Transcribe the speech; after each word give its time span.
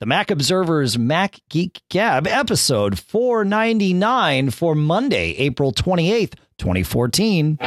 the 0.00 0.06
Mac 0.06 0.30
Observer's 0.30 0.96
Mac 0.96 1.40
Geek 1.48 1.82
Gab, 1.88 2.26
episode 2.26 2.98
499 2.98 4.50
for 4.50 4.76
Monday, 4.76 5.32
April 5.38 5.72
28th, 5.72 6.34
2014. 6.58 7.58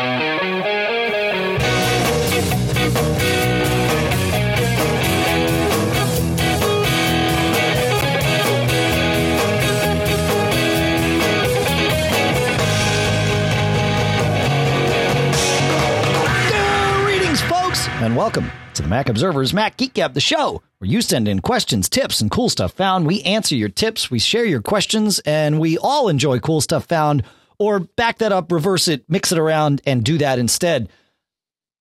And 18.02 18.16
welcome 18.16 18.50
to 18.74 18.82
the 18.82 18.88
Mac 18.88 19.10
Observer's 19.10 19.54
Mac 19.54 19.78
Geek 19.78 19.94
Gab, 19.94 20.16
the 20.16 20.20
show 20.20 20.64
where 20.80 20.90
you 20.90 21.04
send 21.04 21.28
in 21.28 21.40
questions, 21.40 21.88
tips, 21.88 22.20
and 22.20 22.32
cool 22.32 22.50
stuff 22.50 22.74
found. 22.74 23.06
We 23.06 23.22
answer 23.22 23.56
your 23.56 23.70
tips, 23.70 24.10
we 24.10 24.18
share 24.18 24.44
your 24.44 24.62
questions, 24.64 25.20
and 25.20 25.60
we 25.60 25.78
all 25.78 26.10
enjoy 26.10 26.40
cool 26.40 26.62
stuff 26.62 26.86
found, 26.86 27.22
or 27.60 27.82
back 27.82 28.18
that 28.18 28.32
up, 28.32 28.52
reverse 28.52 28.88
it, 28.88 29.06
mix 29.08 29.32
it 29.32 29.38
around, 29.38 29.82
and 29.86 30.04
do 30.04 30.18
that 30.18 30.40
instead. 30.40 30.90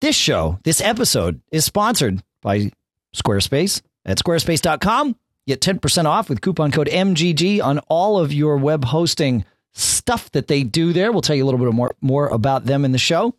This 0.03 0.15
show, 0.15 0.59
this 0.63 0.83
episode, 0.83 1.41
is 1.53 1.65
sponsored 1.65 2.23
by 2.43 2.71
Squarespace 3.17 3.81
at 4.05 4.19
squarespace.com. 4.19 5.17
Get 5.47 5.63
10% 5.63 6.05
off 6.05 6.29
with 6.29 6.43
coupon 6.43 6.71
code 6.71 6.89
MGG 6.89 7.63
on 7.63 7.79
all 7.89 8.19
of 8.19 8.31
your 8.31 8.59
web 8.59 8.85
hosting 8.85 9.47
stuff 9.73 10.31
that 10.33 10.49
they 10.49 10.65
do 10.65 10.93
there. 10.93 11.13
We'll 11.13 11.23
tell 11.23 11.37
you 11.37 11.45
a 11.45 11.47
little 11.47 11.65
bit 11.65 11.73
more, 11.73 11.95
more 12.03 12.29
about 12.29 12.67
them 12.67 12.85
in 12.85 12.93
the 12.93 12.99
show. 12.99 13.35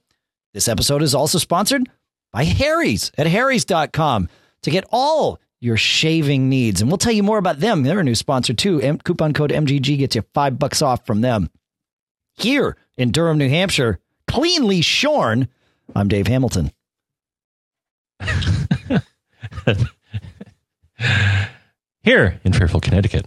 This 0.55 0.67
episode 0.67 1.03
is 1.03 1.13
also 1.13 1.38
sponsored 1.38 1.88
by 2.31 2.44
Harry's 2.44 3.12
at 3.17 3.27
harrys.com 3.27 4.30
to 4.63 4.72
get 4.72 4.85
all 4.91 5.39
your 5.59 5.77
shaving 5.77 6.49
needs. 6.49 6.81
And 6.81 6.89
we'll 6.89 6.98
tell 6.98 7.12
you 7.13 7.23
more 7.23 7.38
about 7.38 7.59
them. 7.59 7.84
They're 7.84 7.99
a 7.99 8.03
new 8.03 8.16
sponsor 8.16 8.53
too. 8.53 8.81
M- 8.81 8.98
coupon 8.98 9.34
code 9.34 9.52
MGG 9.52 9.97
gets 10.00 10.16
you 10.16 10.23
five 10.33 10.58
bucks 10.58 10.81
off 10.81 11.05
from 11.05 11.22
them. 11.22 11.50
Here 12.36 12.75
in 12.97 13.11
Durham, 13.11 13.38
New 13.38 13.50
Hampshire, 13.50 14.00
cleanly 14.28 14.81
shorn, 14.81 15.47
I'm 15.95 16.08
Dave 16.08 16.28
Hamilton. 16.28 16.72
Here 22.03 22.39
in 22.44 22.53
Fairfield, 22.53 22.83
Connecticut, 22.83 23.25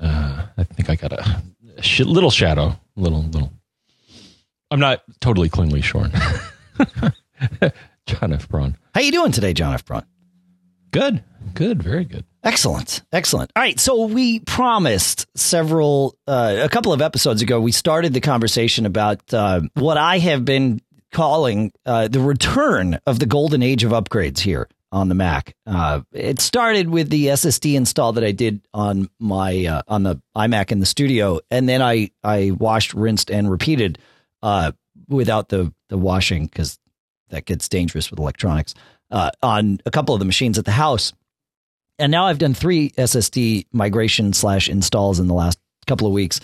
uh, 0.00 0.46
I 0.56 0.64
think 0.64 0.90
I 0.90 0.96
got 0.96 1.12
a, 1.12 1.42
sh- 1.80 2.00
little 2.00 2.30
shadow, 2.30 2.78
little 2.96 3.22
little. 3.22 3.52
I'm 4.70 4.80
not 4.80 5.02
totally 5.20 5.48
cleanly 5.48 5.80
shorn. 5.80 6.12
John 8.06 8.32
F. 8.32 8.48
Braun. 8.48 8.76
How 8.94 9.00
you 9.00 9.12
doing 9.12 9.32
today, 9.32 9.52
John 9.52 9.74
F. 9.74 9.84
Braun? 9.84 10.04
Good, 10.92 11.22
good, 11.54 11.82
very 11.82 12.04
good. 12.04 12.24
Excellent. 12.42 13.02
Excellent. 13.12 13.50
All 13.56 13.62
right. 13.62 13.78
So 13.78 14.06
we 14.06 14.38
promised 14.40 15.26
several, 15.36 16.16
uh, 16.28 16.56
a 16.62 16.68
couple 16.68 16.92
of 16.92 17.02
episodes 17.02 17.42
ago, 17.42 17.60
we 17.60 17.72
started 17.72 18.14
the 18.14 18.20
conversation 18.20 18.86
about 18.86 19.34
uh, 19.34 19.62
what 19.74 19.98
I 19.98 20.18
have 20.18 20.44
been 20.44 20.80
calling 21.12 21.72
uh, 21.84 22.08
the 22.08 22.20
return 22.20 23.00
of 23.06 23.18
the 23.18 23.26
golden 23.26 23.62
age 23.62 23.82
of 23.82 23.90
upgrades 23.90 24.38
here 24.38 24.68
on 24.92 25.08
the 25.08 25.14
Mac. 25.14 25.54
Uh, 25.66 26.02
it 26.12 26.40
started 26.40 26.88
with 26.88 27.10
the 27.10 27.26
SSD 27.26 27.74
install 27.74 28.12
that 28.12 28.24
I 28.24 28.32
did 28.32 28.60
on 28.72 29.08
my 29.18 29.66
uh, 29.66 29.82
on 29.88 30.04
the 30.04 30.22
iMac 30.36 30.70
in 30.70 30.78
the 30.78 30.86
studio, 30.86 31.40
and 31.50 31.68
then 31.68 31.82
I 31.82 32.10
I 32.22 32.52
washed, 32.52 32.94
rinsed, 32.94 33.30
and 33.30 33.50
repeated 33.50 33.98
uh, 34.42 34.72
without 35.08 35.48
the 35.48 35.72
the 35.88 35.98
washing 35.98 36.46
because 36.46 36.78
that 37.30 37.44
gets 37.44 37.68
dangerous 37.68 38.10
with 38.10 38.18
electronics 38.18 38.74
uh, 39.10 39.30
on 39.42 39.80
a 39.86 39.90
couple 39.90 40.14
of 40.14 40.18
the 40.18 40.24
machines 40.24 40.58
at 40.58 40.64
the 40.64 40.72
house. 40.72 41.12
And 41.98 42.12
now 42.12 42.26
I've 42.26 42.38
done 42.38 42.54
three 42.54 42.90
SSD 42.90 43.66
migration 43.72 44.32
slash 44.32 44.68
installs 44.68 45.18
in 45.18 45.28
the 45.28 45.34
last 45.34 45.58
couple 45.86 46.06
of 46.06 46.12
weeks, 46.12 46.40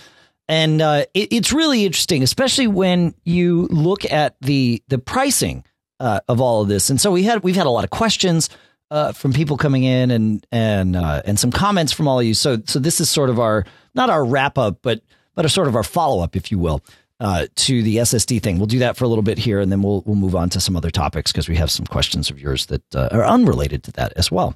and 0.47 0.81
uh, 0.81 1.05
it, 1.13 1.31
it's 1.31 1.53
really 1.53 1.85
interesting, 1.85 2.23
especially 2.23 2.67
when 2.67 3.13
you 3.23 3.67
look 3.69 4.09
at 4.11 4.35
the 4.41 4.81
the 4.87 4.97
pricing 4.97 5.63
uh, 5.99 6.19
of 6.27 6.41
all 6.41 6.61
of 6.61 6.67
this. 6.67 6.89
And 6.89 6.99
so 6.99 7.11
we 7.11 7.23
had 7.23 7.43
we've 7.43 7.55
had 7.55 7.67
a 7.67 7.69
lot 7.69 7.83
of 7.83 7.91
questions 7.91 8.49
uh, 8.91 9.11
from 9.11 9.33
people 9.33 9.57
coming 9.57 9.83
in 9.83 10.11
and 10.11 10.45
and 10.51 10.95
uh, 10.95 11.21
and 11.25 11.39
some 11.39 11.51
comments 11.51 11.91
from 11.91 12.07
all 12.07 12.19
of 12.19 12.25
you. 12.25 12.33
So 12.33 12.61
so 12.65 12.79
this 12.79 12.99
is 12.99 13.09
sort 13.09 13.29
of 13.29 13.39
our 13.39 13.65
not 13.95 14.09
our 14.09 14.25
wrap 14.25 14.57
up, 14.57 14.79
but 14.81 15.01
but 15.35 15.45
a 15.45 15.49
sort 15.49 15.67
of 15.67 15.75
our 15.75 15.83
follow 15.83 16.23
up, 16.23 16.35
if 16.35 16.51
you 16.51 16.59
will. 16.59 16.81
Uh, 17.23 17.47
to 17.55 17.81
the 17.83 17.97
SSD 17.97 18.43
thing, 18.43 18.57
we'll 18.57 18.67
do 18.67 18.79
that 18.79 18.97
for 18.97 19.05
a 19.05 19.07
little 19.07 19.23
bit 19.23 19.37
here, 19.37 19.61
and 19.61 19.71
then 19.71 19.81
we'll 19.81 20.03
we'll 20.05 20.17
move 20.17 20.35
on 20.35 20.49
to 20.49 20.59
some 20.59 20.75
other 20.75 20.91
topics 20.91 21.31
because 21.31 21.47
we 21.47 21.55
have 21.55 21.71
some 21.71 21.85
questions 21.85 22.29
of 22.29 22.37
yours 22.37 22.65
that 22.65 22.83
uh, 22.93 23.07
are 23.13 23.23
unrelated 23.23 23.81
to 23.83 23.93
that 23.93 24.11
as 24.17 24.29
well. 24.29 24.55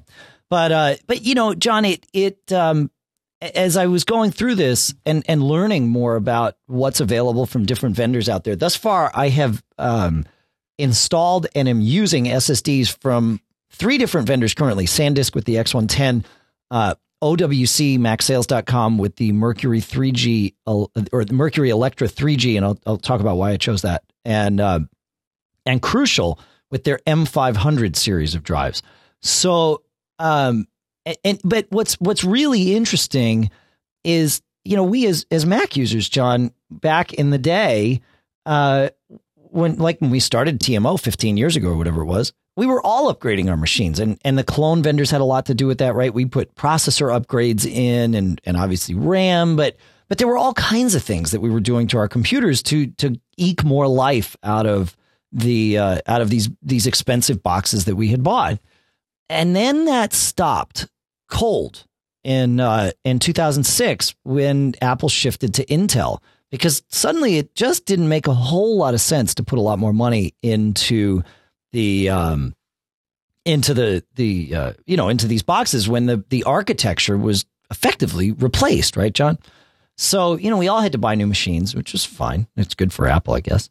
But 0.50 0.70
uh, 0.70 0.94
but 1.06 1.22
you 1.22 1.34
know, 1.34 1.54
John, 1.54 1.86
it 1.86 2.04
it 2.12 2.52
um, 2.52 2.90
as 3.40 3.78
I 3.78 3.86
was 3.86 4.04
going 4.04 4.32
through 4.32 4.56
this 4.56 4.94
and 5.06 5.24
and 5.26 5.42
learning 5.42 5.88
more 5.88 6.14
about 6.16 6.56
what's 6.66 7.00
available 7.00 7.46
from 7.46 7.64
different 7.64 7.96
vendors 7.96 8.28
out 8.28 8.44
there. 8.44 8.54
Thus 8.54 8.76
far, 8.76 9.10
I 9.14 9.30
have 9.30 9.62
um, 9.78 10.26
installed 10.76 11.46
and 11.54 11.70
am 11.70 11.80
using 11.80 12.26
SSDs 12.26 12.94
from 13.00 13.40
three 13.70 13.96
different 13.96 14.26
vendors 14.26 14.52
currently: 14.52 14.84
SanDisk 14.84 15.34
with 15.34 15.46
the 15.46 15.54
X110, 15.54 16.26
uh, 16.70 16.96
OWC 17.22 17.98
MacSales.com 17.98 18.98
with 18.98 19.16
the 19.16 19.32
Mercury 19.32 19.80
3G 19.80 20.54
or 20.66 21.24
the 21.24 21.32
Mercury 21.32 21.70
Electra 21.70 22.06
3G, 22.06 22.56
and 22.56 22.64
I'll, 22.64 22.78
I'll 22.86 22.98
talk 22.98 23.20
about 23.20 23.36
why 23.36 23.52
I 23.52 23.56
chose 23.56 23.82
that, 23.82 24.04
and 24.24 24.60
uh, 24.60 24.80
and 25.66 25.82
Crucial 25.82 26.38
with 26.70 26.84
their 26.84 26.98
M500 27.06 27.96
series 27.96 28.34
of 28.34 28.42
drives. 28.42 28.82
So 29.20 29.82
um, 30.18 30.66
and, 31.06 31.16
and 31.24 31.40
but 31.44 31.66
what's 31.70 31.94
what's 31.94 32.24
really 32.24 32.74
interesting 32.74 33.50
is 34.04 34.42
you 34.64 34.76
know 34.76 34.84
we 34.84 35.06
as 35.06 35.26
as 35.30 35.46
Mac 35.46 35.76
users, 35.76 36.08
John, 36.08 36.52
back 36.70 37.14
in 37.14 37.30
the 37.30 37.38
day, 37.38 38.00
uh, 38.46 38.90
when 39.34 39.76
like 39.76 40.00
when 40.00 40.10
we 40.10 40.20
started 40.20 40.60
TMO 40.60 41.00
15 41.00 41.36
years 41.36 41.56
ago 41.56 41.70
or 41.70 41.76
whatever 41.76 42.02
it 42.02 42.06
was, 42.06 42.32
we 42.58 42.66
were 42.66 42.84
all 42.84 43.14
upgrading 43.14 43.48
our 43.48 43.56
machines, 43.56 44.00
and 44.00 44.18
and 44.24 44.36
the 44.36 44.42
clone 44.42 44.82
vendors 44.82 45.12
had 45.12 45.20
a 45.20 45.24
lot 45.24 45.46
to 45.46 45.54
do 45.54 45.68
with 45.68 45.78
that, 45.78 45.94
right? 45.94 46.12
We 46.12 46.26
put 46.26 46.56
processor 46.56 47.08
upgrades 47.16 47.64
in, 47.64 48.14
and 48.14 48.40
and 48.44 48.56
obviously 48.56 48.96
RAM, 48.96 49.54
but 49.54 49.76
but 50.08 50.18
there 50.18 50.26
were 50.26 50.36
all 50.36 50.54
kinds 50.54 50.96
of 50.96 51.02
things 51.04 51.30
that 51.30 51.40
we 51.40 51.50
were 51.50 51.60
doing 51.60 51.86
to 51.86 51.98
our 51.98 52.08
computers 52.08 52.60
to 52.64 52.88
to 52.98 53.14
eke 53.36 53.62
more 53.62 53.86
life 53.86 54.36
out 54.42 54.66
of 54.66 54.96
the 55.30 55.78
uh, 55.78 56.00
out 56.08 56.20
of 56.20 56.30
these 56.30 56.50
these 56.60 56.88
expensive 56.88 57.44
boxes 57.44 57.84
that 57.84 57.94
we 57.94 58.08
had 58.08 58.24
bought 58.24 58.58
and 59.28 59.54
then 59.54 59.84
that 59.84 60.12
stopped 60.12 60.88
cold 61.28 61.86
in 62.24 62.58
uh, 62.58 62.90
in 63.04 63.20
2006 63.20 64.14
when 64.24 64.74
Apple 64.82 65.08
shifted 65.08 65.54
to 65.54 65.64
Intel 65.66 66.20
because 66.50 66.82
suddenly 66.88 67.36
it 67.36 67.54
just 67.54 67.84
didn't 67.84 68.08
make 68.08 68.26
a 68.26 68.34
whole 68.34 68.78
lot 68.78 68.94
of 68.94 69.00
sense 69.00 69.34
to 69.34 69.42
put 69.42 69.58
a 69.58 69.62
lot 69.62 69.78
more 69.78 69.92
money 69.92 70.34
into 70.42 71.22
the 71.72 72.08
um, 72.10 72.54
into 73.44 73.74
the 73.74 74.04
the 74.14 74.54
uh, 74.54 74.72
you 74.86 74.96
know 74.96 75.08
into 75.08 75.26
these 75.26 75.42
boxes 75.42 75.88
when 75.88 76.06
the 76.06 76.24
the 76.28 76.44
architecture 76.44 77.16
was 77.16 77.44
effectively 77.70 78.32
replaced, 78.32 78.96
right, 78.96 79.12
John? 79.12 79.38
So 79.96 80.36
you 80.36 80.50
know 80.50 80.58
we 80.58 80.68
all 80.68 80.80
had 80.80 80.92
to 80.92 80.98
buy 80.98 81.14
new 81.14 81.26
machines, 81.26 81.74
which 81.74 81.92
was 81.92 82.04
fine. 82.04 82.46
It's 82.56 82.74
good 82.74 82.92
for 82.92 83.06
Apple, 83.08 83.34
I 83.34 83.40
guess. 83.40 83.68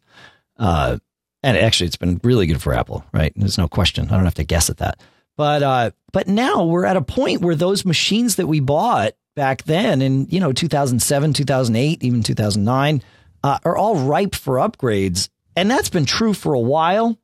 Uh, 0.58 0.98
and 1.42 1.56
actually, 1.56 1.86
it's 1.86 1.96
been 1.96 2.20
really 2.24 2.46
good 2.46 2.60
for 2.60 2.74
Apple, 2.74 3.04
right? 3.12 3.32
There's 3.36 3.58
no 3.58 3.68
question. 3.68 4.06
I 4.06 4.16
don't 4.16 4.24
have 4.24 4.34
to 4.34 4.44
guess 4.44 4.68
at 4.70 4.78
that. 4.78 5.00
But 5.36 5.62
uh, 5.62 5.90
but 6.12 6.26
now 6.26 6.64
we're 6.64 6.84
at 6.84 6.96
a 6.96 7.02
point 7.02 7.42
where 7.42 7.54
those 7.54 7.84
machines 7.84 8.36
that 8.36 8.48
we 8.48 8.58
bought 8.58 9.12
back 9.36 9.62
then 9.62 10.02
in 10.02 10.26
you 10.26 10.40
know 10.40 10.52
2007, 10.52 11.32
2008, 11.32 12.02
even 12.02 12.22
2009 12.24 13.02
uh, 13.44 13.58
are 13.64 13.76
all 13.76 13.96
ripe 13.96 14.34
for 14.34 14.56
upgrades, 14.56 15.28
and 15.54 15.70
that's 15.70 15.90
been 15.90 16.06
true 16.06 16.34
for 16.34 16.54
a 16.54 16.60
while. 16.60 17.16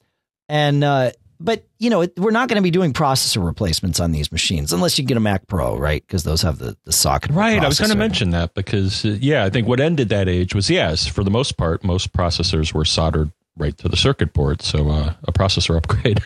And 0.49 0.85
uh, 0.85 1.13
but 1.41 1.65
you 1.79 1.91
know 1.91 2.07
we're 2.17 2.31
not 2.31 2.49
going 2.49 2.57
to 2.57 2.63
be 2.63 2.71
doing 2.71 2.93
processor 2.93 3.45
replacements 3.45 4.01
on 4.01 4.13
these 4.13 4.31
machines 4.33 4.73
unless 4.73 4.99
you 4.99 5.05
get 5.05 5.17
a 5.17 5.21
Mac 5.21 5.47
Pro, 5.47 5.77
right? 5.77 6.03
Because 6.07 6.25
those 6.25 6.43
have 6.43 6.59
the 6.59 6.77
the 6.85 6.93
socket. 6.93 7.31
Right. 7.33 7.63
I 7.63 7.67
was 7.67 7.79
going 7.79 7.91
to 7.91 7.97
mention 7.97 8.31
that 8.31 8.55
because 8.55 9.05
uh, 9.05 9.17
yeah, 9.21 9.45
I 9.45 9.51
think 9.51 9.67
what 9.69 9.81
ended 9.81 10.09
that 10.11 10.29
age 10.29 10.55
was 10.55 10.71
yes, 10.71 11.07
for 11.07 11.25
the 11.25 11.31
most 11.31 11.57
part, 11.57 11.85
most 11.85 12.13
processors 12.13 12.73
were 12.73 12.85
soldered 12.85 13.31
right 13.57 13.77
to 13.79 13.89
the 13.89 13.97
circuit 13.97 14.33
board, 14.33 14.63
so 14.63 14.89
uh, 14.91 15.15
a 15.25 15.33
processor 15.33 15.77
upgrade 15.79 16.21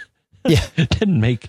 Yeah. 0.46 0.64
didn't 0.76 1.20
make 1.20 1.46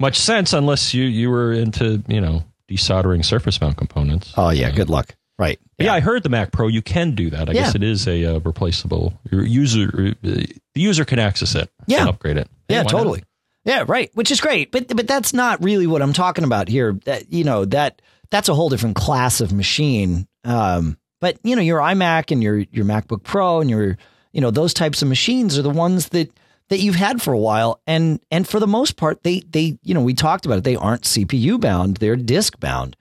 much 0.00 0.18
sense 0.18 0.52
unless 0.52 0.94
you 0.94 1.04
you 1.04 1.30
were 1.30 1.52
into 1.52 2.02
you 2.08 2.20
know 2.20 2.44
desoldering 2.68 3.24
surface 3.24 3.60
mount 3.60 3.76
components. 3.76 4.32
Oh 4.36 4.50
yeah, 4.50 4.70
good 4.70 4.90
luck. 4.90 5.14
Right. 5.42 5.58
Yeah. 5.78 5.92
I 5.92 6.00
heard 6.00 6.22
the 6.22 6.28
Mac 6.28 6.52
Pro. 6.52 6.68
You 6.68 6.82
can 6.82 7.14
do 7.16 7.28
that. 7.30 7.48
I 7.48 7.52
Yeah. 7.52 7.62
guess 7.62 7.74
it 7.74 7.82
is 7.82 8.06
a 8.06 8.36
uh, 8.36 8.38
replaceable. 8.40 9.12
Your 9.30 9.44
user, 9.44 10.14
uh, 10.24 10.28
the 10.74 10.80
user 10.80 11.04
can 11.04 11.18
access 11.18 11.54
it. 11.56 11.68
Yeah. 11.88 12.00
and 12.02 12.08
upgrade 12.10 12.36
it. 12.36 12.48
Hey, 12.68 12.74
Yeah, 12.76 12.78
why 12.80 12.82
not? 12.84 12.90
totally. 12.90 13.22
Yeah, 13.64 13.84
right. 13.88 14.10
Which 14.14 14.30
is 14.30 14.40
great, 14.40 14.70
but 14.72 14.86
but 14.94 15.06
that's 15.08 15.32
not 15.34 15.62
really 15.62 15.86
what 15.88 16.00
I'm 16.02 16.12
talking 16.12 16.44
about 16.44 16.68
here. 16.68 16.96
That 17.06 17.32
you 17.32 17.42
know 17.44 17.64
that 17.66 18.00
that's 18.30 18.48
a 18.48 18.54
whole 18.54 18.68
different 18.68 18.96
class 18.96 19.40
of 19.40 19.52
machine. 19.52 20.26
Um, 20.44 20.96
but 21.20 21.38
you 21.44 21.54
know 21.56 21.62
your 21.62 21.80
iMac 21.80 22.30
and 22.32 22.42
your 22.42 22.58
your 22.70 22.84
MacBook 22.84 23.22
Pro 23.24 23.60
and 23.60 23.68
your 23.70 23.98
you 24.32 24.40
know 24.40 24.50
those 24.50 24.72
types 24.74 25.02
of 25.02 25.08
machines 25.08 25.58
are 25.58 25.62
the 25.62 25.70
ones 25.70 26.08
that 26.10 26.30
that 26.70 26.78
you've 26.78 26.94
had 26.96 27.20
for 27.22 27.32
a 27.32 27.38
while, 27.38 27.80
and 27.86 28.20
and 28.30 28.46
for 28.48 28.58
the 28.60 28.66
most 28.66 28.96
part, 28.96 29.22
they 29.24 29.40
they 29.50 29.78
you 29.82 29.94
know 29.94 30.02
we 30.02 30.14
talked 30.14 30.46
about 30.46 30.58
it. 30.58 30.64
They 30.64 30.76
aren't 30.76 31.02
CPU 31.02 31.60
bound; 31.60 31.98
they're 31.98 32.16
disk 32.16 32.58
bound, 32.60 32.96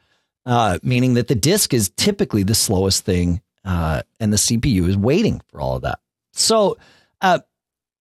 uh, 0.45 0.79
meaning 0.83 1.15
that 1.15 1.27
the 1.27 1.35
disk 1.35 1.73
is 1.73 1.89
typically 1.97 2.43
the 2.43 2.55
slowest 2.55 3.05
thing, 3.05 3.41
uh, 3.65 4.01
and 4.19 4.31
the 4.31 4.37
CPU 4.37 4.87
is 4.87 4.97
waiting 4.97 5.41
for 5.49 5.61
all 5.61 5.75
of 5.75 5.83
that. 5.83 5.99
So, 6.33 6.77
uh, 7.21 7.39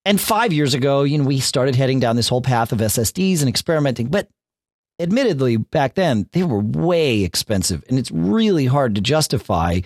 and 0.05 0.21
five 0.21 0.53
years 0.53 0.75
ago, 0.75 1.03
you 1.03 1.19
know, 1.19 1.25
we 1.25 1.41
started 1.41 1.75
heading 1.75 2.01
down 2.01 2.17
this 2.17 2.29
whole 2.29 2.43
path 2.43 2.73
of 2.73 2.79
SSDs 2.79 3.41
and 3.41 3.49
experimenting, 3.49 4.09
but 4.09 4.29
admittedly, 4.99 5.57
back 5.57 5.95
then 5.95 6.29
they 6.33 6.43
were 6.43 6.61
way 6.61 7.23
expensive, 7.23 7.85
and 7.89 7.99
it's 7.99 8.11
really 8.11 8.67
hard 8.67 8.95
to 8.95 9.01
justify 9.01 9.81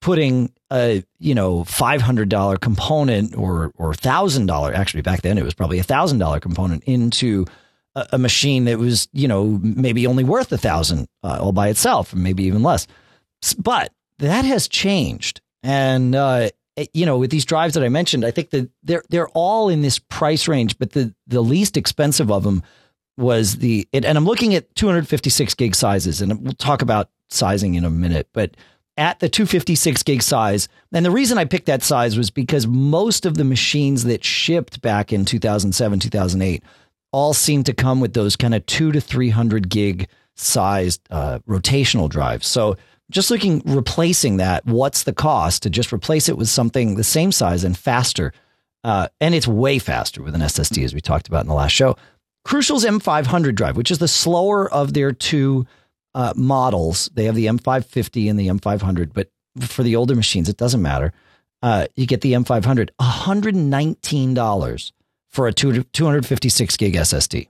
putting 0.00 0.52
a 0.70 1.04
you 1.20 1.34
know 1.34 1.64
five 1.64 2.02
hundred 2.02 2.28
dollar 2.28 2.56
component 2.56 3.36
or 3.36 3.72
or 3.76 3.94
thousand 3.94 4.46
dollar 4.46 4.74
actually 4.74 5.00
back 5.00 5.22
then 5.22 5.38
it 5.38 5.44
was 5.44 5.54
probably 5.54 5.78
a 5.78 5.84
thousand 5.84 6.18
dollar 6.18 6.40
component 6.40 6.82
into 6.84 7.46
a, 7.94 8.18
machine 8.18 8.64
that 8.64 8.78
was 8.78 9.08
you 9.12 9.28
know 9.28 9.58
maybe 9.62 10.06
only 10.06 10.24
worth 10.24 10.52
a 10.52 10.58
thousand 10.58 11.08
uh, 11.22 11.38
all 11.40 11.52
by 11.52 11.68
itself, 11.68 12.14
maybe 12.14 12.44
even 12.44 12.62
less. 12.62 12.86
But 13.58 13.92
that 14.18 14.44
has 14.44 14.68
changed, 14.68 15.40
and 15.62 16.14
uh, 16.14 16.50
you 16.92 17.06
know 17.06 17.18
with 17.18 17.30
these 17.30 17.44
drives 17.44 17.74
that 17.74 17.84
I 17.84 17.88
mentioned, 17.88 18.24
I 18.24 18.30
think 18.30 18.50
that 18.50 18.70
they're 18.82 19.02
they're 19.10 19.28
all 19.28 19.68
in 19.68 19.82
this 19.82 19.98
price 19.98 20.48
range, 20.48 20.78
but 20.78 20.92
the 20.92 21.14
the 21.26 21.42
least 21.42 21.76
expensive 21.76 22.30
of 22.30 22.44
them 22.44 22.62
was 23.16 23.56
the 23.56 23.86
and 23.92 24.04
I'm 24.06 24.24
looking 24.24 24.54
at 24.54 24.74
256 24.74 25.54
gig 25.54 25.74
sizes, 25.74 26.22
and 26.22 26.42
we'll 26.42 26.54
talk 26.54 26.82
about 26.82 27.10
sizing 27.30 27.74
in 27.74 27.84
a 27.84 27.90
minute, 27.90 28.28
but 28.32 28.56
at 28.96 29.20
the 29.20 29.28
256 29.28 30.02
gig 30.02 30.22
size. 30.22 30.68
And 30.92 31.04
the 31.04 31.10
reason 31.10 31.38
I 31.38 31.44
picked 31.44 31.66
that 31.66 31.82
size 31.82 32.16
was 32.16 32.30
because 32.30 32.66
most 32.66 33.24
of 33.24 33.36
the 33.36 33.44
machines 33.44 34.04
that 34.04 34.22
shipped 34.22 34.82
back 34.82 35.12
in 35.12 35.24
2007, 35.24 35.98
2008 35.98 36.62
all 37.12 37.34
seem 37.34 37.62
to 37.64 37.74
come 37.74 38.00
with 38.00 38.14
those 38.14 38.36
kind 38.36 38.54
of 38.54 38.64
two 38.66 38.90
to 38.92 39.00
300 39.00 39.68
gig 39.68 40.08
sized 40.34 41.00
uh, 41.10 41.38
rotational 41.48 42.08
drives. 42.08 42.46
So 42.46 42.76
just 43.10 43.30
looking, 43.30 43.62
replacing 43.66 44.38
that, 44.38 44.64
what's 44.64 45.04
the 45.04 45.12
cost 45.12 45.62
to 45.62 45.70
just 45.70 45.92
replace 45.92 46.28
it 46.28 46.38
with 46.38 46.48
something 46.48 46.96
the 46.96 47.04
same 47.04 47.30
size 47.30 47.62
and 47.64 47.76
faster? 47.76 48.32
Uh, 48.82 49.08
and 49.20 49.34
it's 49.34 49.46
way 49.46 49.78
faster 49.78 50.22
with 50.22 50.34
an 50.34 50.40
SSD, 50.40 50.82
as 50.84 50.94
we 50.94 51.00
talked 51.00 51.28
about 51.28 51.42
in 51.42 51.48
the 51.48 51.54
last 51.54 51.72
show. 51.72 51.96
Crucial's 52.44 52.84
M500 52.84 53.54
drive, 53.54 53.76
which 53.76 53.90
is 53.92 53.98
the 53.98 54.08
slower 54.08 54.68
of 54.72 54.94
their 54.94 55.12
two 55.12 55.66
uh, 56.14 56.32
models. 56.34 57.08
They 57.14 57.24
have 57.24 57.36
the 57.36 57.46
M550 57.46 58.28
and 58.28 58.38
the 58.38 58.48
M500, 58.48 59.12
but 59.12 59.30
for 59.60 59.82
the 59.82 59.94
older 59.94 60.16
machines, 60.16 60.48
it 60.48 60.56
doesn't 60.56 60.82
matter. 60.82 61.12
Uh, 61.62 61.86
you 61.94 62.06
get 62.06 62.22
the 62.22 62.32
M500, 62.32 62.90
$119 63.00 64.92
for 65.32 65.46
a 65.46 65.52
256 65.52 66.76
gig 66.76 66.94
SSD. 66.94 67.48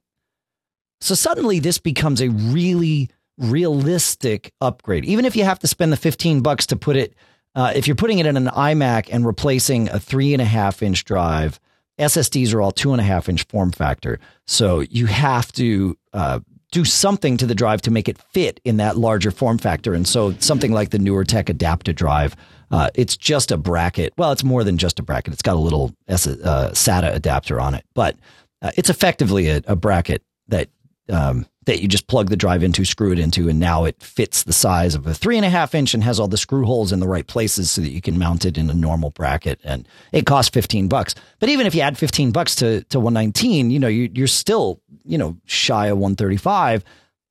So 1.01 1.15
suddenly 1.15 1.59
this 1.59 1.79
becomes 1.79 2.21
a 2.21 2.29
really 2.29 3.11
realistic 3.37 4.53
upgrade. 4.61 5.05
Even 5.05 5.25
if 5.25 5.35
you 5.35 5.45
have 5.45 5.59
to 5.59 5.67
spend 5.67 5.93
the 5.93 5.97
15 5.97 6.41
bucks 6.41 6.67
to 6.67 6.77
put 6.77 6.97
it, 6.97 7.15
uh, 7.55 7.73
if 7.75 7.87
you're 7.87 7.97
putting 7.97 8.21
it 8.21 8.27
in 8.27 8.37
an 8.37 8.47
iMac 8.47 9.09
and 9.11 9.27
replacing 9.27 9.89
a 9.89 9.99
three 9.99 10.33
and 10.33 10.41
a 10.41 10.47
half 10.47 10.83
inch 10.83 11.05
drive, 11.05 11.59
SSDs 11.99 12.55
are 12.55 12.63
all 12.63 12.71
two 12.73 12.93
and 12.93 13.01
a 13.01 13.05
half 13.05 13.29
inch 13.29 13.45
form 13.49 13.73
factor. 13.73 14.19
So 14.47 14.81
you 14.81 15.07
have 15.07 15.53
to 15.53 15.99
uh, 16.13 16.41
do 16.73 16.85
something 16.85 17.37
to 17.37 17.47
the 17.47 17.55
drive 17.55 17.81
to 17.83 17.91
make 17.91 18.09
it 18.09 18.19
fit 18.19 18.59
in 18.65 18.79
that 18.79 18.97
larger 18.97 19.31
form 19.31 19.59
factor. 19.59 19.95
And 19.95 20.09
so 20.09 20.33
something 20.41 20.73
like 20.73 20.91
the 20.91 20.99
NewerTech 20.99 21.45
Adapta 21.45 21.95
drive, 21.95 22.35
uh, 22.71 22.89
it's 22.95 23.17
just 23.17 23.53
a 23.53 23.57
bracket. 23.57 24.13
Well, 24.17 24.33
it's 24.33 24.43
more 24.43 24.65
than 24.65 24.79
just 24.79 24.99
a 24.99 25.03
bracket. 25.03 25.35
It's 25.35 25.43
got 25.43 25.55
a 25.55 25.61
little 25.61 25.95
uh, 26.09 26.15
SATA 26.15 27.15
adapter 27.15 27.61
on 27.61 27.75
it, 27.75 27.85
but 27.95 28.17
uh, 28.63 28.73
it's 28.77 28.91
effectively 28.91 29.49
a, 29.49 29.63
a 29.67 29.77
bracket 29.77 30.23
that 30.49 30.71
um, 31.11 31.47
that 31.67 31.81
you 31.81 31.89
just 31.89 32.07
plug 32.07 32.29
the 32.29 32.37
drive 32.37 32.63
into, 32.63 32.85
screw 32.85 33.13
it 33.13 33.19
into, 33.19 33.49
and 33.49 33.61
now 33.61 33.85
it 33.85 34.01
fits 34.03 34.43
the 34.43 34.53
size 34.53 34.95
of 34.95 35.07
a 35.07 35.15
three 35.15 35.37
and 35.37 35.47
a 35.47 35.51
half 35.51 35.75
inch 35.75 35.95
and 35.95 36.03
has 36.03 36.19
all 36.19 36.29
the 36.29 36.37
screw 36.37 36.65
holes 36.65 36.93
in 36.93 37.01
the 37.01 37.09
right 37.09 37.27
places 37.27 37.71
so 37.71 37.81
that 37.81 37.91
you 37.91 38.01
can 38.01 38.19
mount 38.19 38.45
it 38.45 38.59
in 38.59 38.69
a 38.69 38.75
normal 38.75 39.11
bracket. 39.11 39.61
And 39.63 39.87
it 40.13 40.27
costs 40.27 40.51
15 40.51 40.89
bucks. 40.89 41.15
But 41.39 41.49
even 41.49 41.67
if 41.67 41.75
you 41.75 41.81
add 41.81 41.99
15 41.99 42.33
bucks 42.33 42.57
to, 42.57 42.83
to 42.85 42.99
119, 42.99 43.71
you 43.71 43.79
know, 43.79 43.89
you, 43.89 44.11
you're 44.13 44.27
still, 44.27 44.81
you 45.05 45.19
know, 45.19 45.37
shy 45.45 45.87
of 45.87 45.99
135 45.99 46.85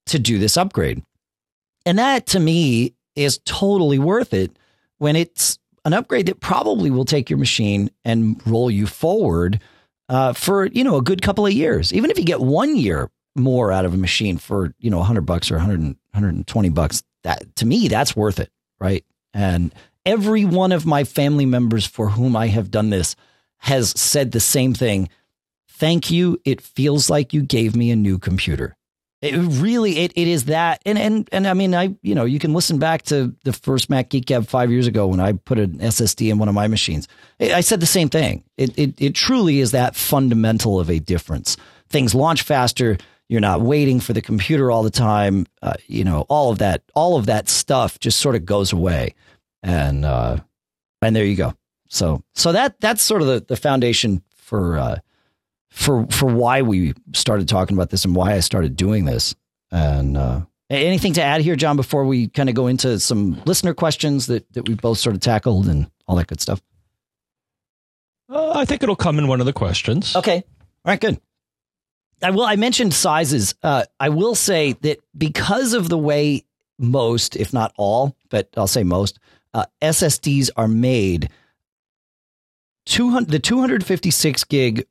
to 0.07 0.19
do 0.19 0.39
this 0.39 0.57
upgrade. 0.57 1.03
And 1.85 1.99
that 1.99 2.27
to 2.27 2.39
me 2.39 2.93
is 3.15 3.39
totally 3.45 3.99
worth 3.99 4.33
it 4.33 4.57
when 4.97 5.15
it's 5.15 5.57
an 5.83 5.93
upgrade 5.93 6.27
that 6.27 6.39
probably 6.39 6.91
will 6.91 7.05
take 7.05 7.29
your 7.29 7.39
machine 7.39 7.89
and 8.05 8.39
roll 8.45 8.69
you 8.69 8.85
forward 8.85 9.59
uh, 10.07 10.33
for, 10.33 10.67
you 10.67 10.83
know, 10.83 10.97
a 10.97 11.01
good 11.01 11.21
couple 11.21 11.45
of 11.45 11.53
years. 11.53 11.91
Even 11.93 12.11
if 12.11 12.19
you 12.19 12.25
get 12.25 12.39
one 12.39 12.77
year 12.77 13.09
more 13.35 13.71
out 13.71 13.85
of 13.85 13.93
a 13.93 13.97
machine 13.97 14.37
for, 14.37 14.73
you 14.79 14.89
know, 14.89 14.97
100 14.97 15.21
bucks 15.21 15.51
or 15.51 15.55
100, 15.55 15.79
120 15.79 16.69
bucks, 16.69 17.03
that 17.23 17.55
to 17.57 17.65
me, 17.65 17.87
that's 17.87 18.15
worth 18.15 18.39
it. 18.39 18.51
Right. 18.79 19.05
And 19.33 19.73
every 20.05 20.45
one 20.45 20.71
of 20.71 20.85
my 20.85 21.03
family 21.03 21.45
members 21.45 21.85
for 21.85 22.09
whom 22.09 22.35
I 22.35 22.47
have 22.47 22.71
done 22.71 22.89
this 22.89 23.15
has 23.59 23.91
said 23.91 24.31
the 24.31 24.39
same 24.39 24.73
thing. 24.73 25.09
Thank 25.67 26.11
you. 26.11 26.39
It 26.45 26.61
feels 26.61 27.09
like 27.09 27.33
you 27.33 27.43
gave 27.43 27.75
me 27.75 27.91
a 27.91 27.95
new 27.95 28.17
computer. 28.17 28.75
It 29.21 29.35
really 29.35 29.99
it, 29.99 30.13
it 30.15 30.27
is 30.27 30.45
that 30.45 30.81
and 30.83 30.97
and 30.97 31.29
and 31.31 31.45
I 31.47 31.53
mean 31.53 31.75
I 31.75 31.95
you 32.01 32.15
know 32.15 32.25
you 32.25 32.39
can 32.39 32.55
listen 32.55 32.79
back 32.79 33.03
to 33.03 33.35
the 33.43 33.53
first 33.53 33.87
Mac 33.87 34.09
Geek 34.09 34.25
Gab 34.25 34.47
five 34.47 34.71
years 34.71 34.87
ago 34.87 35.05
when 35.05 35.19
I 35.19 35.33
put 35.33 35.59
an 35.59 35.77
SSD 35.77 36.31
in 36.31 36.39
one 36.39 36.49
of 36.49 36.55
my 36.55 36.67
machines. 36.67 37.07
I 37.39 37.61
said 37.61 37.81
the 37.81 37.85
same 37.85 38.09
thing. 38.09 38.43
It 38.57 38.77
it 38.79 38.99
it 38.99 39.13
truly 39.13 39.59
is 39.59 39.71
that 39.71 39.95
fundamental 39.95 40.79
of 40.79 40.89
a 40.89 40.97
difference. 40.97 41.55
Things 41.87 42.15
launch 42.15 42.41
faster. 42.41 42.97
You're 43.31 43.39
not 43.39 43.61
waiting 43.61 44.01
for 44.01 44.11
the 44.11 44.21
computer 44.21 44.69
all 44.69 44.83
the 44.83 44.89
time. 44.89 45.45
Uh, 45.61 45.75
you 45.87 46.03
know, 46.03 46.25
all 46.27 46.51
of 46.51 46.57
that, 46.57 46.83
all 46.93 47.15
of 47.15 47.27
that 47.27 47.47
stuff 47.47 47.97
just 47.97 48.19
sort 48.19 48.35
of 48.35 48.43
goes 48.43 48.73
away. 48.73 49.15
And, 49.63 50.03
uh, 50.03 50.39
and 51.01 51.15
there 51.15 51.23
you 51.23 51.37
go. 51.37 51.53
So, 51.87 52.25
so 52.35 52.51
that, 52.51 52.81
that's 52.81 53.01
sort 53.01 53.21
of 53.21 53.29
the, 53.29 53.39
the 53.47 53.55
foundation 53.55 54.21
for, 54.35 54.77
uh, 54.77 54.99
for, 55.69 56.07
for 56.07 56.25
why 56.25 56.61
we 56.63 56.93
started 57.13 57.47
talking 57.47 57.77
about 57.77 57.89
this 57.89 58.03
and 58.03 58.13
why 58.13 58.33
I 58.33 58.41
started 58.41 58.75
doing 58.75 59.05
this. 59.05 59.33
And, 59.71 60.17
uh, 60.17 60.41
anything 60.69 61.13
to 61.13 61.23
add 61.23 61.39
here, 61.39 61.55
John, 61.55 61.77
before 61.77 62.03
we 62.03 62.27
kind 62.27 62.49
of 62.49 62.55
go 62.55 62.67
into 62.67 62.99
some 62.99 63.41
listener 63.45 63.73
questions 63.73 64.27
that, 64.27 64.51
that 64.51 64.67
we 64.67 64.75
both 64.75 64.97
sort 64.97 65.15
of 65.15 65.21
tackled 65.21 65.69
and 65.69 65.89
all 66.05 66.17
that 66.17 66.27
good 66.27 66.41
stuff? 66.41 66.61
Uh, 68.29 68.51
I 68.55 68.65
think 68.65 68.83
it'll 68.83 68.97
come 68.97 69.19
in 69.19 69.29
one 69.29 69.39
of 69.39 69.45
the 69.45 69.53
questions. 69.53 70.17
Okay. 70.17 70.43
All 70.83 70.91
right, 70.91 70.99
good. 70.99 71.21
I 72.23 72.31
will. 72.31 72.43
I 72.43 72.55
mentioned 72.55 72.93
sizes. 72.93 73.55
Uh, 73.63 73.83
I 73.99 74.09
will 74.09 74.35
say 74.35 74.73
that 74.81 74.99
because 75.17 75.73
of 75.73 75.89
the 75.89 75.97
way 75.97 76.45
most, 76.77 77.35
if 77.35 77.53
not 77.53 77.73
all, 77.77 78.15
but 78.29 78.49
I'll 78.57 78.67
say 78.67 78.83
most 78.83 79.19
uh, 79.53 79.65
SSDs 79.81 80.49
are 80.55 80.67
made, 80.67 81.29
200 82.85 83.29
the 83.29 83.39
256 83.39 84.43
gig 84.45 84.85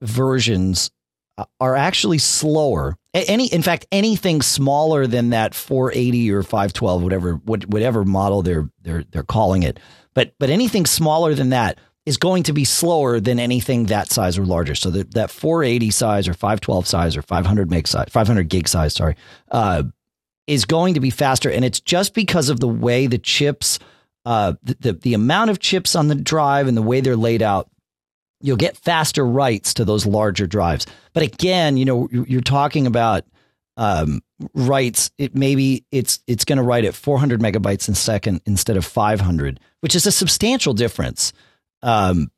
versions 0.00 0.90
uh, 1.38 1.44
are 1.60 1.74
actually 1.74 2.18
slower. 2.18 2.96
Any, 3.12 3.46
in 3.46 3.62
fact, 3.62 3.86
anything 3.92 4.42
smaller 4.42 5.06
than 5.06 5.30
that 5.30 5.54
480 5.54 6.32
or 6.32 6.42
512, 6.42 7.02
whatever, 7.02 7.34
whatever 7.34 8.04
model 8.04 8.42
they're 8.42 8.68
they're 8.82 9.04
they're 9.10 9.22
calling 9.22 9.62
it, 9.62 9.78
but 10.14 10.34
but 10.38 10.50
anything 10.50 10.86
smaller 10.86 11.34
than 11.34 11.50
that 11.50 11.78
is 12.06 12.16
going 12.18 12.42
to 12.44 12.52
be 12.52 12.64
slower 12.64 13.18
than 13.18 13.38
anything 13.38 13.86
that 13.86 14.10
size 14.10 14.36
or 14.36 14.44
larger. 14.44 14.74
So 14.74 14.90
that, 14.90 15.14
that 15.14 15.30
480 15.30 15.90
size 15.90 16.28
or 16.28 16.34
512 16.34 16.86
size 16.86 17.16
or 17.16 17.22
500 17.22 17.70
meg 17.70 17.88
size, 17.88 18.08
500 18.10 18.48
gig 18.48 18.68
size, 18.68 18.94
sorry, 18.94 19.16
uh, 19.50 19.84
is 20.46 20.66
going 20.66 20.94
to 20.94 21.00
be 21.00 21.10
faster. 21.10 21.50
And 21.50 21.64
it's 21.64 21.80
just 21.80 22.14
because 22.14 22.50
of 22.50 22.60
the 22.60 22.68
way 22.68 23.06
the 23.06 23.18
chips, 23.18 23.78
uh, 24.26 24.54
the, 24.62 24.76
the, 24.80 24.92
the 24.92 25.14
amount 25.14 25.50
of 25.50 25.58
chips 25.58 25.96
on 25.96 26.08
the 26.08 26.14
drive 26.14 26.68
and 26.68 26.76
the 26.76 26.82
way 26.82 27.00
they're 27.00 27.16
laid 27.16 27.40
out, 27.40 27.70
you'll 28.42 28.58
get 28.58 28.76
faster 28.76 29.24
writes 29.24 29.72
to 29.74 29.86
those 29.86 30.04
larger 30.04 30.46
drives. 30.46 30.86
But 31.14 31.22
again, 31.22 31.78
you 31.78 31.86
know, 31.86 32.08
you're 32.10 32.42
talking 32.42 32.86
about 32.86 33.24
um, 33.76 34.20
writes 34.54 35.10
it 35.18 35.34
maybe 35.34 35.84
it's 35.90 36.20
it's 36.26 36.44
going 36.44 36.58
to 36.58 36.62
write 36.62 36.84
at 36.84 36.94
400 36.94 37.40
megabytes 37.40 37.88
in 37.88 37.94
second 37.94 38.40
instead 38.46 38.76
of 38.76 38.84
500, 38.84 39.58
which 39.80 39.96
is 39.96 40.06
a 40.06 40.12
substantial 40.12 40.74
difference. 40.74 41.32
Um, 41.84 42.30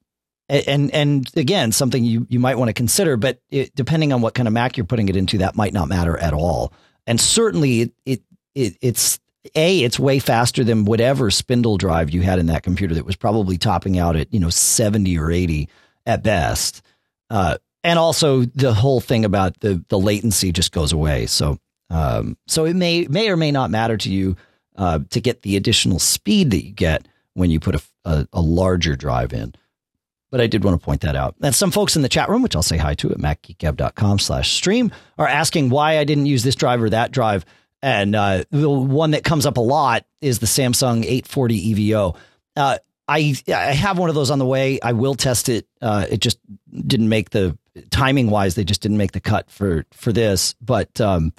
and 0.49 0.95
and 0.95 1.29
again, 1.37 1.73
something 1.73 2.05
you 2.05 2.27
you 2.29 2.39
might 2.39 2.57
want 2.57 2.69
to 2.69 2.73
consider, 2.73 3.17
but 3.17 3.41
it, 3.51 3.75
depending 3.75 4.13
on 4.13 4.21
what 4.21 4.35
kind 4.35 4.47
of 4.47 4.55
Mac 4.55 4.77
you're 4.77 4.87
putting 4.87 5.09
it 5.09 5.17
into, 5.17 5.39
that 5.39 5.57
might 5.57 5.73
not 5.73 5.89
matter 5.89 6.17
at 6.17 6.35
all. 6.35 6.73
And 7.07 7.21
certainly, 7.21 7.81
it, 7.81 7.93
it, 8.05 8.23
it 8.55 8.77
it's 8.81 9.19
a 9.55 9.81
it's 9.81 9.99
way 9.99 10.19
faster 10.19 10.63
than 10.63 10.85
whatever 10.85 11.31
spindle 11.31 11.79
drive 11.79 12.11
you 12.11 12.23
had 12.23 12.39
in 12.39 12.47
that 12.47 12.63
computer 12.63 12.95
that 12.95 13.05
was 13.05 13.17
probably 13.17 13.59
topping 13.59 13.99
out 13.99 14.15
at 14.17 14.33
you 14.33 14.39
know 14.39 14.51
70 14.51 15.19
or 15.19 15.31
80 15.31 15.69
at 16.05 16.23
best. 16.23 16.83
Uh, 17.29 17.57
and 17.83 17.99
also 17.99 18.43
the 18.43 18.75
whole 18.75 19.01
thing 19.01 19.25
about 19.25 19.59
the 19.61 19.85
the 19.89 19.99
latency 19.99 20.53
just 20.53 20.73
goes 20.73 20.93
away. 20.93 21.27
So 21.27 21.59
um, 21.91 22.37
so 22.47 22.67
it 22.67 22.75
may 22.75 23.07
may 23.09 23.31
or 23.31 23.37
may 23.37 23.51
not 23.51 23.71
matter 23.71 23.97
to 23.97 24.11
you 24.11 24.37
uh, 24.77 25.01
to 25.11 25.21
get 25.21 25.43
the 25.43 25.57
additional 25.57 25.99
speed 25.99 26.51
that 26.51 26.65
you 26.65 26.73
get 26.73 27.07
when 27.35 27.51
you 27.51 27.61
put 27.61 27.75
a, 27.75 27.83
a, 28.07 28.27
a 28.33 28.41
larger 28.41 28.97
drive 28.97 29.33
in. 29.35 29.55
but 30.31 30.41
I 30.41 30.47
did 30.47 30.65
want 30.65 30.81
to 30.81 30.85
point 30.85 31.03
that 31.03 31.17
out. 31.17 31.35
And 31.43 31.55
some 31.55 31.71
folks 31.71 31.97
in 31.97 32.03
the 32.03 32.09
chat 32.09 32.29
room, 32.29 32.43
which 32.43 32.57
I'll 32.57 32.63
say 32.63 32.77
hi 32.79 32.95
to 32.95 33.11
at 33.11 33.19
macgeekgab.com 33.19 34.19
slash 34.19 34.53
stream, 34.53 34.91
are 35.19 35.29
asking 35.29 35.71
why 35.71 35.99
I 35.99 36.05
didn't 36.05 36.27
use 36.27 36.43
this 36.43 36.55
drive 36.55 36.83
or 36.83 36.91
that 36.91 37.11
drive. 37.13 37.45
And 37.83 38.17
uh, 38.17 38.45
the 38.51 38.69
one 38.71 39.13
that 39.13 39.23
comes 39.25 39.47
up 39.47 39.57
a 39.57 39.61
lot 39.61 40.05
is 40.21 40.39
the 40.39 40.47
Samsung 40.47 41.05
840 41.05 41.75
EVO. 41.75 42.17
Uh, 42.57 42.79
I 43.09 43.37
I 43.49 43.73
have 43.73 43.99
one 43.99 44.09
of 44.09 44.15
those 44.17 44.31
on 44.33 44.41
the 44.41 44.47
way. 44.47 44.81
I 44.83 44.93
will 44.93 45.15
test 45.15 45.49
it. 45.49 45.67
Uh, 45.81 46.07
it 46.11 46.21
just 46.21 46.39
didn't 46.73 47.09
make 47.09 47.31
the 47.31 47.57
timing 47.91 48.31
wise. 48.31 48.57
They 48.57 48.65
just 48.65 48.83
didn't 48.83 48.97
make 48.97 49.13
the 49.13 49.21
cut 49.21 49.49
for 49.51 49.85
for 49.93 50.11
this. 50.13 50.57
But 50.61 51.01
um, 51.01 51.33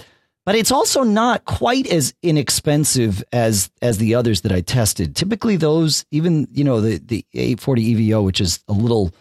but 0.48 0.56
it's 0.56 0.72
also 0.72 1.04
not 1.04 1.44
quite 1.44 1.88
as 1.88 2.14
inexpensive 2.24 3.22
as 3.34 3.70
as 3.82 3.98
the 3.98 4.16
others 4.16 4.42
that 4.42 4.52
I 4.54 4.62
tested. 4.62 5.14
Typically, 5.14 5.58
those 5.58 6.06
even 6.10 6.48
you 6.54 6.64
know 6.64 6.80
the 6.80 7.00
the 7.00 7.26
840 7.34 7.96
EVO, 7.96 8.24
which 8.24 8.40
is 8.40 8.64
a 8.70 8.72
little 8.72 9.12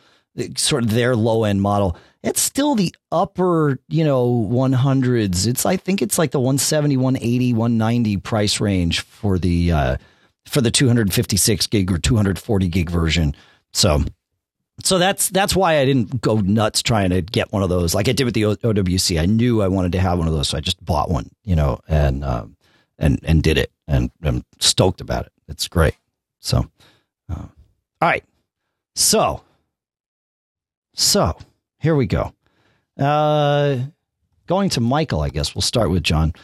sort 0.56 0.85
of 0.85 0.92
their 0.92 1.16
low 1.16 1.42
end 1.42 1.62
model, 1.62 1.97
it's 2.23 2.40
still 2.40 2.76
the 2.76 2.95
upper 3.11 3.80
you 3.88 4.04
know 4.04 4.30
100s. 4.49 5.49
It's 5.49 5.66
I 5.66 5.76
think 5.76 6.00
it's 6.00 6.16
like 6.16 6.30
the 6.30 6.38
170, 6.38 6.97
180, 6.97 7.52
190 7.54 8.16
price 8.18 8.61
range 8.61 9.00
for 9.00 9.37
the 9.37 9.73
uh, 9.73 9.97
for 10.47 10.61
the 10.61 10.71
256 10.71 11.66
gig 11.66 11.90
or 11.90 11.99
240 11.99 12.68
gig 12.68 12.88
version. 12.88 13.35
So 13.73 14.04
so 14.83 14.99
that's 14.99 15.30
that's 15.30 15.56
why 15.56 15.78
I 15.78 15.85
didn't 15.85 16.21
go 16.21 16.37
nuts 16.37 16.83
trying 16.83 17.11
to 17.11 17.23
get 17.23 17.52
one 17.52 17.62
of 17.62 17.68
those 17.68 17.95
like 17.95 18.09
I 18.09 18.12
did 18.12 18.25
with 18.25 18.35
the 18.35 18.42
OWC. 18.42 19.21
I 19.21 19.26
knew 19.26 19.62
I 19.62 19.68
wanted 19.68 19.92
to 19.92 20.00
have 20.00 20.18
one 20.18 20.28
of 20.28 20.35
those, 20.35 20.49
so 20.49 20.59
I 20.59 20.61
just 20.61 20.85
bought 20.85 21.11
one, 21.11 21.30
you 21.45 21.56
know, 21.56 21.80
and 21.88 22.25
um, 22.25 22.56
and 22.99 23.18
and 23.25 23.42
did 23.42 23.59
it, 23.59 23.73
and 23.88 24.11
I'm 24.23 24.45
stoked 24.61 25.00
about 25.00 25.26
it. 25.26 25.33
It's 25.49 25.68
great. 25.68 25.95
So, 26.40 26.68
uh, 27.30 27.47
all 28.00 28.09
right, 28.09 28.25
so 28.95 29.42
so 30.95 31.37
here 31.78 31.95
we 31.95 32.06
go. 32.06 32.33
Uh, 32.99 33.78
going 34.47 34.71
to 34.71 34.80
Michael, 34.80 35.21
I 35.21 35.30
guess 35.30 35.54
we'll 35.54 35.62
start 35.62 35.90
with 35.90 36.02
John. 36.02 36.35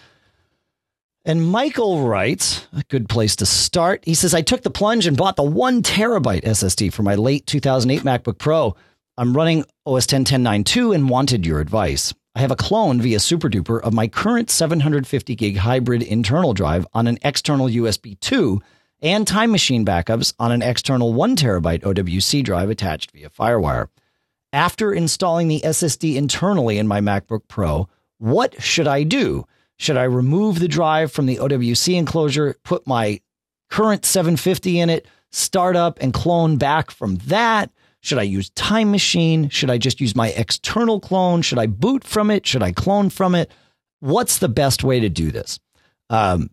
And 1.24 1.46
Michael 1.46 2.08
writes, 2.08 2.66
a 2.72 2.82
good 2.88 3.08
place 3.08 3.36
to 3.36 3.46
start. 3.46 4.04
He 4.04 4.14
says, 4.14 4.34
I 4.34 4.42
took 4.42 4.62
the 4.62 4.70
plunge 4.70 5.06
and 5.06 5.16
bought 5.16 5.36
the 5.36 5.44
one 5.44 5.80
terabyte 5.80 6.42
SSD 6.42 6.92
for 6.92 7.04
my 7.04 7.14
late 7.14 7.46
2008 7.46 8.02
MacBook 8.02 8.38
Pro. 8.38 8.74
I'm 9.16 9.36
running 9.36 9.64
OS 9.86 10.06
10 10.06 10.24
10.9.2 10.24 10.92
and 10.92 11.08
wanted 11.08 11.46
your 11.46 11.60
advice. 11.60 12.12
I 12.34 12.40
have 12.40 12.50
a 12.50 12.56
clone 12.56 13.00
via 13.00 13.18
SuperDuper 13.18 13.80
of 13.82 13.92
my 13.92 14.08
current 14.08 14.50
750 14.50 15.36
gig 15.36 15.58
hybrid 15.58 16.02
internal 16.02 16.54
drive 16.54 16.88
on 16.92 17.06
an 17.06 17.18
external 17.22 17.68
USB 17.68 18.18
2 18.18 18.60
and 19.00 19.24
Time 19.24 19.52
Machine 19.52 19.84
backups 19.84 20.34
on 20.40 20.50
an 20.50 20.62
external 20.62 21.12
1 21.12 21.36
terabyte 21.36 21.82
OWC 21.82 22.42
drive 22.42 22.68
attached 22.68 23.12
via 23.12 23.30
Firewire. 23.30 23.88
After 24.52 24.92
installing 24.92 25.46
the 25.46 25.60
SSD 25.60 26.16
internally 26.16 26.78
in 26.78 26.88
my 26.88 27.00
MacBook 27.00 27.42
Pro, 27.46 27.88
what 28.18 28.60
should 28.60 28.88
I 28.88 29.04
do? 29.04 29.46
Should 29.82 29.96
I 29.96 30.04
remove 30.04 30.60
the 30.60 30.68
drive 30.68 31.10
from 31.10 31.26
the 31.26 31.38
OWC 31.38 31.96
enclosure, 31.96 32.54
put 32.62 32.86
my 32.86 33.20
current 33.68 34.04
750 34.04 34.78
in 34.78 34.88
it, 34.88 35.08
start 35.32 35.74
up 35.74 35.98
and 36.00 36.14
clone 36.14 36.56
back 36.56 36.92
from 36.92 37.16
that? 37.26 37.68
Should 38.00 38.18
I 38.18 38.22
use 38.22 38.50
Time 38.50 38.92
Machine? 38.92 39.48
Should 39.48 39.70
I 39.70 39.78
just 39.78 40.00
use 40.00 40.14
my 40.14 40.28
external 40.28 41.00
clone? 41.00 41.42
Should 41.42 41.58
I 41.58 41.66
boot 41.66 42.04
from 42.04 42.30
it? 42.30 42.46
Should 42.46 42.62
I 42.62 42.70
clone 42.70 43.10
from 43.10 43.34
it? 43.34 43.50
What's 43.98 44.38
the 44.38 44.48
best 44.48 44.84
way 44.84 45.00
to 45.00 45.08
do 45.08 45.32
this? 45.32 45.58
Um, 46.10 46.50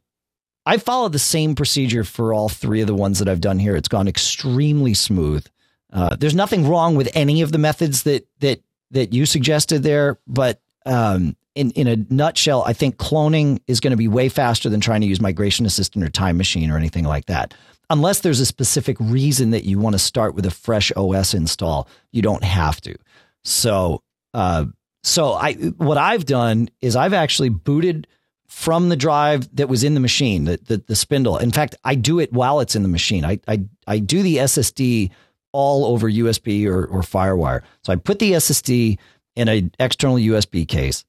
I 0.65 0.77
followed 0.77 1.11
the 1.11 1.19
same 1.19 1.53
procedure 1.53 2.03
for 2.03 2.33
all 2.33 2.49
three 2.49 2.81
of 2.81 2.87
the 2.87 2.95
ones 2.95 3.19
that 3.19 3.29
I've 3.29 3.41
done 3.41 3.59
here. 3.59 3.75
It's 3.75 3.87
gone 3.87 4.07
extremely 4.07 4.95
smooth. 4.95 5.45
Uh, 5.93 6.15
there's 6.15 6.33
nothing 6.33 6.67
wrong 6.67 6.95
with 6.95 7.11
any 7.13 7.43
of 7.43 7.51
the 7.51 7.59
methods 7.59 8.01
that 8.03 8.27
that 8.39 8.63
that 8.89 9.13
you 9.13 9.27
suggested 9.27 9.83
there, 9.83 10.17
but 10.25 10.59
um, 10.85 11.35
in, 11.55 11.71
in 11.71 11.87
a 11.87 11.97
nutshell, 12.09 12.63
I 12.65 12.73
think 12.73 12.97
cloning 12.97 13.59
is 13.67 13.79
going 13.79 13.91
to 13.91 13.97
be 13.97 14.07
way 14.07 14.29
faster 14.29 14.69
than 14.69 14.79
trying 14.79 15.01
to 15.01 15.07
use 15.07 15.19
Migration 15.19 15.65
Assistant 15.65 16.05
or 16.05 16.09
Time 16.09 16.37
Machine 16.37 16.71
or 16.71 16.77
anything 16.77 17.05
like 17.05 17.25
that. 17.25 17.53
Unless 17.89 18.21
there's 18.21 18.39
a 18.39 18.45
specific 18.45 18.97
reason 18.99 19.49
that 19.51 19.65
you 19.65 19.79
want 19.79 19.93
to 19.93 19.99
start 19.99 20.35
with 20.35 20.45
a 20.45 20.51
fresh 20.51 20.91
OS 20.95 21.33
install, 21.33 21.87
you 22.11 22.21
don't 22.21 22.43
have 22.43 22.79
to. 22.81 22.95
So, 23.43 24.03
uh, 24.33 24.65
so 25.03 25.33
I 25.33 25.53
what 25.53 25.97
I've 25.97 26.25
done 26.25 26.69
is 26.81 26.95
I've 26.95 27.13
actually 27.13 27.49
booted 27.49 28.05
from 28.47 28.89
the 28.89 28.95
drive 28.95 29.53
that 29.55 29.69
was 29.69 29.83
in 29.83 29.95
the 29.95 29.99
machine, 29.99 30.45
the, 30.45 30.59
the, 30.65 30.83
the 30.87 30.95
spindle. 30.95 31.37
In 31.37 31.51
fact, 31.51 31.75
I 31.83 31.95
do 31.95 32.19
it 32.19 32.31
while 32.31 32.59
it's 32.59 32.75
in 32.75 32.83
the 32.83 32.89
machine. 32.89 33.25
I 33.25 33.39
I, 33.47 33.63
I 33.87 33.99
do 33.99 34.21
the 34.21 34.37
SSD 34.37 35.09
all 35.51 35.85
over 35.85 36.09
USB 36.09 36.67
or, 36.67 36.85
or 36.85 37.01
FireWire. 37.01 37.61
So 37.83 37.91
I 37.91 37.95
put 37.95 38.19
the 38.19 38.33
SSD 38.33 38.99
in 39.39 39.47
an 39.47 39.71
external 39.79 40.17
USB 40.17 40.67
case 40.67 41.05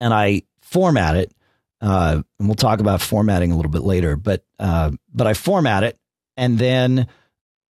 and 0.00 0.14
I 0.14 0.42
format 0.60 1.16
it. 1.16 1.32
Uh, 1.80 2.22
and 2.38 2.48
we'll 2.48 2.56
talk 2.56 2.80
about 2.80 3.00
formatting 3.00 3.52
a 3.52 3.56
little 3.56 3.70
bit 3.70 3.82
later, 3.82 4.16
but 4.16 4.44
uh, 4.58 4.90
but 5.14 5.28
I 5.28 5.34
format 5.34 5.84
it, 5.84 5.96
and 6.36 6.58
then 6.58 7.06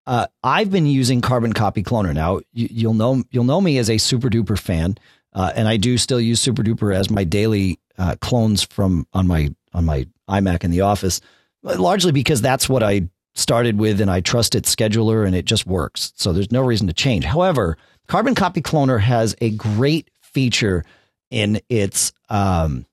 uh, 0.05 0.27
I've 0.41 0.71
been 0.71 0.85
using 0.85 1.19
Carbon 1.19 1.51
Copy 1.51 1.83
Cloner. 1.83 2.13
Now 2.13 2.39
you, 2.53 2.87
will 2.87 2.93
know 2.93 3.23
you'll 3.31 3.43
know 3.43 3.59
me 3.59 3.77
as 3.79 3.89
a 3.89 3.95
SuperDuper 3.95 4.57
fan, 4.57 4.97
uh, 5.33 5.51
and 5.53 5.67
I 5.67 5.75
do 5.75 5.97
still 5.97 6.21
use 6.21 6.41
SuperDuper 6.41 6.95
as 6.95 7.09
my 7.09 7.25
daily 7.25 7.81
uh, 7.97 8.15
clones 8.21 8.63
from 8.63 9.05
on 9.11 9.27
my 9.27 9.53
on 9.73 9.83
my 9.83 10.07
iMac 10.29 10.63
in 10.63 10.71
the 10.71 10.81
office, 10.81 11.19
largely 11.61 12.13
because 12.13 12.41
that's 12.41 12.69
what 12.69 12.83
I 12.83 13.09
started 13.35 13.77
with, 13.77 13.99
and 13.99 14.09
I 14.09 14.21
trust 14.21 14.55
its 14.55 14.73
scheduler, 14.73 15.27
and 15.27 15.35
it 15.35 15.43
just 15.43 15.67
works. 15.67 16.13
So 16.15 16.31
there's 16.31 16.51
no 16.51 16.61
reason 16.61 16.87
to 16.87 16.93
change. 16.93 17.25
However, 17.25 17.77
Carbon 18.07 18.35
Copy 18.35 18.61
Cloner 18.61 18.99
has 18.99 19.35
a 19.41 19.49
great 19.51 20.09
feature 20.21 20.85
in 21.29 21.59
its 21.69 22.13
um 22.29 22.85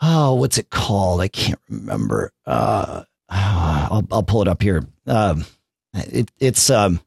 oh 0.00 0.34
what's 0.34 0.58
it 0.58 0.70
called? 0.70 1.20
I 1.20 1.28
can't 1.28 1.60
remember. 1.68 2.32
Uh 2.46 3.04
i'll, 3.28 4.06
I'll 4.10 4.22
pull 4.22 4.42
it 4.42 4.48
up 4.48 4.62
here. 4.62 4.86
Um 5.06 5.44
it, 5.94 6.30
it's 6.38 6.70
um 6.70 7.00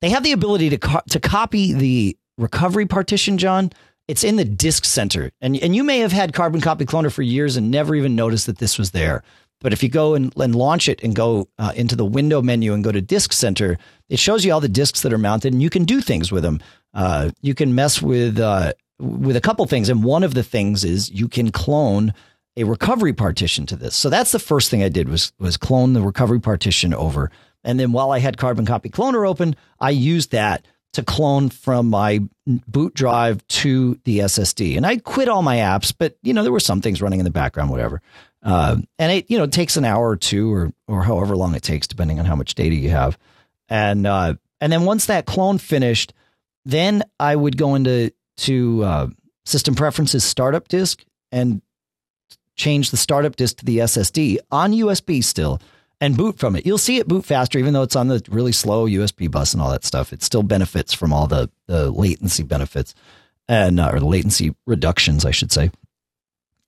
they 0.00 0.10
have 0.10 0.22
the 0.22 0.32
ability 0.32 0.70
to 0.70 0.78
co- 0.78 1.02
to 1.10 1.20
copy 1.20 1.72
the 1.72 2.16
recovery 2.38 2.86
partition 2.86 3.36
john. 3.38 3.70
It's 4.08 4.24
in 4.24 4.36
the 4.36 4.44
disk 4.44 4.84
center. 4.84 5.30
And 5.40 5.56
and 5.56 5.76
you 5.76 5.84
may 5.84 5.98
have 5.98 6.12
had 6.12 6.32
carbon 6.32 6.60
copy 6.60 6.86
cloner 6.86 7.12
for 7.12 7.22
years 7.22 7.56
and 7.56 7.70
never 7.70 7.94
even 7.94 8.16
noticed 8.16 8.46
that 8.46 8.58
this 8.58 8.78
was 8.78 8.92
there 8.92 9.22
but 9.60 9.72
if 9.72 9.82
you 9.82 9.88
go 9.88 10.14
and, 10.14 10.32
and 10.36 10.54
launch 10.54 10.88
it 10.88 11.02
and 11.02 11.14
go 11.14 11.48
uh, 11.58 11.72
into 11.76 11.96
the 11.96 12.04
window 12.04 12.42
menu 12.42 12.72
and 12.72 12.84
go 12.84 12.92
to 12.92 13.00
disk 13.00 13.32
center 13.32 13.78
it 14.08 14.18
shows 14.18 14.44
you 14.44 14.52
all 14.52 14.60
the 14.60 14.68
disks 14.68 15.02
that 15.02 15.12
are 15.12 15.18
mounted 15.18 15.52
and 15.52 15.62
you 15.62 15.70
can 15.70 15.84
do 15.84 16.00
things 16.00 16.32
with 16.32 16.42
them 16.42 16.60
uh, 16.94 17.30
you 17.40 17.54
can 17.54 17.74
mess 17.74 18.02
with 18.02 18.38
uh, 18.38 18.72
with 19.00 19.36
a 19.36 19.40
couple 19.40 19.66
things. 19.66 19.88
And 19.88 20.04
one 20.04 20.22
of 20.22 20.34
the 20.34 20.42
things 20.42 20.84
is 20.84 21.10
you 21.10 21.28
can 21.28 21.50
clone 21.50 22.12
a 22.56 22.64
recovery 22.64 23.12
partition 23.12 23.66
to 23.66 23.76
this. 23.76 23.96
So 23.96 24.10
that's 24.10 24.32
the 24.32 24.38
first 24.38 24.70
thing 24.70 24.82
I 24.82 24.88
did 24.88 25.08
was 25.08 25.32
was 25.38 25.56
clone 25.56 25.92
the 25.92 26.02
recovery 26.02 26.40
partition 26.40 26.92
over. 26.94 27.30
And 27.64 27.78
then 27.78 27.92
while 27.92 28.10
I 28.10 28.18
had 28.18 28.38
Carbon 28.38 28.66
Copy 28.66 28.88
Cloner 28.88 29.28
open, 29.28 29.54
I 29.78 29.90
used 29.90 30.32
that 30.32 30.66
to 30.92 31.04
clone 31.04 31.50
from 31.50 31.88
my 31.88 32.20
boot 32.66 32.94
drive 32.94 33.46
to 33.46 33.98
the 34.04 34.20
SSD. 34.20 34.76
And 34.76 34.84
I 34.84 34.96
quit 34.96 35.28
all 35.28 35.42
my 35.42 35.58
apps, 35.58 35.94
but 35.96 36.16
you 36.22 36.34
know 36.34 36.42
there 36.42 36.52
were 36.52 36.60
some 36.60 36.80
things 36.80 37.00
running 37.00 37.20
in 37.20 37.24
the 37.24 37.30
background, 37.30 37.70
whatever. 37.70 38.02
Uh, 38.42 38.76
and 38.98 39.12
it 39.12 39.30
you 39.30 39.38
know 39.38 39.46
takes 39.46 39.76
an 39.76 39.84
hour 39.84 40.08
or 40.08 40.16
two, 40.16 40.52
or 40.52 40.72
or 40.88 41.02
however 41.02 41.36
long 41.36 41.54
it 41.54 41.62
takes, 41.62 41.86
depending 41.86 42.18
on 42.18 42.24
how 42.24 42.36
much 42.36 42.54
data 42.54 42.74
you 42.74 42.90
have. 42.90 43.18
And 43.68 44.06
uh, 44.06 44.34
and 44.60 44.72
then 44.72 44.84
once 44.84 45.06
that 45.06 45.26
clone 45.26 45.58
finished, 45.58 46.12
then 46.64 47.02
I 47.18 47.36
would 47.36 47.56
go 47.56 47.74
into 47.74 48.12
to 48.38 48.84
uh, 48.84 49.06
System 49.44 49.74
Preferences 49.74 50.24
Startup 50.24 50.66
Disk 50.68 51.04
and 51.32 51.62
change 52.56 52.90
the 52.90 52.96
startup 52.96 53.36
disk 53.36 53.56
to 53.56 53.64
the 53.64 53.78
SSD 53.78 54.38
on 54.50 54.72
USB 54.72 55.24
still 55.24 55.60
and 56.00 56.16
boot 56.16 56.38
from 56.38 56.54
it. 56.54 56.66
You'll 56.66 56.78
see 56.78 56.98
it 56.98 57.08
boot 57.08 57.24
faster, 57.24 57.58
even 57.58 57.72
though 57.72 57.82
it's 57.82 57.96
on 57.96 58.08
the 58.08 58.22
really 58.28 58.52
slow 58.52 58.86
USB 58.86 59.30
bus 59.30 59.52
and 59.52 59.62
all 59.62 59.70
that 59.70 59.84
stuff. 59.84 60.12
It 60.12 60.22
still 60.22 60.42
benefits 60.42 60.92
from 60.92 61.12
all 61.12 61.26
the, 61.26 61.50
the 61.66 61.90
latency 61.90 62.42
benefits 62.42 62.94
and 63.48 63.80
uh, 63.80 63.90
or 63.92 63.98
the 63.98 64.06
latency 64.06 64.54
reductions, 64.66 65.24
I 65.24 65.30
should 65.30 65.50
say. 65.50 65.70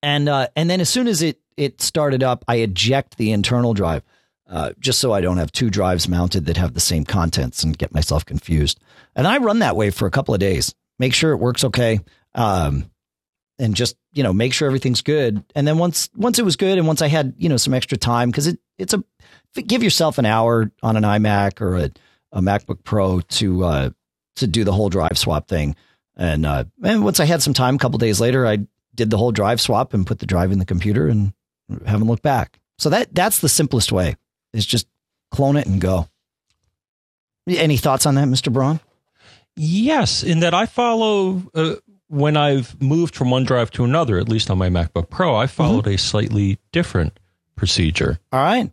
And 0.03 0.29
uh, 0.29 0.49
and 0.57 0.69
then 0.69 0.81
as 0.81 0.89
soon 0.89 1.07
as 1.07 1.23
it 1.23 1.41
it 1.57 1.81
started 1.81 2.23
up, 2.23 2.45
I 2.49 2.57
eject 2.57 3.17
the 3.17 3.33
internal 3.33 3.75
drive. 3.75 4.03
Uh, 4.49 4.73
just 4.79 5.01
so 5.01 5.13
I 5.13 5.23
don't 5.23 5.39
have 5.39 5.51
two 5.51 5.71
drives 5.71 6.09
mounted 6.09 6.45
that 6.45 6.59
have 6.59 6.75
the 6.75 6.81
same 6.81 7.07
contents 7.07 7.65
and 7.65 7.79
get 7.79 7.95
myself 7.95 8.27
confused. 8.27 8.81
And 9.17 9.27
I 9.27 9.39
run 9.39 9.61
that 9.61 9.77
way 9.77 9.91
for 9.91 10.07
a 10.07 10.11
couple 10.11 10.35
of 10.35 10.41
days 10.41 10.75
make 11.03 11.15
sure 11.15 11.33
it 11.33 11.39
works 11.39 11.65
okay. 11.65 11.99
Um, 12.35 12.89
and 13.59 13.75
just, 13.75 13.97
you 14.13 14.23
know, 14.23 14.33
make 14.33 14.55
sure 14.55 14.67
everything's 14.67 15.03
good. 15.03 15.45
And 15.55 15.67
then 15.67 15.79
once, 15.79 16.09
once 16.17 16.39
it 16.39 16.45
was 16.45 16.55
good 16.55 16.79
and 16.79 16.87
once 16.87 17.03
I 17.03 17.09
had, 17.09 17.35
you 17.37 17.49
know, 17.49 17.57
some 17.57 17.75
extra 17.75 17.99
time, 17.99 18.31
cause 18.31 18.47
it, 18.47 18.59
it's 18.79 18.95
a, 18.95 19.03
give 19.61 19.83
yourself 19.83 20.19
an 20.19 20.27
hour 20.27 20.71
on 20.83 20.97
an 20.97 21.03
iMac 21.03 21.61
or 21.61 21.77
a, 21.77 21.91
a 22.31 22.41
MacBook 22.41 22.85
Pro 22.85 23.21
to, 23.21 23.65
uh, 23.65 23.91
to 24.37 24.47
do 24.47 24.63
the 24.63 24.73
whole 24.73 24.91
drive 24.91 25.19
swap 25.19 25.49
thing. 25.49 25.75
And, 26.17 26.47
uh, 26.47 26.65
and 26.85 27.05
once 27.05 27.19
I 27.19 27.25
had 27.25 27.43
some 27.43 27.55
time, 27.55 27.75
a 27.75 27.79
couple 27.79 27.99
days 27.99 28.21
later, 28.21 28.47
I 28.47 28.67
did 28.95 29.11
the 29.11 29.19
whole 29.19 29.33
drive 29.33 29.61
swap 29.61 29.95
and 29.95 30.07
put 30.07 30.19
the 30.19 30.27
drive 30.27 30.53
in 30.53 30.59
the 30.59 30.65
computer 30.65 31.09
and 31.09 31.33
haven't 31.87 32.09
looked 32.09 32.23
back. 32.23 32.59
So 32.79 32.91
that, 32.91 33.15
that's 33.15 33.39
the 33.39 33.49
simplest 33.49 33.93
way 33.93 34.17
is 34.53 34.67
just 34.67 34.87
clone 35.31 35.57
it 35.57 35.67
and 35.67 35.81
go. 35.81 36.09
Any 37.49 37.77
thoughts 37.77 38.07
on 38.07 38.15
that, 38.17 38.29
Mr. 38.29 38.53
Braun? 38.53 38.81
Yes, 39.57 40.23
in 40.23 40.41
that 40.41 40.55
I 40.55 40.67
follow 40.67 41.43
uh, 41.55 41.75
when 42.09 42.37
I've 42.37 42.81
moved 42.81 43.15
from 43.15 43.31
one 43.31 43.45
drive 43.45 43.71
to 43.73 43.85
another, 43.85 44.19
at 44.19 44.29
least 44.29 44.51
on 44.51 44.59
my 44.59 44.69
MacBook 44.69 45.11
Pro, 45.11 45.35
I 45.35 45.47
followed 45.47 45.85
mm-hmm. 45.85 45.95
a 45.95 45.99
slightly 45.99 46.59
different 46.71 47.19
procedure. 47.57 48.19
All 48.33 48.41
right. 48.41 48.71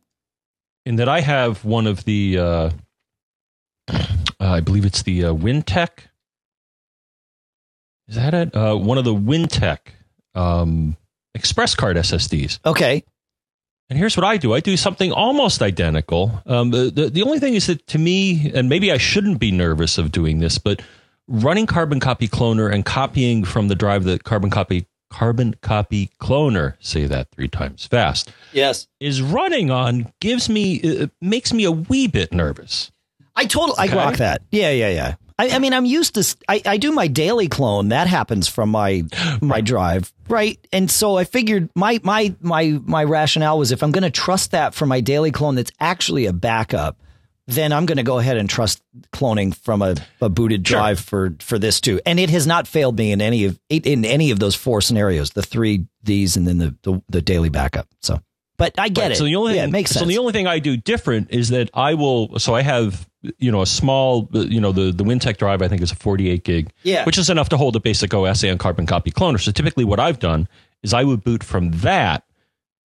In 0.85 0.97
that 0.97 1.09
I 1.09 1.21
have 1.21 1.65
one 1.65 1.87
of 1.87 2.03
the, 2.05 2.37
uh, 2.37 2.69
uh, 3.87 4.05
I 4.39 4.59
believe 4.59 4.85
it's 4.85 5.03
the 5.03 5.25
uh, 5.25 5.33
Wintec. 5.33 5.89
Is 8.07 8.15
that 8.15 8.33
it? 8.33 8.55
Uh, 8.55 8.75
one 8.75 8.97
of 8.97 9.03
the 9.03 9.13
Wintec 9.13 9.79
um, 10.35 10.97
Express 11.33 11.75
Card 11.75 11.97
SSDs. 11.97 12.59
Okay. 12.65 13.03
And 13.89 13.97
here's 13.97 14.15
what 14.15 14.23
I 14.23 14.37
do. 14.37 14.53
I 14.53 14.59
do 14.59 14.77
something 14.77 15.11
almost 15.11 15.61
identical. 15.61 16.43
Um, 16.45 16.69
the, 16.69 16.91
the, 16.91 17.09
the 17.09 17.23
only 17.23 17.39
thing 17.39 17.55
is 17.55 17.67
that 17.67 17.85
to 17.87 17.97
me, 17.97 18.51
and 18.53 18.69
maybe 18.69 18.91
I 18.91 18.97
shouldn't 18.97 19.39
be 19.39 19.51
nervous 19.51 19.97
of 19.97 20.11
doing 20.11 20.39
this, 20.39 20.59
but 20.59 20.81
running 21.27 21.65
Carbon 21.65 21.99
Copy 21.99 22.27
Cloner 22.27 22.71
and 22.71 22.85
copying 22.85 23.43
from 23.43 23.67
the 23.67 23.75
drive 23.75 24.03
that 24.03 24.23
Carbon 24.23 24.49
Copy 24.49 24.85
Carbon 25.09 25.55
Copy 25.61 26.11
Cloner, 26.21 26.75
say 26.79 27.05
that 27.05 27.31
three 27.31 27.47
times 27.47 27.85
fast. 27.87 28.31
Yes, 28.53 28.87
is 28.99 29.23
running 29.23 29.71
on 29.71 30.11
gives 30.19 30.49
me 30.49 31.01
uh, 31.01 31.07
makes 31.19 31.51
me 31.51 31.63
a 31.63 31.71
wee 31.71 32.07
bit 32.07 32.31
nervous. 32.31 32.91
I 33.35 33.45
totally 33.45 33.73
okay. 33.79 33.97
I 33.97 34.05
rock 34.05 34.17
that. 34.17 34.43
Yeah, 34.51 34.69
yeah, 34.69 34.89
yeah. 34.89 35.15
I, 35.39 35.55
I, 35.55 35.59
mean, 35.59 35.73
I'm 35.73 35.85
used 35.85 36.15
to. 36.15 36.37
I, 36.47 36.61
I 36.65 36.77
do 36.77 36.91
my 36.91 37.07
daily 37.07 37.47
clone. 37.47 37.89
That 37.89 38.07
happens 38.07 38.47
from 38.47 38.69
my 38.69 39.03
my 39.41 39.61
drive, 39.61 40.13
right? 40.27 40.59
And 40.73 40.91
so 40.91 41.17
I 41.17 41.23
figured 41.23 41.69
my 41.75 41.99
my 42.03 42.35
my 42.41 42.79
my 42.83 43.03
rationale 43.03 43.57
was 43.57 43.71
if 43.71 43.81
I'm 43.81 43.91
going 43.91 44.03
to 44.03 44.11
trust 44.11 44.51
that 44.51 44.73
for 44.73 44.85
my 44.85 45.01
daily 45.01 45.31
clone, 45.31 45.55
that's 45.55 45.71
actually 45.79 46.25
a 46.25 46.33
backup 46.33 46.97
then 47.49 47.73
I'm 47.73 47.87
going 47.87 47.97
to 47.97 48.03
go 48.03 48.19
ahead 48.19 48.37
and 48.37 48.47
trust 48.47 48.81
cloning 49.11 49.55
from 49.55 49.81
a, 49.81 49.95
a 50.21 50.29
booted 50.29 50.61
drive 50.61 50.99
sure. 50.99 51.31
for 51.31 51.43
for 51.43 51.57
this 51.57 51.81
too. 51.81 51.99
And 52.05 52.19
it 52.19 52.29
has 52.29 52.45
not 52.45 52.67
failed 52.67 52.97
me 52.97 53.11
in 53.11 53.21
any 53.21 53.45
of 53.45 53.59
in 53.69 54.05
any 54.05 54.29
of 54.29 54.39
those 54.39 54.53
four 54.55 54.81
scenarios, 54.81 55.31
the 55.31 55.41
three 55.41 55.87
Ds 56.03 56.35
and 56.35 56.47
then 56.47 56.59
the 56.59 56.75
the, 56.83 57.01
the 57.09 57.21
daily 57.21 57.49
backup. 57.49 57.87
So, 58.01 58.21
but 58.57 58.75
I 58.77 58.89
get 58.89 59.01
right, 59.01 59.11
it. 59.13 59.15
So 59.15 59.23
the 59.23 59.35
only 59.35 59.55
yeah, 59.55 59.61
thing, 59.61 59.69
it 59.69 59.71
makes 59.71 59.91
sense. 59.91 60.01
So 60.01 60.07
the 60.07 60.19
only 60.19 60.31
thing 60.31 60.45
I 60.45 60.59
do 60.59 60.77
different 60.77 61.31
is 61.31 61.49
that 61.49 61.71
I 61.73 61.95
will. 61.95 62.37
So 62.37 62.53
I 62.53 62.61
have 62.61 63.08
you 63.37 63.51
know 63.51 63.61
a 63.61 63.65
small 63.65 64.29
you 64.33 64.61
know 64.61 64.71
the 64.71 64.91
the 64.91 65.03
Wintec 65.03 65.37
drive 65.37 65.61
I 65.61 65.67
think 65.67 65.81
is 65.81 65.91
a 65.91 65.95
48 65.95 66.43
gig, 66.43 66.71
yeah, 66.83 67.05
which 67.05 67.17
is 67.17 67.29
enough 67.29 67.49
to 67.49 67.57
hold 67.57 67.75
a 67.75 67.79
basic 67.79 68.13
OS 68.13 68.43
and 68.43 68.59
Carbon 68.59 68.85
Copy 68.85 69.11
Cloner. 69.11 69.39
So 69.39 69.51
typically, 69.51 69.83
what 69.83 69.99
I've 69.99 70.19
done 70.19 70.47
is 70.83 70.93
I 70.93 71.03
would 71.03 71.23
boot 71.23 71.43
from 71.43 71.71
that 71.71 72.23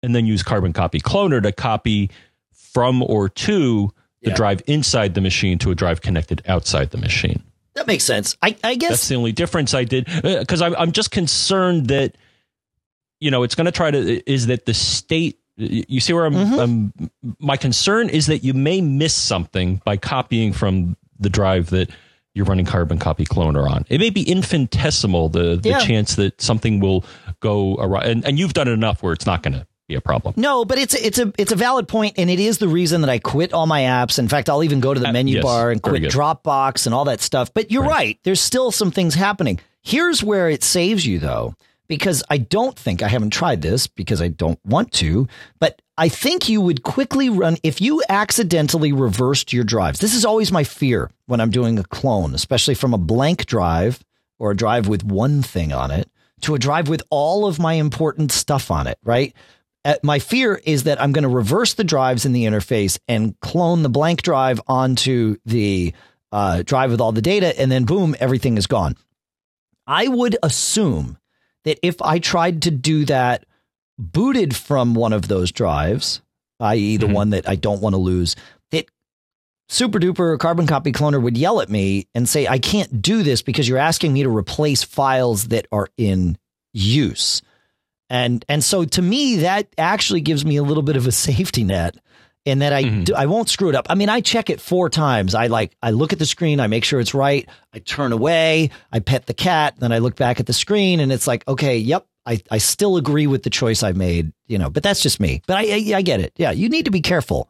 and 0.04 0.16
then 0.16 0.26
use 0.26 0.44
Carbon 0.44 0.74
Copy 0.74 1.00
Cloner 1.00 1.42
to 1.44 1.52
copy 1.52 2.10
from 2.52 3.04
or 3.04 3.30
to 3.30 3.92
the 4.22 4.30
yeah. 4.30 4.36
drive 4.36 4.62
inside 4.68 5.14
the 5.14 5.22
machine 5.22 5.58
to 5.60 5.72
a 5.72 5.76
drive 5.76 6.02
connected 6.02 6.42
outside 6.48 6.92
the 6.92 6.98
machine. 6.98 7.44
That 7.74 7.88
makes 7.88 8.04
sense. 8.04 8.38
I, 8.42 8.56
I 8.64 8.76
guess 8.76 8.90
that's 8.90 9.08
the 9.08 9.16
only 9.16 9.32
difference 9.32 9.74
I 9.74 9.84
did 9.84 10.06
because 10.06 10.62
uh, 10.62 10.66
I'm 10.66 10.76
I'm 10.76 10.92
just 10.92 11.12
concerned 11.12 11.88
that 11.88 12.16
you 13.20 13.32
know 13.32 13.44
it's 13.44 13.56
going 13.56 13.66
to 13.66 13.72
try 13.72 13.92
to 13.92 14.32
is 14.32 14.48
that 14.48 14.66
the 14.66 14.74
state. 14.74 15.40
You 15.62 16.00
see 16.00 16.14
where 16.14 16.26
I'm, 16.26 16.34
mm-hmm. 16.34 16.60
I'm. 16.60 17.12
My 17.40 17.58
concern 17.58 18.10
is 18.10 18.28
that 18.28 18.44
you 18.44 18.54
may 18.54 18.82
miss 18.82 19.14
something 19.14 19.82
by 19.86 19.98
copying 19.98 20.54
from 20.54 20.98
the 21.20 21.30
drive 21.30 21.70
that 21.70 21.90
you're 22.34 22.46
running 22.46 22.66
carbon 22.66 22.98
copy 22.98 23.26
cloner 23.26 23.70
on. 23.70 23.86
It 23.90 24.00
may 24.00 24.10
be 24.10 24.24
infinitesimal 24.24 25.30
the 25.30 25.58
the 25.58 25.70
yeah. 25.70 25.80
chance 25.80 26.16
that 26.16 26.42
something 26.42 26.80
will 26.80 27.06
go 27.40 27.76
awry, 27.76 28.04
and, 28.06 28.26
and 28.26 28.40
you've 28.40 28.54
done 28.54 28.68
it 28.68 28.72
enough 28.72 29.04
where 29.04 29.14
it's 29.14 29.26
not 29.26 29.44
going 29.44 29.54
to 29.54 29.68
be 29.88 29.96
a 29.96 30.02
problem. 30.02 30.34
No, 30.38 30.66
but 30.66 30.78
it's 30.78 30.94
it's 30.94 31.20
a 31.20 31.34
it's 31.38 31.52
a 31.52 31.56
valid 31.56 31.88
point, 31.88 32.16
and 32.18 32.30
it 32.30 32.40
is 32.40 32.58
the 32.58 32.68
reason 32.68 33.02
that 33.02 33.10
I 33.10 33.20
quit 33.20 33.54
all 33.54 33.68
my 33.68 33.82
apps. 33.82 34.18
In 34.18 34.28
fact, 34.28 34.50
I'll 34.50 34.64
even 34.64 34.80
go 34.80 34.94
to 34.94 35.00
the 35.00 35.10
uh, 35.10 35.14
menu 35.14 35.36
yes, 35.36 35.44
bar 35.44 35.72
and 35.72 35.82
quit 35.82 36.04
Dropbox 36.04 36.86
and 36.86 36.96
all 36.96 37.06
that 37.06 37.22
stuff. 37.22 37.54
But 37.54 37.72
you're 37.72 37.84
right. 37.84 37.90
right. 37.90 38.20
There's 38.24 38.42
still 38.42 38.72
some 38.72 38.92
things 38.92 39.16
happening. 39.16 39.60
Here's 39.82 40.24
where 40.24 40.50
it 40.50 40.64
saves 40.64 41.06
you 41.06 41.20
though, 41.20 41.56
because 41.92 42.24
I 42.30 42.38
don't 42.38 42.80
think 42.80 43.04
I 43.04 43.10
haven't 43.10 43.32
tried 43.32 43.62
this 43.62 43.86
because 43.86 44.22
I 44.22 44.30
don't 44.30 44.58
want 44.64 44.94
to, 44.94 45.28
but 45.60 45.82
I 45.98 46.08
think 46.08 46.48
you 46.48 46.62
would 46.62 46.84
quickly 46.84 47.28
run 47.30 47.58
if 47.64 47.82
you 47.82 48.02
accidentally 48.08 48.94
reversed 48.94 49.52
your 49.52 49.66
drives. 49.66 50.00
This 50.00 50.16
is 50.16 50.24
always 50.24 50.54
my 50.54 50.64
fear 50.64 51.12
when 51.26 51.42
I'm 51.42 51.50
doing 51.50 51.78
a 51.78 51.84
clone, 51.84 52.34
especially 52.34 52.76
from 52.76 52.94
a 52.94 52.98
blank 52.98 53.46
drive 53.46 54.02
or 54.40 54.52
a 54.52 54.56
drive 54.56 54.88
with 54.88 55.04
one 55.04 55.42
thing 55.42 55.74
on 55.74 55.92
it 55.92 56.10
to 56.44 56.56
a 56.56 56.60
drive 56.60 56.88
with 56.88 57.04
all 57.10 57.46
of 57.46 57.60
my 57.60 57.74
important 57.74 58.32
stuff 58.32 58.72
on 58.72 58.88
it, 58.88 58.98
right? 59.04 59.36
Uh, 59.84 59.96
my 60.02 60.20
fear 60.20 60.62
is 60.64 60.84
that 60.84 61.02
I'm 61.02 61.12
going 61.12 61.24
to 61.24 61.28
reverse 61.28 61.74
the 61.74 61.84
drives 61.84 62.26
in 62.26 62.32
the 62.32 62.46
interface 62.46 63.00
and 63.10 63.38
clone 63.42 63.84
the 63.84 63.90
blank 63.90 64.22
drive 64.22 64.62
onto 64.66 65.36
the 65.46 65.94
uh, 66.32 66.64
drive 66.64 66.92
with 66.92 67.02
all 67.02 67.12
the 67.12 67.22
data, 67.22 67.60
and 67.60 67.70
then 67.70 67.84
boom, 67.84 68.16
everything 68.22 68.58
is 68.58 68.66
gone. 68.66 68.96
I 69.86 70.08
would 70.08 70.38
assume 70.42 71.18
that 71.66 71.80
if 71.84 72.02
I 72.02 72.20
tried 72.20 72.64
to 72.64 72.72
do 72.72 73.06
that 73.06 73.46
booted 73.98 74.56
from 74.56 74.96
one 74.96 75.14
of 75.14 75.28
those 75.28 75.52
drives, 75.52 76.22
i.e., 76.60 76.98
the 76.98 77.06
mm-hmm. 77.06 77.16
one 77.16 77.30
that 77.32 77.48
I 77.48 77.56
don't 77.56 77.82
want 77.82 77.94
to 77.94 78.00
lose, 78.00 78.36
that 78.72 78.86
SuperDuper 79.70 80.40
Carbon 80.40 80.68
Copy 80.68 80.92
Cloner 80.92 81.22
would 81.22 81.38
yell 81.38 81.62
at 81.62 81.70
me 81.70 82.08
and 82.16 82.28
say, 82.28 82.48
I 82.48 82.60
can't 82.60 83.02
do 83.02 83.24
this 83.24 83.42
because 83.42 83.68
you're 83.68 83.78
asking 83.78 84.14
me 84.14 84.24
to 84.24 84.36
replace 84.36 84.84
files 84.84 85.50
that 85.50 85.68
are 85.72 85.90
in 85.98 86.38
use. 86.74 87.42
And 88.10 88.44
and 88.50 88.62
so 88.62 88.84
to 88.84 89.02
me 89.02 89.38
that 89.38 89.70
actually 89.78 90.20
gives 90.20 90.44
me 90.46 90.58
a 90.58 90.64
little 90.64 90.84
bit 90.84 90.98
of 90.98 91.08
a 91.08 91.12
safety 91.14 91.64
net 91.64 91.96
in 92.46 92.60
that 92.60 92.74
I 92.74 92.84
mm-hmm. 92.84 93.04
do, 93.04 93.16
I 93.16 93.26
won't 93.28 93.50
screw 93.50 93.70
it 93.70 93.76
up. 93.76 93.88
I 93.90 93.96
mean, 93.96 94.10
I 94.10 94.22
check 94.22 94.50
it 94.50 94.60
four 94.60 94.90
times. 94.90 95.36
I 95.36 95.48
like 95.48 95.76
I 95.82 95.92
look 95.92 96.14
at 96.14 96.20
the 96.20 96.26
screen, 96.26 96.60
I 96.60 96.68
make 96.68 96.84
sure 96.84 97.00
it's 97.00 97.14
right, 97.14 97.48
I 97.74 97.80
turn 97.80 98.12
away, 98.12 98.72
I 98.92 99.00
pet 99.00 99.26
the 99.26 99.34
cat, 99.34 99.76
then 99.78 99.92
I 99.92 100.00
look 100.00 100.16
back 100.16 100.40
at 100.40 100.46
the 100.46 100.54
screen 100.54 101.00
and 101.00 101.12
it's 101.12 101.28
like, 101.28 101.48
okay, 101.48 101.78
yep, 101.78 102.06
I, 102.26 102.42
I 102.50 102.58
still 102.60 102.98
agree 102.98 103.28
with 103.28 103.44
the 103.44 103.50
choice 103.50 103.84
I 103.84 103.94
made, 103.94 104.32
you 104.48 104.58
know, 104.58 104.70
but 104.70 104.84
that's 104.84 105.02
just 105.02 105.20
me. 105.20 105.42
But 105.48 105.58
I, 105.58 105.62
I, 105.62 105.98
I 105.98 106.02
get 106.02 106.20
it. 106.20 106.34
Yeah, 106.36 106.52
you 106.52 106.70
need 106.70 106.86
to 106.86 106.92
be 106.92 107.02
careful. 107.02 107.50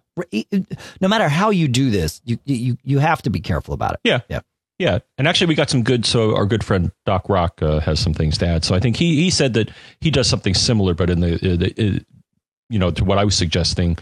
No 0.99 1.07
matter 1.07 1.29
how 1.29 1.49
you 1.49 1.67
do 1.67 1.89
this, 1.89 2.21
you 2.25 2.37
you 2.45 2.77
you 2.83 2.99
have 2.99 3.21
to 3.23 3.29
be 3.29 3.39
careful 3.39 3.73
about 3.73 3.93
it. 3.93 3.99
Yeah. 4.03 4.21
Yeah. 4.29 4.41
Yeah, 4.79 4.97
and 5.19 5.27
actually, 5.27 5.45
we 5.45 5.53
got 5.53 5.69
some 5.69 5.83
good. 5.83 6.07
So 6.07 6.35
our 6.35 6.47
good 6.47 6.63
friend 6.63 6.91
Doc 7.05 7.29
Rock 7.29 7.61
uh, 7.61 7.81
has 7.81 7.99
some 7.99 8.15
things 8.15 8.39
to 8.39 8.47
add. 8.47 8.65
So 8.65 8.73
I 8.73 8.79
think 8.79 8.95
he 8.95 9.15
he 9.15 9.29
said 9.29 9.53
that 9.53 9.69
he 9.99 10.09
does 10.09 10.27
something 10.27 10.55
similar, 10.55 10.95
but 10.95 11.11
in 11.11 11.19
the, 11.19 11.35
uh, 11.35 11.55
the 11.55 11.73
uh, 11.77 11.99
you 12.67 12.79
know 12.79 12.89
to 12.89 13.05
what 13.05 13.19
I 13.19 13.23
was 13.23 13.35
suggesting, 13.35 13.99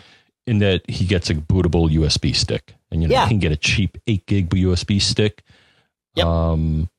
in 0.49 0.57
that 0.59 0.81
he 0.89 1.05
gets 1.05 1.29
a 1.29 1.35
bootable 1.35 1.87
USB 1.93 2.35
stick, 2.35 2.73
and 2.89 3.03
you 3.03 3.07
know 3.07 3.13
yeah. 3.13 3.25
he 3.25 3.29
can 3.29 3.39
get 3.39 3.51
a 3.51 3.55
cheap 3.55 3.99
eight 4.07 4.25
gig 4.25 4.49
USB 4.49 4.99
stick. 4.99 5.43
Yep. 6.15 6.25
Um, 6.25 6.89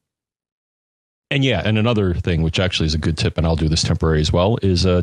and 1.32 1.44
yeah, 1.44 1.60
and 1.64 1.76
another 1.76 2.14
thing, 2.14 2.42
which 2.42 2.60
actually 2.60 2.86
is 2.86 2.94
a 2.94 2.98
good 2.98 3.18
tip, 3.18 3.36
and 3.36 3.46
I'll 3.46 3.56
do 3.56 3.68
this 3.68 3.82
temporary 3.82 4.20
as 4.20 4.32
well, 4.32 4.56
is 4.62 4.86
uh, 4.86 5.02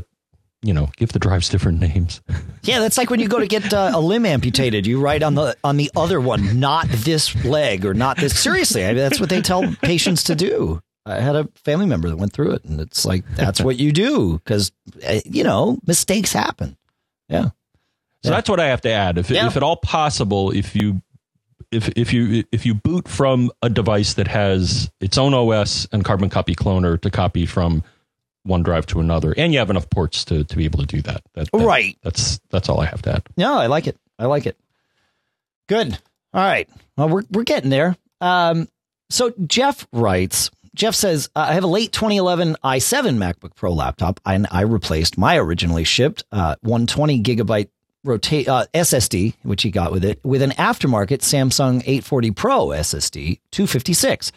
you 0.62 0.74
know, 0.74 0.90
give 0.96 1.12
the 1.12 1.20
drives 1.20 1.50
different 1.50 1.82
names. 1.82 2.22
Yeah, 2.64 2.80
that's 2.80 2.98
like 2.98 3.10
when 3.10 3.22
you 3.22 3.30
go 3.30 3.40
to 3.40 3.48
get 3.48 3.74
uh, 3.74 3.92
a 3.94 4.02
limb 4.02 4.26
amputated. 4.26 4.86
You 4.86 5.00
write 5.00 5.24
on 5.24 5.36
the 5.36 5.56
on 5.64 5.78
the 5.78 5.90
other 5.96 6.20
one, 6.20 6.60
not 6.60 6.90
this 6.90 7.34
leg 7.46 7.86
or 7.86 7.94
not 7.94 8.18
this. 8.18 8.38
Seriously, 8.38 8.84
I 8.84 8.90
mean, 8.90 8.98
that's 8.98 9.22
what 9.22 9.30
they 9.30 9.42
tell 9.42 9.74
patients 9.82 10.24
to 10.24 10.36
do. 10.36 10.82
I 11.06 11.22
had 11.22 11.38
a 11.38 11.48
family 11.64 11.86
member 11.86 12.10
that 12.10 12.18
went 12.18 12.34
through 12.34 12.52
it, 12.52 12.66
and 12.66 12.82
it's 12.82 13.06
like 13.06 13.24
that's 13.38 13.62
what 13.62 13.78
you 13.78 13.94
do 13.94 14.34
because 14.40 14.74
uh, 15.08 15.22
you 15.24 15.46
know 15.46 15.80
mistakes 15.88 16.34
happen. 16.34 16.76
Yeah. 17.30 17.52
So 18.28 18.32
yeah. 18.32 18.38
that's 18.38 18.50
what 18.50 18.60
I 18.60 18.68
have 18.68 18.82
to 18.82 18.92
add. 18.92 19.18
If 19.18 19.30
yeah. 19.30 19.48
if 19.48 19.56
at 19.56 19.64
all 19.64 19.78
possible, 19.78 20.52
if 20.52 20.76
you 20.76 21.02
if 21.72 21.88
if 21.96 22.12
you 22.12 22.44
if 22.52 22.66
you 22.66 22.74
boot 22.74 23.08
from 23.08 23.52
a 23.62 23.70
device 23.70 24.16
that 24.16 24.28
has 24.28 24.92
its 25.00 25.18
own 25.18 25.34
OS 25.34 25.88
and 25.94 26.04
carbon 26.04 26.30
copy 26.30 26.54
cloner 26.54 27.00
to 27.00 27.10
copy 27.10 27.46
from 27.46 27.84
one 28.44 28.64
drive 28.64 28.86
to 28.88 29.00
another, 29.00 29.34
and 29.38 29.54
you 29.54 29.60
have 29.60 29.70
enough 29.70 29.90
ports 29.90 30.26
to, 30.26 30.44
to 30.44 30.56
be 30.58 30.66
able 30.66 30.80
to 30.80 30.86
do 30.86 31.02
that. 31.04 31.22
that, 31.36 31.50
that 31.52 31.66
right. 31.66 31.98
That's 32.02 32.42
that's 32.50 32.68
all 32.68 32.82
I 32.82 32.86
have 32.86 33.02
to 33.04 33.14
add. 33.14 33.24
No, 33.38 33.58
I 33.58 33.68
like 33.68 33.88
it. 33.88 33.98
I 34.20 34.26
like 34.26 34.46
it. 34.46 34.58
Good. 35.70 35.98
All 36.34 36.44
right. 36.44 36.70
Well, 36.98 37.08
we're 37.08 37.24
we're 37.32 37.44
getting 37.44 37.70
there. 37.70 37.96
Um, 38.20 38.68
so 39.10 39.34
Jeff 39.46 39.88
writes. 39.94 40.52
Jeff 40.76 40.94
says, 40.94 41.28
I 41.36 41.56
have 41.56 41.64
a 41.64 41.68
late 41.68 41.92
2011 41.92 42.58
i7 42.64 43.18
MacBook 43.18 43.56
Pro 43.56 43.74
laptop, 43.74 44.20
and 44.24 44.46
I 44.52 44.62
replaced 44.62 45.18
my 45.18 45.36
originally 45.36 45.84
shipped 45.84 46.24
uh, 46.32 46.56
120 46.62 47.24
gigabyte 47.24 47.70
rotate 48.04 48.48
uh, 48.48 48.66
SSD, 48.74 49.36
which 49.44 49.64
he 49.64 49.72
got 49.72 49.92
with 49.92 50.06
it, 50.06 50.20
with 50.24 50.42
an 50.42 50.52
aftermarket 50.52 51.20
Samsung 51.20 51.82
840 51.82 52.32
Pro 52.32 52.68
SSD 52.68 53.40
256. 53.52 54.32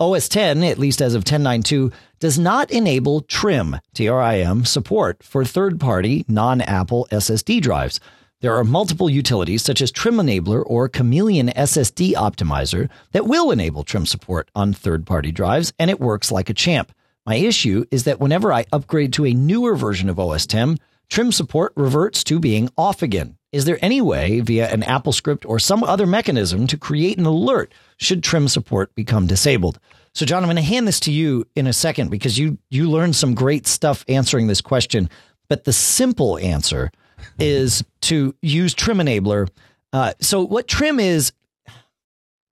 OS 0.00 0.28
10, 0.28 0.64
at 0.64 0.78
least 0.78 1.00
as 1.00 1.14
of 1.14 1.24
10.9.2, 1.24 1.92
does 2.18 2.38
not 2.38 2.70
enable 2.70 3.20
TRIM, 3.22 3.76
T-R-I-M, 3.94 4.64
support 4.64 5.22
for 5.22 5.44
third-party 5.44 6.24
non-Apple 6.26 7.06
SSD 7.12 7.60
drives. 7.60 8.00
There 8.40 8.56
are 8.56 8.64
multiple 8.64 9.08
utilities 9.08 9.62
such 9.62 9.80
as 9.80 9.90
Trim 9.90 10.16
Enabler 10.16 10.62
or 10.66 10.88
Chameleon 10.88 11.48
SSD 11.48 12.12
Optimizer 12.12 12.90
that 13.12 13.26
will 13.26 13.50
enable 13.50 13.84
trim 13.84 14.04
support 14.04 14.50
on 14.54 14.72
third-party 14.72 15.32
drives, 15.32 15.72
and 15.78 15.90
it 15.90 16.00
works 16.00 16.30
like 16.30 16.50
a 16.50 16.54
champ. 16.54 16.92
My 17.24 17.36
issue 17.36 17.86
is 17.90 18.04
that 18.04 18.20
whenever 18.20 18.52
I 18.52 18.66
upgrade 18.70 19.14
to 19.14 19.24
a 19.24 19.32
newer 19.32 19.76
version 19.76 20.10
of 20.10 20.18
OS 20.18 20.46
10, 20.46 20.78
trim 21.08 21.32
support 21.32 21.72
reverts 21.76 22.24
to 22.24 22.38
being 22.38 22.68
off 22.76 23.02
again. 23.02 23.36
Is 23.52 23.66
there 23.66 23.78
any 23.80 24.00
way 24.00 24.40
via 24.40 24.68
an 24.68 24.82
Apple 24.82 25.12
script 25.12 25.46
or 25.46 25.60
some 25.60 25.84
other 25.84 26.06
mechanism 26.06 26.66
to 26.66 26.76
create 26.76 27.18
an 27.18 27.26
alert 27.26 27.72
should 27.98 28.22
trim 28.22 28.48
support 28.48 28.94
become 28.96 29.28
disabled? 29.28 29.78
So, 30.14 30.26
John, 30.26 30.42
I'm 30.42 30.48
going 30.48 30.56
to 30.56 30.62
hand 30.62 30.88
this 30.88 31.00
to 31.00 31.12
you 31.12 31.46
in 31.54 31.66
a 31.66 31.72
second 31.72 32.10
because 32.10 32.38
you 32.38 32.58
you 32.70 32.90
learned 32.90 33.16
some 33.16 33.34
great 33.34 33.66
stuff 33.66 34.04
answering 34.08 34.46
this 34.46 34.60
question. 34.60 35.08
But 35.48 35.64
the 35.64 35.72
simple 35.72 36.38
answer 36.38 36.90
is 37.38 37.84
to 38.02 38.34
use 38.42 38.74
Trim 38.74 38.98
Enabler. 38.98 39.48
Uh, 39.92 40.14
so, 40.20 40.44
what 40.44 40.66
Trim 40.66 40.98
is, 40.98 41.32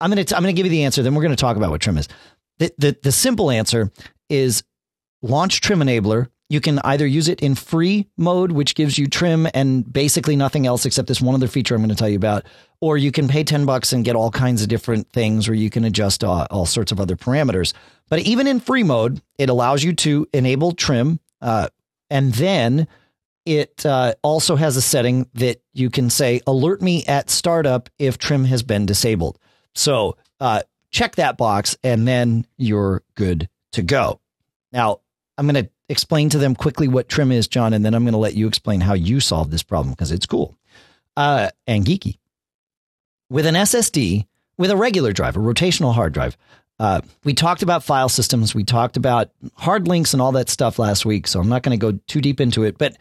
I'm 0.00 0.10
going 0.10 0.24
to 0.24 0.36
I'm 0.36 0.42
going 0.42 0.54
to 0.54 0.56
give 0.56 0.66
you 0.66 0.70
the 0.70 0.84
answer. 0.84 1.02
Then 1.02 1.14
we're 1.14 1.22
going 1.22 1.34
to 1.34 1.40
talk 1.40 1.56
about 1.56 1.70
what 1.70 1.80
Trim 1.80 1.98
is. 1.98 2.08
The, 2.58 2.72
the 2.78 2.96
the 3.02 3.12
simple 3.12 3.50
answer 3.50 3.90
is 4.28 4.62
launch 5.22 5.60
Trim 5.60 5.80
Enabler. 5.80 6.28
You 6.48 6.60
can 6.60 6.80
either 6.80 7.06
use 7.06 7.28
it 7.28 7.40
in 7.40 7.54
free 7.54 8.08
mode, 8.16 8.52
which 8.52 8.74
gives 8.74 8.98
you 8.98 9.06
trim 9.06 9.48
and 9.54 9.90
basically 9.90 10.36
nothing 10.36 10.66
else 10.66 10.84
except 10.84 11.08
this 11.08 11.20
one 11.20 11.34
other 11.34 11.48
feature 11.48 11.74
I'm 11.74 11.80
going 11.80 11.88
to 11.88 11.94
tell 11.94 12.08
you 12.08 12.16
about, 12.16 12.44
or 12.80 12.98
you 12.98 13.10
can 13.10 13.28
pay 13.28 13.42
10 13.42 13.64
bucks 13.64 13.92
and 13.92 14.04
get 14.04 14.16
all 14.16 14.30
kinds 14.30 14.60
of 14.60 14.68
different 14.68 15.10
things 15.12 15.48
where 15.48 15.54
you 15.54 15.70
can 15.70 15.84
adjust 15.84 16.22
uh, 16.22 16.46
all 16.50 16.66
sorts 16.66 16.92
of 16.92 17.00
other 17.00 17.16
parameters. 17.16 17.72
But 18.08 18.20
even 18.20 18.46
in 18.46 18.60
free 18.60 18.82
mode, 18.82 19.22
it 19.38 19.48
allows 19.48 19.82
you 19.82 19.94
to 19.94 20.26
enable 20.34 20.72
trim. 20.72 21.20
Uh, 21.40 21.68
and 22.10 22.34
then 22.34 22.86
it 23.46 23.84
uh, 23.86 24.14
also 24.22 24.56
has 24.56 24.76
a 24.76 24.82
setting 24.82 25.28
that 25.34 25.62
you 25.72 25.90
can 25.90 26.10
say, 26.10 26.40
alert 26.46 26.82
me 26.82 27.04
at 27.06 27.30
startup 27.30 27.88
if 27.98 28.18
trim 28.18 28.44
has 28.44 28.62
been 28.62 28.86
disabled. 28.86 29.38
So 29.74 30.16
uh, 30.40 30.62
check 30.90 31.16
that 31.16 31.36
box 31.36 31.76
and 31.82 32.06
then 32.06 32.46
you're 32.56 33.02
good 33.14 33.48
to 33.72 33.82
go. 33.82 34.20
Now, 34.72 35.00
I'm 35.38 35.46
going 35.46 35.64
to 35.64 35.70
explain 35.92 36.28
to 36.30 36.38
them 36.38 36.56
quickly 36.56 36.88
what 36.88 37.08
trim 37.08 37.30
is, 37.30 37.46
John, 37.46 37.72
and 37.72 37.84
then 37.84 37.94
I'm 37.94 38.02
going 38.02 38.12
to 38.12 38.18
let 38.18 38.34
you 38.34 38.48
explain 38.48 38.80
how 38.80 38.94
you 38.94 39.20
solve 39.20 39.52
this 39.52 39.62
problem 39.62 39.92
because 39.92 40.10
it's 40.10 40.26
cool 40.26 40.56
uh, 41.16 41.50
and 41.66 41.84
geeky. 41.84 42.18
With 43.30 43.46
an 43.46 43.54
SSD, 43.54 44.26
with 44.58 44.70
a 44.70 44.76
regular 44.76 45.12
drive, 45.12 45.36
a 45.36 45.40
rotational 45.40 45.94
hard 45.94 46.12
drive, 46.12 46.36
uh, 46.78 47.00
we 47.24 47.34
talked 47.34 47.62
about 47.62 47.84
file 47.84 48.08
systems. 48.08 48.54
We 48.54 48.64
talked 48.64 48.96
about 48.96 49.30
hard 49.54 49.86
links 49.86 50.12
and 50.12 50.20
all 50.20 50.32
that 50.32 50.48
stuff 50.48 50.78
last 50.78 51.06
week. 51.06 51.26
So 51.26 51.40
I'm 51.40 51.48
not 51.48 51.62
going 51.62 51.78
to 51.78 51.92
go 51.92 51.98
too 52.08 52.20
deep 52.20 52.40
into 52.40 52.64
it. 52.64 52.76
But 52.76 52.96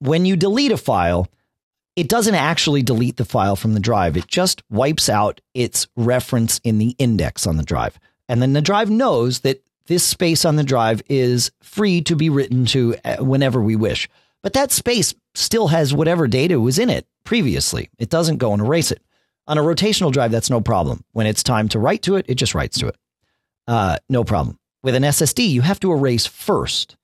when 0.00 0.26
you 0.26 0.36
delete 0.36 0.72
a 0.72 0.76
file, 0.76 1.28
it 1.96 2.08
doesn't 2.08 2.34
actually 2.34 2.82
delete 2.82 3.16
the 3.16 3.24
file 3.24 3.56
from 3.56 3.72
the 3.72 3.80
drive. 3.80 4.16
It 4.16 4.26
just 4.26 4.62
wipes 4.70 5.08
out 5.08 5.40
its 5.54 5.86
reference 5.96 6.60
in 6.64 6.78
the 6.78 6.94
index 6.98 7.46
on 7.46 7.56
the 7.56 7.62
drive. 7.62 7.98
And 8.28 8.42
then 8.42 8.52
the 8.52 8.62
drive 8.62 8.90
knows 8.90 9.40
that 9.40 9.62
this 9.86 10.04
space 10.04 10.44
on 10.44 10.56
the 10.56 10.64
drive 10.64 11.02
is 11.08 11.50
free 11.62 12.00
to 12.02 12.16
be 12.16 12.30
written 12.30 12.64
to 12.66 12.96
uh, 13.04 13.16
whenever 13.16 13.60
we 13.60 13.76
wish. 13.76 14.08
But 14.42 14.52
that 14.54 14.72
space 14.72 15.14
still 15.34 15.68
has 15.68 15.94
whatever 15.94 16.26
data 16.26 16.60
was 16.60 16.78
in 16.78 16.90
it 16.90 17.06
previously. 17.24 17.90
It 17.98 18.10
doesn't 18.10 18.38
go 18.38 18.52
and 18.52 18.62
erase 18.62 18.90
it. 18.90 19.02
On 19.46 19.58
a 19.58 19.62
rotational 19.62 20.12
drive, 20.12 20.30
that's 20.30 20.50
no 20.50 20.60
problem. 20.60 21.04
When 21.12 21.26
it's 21.26 21.42
time 21.42 21.68
to 21.70 21.78
write 21.78 22.02
to 22.02 22.16
it, 22.16 22.26
it 22.28 22.36
just 22.36 22.54
writes 22.54 22.78
to 22.78 22.88
it. 22.88 22.96
Uh, 23.66 23.98
no 24.08 24.24
problem. 24.24 24.58
With 24.82 24.94
an 24.94 25.02
SSD, 25.02 25.48
you 25.48 25.62
have 25.62 25.80
to 25.80 25.92
erase 25.92 26.26
first 26.26 26.96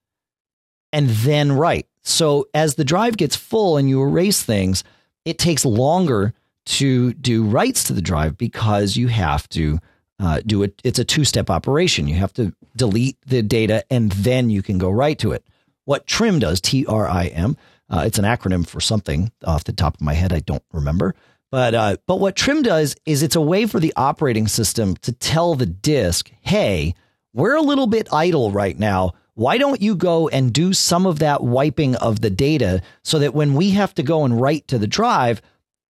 and 0.92 1.08
then 1.08 1.52
write. 1.52 1.86
So 2.02 2.48
as 2.54 2.74
the 2.74 2.84
drive 2.84 3.16
gets 3.16 3.36
full 3.36 3.76
and 3.76 3.88
you 3.88 4.02
erase 4.02 4.42
things, 4.42 4.84
it 5.24 5.38
takes 5.38 5.64
longer 5.64 6.34
to 6.66 7.14
do 7.14 7.44
writes 7.44 7.84
to 7.84 7.92
the 7.92 8.02
drive 8.02 8.36
because 8.36 8.96
you 8.96 9.08
have 9.08 9.48
to 9.50 9.78
uh, 10.20 10.40
do 10.44 10.62
it. 10.62 10.80
It's 10.84 10.98
a 10.98 11.04
two 11.04 11.24
step 11.24 11.50
operation. 11.50 12.06
You 12.06 12.16
have 12.16 12.32
to 12.34 12.52
delete 12.76 13.16
the 13.26 13.42
data 13.42 13.84
and 13.90 14.12
then 14.12 14.50
you 14.50 14.62
can 14.62 14.78
go 14.78 14.90
right 14.90 15.18
to 15.20 15.32
it. 15.32 15.44
What 15.86 16.06
Trim 16.06 16.38
does, 16.38 16.60
T 16.60 16.86
R 16.86 17.08
I 17.08 17.26
M, 17.26 17.56
uh, 17.88 18.04
it's 18.06 18.18
an 18.18 18.24
acronym 18.24 18.66
for 18.66 18.80
something 18.80 19.32
off 19.44 19.64
the 19.64 19.72
top 19.72 19.94
of 19.94 20.00
my 20.00 20.14
head. 20.14 20.32
I 20.32 20.40
don't 20.40 20.62
remember. 20.72 21.14
But 21.50 21.74
uh, 21.74 21.96
but 22.06 22.20
what 22.20 22.36
Trim 22.36 22.62
does 22.62 22.94
is 23.06 23.22
it's 23.22 23.34
a 23.34 23.40
way 23.40 23.66
for 23.66 23.80
the 23.80 23.92
operating 23.96 24.46
system 24.46 24.94
to 24.96 25.12
tell 25.12 25.56
the 25.56 25.66
disk, 25.66 26.30
hey, 26.42 26.94
we're 27.32 27.56
a 27.56 27.62
little 27.62 27.88
bit 27.88 28.12
idle 28.12 28.52
right 28.52 28.78
now. 28.78 29.14
Why 29.34 29.58
don't 29.58 29.80
you 29.80 29.96
go 29.96 30.28
and 30.28 30.52
do 30.52 30.72
some 30.72 31.06
of 31.06 31.20
that 31.20 31.42
wiping 31.42 31.96
of 31.96 32.20
the 32.20 32.30
data 32.30 32.82
so 33.02 33.18
that 33.18 33.34
when 33.34 33.54
we 33.54 33.70
have 33.70 33.94
to 33.94 34.02
go 34.02 34.24
and 34.24 34.40
write 34.40 34.68
to 34.68 34.78
the 34.78 34.86
drive, 34.86 35.40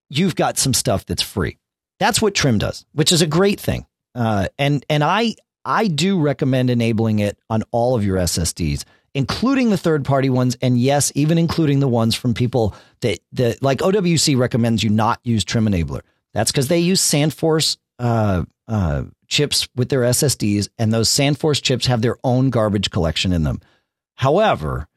you've 0.08 0.36
got 0.36 0.56
some 0.56 0.72
stuff 0.72 1.04
that's 1.04 1.22
free. 1.22 1.58
That's 1.98 2.22
what 2.22 2.34
Trim 2.34 2.58
does, 2.58 2.86
which 2.92 3.12
is 3.12 3.22
a 3.22 3.26
great 3.26 3.60
thing. 3.60 3.86
Uh, 4.14 4.49
and 4.59 4.85
and 4.88 5.05
I 5.05 5.35
I 5.64 5.88
do 5.88 6.20
recommend 6.20 6.70
enabling 6.70 7.18
it 7.18 7.38
on 7.49 7.62
all 7.70 7.94
of 7.94 8.05
your 8.05 8.16
SSDs, 8.16 8.85
including 9.14 9.70
the 9.70 9.77
third 9.77 10.05
party 10.05 10.31
ones, 10.31 10.57
and 10.62 10.79
yes, 10.79 11.12
even 11.14 11.38
including 11.38 11.81
the 11.81 11.88
ones 11.88 12.14
from 12.14 12.35
people 12.35 12.75
that 13.01 13.20
that 13.33 13.62
like 13.62 13.79
OWC 13.79 14.37
recommends 14.37 14.83
you 14.83 14.90
not 14.90 15.20
use 15.23 15.44
Trim 15.44 15.66
Enabler. 15.66 16.01
That's 16.33 16.51
because 16.53 16.68
they 16.68 16.79
use 16.79 17.01
SandForce 17.01 17.77
uh, 17.99 18.44
uh, 18.68 19.05
chips 19.27 19.68
with 19.75 19.88
their 19.88 20.03
SSDs, 20.03 20.68
and 20.79 20.92
those 20.92 21.09
SandForce 21.09 21.62
chips 21.62 21.87
have 21.87 22.03
their 22.03 22.16
own 22.25 22.51
garbage 22.51 22.90
collection 22.90 23.33
in 23.33 23.42
them. 23.44 23.61
However, 24.16 24.88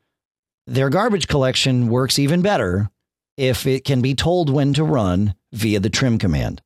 their 0.66 0.90
garbage 0.90 1.28
collection 1.28 1.88
works 1.88 2.20
even 2.20 2.42
better 2.42 2.90
if 3.38 3.66
it 3.66 3.84
can 3.84 4.02
be 4.02 4.16
told 4.16 4.50
when 4.50 4.74
to 4.74 4.84
run 4.84 5.36
via 5.52 5.80
the 5.80 5.90
trim 5.90 6.18
command. 6.18 6.62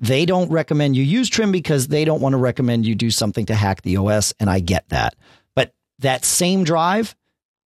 They 0.00 0.24
don't 0.24 0.50
recommend 0.50 0.96
you 0.96 1.02
use 1.02 1.28
trim 1.28 1.52
because 1.52 1.88
they 1.88 2.04
don't 2.04 2.20
want 2.20 2.32
to 2.32 2.38
recommend 2.38 2.86
you 2.86 2.94
do 2.94 3.10
something 3.10 3.46
to 3.46 3.54
hack 3.54 3.82
the 3.82 3.98
OS, 3.98 4.32
and 4.40 4.48
I 4.48 4.60
get 4.60 4.88
that. 4.88 5.14
But 5.54 5.74
that 5.98 6.24
same 6.24 6.64
drive 6.64 7.14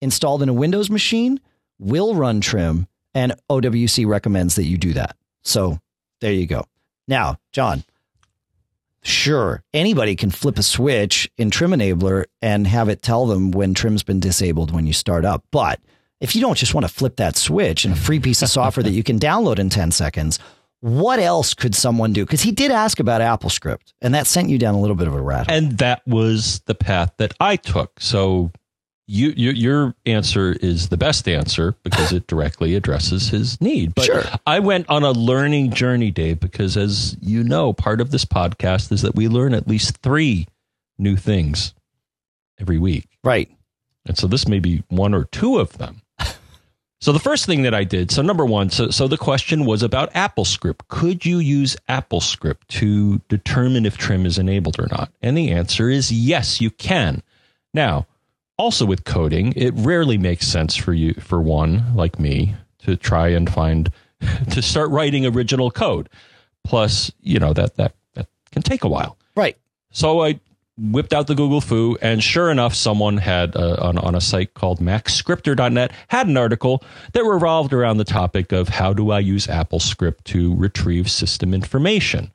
installed 0.01 0.43
in 0.43 0.49
a 0.49 0.55
Windows 0.55 0.91
machine 0.91 1.41
will 1.79 2.15
run 2.15 2.41
trim, 2.41 2.89
and 3.15 3.35
OWC 3.49 4.07
recommends 4.07 4.57
that 4.57 4.65
you 4.65 4.79
do 4.79 4.93
that. 4.95 5.17
So 5.43 5.79
there 6.21 6.33
you 6.33 6.47
go. 6.47 6.65
Now, 7.07 7.37
John, 7.53 7.85
sure, 9.03 9.63
anybody 9.73 10.17
can 10.17 10.31
flip 10.31 10.59
a 10.59 10.63
switch 10.63 11.31
in 11.39 11.51
Trim 11.51 11.71
Enabler 11.71 12.25
and 12.43 12.67
have 12.67 12.89
it 12.89 13.01
tell 13.01 13.27
them 13.27 13.53
when 13.53 13.75
trim's 13.75 14.03
been 14.03 14.21
disabled 14.21 14.73
when 14.73 14.87
you 14.87 14.93
start 14.93 15.25
up. 15.25 15.45
But 15.53 15.81
if 16.21 16.35
you 16.35 16.43
don't 16.43 16.59
just 16.59 16.75
want 16.75 16.87
to 16.87 16.93
flip 16.93 17.17
that 17.17 17.37
switch 17.37 17.85
in 17.85 17.93
a 17.93 17.97
free 17.97 18.19
piece 18.19 18.43
of 18.43 18.49
software 18.49 18.83
that 18.83 18.91
you 18.91 19.05
can 19.05 19.21
download 19.21 19.59
in 19.59 19.71
10 19.71 19.93
seconds, 19.93 20.39
what 20.81 21.19
else 21.19 21.55
could 21.55 21.75
someone 21.75 22.13
do? 22.13 22.25
Because 22.25 22.43
he 22.43 22.53
did 22.53 22.71
ask 22.71 23.01
about 23.01 23.21
AppleScript, 23.21 23.95
and 24.01 24.15
that 24.15 24.27
sent 24.27 24.49
you 24.49 24.59
down 24.59 24.75
a 24.75 24.81
little 24.81 24.97
bit 24.97 25.09
of 25.09 25.15
a 25.15 25.21
rat. 25.21 25.51
And 25.51 25.79
that 25.79 26.07
was 26.07 26.61
the 26.67 26.75
path 26.75 27.13
that 27.19 27.35
I 27.41 27.57
took. 27.57 28.01
So 28.01 28.53
you, 29.07 29.33
you, 29.37 29.51
your 29.53 29.95
answer 30.07 30.53
is 30.61 30.91
the 30.91 30.97
best 30.97 31.27
answer 31.27 31.75
because 31.83 32.13
it 32.13 32.27
directly 32.27 32.75
addresses 32.75 33.31
his 33.31 33.61
need. 33.61 33.95
But 33.95 34.05
sure. 34.05 34.25
I 34.47 34.61
went 34.61 34.89
on 34.89 35.03
a 35.03 35.13
learning 35.13 35.73
journey, 35.73 36.11
Dave, 36.11 36.41
because 36.41 36.77
as 36.77 37.17
you 37.21 37.43
know, 37.43 37.73
part 37.73 38.01
of 38.01 38.11
this 38.11 38.25
podcast 38.25 38.93
is 38.93 39.03
that 39.03 39.17
we 39.17 39.27
learn 39.27 39.55
at 39.55 39.67
least 39.67 39.97
three 39.99 40.47
new 40.99 41.17
things 41.17 41.75
every 42.61 42.79
week. 42.79 43.09
Right. 43.25 43.51
And 44.07 44.17
so 44.17 44.27
this 44.27 44.47
may 44.47 44.59
be 44.59 44.85
one 44.89 45.15
or 45.15 45.25
two 45.25 45.59
of 45.59 45.79
them. 45.79 46.03
So 47.01 47.13
the 47.13 47.21
first 47.21 47.47
thing 47.47 47.63
that 47.63 47.75
I 47.75 47.85
did, 47.85 48.11
so 48.11 48.23
number 48.23 48.45
one, 48.45 48.71
so, 48.71 48.91
so 48.91 49.07
the 49.07 49.17
question 49.17 49.65
was 49.65 49.85
about 49.85 50.13
AppleScript. 50.15 50.89
Could 50.89 51.25
you 51.25 51.39
use 51.39 51.77
AppleScript 51.89 52.67
to 52.69 53.19
determine 53.29 53.87
if 53.87 53.97
trim 53.97 54.27
is 54.27 54.37
enabled 54.37 54.81
or 54.81 54.89
not? 54.91 55.13
And 55.23 55.37
the 55.37 55.53
answer 55.53 55.89
is 55.89 56.11
yes, 56.11 56.61
you 56.61 56.71
can. 56.71 57.23
Now, 57.73 58.07
also 58.57 58.85
with 58.85 59.05
coding, 59.05 59.53
it 59.55 59.73
rarely 59.77 60.19
makes 60.19 60.49
sense 60.49 60.75
for 60.75 60.93
you, 60.93 61.15
for 61.15 61.41
one 61.41 61.95
like 61.95 62.19
me, 62.19 62.57
to 62.79 62.97
try 62.97 63.29
and 63.29 63.49
find, 63.49 63.93
to 64.51 64.61
start 64.61 64.91
writing 64.91 65.25
original 65.25 65.71
code. 65.71 66.09
Plus, 66.65 67.13
you 67.21 67.39
know, 67.39 67.53
that, 67.53 67.77
that, 67.77 67.95
that 68.15 68.27
can 68.51 68.63
take 68.63 68.83
a 68.83 68.89
while. 68.89 69.17
Right. 69.37 69.57
So 69.93 70.25
I 70.25 70.41
whipped 70.79 71.13
out 71.13 71.27
the 71.27 71.35
Google 71.35 71.61
foo, 71.61 71.99
and 72.01 72.23
sure 72.23 72.51
enough, 72.51 72.75
someone 72.75 73.17
had 73.19 73.57
uh, 73.57 73.77
on, 73.81 73.99
on 73.99 74.15
a 74.15 74.21
site 74.21 74.55
called 74.55 74.81
MacScripter.net 74.81 75.93
had 76.09 76.29
an 76.29 76.37
article 76.37 76.83
that 77.13 77.25
revolved 77.25 77.73
around 77.73 77.97
the 77.97 78.05
topic 78.05 78.53
of 78.53 78.69
how 78.69 78.93
do 78.93 79.11
I 79.11 79.19
use 79.19 79.47
AppleScript 79.47 80.25
to 80.25 80.55
retrieve 80.55 81.11
system 81.11 81.53
information. 81.53 82.33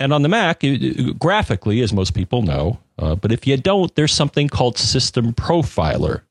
And 0.00 0.12
on 0.12 0.22
the 0.22 0.28
Mac, 0.28 0.62
graphically, 1.18 1.80
as 1.80 1.92
most 1.92 2.14
people 2.14 2.42
know, 2.42 2.78
uh, 2.98 3.14
but 3.16 3.32
if 3.32 3.46
you 3.46 3.56
don't, 3.56 3.92
there's 3.96 4.12
something 4.12 4.48
called 4.48 4.78
System 4.78 5.32
Profiler. 5.32 6.22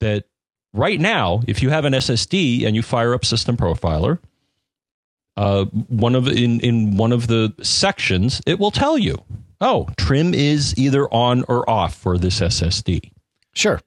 That 0.00 0.24
right 0.72 0.98
now, 0.98 1.42
if 1.46 1.62
you 1.62 1.68
have 1.68 1.84
an 1.84 1.92
SSD 1.92 2.64
and 2.66 2.74
you 2.74 2.82
fire 2.82 3.12
up 3.12 3.26
System 3.26 3.58
Profiler, 3.58 4.18
uh, 5.36 5.64
one 5.64 6.14
of 6.14 6.28
in 6.28 6.60
in 6.60 6.96
one 6.96 7.12
of 7.12 7.26
the 7.26 7.54
sections, 7.62 8.40
it 8.46 8.58
will 8.58 8.70
tell 8.70 8.98
you, 8.98 9.22
oh, 9.60 9.88
trim 9.96 10.34
is 10.34 10.76
either 10.76 11.08
on 11.12 11.44
or 11.48 11.68
off 11.68 11.94
for 11.94 12.18
this 12.18 12.40
SSD. 12.40 13.12
Sure. 13.54 13.80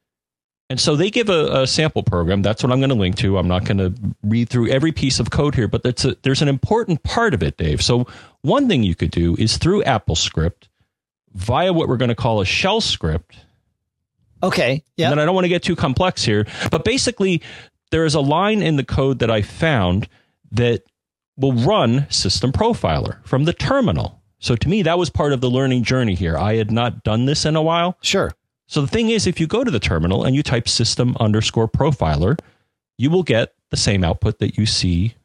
And 0.70 0.80
so 0.80 0.96
they 0.96 1.12
give 1.12 1.30
a, 1.30 1.62
a 1.62 1.68
sample 1.68 2.04
program. 2.04 2.42
That's 2.42 2.64
what 2.64 2.72
I'm 2.72 2.80
going 2.80 2.90
to 2.90 2.96
link 2.96 3.18
to. 3.18 3.38
I'm 3.38 3.48
not 3.48 3.66
going 3.66 3.78
to 3.78 3.94
read 4.24 4.50
through 4.50 4.70
every 4.70 4.92
piece 4.92 5.20
of 5.20 5.30
code 5.30 5.54
here, 5.54 5.68
but 5.68 5.86
a, 5.86 6.18
there's 6.24 6.42
an 6.42 6.48
important 6.48 7.04
part 7.04 7.34
of 7.34 7.44
it, 7.44 7.58
Dave. 7.58 7.82
So 7.82 8.08
one 8.42 8.68
thing 8.68 8.82
you 8.82 8.96
could 8.96 9.12
do 9.12 9.36
is 9.38 9.58
through 9.58 9.84
AppleScript 9.84 10.70
via 11.34 11.74
what 11.74 11.88
we're 11.88 11.98
going 11.98 12.10
to 12.10 12.16
call 12.16 12.42
a 12.42 12.46
shell 12.46 12.82
script. 12.82 13.38
Okay. 14.42 14.84
Yeah. 14.98 15.12
And 15.12 15.22
I 15.22 15.26
don't 15.26 15.36
want 15.36 15.46
to 15.46 15.50
get 15.50 15.64
too 15.64 15.76
complex 15.76 16.24
here, 16.24 16.48
but 16.72 16.84
basically 16.84 17.42
there 17.92 18.06
is 18.06 18.16
a 18.16 18.22
line 18.22 18.62
in 18.62 18.76
the 18.76 18.84
code 18.84 19.20
that 19.20 19.30
I 19.30 19.42
found 19.42 20.08
that 20.54 20.84
will 21.38 21.54
run 21.54 22.08
System 22.10 22.52
Profiler 22.52 23.24
from 23.26 23.46
the 23.46 23.54
terminal. 23.54 24.22
So 24.40 24.56
to 24.56 24.70
me, 24.70 24.82
that 24.84 24.98
was 24.98 25.10
part 25.10 25.34
of 25.34 25.42
the 25.42 25.50
learning 25.50 25.84
journey 25.84 26.16
here. 26.16 26.38
I 26.38 26.56
had 26.56 26.72
not 26.72 27.04
done 27.04 27.26
this 27.26 27.46
in 27.46 27.56
a 27.56 27.62
while. 27.62 27.98
Sure. 28.02 28.32
So 28.68 28.82
the 28.82 28.88
thing 28.88 29.10
is, 29.10 29.28
if 29.28 29.40
you 29.40 29.48
go 29.48 29.64
to 29.64 29.72
the 29.72 29.80
terminal 29.80 30.24
and 30.24 30.36
you 30.36 30.44
type 30.44 30.68
system 30.68 31.16
underscore 31.20 31.68
profiler, 31.68 32.38
you 32.98 33.10
will 33.10 33.24
get 33.24 33.54
the 33.70 33.78
same 33.78 34.04
output 34.04 34.40
that 34.40 34.58
you 34.58 34.66
see 34.66 35.16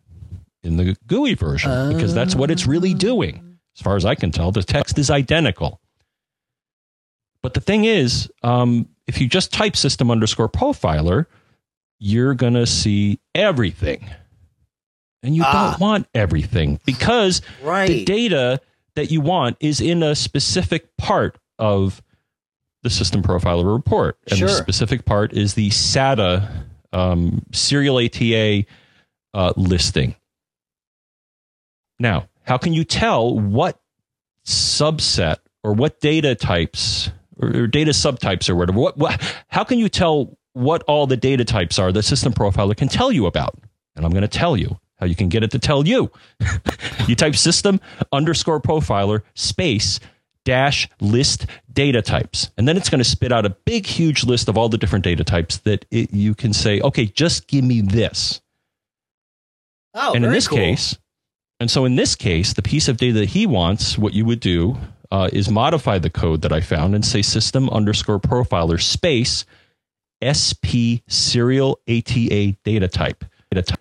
in 0.63 0.77
the 0.77 0.97
GUI 1.07 1.35
version 1.35 1.71
uh, 1.71 1.93
because 1.93 2.15
that's 2.15 2.35
what 2.35 2.51
it's 2.51 2.67
really 2.67 2.95
doing. 2.95 3.59
As 3.77 3.83
far 3.83 3.97
as 3.97 4.05
I 4.05 4.15
can 4.15 4.31
tell, 4.31 4.51
the 4.51 4.63
text 4.63 4.99
is 4.99 5.11
identical. 5.11 5.81
But 7.43 7.55
the 7.55 7.61
thing 7.61 7.85
is, 7.85 8.31
um, 8.43 8.89
if 9.07 9.21
you 9.21 9.29
just 9.29 9.53
type 9.53 9.77
system 9.77 10.11
underscore 10.11 10.49
profiler, 10.49 11.27
you're 11.99 12.35
going 12.35 12.55
to 12.55 12.67
see 12.67 13.21
everything. 13.35 14.11
And 15.23 15.35
you 15.35 15.43
ah. 15.45 15.71
don't 15.71 15.81
want 15.81 16.07
everything 16.15 16.81
because 16.85 17.43
right. 17.63 17.89
the 17.89 18.05
data 18.05 18.61
that 18.95 19.11
you 19.11 19.21
want 19.21 19.57
is 19.61 19.81
in 19.81 20.03
a 20.03 20.15
specific 20.15 20.97
part 20.97 21.39
of 21.59 22.03
the 22.83 22.91
system 22.91 23.23
profiler 23.23 23.73
report. 23.73 24.19
And 24.29 24.39
sure. 24.39 24.49
the 24.49 24.55
specific 24.55 25.05
part 25.05 25.33
is 25.33 25.55
the 25.55 25.71
SATA 25.71 26.65
um, 26.93 27.43
serial 27.53 27.99
ATA 27.99 28.65
uh, 29.35 29.53
listing. 29.57 30.15
Now, 31.99 32.29
how 32.45 32.59
can 32.59 32.73
you 32.73 32.85
tell 32.85 33.39
what 33.39 33.81
subset 34.47 35.39
or 35.63 35.73
what 35.73 36.01
data 36.01 36.35
types 36.35 37.11
or, 37.37 37.49
or 37.49 37.67
data 37.67 37.91
subtypes 37.91 38.49
or 38.49 38.55
whatever? 38.55 38.79
What, 38.79 38.97
what, 38.97 39.37
how 39.49 39.65
can 39.65 39.79
you 39.79 39.89
tell 39.89 40.39
what 40.53 40.83
all 40.85 41.07
the 41.07 41.17
data 41.17 41.45
types 41.45 41.79
are 41.79 41.93
that 41.93 42.03
System 42.05 42.33
Profiler 42.33 42.77
can 42.77 42.89
tell 42.89 43.13
you 43.13 43.27
about? 43.27 43.59
And 43.97 44.05
I'm 44.05 44.13
going 44.13 44.23
to 44.23 44.29
tell 44.29 44.57
you 44.57 44.79
how 44.99 45.07
you 45.07 45.15
can 45.15 45.29
get 45.29 45.43
it 45.43 45.51
to 45.53 45.59
tell 45.59 45.87
you. 45.87 46.11
you 47.07 47.15
type 47.15 47.37
system 47.37 47.81
underscore 48.13 48.61
profiler 48.61 49.23
space 49.35 50.01
dash 50.45 50.89
list 51.01 51.47
data 51.73 52.01
types. 52.01 52.51
And 52.57 52.67
then 52.67 52.77
it's 52.77 52.89
going 52.89 53.01
to 53.01 53.05
spit 53.05 53.33
out 53.33 53.45
a 53.45 53.51
big, 53.51 53.85
huge 53.85 54.25
list 54.25 54.49
of 54.49 54.57
all 54.57 54.69
the 54.69 54.79
different 54.79 55.05
data 55.05 55.23
types 55.23 55.59
that 55.59 55.85
it, 55.91 56.13
you 56.13 56.35
can 56.35 56.53
say, 56.53 56.81
okay, 56.81 57.07
just 57.07 57.47
give 57.49 57.65
me 57.65 57.83
this. 57.83 58.41
Oh, 59.95 60.15
and 60.15 60.25
in 60.25 60.33
this 60.33 60.49
cool. 60.49 60.59
case, 60.59 60.97
and 61.61 61.71
so 61.71 61.85
in 61.85 61.97
this 61.97 62.15
case, 62.15 62.53
the 62.55 62.63
piece 62.63 62.89
of 62.89 62.97
data 62.97 63.19
that 63.21 63.31
he 63.31 63.47
wants, 63.47 63.99
what 63.99 64.15
you 64.15 64.25
would 64.25 64.41
do 64.41 64.79
uh, 65.11 65.29
is 65.33 65.51
modify 65.51 65.99
the 65.99 66.11
code 66.11 66.43
that 66.43 66.53
I 66.53 66.61
found 66.61 66.95
and 66.95 67.05
say 67.05 67.21
system 67.21 67.69
underscore 67.71 68.21
profiler 68.21 68.81
space 68.81 69.45
SP 70.25 71.05
serial 71.09 71.79
ATA 71.89 72.57
data 72.65 72.89
type. 72.89 73.25
Data 73.51 73.63
type. 73.63 73.81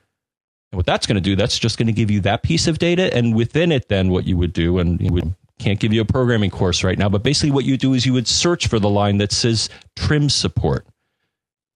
And 0.71 0.77
what 0.77 0.85
that's 0.85 1.07
going 1.07 1.15
to 1.15 1.21
do, 1.21 1.35
that's 1.35 1.57
just 1.57 1.77
going 1.77 1.87
to 1.87 1.93
give 1.93 2.11
you 2.11 2.19
that 2.21 2.43
piece 2.43 2.67
of 2.67 2.77
data. 2.79 3.13
And 3.15 3.35
within 3.35 3.71
it, 3.71 3.87
then 3.87 4.09
what 4.09 4.25
you 4.25 4.37
would 4.37 4.53
do, 4.53 4.79
and 4.79 4.99
you 4.99 5.11
would 5.13 5.35
can't 5.59 5.79
give 5.79 5.91
you 5.91 6.01
a 6.01 6.05
programming 6.05 6.51
course 6.51 6.83
right 6.83 6.97
now, 6.97 7.09
but 7.09 7.23
basically 7.23 7.51
what 7.51 7.65
you 7.65 7.77
do 7.77 7.93
is 7.93 8.05
you 8.05 8.13
would 8.13 8.27
search 8.27 8.67
for 8.67 8.79
the 8.79 8.89
line 8.89 9.17
that 9.17 9.31
says 9.31 9.69
trim 9.95 10.29
support. 10.29 10.85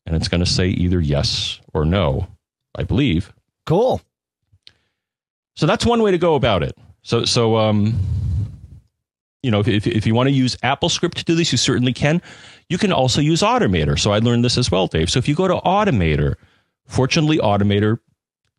And 0.06 0.16
it's 0.16 0.28
going 0.28 0.44
to 0.44 0.50
say 0.50 0.68
either 0.68 1.00
yes 1.00 1.60
or 1.74 1.86
no, 1.86 2.28
I 2.76 2.84
believe. 2.84 3.34
Cool. 3.66 4.02
So 5.56 5.66
that's 5.66 5.86
one 5.86 6.02
way 6.02 6.12
to 6.12 6.18
go 6.18 6.36
about 6.36 6.64
it. 6.64 6.78
So, 7.04 7.26
so, 7.26 7.58
um, 7.58 8.00
you 9.42 9.50
know, 9.50 9.62
if, 9.62 9.88
if 9.88 10.06
you 10.06 10.14
want 10.14 10.28
to 10.28 10.34
use 10.34 10.56
AppleScript 10.58 11.16
to 11.16 11.24
do 11.24 11.36
this, 11.36 11.52
you 11.52 11.58
certainly 11.58 11.94
can. 11.94 12.22
You 12.70 12.78
can 12.78 12.92
also 12.92 13.22
use 13.22 13.42
Automator. 13.42 14.00
So 14.00 14.12
I 14.12 14.20
learned 14.20 14.46
this 14.46 14.58
as 14.58 14.70
well, 14.70 14.88
Dave. 14.88 15.10
So 15.10 15.18
if 15.18 15.28
you 15.28 15.36
go 15.36 15.48
to 15.48 15.56
Automator, 15.56 16.36
fortunately, 16.88 17.38
Automator 17.38 18.00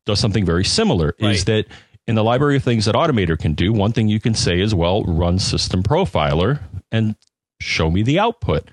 does 0.07 0.21
something 0.21 0.45
very 0.45 0.65
similar. 0.65 1.15
Right. 1.21 1.35
Is 1.35 1.45
that 1.47 1.67
in 2.07 2.15
the 2.15 2.25
library 2.25 2.57
of 2.57 2.65
things 2.65 2.87
that 2.87 2.95
Automator 2.95 3.39
can 3.39 3.55
do, 3.55 3.73
one 3.73 3.93
thing 3.93 4.09
you 4.09 4.21
can 4.21 4.35
say 4.35 4.61
is, 4.61 4.75
well, 4.75 5.05
run 5.05 5.39
System 5.39 5.83
Profiler 5.83 6.61
and 6.91 7.17
show 7.61 7.91
me 7.91 8.03
the 8.03 8.19
output. 8.19 8.69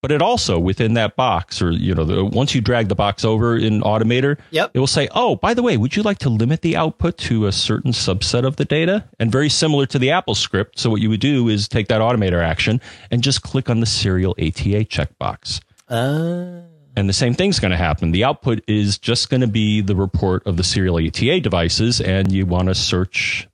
But 0.00 0.12
it 0.12 0.22
also 0.22 0.60
within 0.60 0.94
that 0.94 1.16
box, 1.16 1.60
or 1.60 1.72
you 1.72 1.92
know, 1.92 2.04
the, 2.04 2.24
once 2.24 2.54
you 2.54 2.60
drag 2.60 2.88
the 2.88 2.94
box 2.94 3.24
over 3.24 3.56
in 3.56 3.80
Automator, 3.80 4.38
yep. 4.52 4.70
it 4.72 4.78
will 4.78 4.86
say, 4.86 5.08
"Oh, 5.12 5.34
by 5.34 5.54
the 5.54 5.62
way, 5.62 5.76
would 5.76 5.96
you 5.96 6.04
like 6.04 6.18
to 6.18 6.28
limit 6.28 6.62
the 6.62 6.76
output 6.76 7.18
to 7.18 7.46
a 7.46 7.52
certain 7.52 7.90
subset 7.90 8.46
of 8.46 8.54
the 8.56 8.64
data?" 8.64 9.08
And 9.18 9.32
very 9.32 9.48
similar 9.48 9.86
to 9.86 9.98
the 9.98 10.12
Apple 10.12 10.36
script. 10.36 10.78
So 10.78 10.88
what 10.88 11.00
you 11.00 11.10
would 11.10 11.18
do 11.18 11.48
is 11.48 11.66
take 11.66 11.88
that 11.88 12.00
Automator 12.00 12.40
action 12.40 12.80
and 13.10 13.24
just 13.24 13.42
click 13.42 13.68
on 13.68 13.80
the 13.80 13.86
Serial 13.86 14.36
ATA 14.38 14.84
checkbox. 14.84 15.60
Uh. 15.88 16.77
And 16.96 17.08
the 17.08 17.12
same 17.12 17.34
thing's 17.34 17.60
going 17.60 17.70
to 17.70 17.76
happen. 17.76 18.10
The 18.10 18.24
output 18.24 18.62
is 18.66 18.98
just 18.98 19.30
going 19.30 19.42
to 19.42 19.46
be 19.46 19.80
the 19.80 19.94
report 19.94 20.46
of 20.46 20.56
the 20.56 20.64
serial 20.64 20.96
ATA 20.96 21.40
devices, 21.40 22.00
and 22.00 22.32
you 22.32 22.44
want 22.44 22.68
to 22.68 22.74
search, 22.74 23.48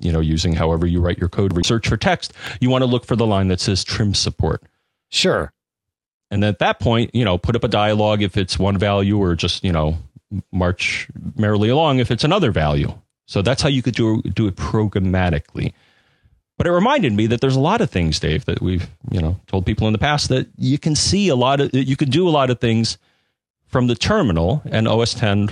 you 0.00 0.10
know, 0.10 0.20
using 0.20 0.54
however 0.54 0.86
you 0.86 1.00
write 1.00 1.18
your 1.18 1.28
code, 1.28 1.64
search 1.64 1.88
for 1.88 1.96
text. 1.96 2.32
You 2.60 2.70
want 2.70 2.82
to 2.82 2.86
look 2.86 3.04
for 3.04 3.14
the 3.14 3.26
line 3.26 3.48
that 3.48 3.60
says 3.60 3.84
trim 3.84 4.12
support. 4.12 4.62
Sure. 5.10 5.52
And 6.30 6.44
at 6.44 6.58
that 6.58 6.80
point, 6.80 7.14
you 7.14 7.24
know, 7.24 7.38
put 7.38 7.54
up 7.54 7.62
a 7.62 7.68
dialogue 7.68 8.22
if 8.22 8.36
it's 8.36 8.58
one 8.58 8.76
value, 8.76 9.18
or 9.18 9.36
just 9.36 9.62
you 9.62 9.70
know, 9.70 9.98
march 10.50 11.08
merrily 11.36 11.68
along 11.68 12.00
if 12.00 12.10
it's 12.10 12.24
another 12.24 12.50
value. 12.50 12.92
So 13.26 13.40
that's 13.40 13.62
how 13.62 13.68
you 13.68 13.82
could 13.82 13.94
do 13.94 14.20
do 14.22 14.48
it 14.48 14.56
programmatically. 14.56 15.72
But 16.56 16.68
it 16.68 16.72
reminded 16.72 17.12
me 17.12 17.26
that 17.26 17.40
there's 17.40 17.56
a 17.56 17.60
lot 17.60 17.80
of 17.80 17.90
things, 17.90 18.20
Dave, 18.20 18.44
that 18.44 18.62
we've 18.62 18.88
you 19.10 19.20
know 19.20 19.40
told 19.46 19.66
people 19.66 19.86
in 19.86 19.92
the 19.92 19.98
past 19.98 20.28
that 20.28 20.48
you 20.56 20.78
can 20.78 20.94
see 20.94 21.28
a 21.28 21.36
lot 21.36 21.60
of 21.60 21.74
you 21.74 21.96
can 21.96 22.10
do 22.10 22.28
a 22.28 22.30
lot 22.30 22.50
of 22.50 22.60
things 22.60 22.98
from 23.66 23.88
the 23.88 23.94
terminal, 23.94 24.62
and 24.66 24.86
OS 24.86 25.14
10 25.14 25.50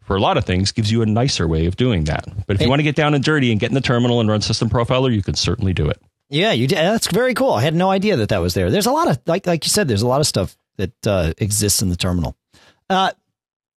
for 0.00 0.16
a 0.16 0.20
lot 0.20 0.36
of 0.36 0.44
things 0.44 0.72
gives 0.72 0.90
you 0.90 1.02
a 1.02 1.06
nicer 1.06 1.46
way 1.46 1.66
of 1.66 1.76
doing 1.76 2.02
that. 2.04 2.24
But 2.48 2.56
if 2.56 2.62
you 2.62 2.68
want 2.68 2.80
to 2.80 2.84
get 2.84 2.96
down 2.96 3.14
and 3.14 3.22
dirty 3.22 3.52
and 3.52 3.60
get 3.60 3.70
in 3.70 3.74
the 3.74 3.80
terminal 3.80 4.18
and 4.18 4.28
run 4.28 4.40
System 4.40 4.68
Profiler, 4.68 5.14
you 5.14 5.22
can 5.22 5.34
certainly 5.34 5.72
do 5.72 5.88
it. 5.88 6.02
Yeah, 6.28 6.50
you 6.50 6.66
did. 6.66 6.78
That's 6.78 7.06
very 7.06 7.32
cool. 7.34 7.52
I 7.52 7.62
had 7.62 7.74
no 7.74 7.90
idea 7.90 8.16
that 8.16 8.30
that 8.30 8.38
was 8.38 8.54
there. 8.54 8.70
There's 8.70 8.86
a 8.86 8.92
lot 8.92 9.08
of 9.08 9.20
like 9.26 9.46
like 9.46 9.64
you 9.64 9.70
said. 9.70 9.86
There's 9.86 10.02
a 10.02 10.08
lot 10.08 10.20
of 10.20 10.26
stuff 10.26 10.56
that 10.78 11.06
uh, 11.06 11.32
exists 11.38 11.80
in 11.82 11.90
the 11.90 11.96
terminal. 11.96 12.36
Uh, 12.88 13.12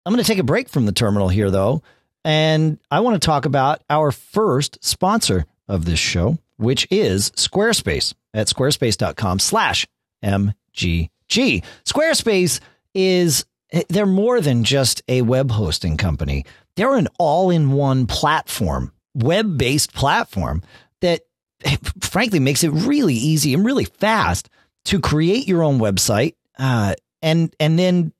I'm 0.06 0.12
going 0.12 0.24
to 0.24 0.28
take 0.28 0.38
a 0.38 0.44
break 0.44 0.68
from 0.68 0.86
the 0.86 0.92
terminal 0.92 1.28
here, 1.28 1.50
though, 1.50 1.82
and 2.24 2.78
I 2.90 3.00
want 3.00 3.20
to 3.20 3.24
talk 3.24 3.44
about 3.44 3.82
our 3.90 4.10
first 4.10 4.82
sponsor 4.82 5.44
of 5.68 5.84
this 5.84 5.98
show, 5.98 6.38
which 6.56 6.86
is 6.90 7.30
Squarespace 7.32 8.14
at 8.34 8.46
squarespace.com 8.46 9.38
slash 9.38 9.86
MGG. 10.24 11.64
Squarespace 11.84 12.60
is, 12.94 13.44
they're 13.88 14.06
more 14.06 14.40
than 14.40 14.64
just 14.64 15.02
a 15.08 15.22
web 15.22 15.50
hosting 15.50 15.96
company. 15.96 16.44
They're 16.76 16.94
an 16.96 17.08
all 17.18 17.50
in 17.50 17.72
one 17.72 18.06
platform, 18.06 18.92
web 19.14 19.58
based 19.58 19.92
platform 19.92 20.62
that 21.00 21.22
frankly 22.00 22.38
makes 22.38 22.64
it 22.64 22.70
really 22.70 23.14
easy 23.14 23.54
and 23.54 23.64
really 23.64 23.84
fast 23.84 24.48
to 24.86 25.00
create 25.00 25.46
your 25.46 25.62
own 25.62 25.78
website 25.78 26.34
uh, 26.58 26.94
and, 27.20 27.54
and 27.60 27.78
then, 27.78 28.12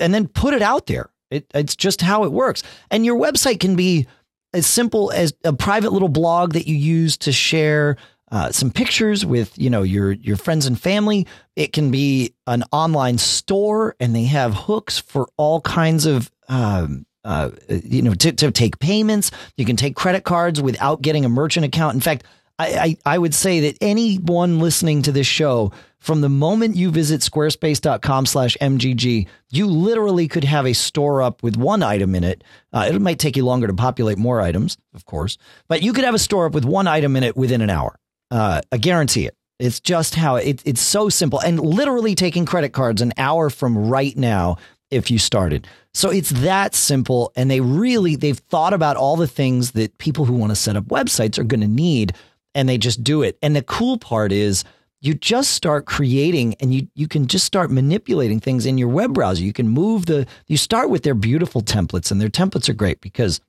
and 0.00 0.14
then 0.14 0.28
put 0.28 0.54
it 0.54 0.62
out 0.62 0.86
there. 0.86 1.10
It, 1.30 1.46
it's 1.54 1.76
just 1.76 2.00
how 2.00 2.24
it 2.24 2.32
works. 2.32 2.62
And 2.90 3.04
your 3.04 3.18
website 3.18 3.60
can 3.60 3.76
be 3.76 4.06
as 4.52 4.66
simple 4.66 5.10
as 5.12 5.32
a 5.44 5.52
private 5.52 5.92
little 5.92 6.08
blog 6.08 6.52
that 6.54 6.66
you 6.66 6.76
use 6.76 7.16
to 7.18 7.32
share 7.32 7.96
uh, 8.30 8.52
some 8.52 8.70
pictures 8.70 9.26
with 9.26 9.58
you 9.58 9.70
know 9.70 9.82
your 9.82 10.12
your 10.12 10.36
friends 10.36 10.66
and 10.66 10.80
family. 10.80 11.26
It 11.56 11.72
can 11.72 11.90
be 11.90 12.34
an 12.46 12.64
online 12.72 13.18
store, 13.18 13.96
and 13.98 14.14
they 14.14 14.24
have 14.24 14.54
hooks 14.54 14.98
for 14.98 15.28
all 15.36 15.60
kinds 15.60 16.06
of 16.06 16.30
um, 16.48 17.06
uh, 17.24 17.50
you 17.68 18.02
know 18.02 18.14
to, 18.14 18.32
to 18.32 18.50
take 18.50 18.78
payments. 18.78 19.30
You 19.56 19.64
can 19.64 19.76
take 19.76 19.96
credit 19.96 20.24
cards 20.24 20.62
without 20.62 21.02
getting 21.02 21.24
a 21.24 21.28
merchant 21.28 21.66
account. 21.66 21.94
In 21.94 22.00
fact, 22.00 22.24
I, 22.60 22.66
I, 22.66 23.14
I 23.14 23.18
would 23.18 23.34
say 23.34 23.60
that 23.60 23.78
anyone 23.80 24.58
listening 24.58 25.00
to 25.02 25.12
this 25.12 25.26
show 25.26 25.72
from 25.98 26.20
the 26.20 26.28
moment 26.28 26.76
you 26.76 26.90
visit 26.90 27.22
squarespace.com 27.22 28.26
slash 28.26 28.56
mgg 28.60 29.26
you 29.50 29.66
literally 29.66 30.28
could 30.28 30.44
have 30.44 30.66
a 30.66 30.74
store 30.74 31.22
up 31.22 31.42
with 31.42 31.56
one 31.56 31.82
item 31.82 32.14
in 32.14 32.24
it. 32.24 32.44
Uh, 32.72 32.90
it 32.92 33.00
might 33.00 33.18
take 33.18 33.36
you 33.36 33.44
longer 33.44 33.66
to 33.66 33.74
populate 33.74 34.18
more 34.18 34.42
items 34.42 34.76
of 34.94 35.06
course 35.06 35.38
but 35.68 35.82
you 35.82 35.94
could 35.94 36.04
have 36.04 36.14
a 36.14 36.18
store 36.18 36.46
up 36.46 36.52
with 36.52 36.64
one 36.66 36.86
item 36.86 37.16
in 37.16 37.22
it 37.22 37.36
within 37.36 37.62
an 37.62 37.70
hour. 37.70 37.98
Uh, 38.30 38.60
i 38.70 38.76
guarantee 38.76 39.26
it. 39.26 39.34
It's 39.58 39.80
just 39.80 40.14
how 40.14 40.36
it, 40.36 40.62
it's 40.64 40.80
so 40.80 41.08
simple 41.08 41.40
and 41.40 41.60
literally 41.60 42.14
taking 42.14 42.44
credit 42.44 42.72
cards 42.72 43.00
an 43.00 43.14
hour 43.16 43.48
from 43.48 43.88
right 43.88 44.16
now 44.16 44.56
if 44.90 45.10
you 45.10 45.18
started. 45.18 45.66
So 45.94 46.10
it's 46.10 46.30
that 46.30 46.74
simple 46.74 47.32
and 47.36 47.50
they 47.50 47.60
really 47.60 48.16
they've 48.16 48.38
thought 48.38 48.74
about 48.74 48.96
all 48.96 49.16
the 49.16 49.26
things 49.26 49.72
that 49.72 49.96
people 49.98 50.24
who 50.24 50.34
want 50.34 50.50
to 50.50 50.56
set 50.56 50.76
up 50.76 50.84
websites 50.84 51.38
are 51.38 51.44
going 51.44 51.60
to 51.60 51.68
need 51.68 52.14
and 52.54 52.68
they 52.68 52.78
just 52.78 53.02
do 53.04 53.22
it 53.22 53.38
and 53.42 53.54
the 53.54 53.62
cool 53.62 53.98
part 53.98 54.32
is 54.32 54.64
you 55.00 55.14
just 55.14 55.52
start 55.52 55.86
creating 55.86 56.54
and 56.60 56.74
you 56.74 56.88
you 56.94 57.08
can 57.08 57.26
just 57.26 57.46
start 57.46 57.70
manipulating 57.70 58.38
things 58.38 58.66
in 58.66 58.76
your 58.76 58.88
web 58.88 59.14
browser. 59.14 59.42
You 59.42 59.52
can 59.52 59.68
move 59.68 60.06
the 60.06 60.26
you 60.46 60.56
start 60.56 60.90
with 60.90 61.02
their 61.02 61.14
beautiful 61.14 61.62
templates 61.62 62.10
and 62.10 62.20
their 62.20 62.28
templates 62.28 62.68
are 62.68 62.74
great 62.74 63.00
because 63.00 63.40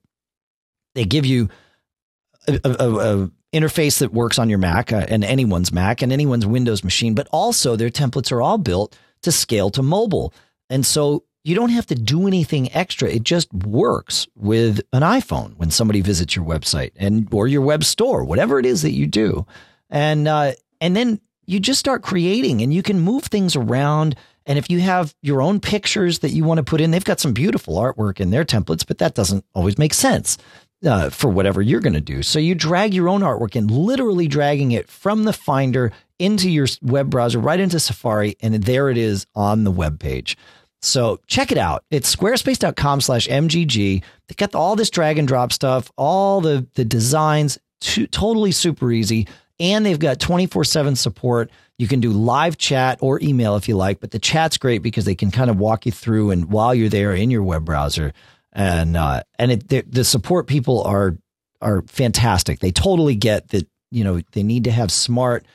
they 0.94 1.04
give 1.04 1.26
you 1.26 1.48
a, 2.48 2.58
a, 2.64 3.24
a 3.24 3.30
interface 3.52 3.98
that 3.98 4.14
works 4.14 4.38
on 4.38 4.48
your 4.48 4.58
Mac 4.58 4.92
uh, 4.92 5.04
and 5.08 5.24
anyone's 5.24 5.72
Mac 5.72 6.00
and 6.00 6.10
anyone's 6.10 6.46
Windows 6.46 6.82
machine, 6.82 7.14
but 7.14 7.28
also 7.30 7.76
their 7.76 7.90
templates 7.90 8.32
are 8.32 8.40
all 8.40 8.58
built 8.58 8.96
to 9.22 9.30
scale 9.30 9.68
to 9.70 9.82
mobile. 9.82 10.32
And 10.70 10.86
so 10.86 11.24
you 11.44 11.54
don't 11.54 11.70
have 11.70 11.86
to 11.86 11.94
do 11.94 12.26
anything 12.26 12.72
extra. 12.72 13.08
It 13.08 13.24
just 13.24 13.52
works 13.52 14.28
with 14.36 14.80
an 14.92 15.02
iPhone 15.02 15.56
when 15.56 15.70
somebody 15.70 16.00
visits 16.00 16.36
your 16.36 16.44
website 16.44 16.92
and 16.96 17.28
or 17.32 17.48
your 17.48 17.62
web 17.62 17.84
store, 17.84 18.24
whatever 18.24 18.58
it 18.58 18.66
is 18.66 18.82
that 18.82 18.92
you 18.92 19.06
do. 19.06 19.46
And 19.90 20.28
uh, 20.28 20.52
and 20.80 20.96
then 20.96 21.20
you 21.46 21.60
just 21.60 21.80
start 21.80 22.02
creating 22.02 22.62
and 22.62 22.72
you 22.72 22.82
can 22.82 23.00
move 23.00 23.24
things 23.24 23.56
around. 23.56 24.16
And 24.46 24.58
if 24.58 24.70
you 24.70 24.80
have 24.80 25.14
your 25.22 25.42
own 25.42 25.60
pictures 25.60 26.20
that 26.20 26.30
you 26.30 26.44
want 26.44 26.58
to 26.58 26.64
put 26.64 26.80
in, 26.80 26.90
they've 26.90 27.04
got 27.04 27.20
some 27.20 27.32
beautiful 27.32 27.76
artwork 27.76 28.20
in 28.20 28.30
their 28.30 28.44
templates, 28.44 28.86
but 28.86 28.98
that 28.98 29.14
doesn't 29.14 29.44
always 29.54 29.78
make 29.78 29.94
sense 29.94 30.38
uh, 30.84 31.10
for 31.10 31.28
whatever 31.28 31.62
you're 31.62 31.80
going 31.80 31.92
to 31.92 32.00
do. 32.00 32.22
So 32.22 32.38
you 32.38 32.54
drag 32.54 32.94
your 32.94 33.08
own 33.08 33.20
artwork 33.20 33.56
and 33.56 33.70
literally 33.70 34.28
dragging 34.28 34.72
it 34.72 34.88
from 34.88 35.24
the 35.24 35.32
Finder 35.32 35.92
into 36.18 36.50
your 36.50 36.66
web 36.82 37.10
browser, 37.10 37.38
right 37.38 37.58
into 37.58 37.80
Safari, 37.80 38.36
and 38.40 38.54
there 38.54 38.88
it 38.88 38.96
is 38.96 39.26
on 39.34 39.64
the 39.64 39.72
web 39.72 39.98
page. 39.98 40.36
So 40.82 41.20
check 41.28 41.52
it 41.52 41.58
out. 41.58 41.84
It's 41.90 42.14
squarespace.com 42.14 43.00
slash 43.00 43.28
MGG. 43.28 44.02
They 44.28 44.34
got 44.36 44.54
all 44.54 44.74
this 44.74 44.90
drag 44.90 45.18
and 45.18 45.28
drop 45.28 45.52
stuff, 45.52 45.90
all 45.96 46.40
the, 46.40 46.66
the 46.74 46.84
designs, 46.84 47.58
to, 47.82 48.06
totally 48.08 48.52
super 48.52 48.90
easy. 48.90 49.28
And 49.60 49.86
they've 49.86 49.98
got 49.98 50.18
24 50.18 50.64
7 50.64 50.96
support. 50.96 51.50
You 51.78 51.86
can 51.86 52.00
do 52.00 52.10
live 52.10 52.58
chat 52.58 52.98
or 53.00 53.20
email 53.22 53.56
if 53.56 53.68
you 53.68 53.76
like, 53.76 54.00
but 54.00 54.10
the 54.10 54.18
chat's 54.18 54.58
great 54.58 54.82
because 54.82 55.04
they 55.04 55.14
can 55.14 55.30
kind 55.30 55.50
of 55.50 55.56
walk 55.56 55.86
you 55.86 55.92
through 55.92 56.32
and 56.32 56.50
while 56.50 56.74
you're 56.74 56.88
there 56.88 57.14
in 57.14 57.30
your 57.30 57.42
web 57.42 57.64
browser. 57.64 58.12
And, 58.52 58.96
uh, 58.96 59.22
and 59.38 59.52
it, 59.52 59.90
the, 59.90 60.04
support 60.04 60.46
people 60.46 60.82
are, 60.82 61.16
are 61.60 61.82
fantastic. 61.82 62.58
They 62.58 62.72
totally 62.72 63.14
get 63.14 63.48
that, 63.48 63.68
you 63.90 64.04
know, 64.04 64.20
they 64.32 64.42
need 64.42 64.64
to 64.64 64.72
have 64.72 64.90
smart, 64.90 65.46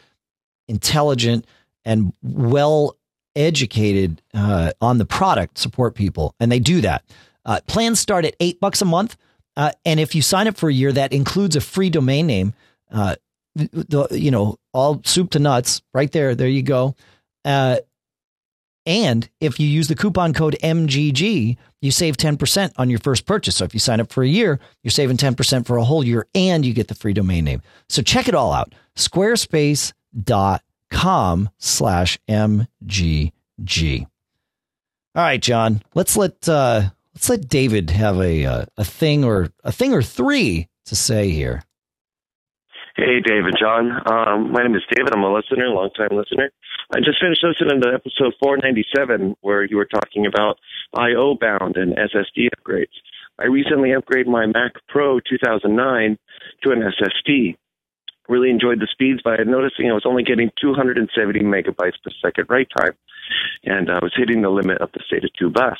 intelligent, 0.67 1.45
and 1.85 2.13
well 2.21 2.96
educated 3.37 4.21
uh, 4.33 4.71
on 4.81 4.97
the 4.97 5.05
product 5.05 5.57
support 5.57 5.95
people, 5.95 6.35
and 6.39 6.51
they 6.51 6.59
do 6.59 6.81
that. 6.81 7.05
Uh, 7.45 7.61
plans 7.67 7.99
start 7.99 8.25
at 8.25 8.35
eight 8.41 8.59
bucks 8.59 8.81
a 8.81 8.85
month, 8.85 9.15
uh, 9.55 9.71
and 9.85 9.99
if 9.99 10.13
you 10.13 10.21
sign 10.21 10.47
up 10.47 10.57
for 10.57 10.67
a 10.67 10.73
year, 10.73 10.91
that 10.91 11.13
includes 11.13 11.55
a 11.55 11.61
free 11.61 11.89
domain 11.89 12.27
name. 12.27 12.53
Uh, 12.91 13.15
the, 13.55 14.07
you 14.11 14.31
know, 14.31 14.57
all 14.73 15.01
soup 15.05 15.31
to 15.31 15.39
nuts, 15.39 15.81
right 15.93 16.11
there. 16.11 16.35
There 16.35 16.47
you 16.47 16.61
go. 16.61 16.95
Uh, 17.45 17.77
and 18.85 19.29
if 19.41 19.59
you 19.59 19.67
use 19.67 19.87
the 19.87 19.95
coupon 19.95 20.33
code 20.33 20.57
MGG, 20.63 21.57
you 21.81 21.91
save 21.91 22.17
10% 22.17 22.73
on 22.77 22.89
your 22.89 22.99
first 22.99 23.25
purchase. 23.25 23.57
So 23.57 23.65
if 23.65 23.73
you 23.73 23.79
sign 23.79 23.99
up 23.99 24.11
for 24.11 24.23
a 24.23 24.27
year, 24.27 24.59
you're 24.83 24.91
saving 24.91 25.17
10% 25.17 25.65
for 25.65 25.77
a 25.77 25.83
whole 25.83 26.05
year 26.05 26.27
and 26.33 26.65
you 26.65 26.73
get 26.73 26.87
the 26.87 26.95
free 26.95 27.13
domain 27.13 27.43
name. 27.43 27.61
So 27.89 28.01
check 28.01 28.27
it 28.27 28.35
all 28.35 28.53
out. 28.53 28.73
Squarespace.com 28.95 30.59
com 30.89 31.49
slash 31.57 32.17
mgg. 32.29 34.07
All 35.15 35.23
right, 35.23 35.41
John. 35.41 35.81
Let's 35.95 36.15
let 36.15 36.47
uh, 36.47 36.89
let's 37.15 37.29
let 37.29 37.49
David 37.49 37.89
have 37.89 38.19
a 38.19 38.45
uh, 38.45 38.65
a 38.77 38.83
thing 38.83 39.23
or 39.23 39.49
a 39.63 39.71
thing 39.71 39.93
or 39.93 40.01
three 40.01 40.67
to 40.85 40.95
say 40.95 41.29
here. 41.31 41.63
Hey, 42.95 43.19
David, 43.23 43.53
John. 43.59 43.91
Um, 44.09 44.51
my 44.51 44.63
name 44.63 44.75
is 44.75 44.81
David. 44.89 45.13
I'm 45.13 45.23
a 45.23 45.33
listener, 45.33 45.67
long 45.69 45.91
time 45.95 46.17
listener. 46.17 46.49
I 46.95 46.99
just 46.99 47.21
finished 47.21 47.43
listening 47.43 47.81
to 47.81 47.93
episode 47.93 48.33
497 48.41 49.35
where 49.41 49.63
you 49.63 49.77
were 49.77 49.85
talking 49.85 50.25
about 50.25 50.57
I/O 50.95 51.35
bound 51.35 51.77
and 51.77 51.93
SSD 51.95 52.49
upgrades. 52.57 52.97
I 53.39 53.45
recently 53.45 53.89
upgraded 53.89 54.27
my 54.27 54.47
Mac 54.47 54.73
Pro 54.87 55.19
2009 55.19 56.17
to 56.63 56.71
an 56.71 56.81
SSD 56.81 57.55
really 58.29 58.49
enjoyed 58.49 58.79
the 58.79 58.87
speeds, 58.91 59.21
but 59.23 59.39
I 59.39 59.43
was 59.43 59.47
noticing 59.47 59.89
I 59.89 59.93
was 59.93 60.05
only 60.05 60.23
getting 60.23 60.51
270 60.59 61.39
megabytes 61.41 62.01
per 62.03 62.11
second 62.21 62.45
write 62.49 62.69
time, 62.77 62.93
and 63.63 63.89
I 63.89 63.99
was 63.99 64.13
hitting 64.15 64.41
the 64.41 64.49
limit 64.49 64.81
of 64.81 64.91
the 64.91 65.01
SATA 65.11 65.29
2 65.37 65.49
bus. 65.49 65.77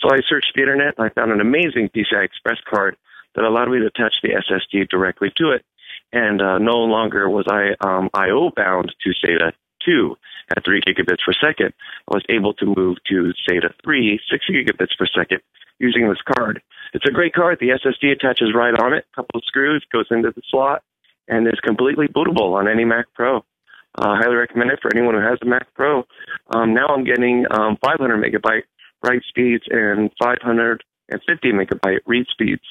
So 0.00 0.08
I 0.12 0.20
searched 0.28 0.52
the 0.54 0.62
internet 0.62 0.94
and 0.96 1.06
I 1.06 1.14
found 1.14 1.32
an 1.32 1.40
amazing 1.40 1.90
PCI 1.94 2.24
Express 2.24 2.58
card 2.68 2.96
that 3.34 3.44
allowed 3.44 3.70
me 3.70 3.78
to 3.80 3.86
attach 3.86 4.14
the 4.22 4.30
SSD 4.30 4.88
directly 4.88 5.32
to 5.36 5.52
it, 5.52 5.64
and 6.12 6.40
uh, 6.40 6.58
no 6.58 6.78
longer 6.78 7.28
was 7.28 7.46
I 7.48 7.74
um, 7.86 8.10
I/O 8.14 8.50
bound 8.54 8.94
to 9.02 9.10
SATA 9.10 9.52
2 9.84 10.16
at 10.56 10.64
3 10.64 10.80
gigabits 10.82 11.24
per 11.24 11.32
second. 11.32 11.72
I 12.10 12.14
was 12.14 12.24
able 12.28 12.54
to 12.54 12.66
move 12.66 12.98
to 13.08 13.32
SATA 13.48 13.72
3, 13.84 14.20
6 14.30 14.44
gigabits 14.50 14.96
per 14.98 15.06
second 15.06 15.40
using 15.78 16.08
this 16.08 16.22
card. 16.36 16.62
It's 16.94 17.06
a 17.08 17.12
great 17.12 17.34
card. 17.34 17.58
The 17.58 17.70
SSD 17.70 18.12
attaches 18.12 18.52
right 18.54 18.74
on 18.78 18.92
it, 18.92 19.06
a 19.12 19.16
couple 19.16 19.38
of 19.38 19.44
screws, 19.46 19.84
goes 19.92 20.06
into 20.10 20.30
the 20.30 20.42
slot, 20.50 20.82
and 21.28 21.46
is 21.46 21.60
completely 21.62 22.08
bootable 22.08 22.54
on 22.54 22.68
any 22.68 22.84
Mac 22.84 23.06
Pro. 23.14 23.38
Uh, 23.94 24.16
highly 24.16 24.36
recommend 24.36 24.70
it 24.70 24.78
for 24.80 24.94
anyone 24.94 25.14
who 25.14 25.20
has 25.20 25.38
a 25.42 25.46
Mac 25.46 25.72
Pro. 25.74 26.04
Um, 26.54 26.74
now 26.74 26.86
I'm 26.86 27.04
getting 27.04 27.44
um, 27.50 27.76
500 27.84 28.22
megabyte 28.22 28.62
write 29.02 29.22
speeds 29.28 29.64
and 29.68 30.10
550 30.22 31.52
megabyte 31.52 32.00
read 32.06 32.26
speeds. 32.30 32.62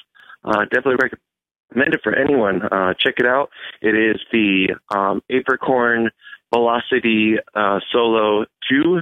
Uh, 0.44 0.64
definitely 0.64 0.96
recommend 1.02 1.94
it 1.94 2.00
for 2.02 2.14
anyone. 2.14 2.62
Uh, 2.62 2.94
check 2.98 3.14
it 3.18 3.26
out. 3.26 3.50
It 3.80 3.94
is 3.94 4.20
the 4.32 4.74
um, 4.94 5.22
Apricorn 5.30 6.08
Velocity 6.52 7.36
uh, 7.54 7.80
Solo 7.92 8.44
2. 8.68 9.00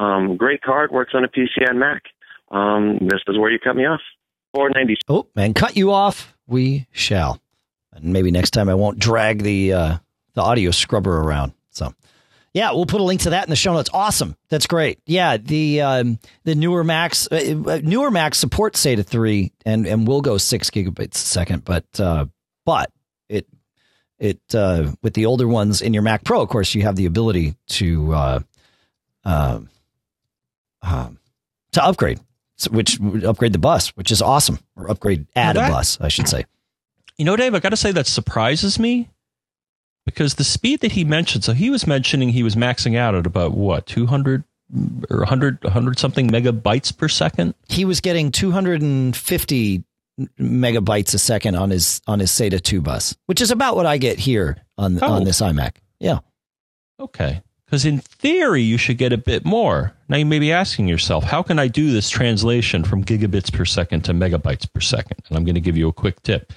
Um, 0.00 0.36
great 0.36 0.62
card, 0.62 0.90
works 0.90 1.12
on 1.14 1.24
a 1.24 1.28
PC 1.28 1.68
and 1.68 1.78
Mac. 1.78 2.02
Um, 2.50 2.98
this 3.02 3.20
is 3.28 3.38
where 3.38 3.50
you 3.50 3.58
cut 3.58 3.76
me 3.76 3.84
off. 3.84 4.00
490. 4.54 5.02
Oh, 5.08 5.28
and 5.36 5.54
cut 5.54 5.76
you 5.76 5.92
off 5.92 6.34
we 6.46 6.86
shall 6.90 7.40
and 7.92 8.12
maybe 8.12 8.30
next 8.30 8.50
time 8.50 8.68
I 8.68 8.74
won't 8.74 8.98
drag 8.98 9.42
the 9.42 9.72
uh, 9.72 9.96
the 10.34 10.42
audio 10.42 10.70
scrubber 10.70 11.18
around. 11.18 11.52
So, 11.70 11.92
yeah, 12.54 12.72
we'll 12.72 12.86
put 12.86 13.00
a 13.00 13.04
link 13.04 13.22
to 13.22 13.30
that 13.30 13.44
in 13.44 13.50
the 13.50 13.56
show 13.56 13.72
notes. 13.72 13.90
Awesome, 13.92 14.36
that's 14.48 14.66
great. 14.66 15.00
Yeah, 15.06 15.36
the 15.36 15.80
um, 15.82 16.18
the 16.44 16.54
newer 16.54 16.84
Macs 16.84 17.28
uh, 17.30 17.62
uh 17.66 17.80
newer 17.82 18.10
Macs 18.10 18.38
support 18.38 18.74
SATA 18.74 19.04
three 19.04 19.52
and 19.64 19.86
and 19.86 20.06
will 20.06 20.20
go 20.20 20.38
six 20.38 20.70
gigabits 20.70 21.14
a 21.14 21.18
second, 21.18 21.64
but 21.64 21.84
uh, 22.00 22.26
but 22.64 22.90
it 23.28 23.46
it 24.18 24.40
uh, 24.54 24.92
with 25.02 25.14
the 25.14 25.26
older 25.26 25.46
ones 25.46 25.82
in 25.82 25.94
your 25.94 26.02
Mac 26.02 26.24
Pro, 26.24 26.40
of 26.40 26.48
course, 26.48 26.74
you 26.74 26.82
have 26.82 26.96
the 26.96 27.06
ability 27.06 27.54
to 27.68 28.14
uh, 28.14 28.40
uh, 29.24 29.60
um, 30.82 31.18
to 31.72 31.84
upgrade, 31.84 32.20
which 32.70 33.00
upgrade 33.00 33.52
the 33.52 33.58
bus, 33.58 33.88
which 33.90 34.10
is 34.10 34.22
awesome, 34.22 34.58
or 34.76 34.90
upgrade 34.90 35.26
add 35.36 35.56
a 35.56 35.68
bus, 35.68 35.98
I 36.00 36.08
should 36.08 36.28
say. 36.28 36.44
You 37.18 37.24
know, 37.24 37.36
Dave, 37.36 37.54
I 37.54 37.58
got 37.58 37.70
to 37.70 37.76
say 37.76 37.92
that 37.92 38.06
surprises 38.06 38.78
me 38.78 39.10
because 40.06 40.36
the 40.36 40.44
speed 40.44 40.80
that 40.80 40.92
he 40.92 41.04
mentioned, 41.04 41.44
so 41.44 41.52
he 41.52 41.68
was 41.68 41.86
mentioning 41.86 42.30
he 42.30 42.44
was 42.44 42.54
maxing 42.54 42.96
out 42.96 43.14
at 43.14 43.26
about 43.26 43.52
what, 43.52 43.86
200 43.86 44.44
or 45.10 45.18
100, 45.18 45.64
100 45.64 45.98
something 45.98 46.30
megabytes 46.30 46.96
per 46.96 47.08
second? 47.08 47.54
He 47.68 47.84
was 47.84 48.00
getting 48.00 48.30
250 48.30 49.84
megabytes 50.40 51.14
a 51.14 51.18
second 51.18 51.54
on 51.56 51.70
his 51.70 52.00
on 52.06 52.20
his 52.20 52.30
SATA 52.30 52.62
2 52.62 52.80
bus, 52.80 53.16
which 53.26 53.40
is 53.40 53.50
about 53.50 53.76
what 53.76 53.86
I 53.86 53.98
get 53.98 54.18
here 54.18 54.56
on 54.76 54.98
oh. 55.02 55.12
on 55.12 55.24
this 55.24 55.40
iMac. 55.40 55.76
Yeah. 55.98 56.18
Okay. 57.00 57.42
Because 57.66 57.84
in 57.84 57.98
theory, 57.98 58.62
you 58.62 58.78
should 58.78 58.96
get 58.96 59.12
a 59.12 59.18
bit 59.18 59.44
more. 59.44 59.92
Now 60.08 60.16
you 60.16 60.24
may 60.24 60.38
be 60.38 60.52
asking 60.52 60.88
yourself, 60.88 61.24
how 61.24 61.42
can 61.42 61.58
I 61.58 61.68
do 61.68 61.92
this 61.92 62.08
translation 62.08 62.82
from 62.82 63.04
gigabits 63.04 63.52
per 63.52 63.66
second 63.66 64.06
to 64.06 64.12
megabytes 64.12 64.72
per 64.72 64.80
second? 64.80 65.18
And 65.28 65.36
I'm 65.36 65.44
going 65.44 65.54
to 65.54 65.60
give 65.60 65.76
you 65.76 65.86
a 65.88 65.92
quick 65.92 66.22
tip 66.22 66.52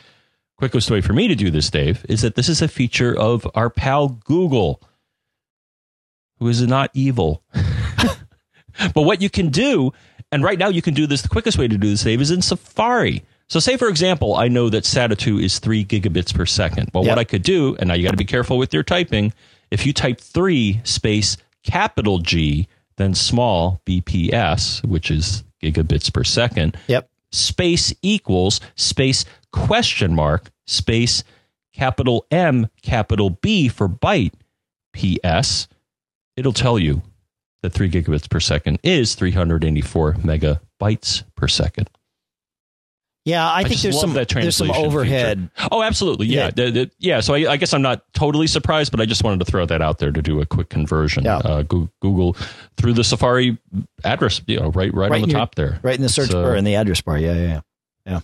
quickest 0.62 0.92
way 0.92 1.02
for 1.02 1.14
me 1.14 1.28
to 1.28 1.34
do 1.34 1.50
this, 1.50 1.72
Dave, 1.72 2.06
is 2.08 2.22
that 2.22 2.36
this 2.36 2.48
is 2.48 2.62
a 2.62 2.68
feature 2.68 3.18
of 3.18 3.48
our 3.56 3.72
pal 3.72 4.10
Google, 4.10 4.80
who 6.38 6.48
is 6.48 6.62
not 6.62 6.92
evil. 6.94 7.42
but 8.94 9.02
what 9.02 9.24
you 9.24 9.30
can 9.32 9.50
do, 9.50 9.92
and 10.32 10.44
right 10.44 10.60
now 10.60 10.70
you 10.70 10.84
can 10.84 10.94
do 10.94 11.08
this, 11.08 11.24
the 11.24 11.30
quickest 11.30 11.58
way 11.58 11.68
to 11.68 11.80
do 11.80 11.90
this, 11.90 12.04
Dave, 12.04 12.22
is 12.22 12.30
in 12.30 12.44
Safari. 12.44 13.24
So, 13.50 13.60
say 13.60 13.76
for 13.76 13.90
example, 13.90 14.36
I 14.36 14.50
know 14.50 14.70
that 14.70 14.84
SATA 14.84 15.18
2 15.18 15.40
is 15.40 15.58
three 15.58 15.84
gigabits 15.84 16.32
per 16.32 16.46
second. 16.46 16.92
Well, 16.94 17.04
yep. 17.04 17.14
what 17.14 17.20
I 17.20 17.24
could 17.24 17.42
do, 17.42 17.76
and 17.80 17.88
now 17.88 17.96
you 17.96 18.04
got 18.04 18.12
to 18.12 18.18
be 18.18 18.24
careful 18.24 18.60
with 18.60 18.72
your 18.72 18.84
typing, 18.84 19.34
if 19.72 19.88
you 19.88 19.94
type 19.94 20.22
three 20.22 20.80
space 20.84 21.38
capital 21.64 22.20
G, 22.20 22.68
then 22.98 23.16
small 23.16 23.82
BPS, 23.88 24.86
which 24.86 25.10
is 25.10 25.44
gigabits 25.64 26.14
per 26.14 26.24
second. 26.24 26.78
Yep. 26.86 27.10
Space 27.32 27.94
equals 28.02 28.60
space 28.76 29.26
question 29.52 30.14
mark 30.16 30.52
space 30.68 31.24
capital 31.74 32.26
M 32.32 32.68
capital 32.82 33.30
B 33.30 33.68
for 33.68 33.88
byte 33.88 34.34
PS, 34.94 35.68
it'll 36.36 36.54
tell 36.54 36.78
you 36.78 37.02
that 37.64 37.74
3 37.74 37.90
gigabits 37.90 38.30
per 38.30 38.40
second 38.40 38.80
is 38.84 39.16
384 39.16 40.14
megabytes 40.16 41.24
per 41.36 41.48
second. 41.48 41.90
Yeah, 43.24 43.48
I, 43.48 43.60
I 43.60 43.64
think 43.66 43.82
there's 43.82 44.00
some 44.00 44.14
there's 44.14 44.56
some 44.56 44.72
overhead. 44.72 45.52
Feature. 45.56 45.70
Oh, 45.72 45.84
absolutely. 45.84 46.28
Yeah, 46.28 46.46
yeah. 46.46 46.52
The, 46.52 46.72
the, 46.72 46.92
yeah 46.98 47.20
so 47.20 47.36
I, 47.36 47.52
I, 47.52 47.58
guess 47.58 47.72
I'm 47.72 47.84
not 47.84 48.02
totally 48.14 48.48
surprised, 48.48 48.92
but 48.92 49.00
I 49.00 49.06
just 49.06 49.24
wanted 49.24 49.46
to 49.46 49.52
throw 49.52 49.64
that 49.68 49.80
out 49.80 50.00
there 50.00 50.12
to 50.12 50.22
do 50.24 50.42
a 50.42 50.46
quick 50.46 50.70
conversion. 50.70 51.26
Yeah. 51.26 51.38
Uh, 51.38 51.62
Google 51.62 52.36
through 52.78 52.94
the 52.94 53.04
Safari 53.04 53.60
address, 54.04 54.42
you 54.48 54.60
know, 54.60 54.70
right 54.72 54.92
right, 54.92 55.12
right 55.12 55.22
on 55.22 55.28
the 55.28 55.34
top 55.34 55.54
there. 55.54 55.80
Right 55.84 55.96
in 55.96 56.02
the 56.02 56.10
search 56.10 56.32
bar 56.32 56.56
in 56.56 56.64
the 56.64 56.76
address 56.76 57.02
bar. 57.02 57.20
Yeah, 57.20 57.34
yeah, 57.34 57.62
yeah. 58.08 58.20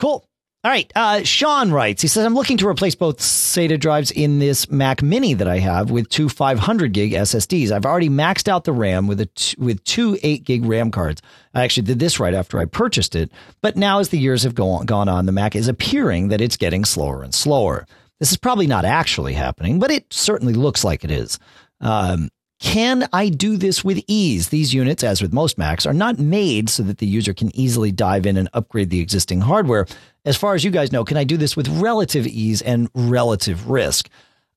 Cool. 0.00 0.26
All 0.64 0.70
right. 0.70 0.90
Uh, 0.96 1.22
Sean 1.24 1.72
writes, 1.72 2.00
he 2.00 2.08
says, 2.08 2.24
I'm 2.24 2.34
looking 2.34 2.56
to 2.56 2.66
replace 2.66 2.94
both 2.94 3.18
SATA 3.18 3.78
drives 3.78 4.10
in 4.10 4.38
this 4.38 4.70
Mac 4.70 5.02
Mini 5.02 5.34
that 5.34 5.46
I 5.46 5.58
have 5.58 5.90
with 5.90 6.08
two 6.08 6.30
500 6.30 6.90
gig 6.94 7.12
SSDs. 7.12 7.70
I've 7.70 7.84
already 7.84 8.08
maxed 8.08 8.48
out 8.48 8.64
the 8.64 8.72
RAM 8.72 9.06
with 9.06 9.20
a 9.20 9.26
t- 9.26 9.54
with 9.58 9.84
two 9.84 10.18
8 10.22 10.42
gig 10.42 10.64
RAM 10.64 10.90
cards. 10.90 11.20
I 11.52 11.64
actually 11.64 11.82
did 11.82 11.98
this 11.98 12.18
right 12.18 12.32
after 12.32 12.58
I 12.58 12.64
purchased 12.64 13.14
it, 13.14 13.30
but 13.60 13.76
now 13.76 13.98
as 13.98 14.08
the 14.08 14.18
years 14.18 14.44
have 14.44 14.54
go 14.54 14.70
on, 14.70 14.86
gone 14.86 15.06
on, 15.06 15.26
the 15.26 15.32
Mac 15.32 15.54
is 15.54 15.68
appearing 15.68 16.28
that 16.28 16.40
it's 16.40 16.56
getting 16.56 16.86
slower 16.86 17.22
and 17.22 17.34
slower. 17.34 17.86
This 18.18 18.30
is 18.30 18.38
probably 18.38 18.66
not 18.66 18.86
actually 18.86 19.34
happening, 19.34 19.78
but 19.78 19.90
it 19.90 20.10
certainly 20.14 20.54
looks 20.54 20.82
like 20.82 21.04
it 21.04 21.10
is. 21.10 21.38
Um, 21.82 22.30
can 22.64 23.06
I 23.12 23.28
do 23.28 23.58
this 23.58 23.84
with 23.84 24.02
ease? 24.08 24.48
These 24.48 24.72
units, 24.72 25.04
as 25.04 25.20
with 25.20 25.34
most 25.34 25.58
Macs, 25.58 25.84
are 25.84 25.92
not 25.92 26.18
made 26.18 26.70
so 26.70 26.82
that 26.84 26.96
the 26.96 27.06
user 27.06 27.34
can 27.34 27.54
easily 27.54 27.92
dive 27.92 28.24
in 28.24 28.38
and 28.38 28.48
upgrade 28.54 28.88
the 28.88 29.00
existing 29.00 29.42
hardware. 29.42 29.86
As 30.24 30.38
far 30.38 30.54
as 30.54 30.64
you 30.64 30.70
guys 30.70 30.90
know, 30.90 31.04
can 31.04 31.18
I 31.18 31.24
do 31.24 31.36
this 31.36 31.58
with 31.58 31.68
relative 31.68 32.26
ease 32.26 32.62
and 32.62 32.88
relative 32.94 33.68
risk? 33.68 34.08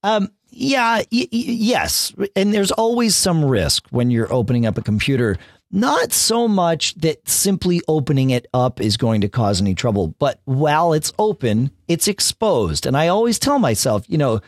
Um, 0.04 0.30
yeah, 0.52 1.00
y- 1.00 1.04
y- 1.12 1.28
yes. 1.32 2.14
And 2.34 2.54
there's 2.54 2.72
always 2.72 3.14
some 3.14 3.44
risk 3.44 3.86
when 3.90 4.10
you're 4.10 4.32
opening 4.32 4.66
up 4.66 4.78
a 4.78 4.82
computer. 4.82 5.38
Not 5.70 6.14
so 6.14 6.48
much 6.48 6.96
that 7.02 7.28
simply 7.28 7.82
opening 7.90 8.30
it 8.30 8.48
up 8.54 8.80
is 8.80 8.96
going 8.96 9.20
to 9.20 9.28
cause 9.28 9.60
any 9.60 9.76
trouble, 9.76 10.16
but 10.18 10.40
while 10.46 10.94
it's 10.94 11.12
open, 11.20 11.72
it's 11.90 12.08
exposed. 12.08 12.86
And 12.86 12.96
I 12.96 13.10
always 13.10 13.38
tell 13.38 13.60
myself, 13.60 14.06
you 14.08 14.18
know, 14.18 14.40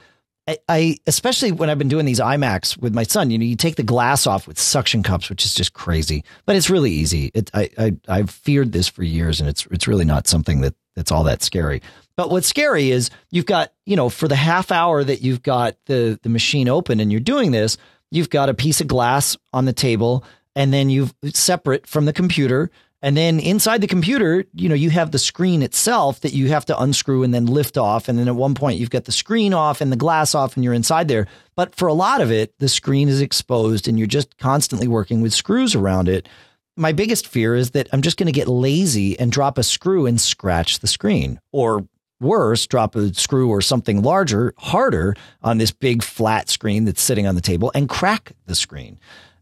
I, 0.68 0.98
especially 1.06 1.52
when 1.52 1.70
I've 1.70 1.78
been 1.78 1.90
doing 1.90 2.06
these 2.06 2.20
iMacs 2.20 2.78
with 2.78 2.94
my 2.94 3.04
son, 3.04 3.30
you 3.30 3.38
know, 3.38 3.46
you 3.46 3.56
take 3.56 3.76
the 3.76 3.84
glass 3.84 4.26
off 4.26 4.48
with 4.48 4.60
suction 4.60 5.04
cups, 5.04 5.30
which 5.30 5.46
is 5.46 5.54
just 5.54 5.74
crazy, 5.74 6.24
but 6.46 6.56
it's 6.56 6.70
really 6.70 6.92
easy. 6.92 7.32
It, 7.34 7.52
I, 7.54 7.70
I, 7.78 7.98
I've 8.08 8.30
feared 8.30 8.72
this 8.72 8.88
for 8.88 9.04
years 9.04 9.40
and 9.40 9.50
it's, 9.50 9.66
it's 9.72 9.88
really 9.88 10.06
not 10.06 10.28
something 10.28 10.62
that 10.62 10.76
that's 10.96 11.12
all 11.12 11.24
that 11.26 11.44
scary. 11.44 11.82
But 12.16 12.30
what's 12.30 12.48
scary 12.48 12.92
is 12.92 13.10
you've 13.32 13.46
got, 13.46 13.72
you 13.86 13.96
know, 13.96 14.10
for 14.10 14.28
the 14.28 14.36
half 14.36 14.72
hour 14.72 15.04
that 15.04 15.22
you've 15.22 15.44
got 15.44 15.76
the, 15.86 16.20
the 16.24 16.30
machine 16.30 16.68
open 16.68 17.00
and 17.00 17.12
you're 17.12 17.22
doing 17.22 17.52
this, 17.52 17.78
you've 18.12 18.30
got 18.30 18.50
a 18.50 18.54
piece 18.54 18.82
of 18.82 18.88
glass 18.88 19.38
on 19.54 19.66
the 19.66 19.74
table 19.74 20.24
and 20.56 20.74
then 20.74 20.90
you've 20.90 21.14
separate 21.34 21.88
from 21.88 22.06
the 22.06 22.14
computer 22.14 22.72
and 23.02 23.16
then 23.16 23.40
inside 23.40 23.80
the 23.80 23.88
computer, 23.88 24.44
you 24.54 24.68
know, 24.68 24.76
you 24.76 24.90
have 24.90 25.12
the 25.12 25.20
screen 25.20 25.62
itself 25.62 26.20
that 26.22 26.34
you 26.34 26.50
have 26.50 26.66
to 26.66 26.78
unscrew 26.78 27.24
and 27.24 27.34
then 27.34 27.46
lift 27.46 27.78
off. 27.78 28.10
And 28.10 28.20
then 28.20 28.28
at 28.28 28.36
one 28.36 28.56
point, 28.56 28.78
you've 28.78 28.90
got 28.90 29.06
the 29.06 29.14
screen 29.14 29.54
off 29.54 29.80
and 29.80 29.90
the 29.92 29.96
glass 29.96 30.36
off, 30.36 30.56
and 30.56 30.64
you're 30.66 30.74
inside 30.74 31.08
there. 31.08 31.28
But 31.56 31.76
for 31.76 31.88
a 31.88 31.94
lot 31.94 32.20
of 32.20 32.30
it, 32.30 32.54
the 32.60 32.68
screen 32.68 33.08
is 33.08 33.22
exposed 33.22 33.88
and 33.88 33.98
you're 33.98 34.08
just 34.08 34.38
constantly 34.38 34.88
working 34.88 35.22
with 35.22 35.34
screws 35.34 35.76
around 35.76 36.10
it. 36.10 36.28
My 36.76 36.92
biggest 36.92 37.28
fear 37.28 37.56
is 37.56 37.72
that 37.72 37.88
I'm 37.94 38.02
just 38.02 38.18
going 38.18 38.28
to 38.28 38.34
get 38.34 38.48
lazy 38.48 39.18
and 39.18 39.32
drop 39.32 39.58
a 39.58 39.64
screw 39.64 40.06
and 40.06 40.20
scratch 40.20 40.80
the 40.80 40.88
screen. 40.88 41.40
Or 41.54 41.88
worse, 42.20 42.68
drop 42.68 42.96
a 42.96 43.14
screw 43.14 43.50
or 43.50 43.62
something 43.62 44.02
larger, 44.02 44.54
harder 44.58 45.16
on 45.42 45.58
this 45.58 45.72
big 45.72 46.04
flat 46.04 46.50
screen 46.50 46.84
that's 46.84 47.02
sitting 47.02 47.28
on 47.28 47.36
the 47.36 47.42
table 47.42 47.72
and 47.74 47.88
crack 47.88 48.34
the 48.46 48.56
screen 48.56 49.00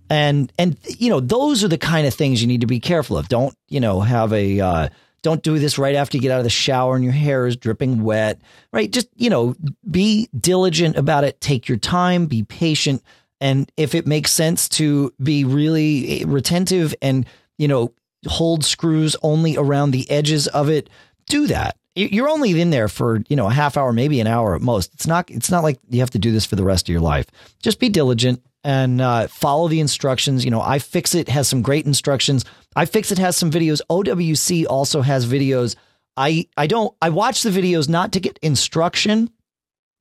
and 0.10 0.52
and 0.58 0.78
you 0.98 1.10
know 1.10 1.20
those 1.20 1.64
are 1.64 1.68
the 1.68 1.78
kind 1.78 2.08
of 2.08 2.14
things 2.14 2.42
you 2.42 2.48
need 2.48 2.62
to 2.62 2.68
be 2.68 2.80
careful 2.80 3.18
of. 3.18 3.28
Don't 3.30 3.56
you 3.68 3.80
know 3.80 4.02
have 4.02 4.34
a 4.34 4.60
uh, 4.60 4.90
don't 5.22 5.44
do 5.44 5.60
this 5.60 5.78
right 5.78 5.96
after 5.96 6.18
you 6.18 6.22
get 6.22 6.32
out 6.32 6.40
of 6.40 6.44
the 6.44 6.50
shower 6.50 6.96
and 6.96 7.04
your 7.04 7.14
hair 7.14 7.48
is 7.48 7.56
dripping 7.56 8.04
wet 8.04 8.40
right? 8.72 8.92
Just 8.92 9.10
you 9.16 9.30
know 9.30 9.56
be 9.90 10.30
diligent 10.38 10.98
about 10.98 11.24
it. 11.24 11.42
Take 11.42 11.68
your 11.68 11.78
time. 11.78 12.28
Be 12.28 12.44
patient. 12.44 13.04
And 13.40 13.72
if 13.78 13.94
it 13.94 14.08
makes 14.08 14.32
sense 14.32 14.68
to 14.70 15.14
be 15.22 15.44
really 15.44 16.24
retentive 16.26 16.96
and 17.02 17.26
you 17.58 17.68
know 17.68 17.94
hold 18.26 18.66
screws 18.66 19.16
only 19.22 19.58
around 19.58 19.92
the 19.92 20.10
edges 20.10 20.48
of 20.48 20.70
it 20.70 20.90
do 21.28 21.48
that. 21.48 21.78
You're 21.96 22.30
only 22.30 22.60
in 22.60 22.70
there 22.70 22.88
for 22.88 23.24
you 23.28 23.36
know 23.36 23.48
a 23.48 23.54
half 23.54 23.76
hour 23.76 23.92
maybe 23.92 24.20
an 24.20 24.28
hour 24.28 24.56
at 24.56 24.62
most. 24.62 24.94
It's 24.94 25.08
not 25.08 25.30
it's 25.32 25.50
not 25.50 25.64
like 25.64 25.80
you 25.90 26.00
have 26.00 26.12
to 26.12 26.20
do 26.20 26.32
this 26.32 26.46
for 26.46 26.56
the 26.56 26.64
rest 26.64 26.88
of 26.88 26.94
your 26.94 27.02
life. 27.02 27.26
Just 27.62 27.80
be 27.80 27.90
diligent 27.90 28.44
and 28.68 29.00
uh, 29.00 29.28
follow 29.28 29.70
the 29.70 29.80
instructions. 29.80 30.44
You 30.44 30.52
know, 30.52 30.60
iFixit 30.60 31.30
has 31.30 31.48
some 31.48 31.62
great 31.62 31.86
instructions. 31.86 32.44
iFixit 32.76 33.18
has 33.18 33.38
some 33.38 33.50
videos. 33.50 33.80
OWC 33.90 34.66
also 34.70 35.02
has 35.02 35.26
videos. 35.26 35.78
I 36.18 36.48
I 36.58 36.68
don't 36.68 36.94
I 37.02 37.10
watch 37.10 37.44
the 37.44 37.50
videos 37.50 37.88
not 37.88 38.12
to 38.12 38.20
get 38.20 38.38
instruction, 38.42 39.30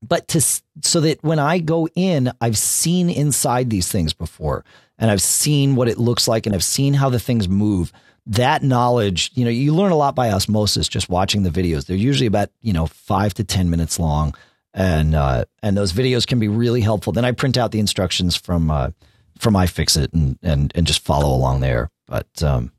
but 0.03 0.27
to 0.29 0.41
so 0.41 1.01
that 1.01 1.23
when 1.23 1.39
I 1.39 1.61
go 1.61 1.87
in, 1.95 2.33
I've 2.41 2.59
seen 2.59 3.09
inside 3.09 3.71
these 3.71 3.89
things 3.89 4.12
before, 4.12 4.64
and 4.99 5.12
I've 5.12 5.23
seen 5.23 5.77
what 5.77 5.89
it 5.89 5.99
looks 5.99 6.27
like, 6.27 6.45
and 6.45 6.55
I've 6.55 6.64
seen 6.64 6.95
how 6.95 7.09
the 7.09 7.21
things 7.21 7.49
move. 7.49 7.93
That 8.29 8.64
knowledge, 8.64 9.31
you 9.35 9.45
know, 9.45 9.51
you 9.53 9.73
learn 9.73 9.93
a 9.93 9.97
lot 9.97 10.17
by 10.17 10.33
osmosis 10.33 10.89
just 10.89 11.09
watching 11.09 11.45
the 11.45 11.51
videos. 11.51 11.87
They're 11.87 11.97
usually 11.97 12.27
about 12.27 12.51
you 12.62 12.73
know 12.73 12.87
five 12.87 13.33
to 13.35 13.45
ten 13.45 13.71
minutes 13.71 14.01
long 14.01 14.35
and 14.77 15.14
uh, 15.14 15.47
and 15.62 15.77
those 15.77 15.93
videos 15.93 16.27
can 16.27 16.39
be 16.39 16.49
really 16.49 16.83
helpful. 16.83 17.12
Then 17.12 17.24
I 17.24 17.33
print 17.33 17.57
out 17.57 17.72
the 17.72 17.81
instructions 17.81 18.37
from 18.37 18.70
uh, 18.70 18.91
from 19.39 19.55
iFixit 19.55 20.12
and 20.12 20.39
and 20.43 20.70
and 20.74 20.87
just 20.87 21.03
follow 21.03 21.35
along 21.35 21.61
there. 21.61 21.91
But 22.07 22.43
um, 22.43 22.70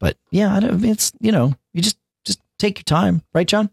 but 0.00 0.18
yeah, 0.30 0.58
it's 0.62 1.12
you 1.20 1.32
know 1.32 1.54
you 1.72 1.80
just 1.80 1.96
just 2.26 2.40
take 2.58 2.78
your 2.78 2.84
time, 2.84 3.22
right, 3.32 3.46
John? 3.46 3.70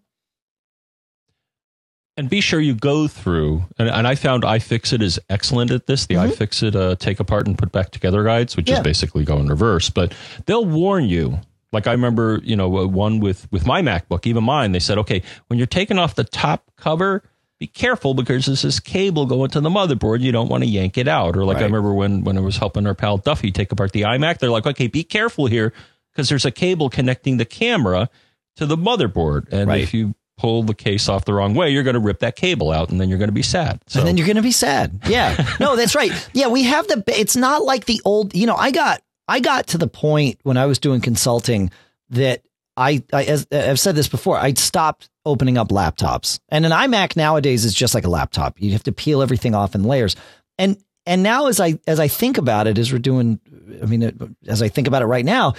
And 2.18 2.30
be 2.30 2.42
sure 2.42 2.60
you 2.60 2.76
go 2.76 3.08
through. 3.08 3.64
And, 3.80 3.90
and 3.90 4.06
I 4.06 4.16
found 4.16 4.44
iFixit 4.44 5.02
is 5.02 5.20
excellent 5.30 5.72
at 5.72 5.88
this. 5.88 6.06
The 6.06 6.16
mm-hmm. 6.16 6.32
iFixit 6.32 6.76
uh, 6.76 6.96
take 6.98 7.20
apart 7.20 7.48
and 7.48 7.58
put 7.58 7.72
back 7.72 7.90
together 7.90 8.24
guides, 8.24 8.56
which 8.56 8.70
yeah. 8.70 8.78
is 8.78 8.84
basically 8.84 9.24
go 9.24 9.38
in 9.38 9.48
reverse. 9.48 9.90
But 9.90 10.14
they'll 10.46 10.66
warn 10.66 11.06
you 11.06 11.40
like 11.72 11.88
I 11.88 11.94
remember, 11.94 12.42
you 12.44 12.56
know, 12.56 12.68
one 12.70 13.20
with 13.20 13.52
with 13.52 13.66
my 13.66 13.82
MacBook, 13.82 14.28
even 14.28 14.44
mine. 14.44 14.72
They 14.72 14.80
said, 14.80 14.98
okay, 15.00 15.24
when 15.48 15.58
you're 15.58 15.68
taking 15.68 15.98
off 15.98 16.16
the 16.16 16.24
top 16.24 16.70
cover, 16.76 17.24
be 17.62 17.68
careful 17.68 18.16
because 18.16 18.47
there's 18.47 18.64
this 18.64 18.80
cable 18.80 19.28
going 19.28 19.51
to 19.51 19.62
the 19.62 19.70
motherboard. 19.70 20.22
You 20.22 20.32
don't 20.32 20.49
want 20.49 20.64
to 20.64 20.68
yank 20.68 20.97
it 20.97 21.07
out. 21.07 21.38
Or 21.38 21.45
like 21.45 21.57
right. 21.57 21.62
I 21.62 21.66
remember 21.66 21.93
when, 21.93 22.24
when 22.24 22.36
I 22.36 22.41
was 22.41 22.57
helping 22.57 22.88
our 22.88 22.95
pal 22.95 23.20
Duffy 23.20 23.51
take 23.51 23.72
apart 23.72 23.91
the 23.91 24.01
iMac, 24.01 24.39
they're 24.39 24.49
like, 24.49 24.66
okay, 24.66 24.88
be 24.88 25.03
careful 25.03 25.45
here 25.45 25.72
because 26.12 26.28
there's 26.28 26.43
a 26.43 26.49
cable 26.49 26.89
connecting 26.89 27.38
the 27.38 27.45
camera 27.45 28.09
to 28.55 28.66
the 28.66 28.76
motherboard. 28.76 29.53
And 29.53 29.70
right. 29.70 29.80
if 29.80 29.93
you 29.93 30.16
pull 30.39 30.64
the 30.64 30.74
case 30.74 31.07
off 31.07 31.26
the 31.26 31.36
wrong 31.36 31.53
way, 31.53 31.70
you're 31.70 31.84
going 31.84 31.93
to 31.93 31.99
rip 31.99 32.22
that 32.22 32.36
cable 32.36 32.72
out 32.72 32.89
and 32.89 32.99
then 32.99 33.09
you're 33.09 33.20
going 33.20 33.30
to 33.30 33.32
be 33.32 33.43
sad. 33.43 33.80
So. 33.86 33.99
And 33.99 34.07
then 34.07 34.18
you're 34.18 34.26
going 34.26 34.38
to 34.38 34.41
be 34.41 34.51
sad. 34.51 34.99
Yeah. 35.05 35.47
no, 35.59 35.76
that's 35.76 35.93
right. 35.93 36.12
Yeah. 36.34 36.47
We 36.47 36.64
have 36.64 36.88
the, 36.88 37.03
it's 37.09 37.36
not 37.36 37.62
like 37.62 37.86
the 37.86 38.01
old, 38.03 38.36
you 38.36 38.47
know, 38.47 38.55
I 38.55 38.72
got, 38.72 39.03
I 39.28 39.39
got 39.39 39.68
to 39.68 39.78
the 39.78 39.88
point 39.88 40.39
when 40.41 40.57
I 40.57 40.66
was 40.66 40.80
doing 40.80 40.99
consulting 40.99 41.70
that 42.09 42.41
I, 42.82 43.04
I 43.14 43.24
as 43.24 43.48
I've 43.52 43.80
said 43.80 43.96
this 43.96 44.08
before, 44.08 44.38
I 44.38 44.54
stopped 44.54 45.10
opening 45.26 45.58
up 45.58 45.70
laptops. 45.70 46.40
And 46.50 46.66
an 46.66 46.72
iMac 46.72 47.16
nowadays 47.16 47.66
is 47.66 47.74
just 47.74 47.94
like 47.94 48.06
a 48.06 48.10
laptop. 48.10 48.62
You 48.62 48.72
have 48.72 48.84
to 48.84 48.92
peel 48.92 49.22
everything 49.22 49.56
off 49.56 49.76
in 49.76 49.84
layers. 49.84 50.16
And 50.58 50.78
and 51.06 51.24
now 51.24 51.48
as 51.48 51.60
I 51.60 51.80
as 51.88 52.00
I 52.00 52.08
think 52.08 52.38
about 52.38 52.68
it, 52.68 52.78
as 52.78 52.92
we're 52.92 53.00
doing, 53.00 53.40
I 53.82 53.86
mean, 53.86 54.36
as 54.48 54.62
I 54.62 54.68
think 54.68 54.88
about 54.88 55.02
it 55.02 55.06
right 55.06 55.26
now, 55.26 55.54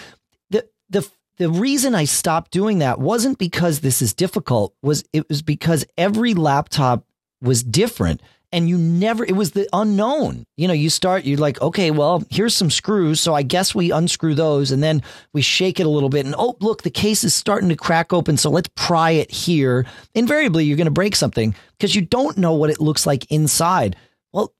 the 0.50 0.68
the 0.90 1.08
the 1.38 1.50
reason 1.50 1.94
I 1.94 2.04
stopped 2.04 2.50
doing 2.50 2.78
that 2.78 2.98
wasn't 2.98 3.38
because 3.38 3.80
this 3.80 4.02
is 4.02 4.14
difficult. 4.14 4.74
Was 4.82 5.04
it 5.12 5.28
was 5.28 5.42
because 5.42 5.84
every 5.96 6.34
laptop 6.34 7.04
was 7.40 7.62
different 7.62 8.20
and 8.52 8.68
you 8.68 8.76
never 8.76 9.24
it 9.24 9.34
was 9.34 9.52
the 9.52 9.68
unknown. 9.72 10.44
You 10.56 10.68
know 10.68 10.74
you 10.74 10.90
start 10.90 11.24
you're 11.24 11.38
like 11.38 11.60
okay 11.60 11.90
well 11.90 12.22
here's 12.30 12.54
some 12.54 12.70
screws 12.70 13.20
so 13.20 13.34
i 13.34 13.42
guess 13.42 13.74
we 13.74 13.90
unscrew 13.90 14.34
those 14.34 14.70
and 14.70 14.82
then 14.82 15.02
we 15.32 15.42
shake 15.42 15.80
it 15.80 15.86
a 15.86 15.90
little 15.90 16.08
bit 16.08 16.26
and 16.26 16.34
oh 16.38 16.56
look 16.60 16.82
the 16.82 16.90
case 16.90 17.24
is 17.24 17.34
starting 17.34 17.68
to 17.70 17.76
crack 17.76 18.12
open 18.12 18.36
so 18.36 18.50
let's 18.50 18.68
pry 18.76 19.10
it 19.12 19.30
here. 19.30 19.86
Invariably 20.14 20.64
you're 20.64 20.76
going 20.76 20.84
to 20.86 20.90
break 20.90 21.16
something 21.16 21.54
because 21.78 21.94
you 21.94 22.02
don't 22.02 22.38
know 22.38 22.52
what 22.52 22.70
it 22.70 22.80
looks 22.80 23.06
like 23.06 23.30
inside. 23.30 23.96
Well 24.32 24.52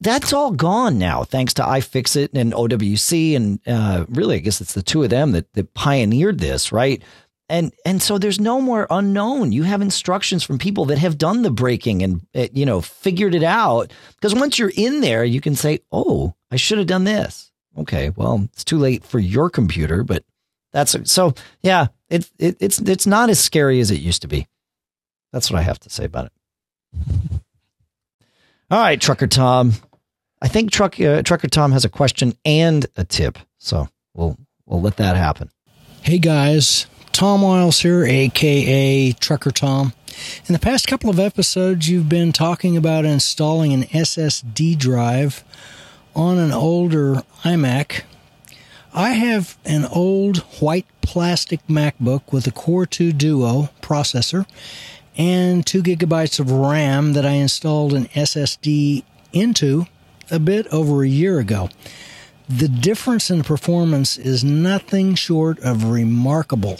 that's 0.00 0.32
all 0.32 0.50
gone 0.50 0.98
now 0.98 1.24
thanks 1.24 1.54
to 1.54 1.62
iFixit 1.62 2.30
and 2.34 2.52
owc 2.52 3.36
and 3.36 3.60
uh, 3.66 4.04
really 4.08 4.36
i 4.36 4.38
guess 4.38 4.60
it's 4.60 4.74
the 4.74 4.82
two 4.82 5.02
of 5.02 5.10
them 5.10 5.32
that, 5.32 5.52
that 5.52 5.72
pioneered 5.74 6.38
this 6.38 6.72
right 6.72 7.02
and 7.50 7.74
and 7.84 8.00
so 8.00 8.16
there's 8.16 8.40
no 8.40 8.60
more 8.60 8.86
unknown. 8.88 9.52
You 9.52 9.64
have 9.64 9.82
instructions 9.82 10.44
from 10.44 10.56
people 10.56 10.86
that 10.86 10.98
have 10.98 11.18
done 11.18 11.42
the 11.42 11.50
breaking 11.50 12.02
and 12.02 12.26
eh, 12.32 12.48
you 12.52 12.64
know 12.64 12.80
figured 12.80 13.34
it 13.34 13.42
out. 13.42 13.92
Because 14.14 14.34
once 14.34 14.58
you're 14.58 14.72
in 14.76 15.00
there 15.00 15.24
you 15.24 15.40
can 15.40 15.56
say 15.56 15.80
oh 15.92 16.34
i 16.50 16.56
should 16.56 16.78
have 16.78 16.86
done 16.86 17.04
this. 17.04 17.50
Okay 17.76 18.10
well 18.16 18.48
it's 18.52 18.64
too 18.64 18.78
late 18.78 19.04
for 19.04 19.18
your 19.18 19.50
computer 19.50 20.04
but 20.04 20.24
that's 20.72 20.96
so 21.10 21.34
yeah 21.60 21.88
it, 22.08 22.30
it 22.38 22.56
it's 22.60 22.78
it's 22.78 23.06
not 23.06 23.28
as 23.28 23.40
scary 23.40 23.80
as 23.80 23.90
it 23.90 24.00
used 24.00 24.22
to 24.22 24.28
be. 24.28 24.46
That's 25.32 25.50
what 25.50 25.58
i 25.58 25.62
have 25.62 25.80
to 25.80 25.90
say 25.90 26.04
about 26.04 26.26
it. 26.26 26.32
All 28.70 28.80
right 28.80 29.00
trucker 29.00 29.26
tom. 29.26 29.72
I 30.40 30.48
think 30.48 30.70
truck 30.70 30.98
uh, 31.00 31.22
trucker 31.22 31.48
tom 31.48 31.72
has 31.72 31.84
a 31.84 31.90
question 31.90 32.34
and 32.44 32.86
a 32.96 33.04
tip 33.04 33.38
so 33.58 33.88
we'll 34.14 34.38
we'll 34.66 34.80
let 34.80 34.98
that 34.98 35.16
happen. 35.16 35.50
Hey 36.02 36.18
guys 36.18 36.86
Tom 37.12 37.42
Wiles 37.42 37.80
here, 37.80 38.04
aka 38.04 39.12
Trucker 39.12 39.50
Tom. 39.50 39.92
In 40.46 40.52
the 40.52 40.58
past 40.58 40.86
couple 40.86 41.10
of 41.10 41.18
episodes, 41.18 41.88
you've 41.88 42.08
been 42.08 42.32
talking 42.32 42.76
about 42.76 43.04
installing 43.04 43.72
an 43.72 43.82
SSD 43.84 44.78
drive 44.78 45.44
on 46.14 46.38
an 46.38 46.52
older 46.52 47.22
iMac. 47.42 48.02
I 48.94 49.10
have 49.10 49.58
an 49.64 49.84
old 49.86 50.38
white 50.60 50.86
plastic 51.02 51.66
MacBook 51.66 52.32
with 52.32 52.46
a 52.46 52.52
Core 52.52 52.86
2 52.86 53.12
Duo 53.12 53.68
processor 53.82 54.46
and 55.16 55.66
2 55.66 55.82
gigabytes 55.82 56.40
of 56.40 56.50
RAM 56.50 57.12
that 57.12 57.26
I 57.26 57.32
installed 57.32 57.92
an 57.92 58.06
SSD 58.06 59.04
into 59.32 59.86
a 60.30 60.38
bit 60.38 60.66
over 60.68 61.02
a 61.02 61.08
year 61.08 61.38
ago. 61.38 61.68
The 62.48 62.68
difference 62.68 63.30
in 63.30 63.42
performance 63.42 64.16
is 64.16 64.42
nothing 64.42 65.14
short 65.14 65.58
of 65.60 65.84
remarkable. 65.84 66.78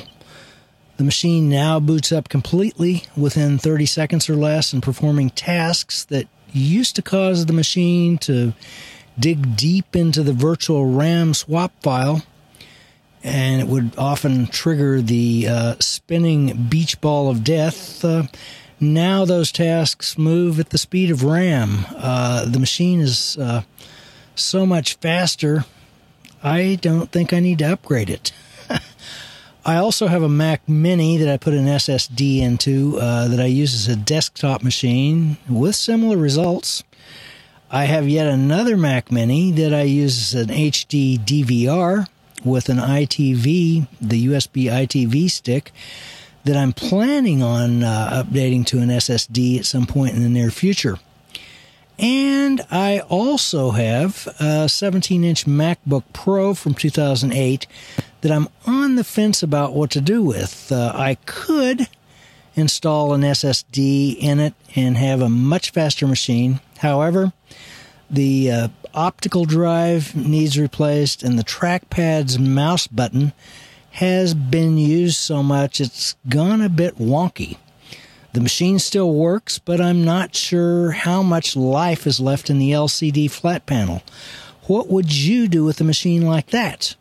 The 1.00 1.04
machine 1.04 1.48
now 1.48 1.80
boots 1.80 2.12
up 2.12 2.28
completely 2.28 3.04
within 3.16 3.56
30 3.56 3.86
seconds 3.86 4.28
or 4.28 4.36
less 4.36 4.74
and 4.74 4.82
performing 4.82 5.30
tasks 5.30 6.04
that 6.04 6.28
used 6.52 6.94
to 6.96 7.00
cause 7.00 7.46
the 7.46 7.54
machine 7.54 8.18
to 8.18 8.52
dig 9.18 9.56
deep 9.56 9.96
into 9.96 10.22
the 10.22 10.34
virtual 10.34 10.92
RAM 10.92 11.32
swap 11.32 11.72
file 11.82 12.22
and 13.24 13.62
it 13.62 13.66
would 13.66 13.96
often 13.96 14.46
trigger 14.48 15.00
the 15.00 15.48
uh, 15.48 15.74
spinning 15.80 16.66
beach 16.68 17.00
ball 17.00 17.30
of 17.30 17.44
death. 17.44 18.04
Uh, 18.04 18.24
now 18.78 19.24
those 19.24 19.50
tasks 19.50 20.18
move 20.18 20.60
at 20.60 20.68
the 20.68 20.76
speed 20.76 21.10
of 21.10 21.24
RAM. 21.24 21.86
Uh, 21.96 22.44
the 22.44 22.60
machine 22.60 23.00
is 23.00 23.38
uh, 23.38 23.62
so 24.34 24.66
much 24.66 24.96
faster, 24.96 25.64
I 26.42 26.76
don't 26.82 27.10
think 27.10 27.32
I 27.32 27.40
need 27.40 27.60
to 27.60 27.72
upgrade 27.72 28.10
it. 28.10 28.32
I 29.64 29.76
also 29.76 30.06
have 30.06 30.22
a 30.22 30.28
Mac 30.28 30.66
Mini 30.68 31.18
that 31.18 31.28
I 31.28 31.36
put 31.36 31.52
an 31.52 31.66
SSD 31.66 32.40
into 32.40 32.98
uh, 32.98 33.28
that 33.28 33.40
I 33.40 33.44
use 33.44 33.74
as 33.74 33.94
a 33.94 33.96
desktop 33.96 34.62
machine 34.62 35.36
with 35.48 35.76
similar 35.76 36.16
results. 36.16 36.82
I 37.70 37.84
have 37.84 38.08
yet 38.08 38.26
another 38.26 38.76
Mac 38.76 39.12
Mini 39.12 39.52
that 39.52 39.74
I 39.74 39.82
use 39.82 40.34
as 40.34 40.48
an 40.48 40.54
HD 40.54 41.18
DVR 41.18 42.08
with 42.42 42.70
an 42.70 42.78
EyeTV, 42.78 43.86
the 44.00 44.26
USB 44.26 44.70
EyeTV 44.70 45.30
stick, 45.30 45.72
that 46.44 46.56
I'm 46.56 46.72
planning 46.72 47.42
on 47.42 47.84
uh, 47.84 48.24
updating 48.24 48.64
to 48.66 48.78
an 48.78 48.88
SSD 48.88 49.58
at 49.58 49.66
some 49.66 49.86
point 49.86 50.14
in 50.14 50.22
the 50.22 50.30
near 50.30 50.50
future. 50.50 50.98
And 52.00 52.62
I 52.70 53.00
also 53.00 53.72
have 53.72 54.26
a 54.40 54.70
17 54.70 55.22
inch 55.22 55.44
MacBook 55.44 56.04
Pro 56.14 56.54
from 56.54 56.72
2008 56.72 57.66
that 58.22 58.32
I'm 58.32 58.48
on 58.66 58.96
the 58.96 59.04
fence 59.04 59.42
about 59.42 59.74
what 59.74 59.90
to 59.90 60.00
do 60.00 60.22
with. 60.22 60.72
Uh, 60.72 60.92
I 60.94 61.16
could 61.26 61.88
install 62.54 63.12
an 63.12 63.20
SSD 63.20 64.16
in 64.18 64.40
it 64.40 64.54
and 64.74 64.96
have 64.96 65.20
a 65.20 65.28
much 65.28 65.70
faster 65.70 66.06
machine. 66.06 66.60
However, 66.78 67.34
the 68.08 68.50
uh, 68.50 68.68
optical 68.94 69.44
drive 69.44 70.16
needs 70.16 70.58
replaced, 70.58 71.22
and 71.22 71.38
the 71.38 71.44
trackpad's 71.44 72.38
mouse 72.38 72.86
button 72.86 73.34
has 73.92 74.32
been 74.32 74.78
used 74.78 75.16
so 75.16 75.42
much 75.42 75.80
it's 75.80 76.16
gone 76.28 76.62
a 76.62 76.68
bit 76.70 76.96
wonky. 76.96 77.58
The 78.32 78.40
machine 78.40 78.78
still 78.78 79.12
works, 79.12 79.58
but 79.58 79.80
I'm 79.80 80.04
not 80.04 80.36
sure 80.36 80.92
how 80.92 81.22
much 81.22 81.56
life 81.56 82.06
is 82.06 82.20
left 82.20 82.48
in 82.48 82.58
the 82.58 82.70
LCD 82.70 83.30
flat 83.30 83.66
panel. 83.66 84.02
What 84.66 84.88
would 84.88 85.12
you 85.12 85.48
do 85.48 85.64
with 85.64 85.80
a 85.80 85.84
machine 85.84 86.24
like 86.24 86.50
that? 86.50 86.94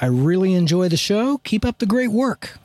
I 0.00 0.06
really 0.06 0.54
enjoy 0.54 0.88
the 0.88 0.96
show. 0.96 1.38
Keep 1.38 1.64
up 1.64 1.78
the 1.78 1.86
great 1.86 2.10
work. 2.10 2.58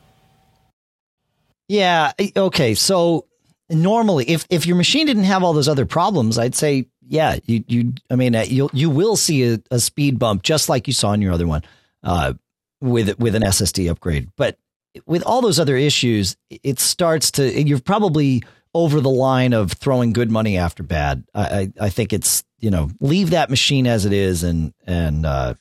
Yeah. 1.67 2.13
Okay. 2.35 2.73
So 2.75 3.25
normally, 3.69 4.29
if 4.29 4.45
if 4.49 4.65
your 4.65 4.77
machine 4.77 5.05
didn't 5.05 5.25
have 5.25 5.43
all 5.43 5.53
those 5.53 5.67
other 5.67 5.85
problems, 5.85 6.37
I'd 6.37 6.55
say, 6.55 6.87
yeah, 7.05 7.37
you 7.45 7.63
you. 7.67 7.93
I 8.09 8.15
mean, 8.15 8.35
uh, 8.35 8.45
you 8.47 8.69
you 8.73 8.89
will 8.89 9.17
see 9.17 9.53
a, 9.53 9.59
a, 9.69 9.79
speed 9.79 10.17
bump 10.17 10.43
just 10.43 10.69
like 10.69 10.87
you 10.87 10.93
saw 10.93 11.13
in 11.13 11.21
your 11.21 11.33
other 11.33 11.47
one, 11.47 11.63
uh, 12.03 12.33
with 12.81 13.19
with 13.19 13.35
an 13.35 13.43
SSD 13.43 13.89
upgrade. 13.91 14.29
But 14.37 14.57
with 15.05 15.23
all 15.23 15.41
those 15.41 15.59
other 15.59 15.77
issues, 15.77 16.35
it 16.49 16.79
starts 16.79 17.31
to. 17.31 17.61
You're 17.61 17.79
probably 17.79 18.43
over 18.73 19.01
the 19.01 19.09
line 19.09 19.53
of 19.53 19.71
throwing 19.71 20.13
good 20.13 20.29
money 20.29 20.57
after 20.57 20.83
bad. 20.83 21.23
I 21.33 21.41
I, 21.41 21.73
I 21.81 21.89
think 21.89 22.13
it's 22.13 22.43
you 22.59 22.71
know 22.71 22.89
leave 22.99 23.31
that 23.31 23.49
machine 23.49 23.87
as 23.87 24.05
it 24.05 24.13
is 24.13 24.43
and 24.43 24.73
and 24.85 25.25
uh, 25.25 25.53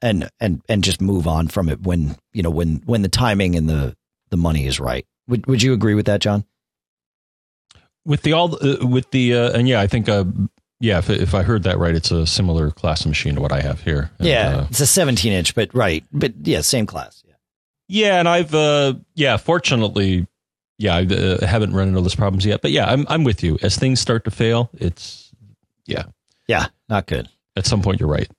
and 0.00 0.28
and 0.40 0.62
and 0.68 0.84
just 0.84 1.00
move 1.00 1.26
on 1.26 1.48
from 1.48 1.68
it 1.68 1.82
when 1.82 2.16
you 2.32 2.42
know 2.42 2.50
when 2.50 2.82
when 2.84 3.02
the 3.02 3.08
timing 3.08 3.56
and 3.56 3.68
the 3.68 3.96
the 4.30 4.36
money 4.36 4.66
is 4.66 4.80
right. 4.80 5.06
Would 5.28 5.46
would 5.46 5.62
you 5.62 5.72
agree 5.72 5.94
with 5.94 6.06
that, 6.06 6.20
John? 6.20 6.44
With 8.04 8.22
the 8.22 8.32
all 8.32 8.54
uh, 8.54 8.86
with 8.86 9.10
the 9.12 9.34
uh, 9.34 9.52
and 9.52 9.68
yeah, 9.68 9.80
I 9.80 9.86
think 9.86 10.08
uh, 10.08 10.24
yeah, 10.82 10.98
if 10.98 11.08
if 11.08 11.32
I 11.32 11.42
heard 11.44 11.62
that 11.62 11.78
right, 11.78 11.94
it's 11.94 12.10
a 12.10 12.26
similar 12.26 12.72
class 12.72 13.02
of 13.02 13.06
machine 13.06 13.36
to 13.36 13.40
what 13.40 13.52
I 13.52 13.60
have 13.60 13.80
here. 13.80 14.10
And, 14.18 14.26
yeah, 14.26 14.56
uh, 14.56 14.66
it's 14.68 14.80
a 14.80 14.86
17 14.86 15.32
inch, 15.32 15.54
but 15.54 15.72
right, 15.72 16.04
but 16.12 16.32
yeah, 16.42 16.60
same 16.60 16.86
class. 16.86 17.21
Yeah, 17.92 18.18
and 18.18 18.26
I've 18.26 18.54
uh, 18.54 18.94
yeah, 19.14 19.36
fortunately, 19.36 20.26
yeah, 20.78 20.96
I 20.96 21.04
uh, 21.04 21.46
haven't 21.46 21.74
run 21.74 21.88
into 21.88 22.00
those 22.00 22.14
problems 22.14 22.46
yet. 22.46 22.62
But 22.62 22.70
yeah, 22.70 22.86
I'm 22.86 23.04
I'm 23.08 23.22
with 23.22 23.42
you. 23.42 23.58
As 23.60 23.76
things 23.76 24.00
start 24.00 24.24
to 24.24 24.30
fail, 24.30 24.70
it's 24.72 25.30
yeah, 25.84 26.04
yeah, 26.48 26.68
not 26.88 27.06
good. 27.06 27.28
At 27.54 27.66
some 27.66 27.82
point, 27.82 28.00
you're 28.00 28.08
right. 28.08 28.30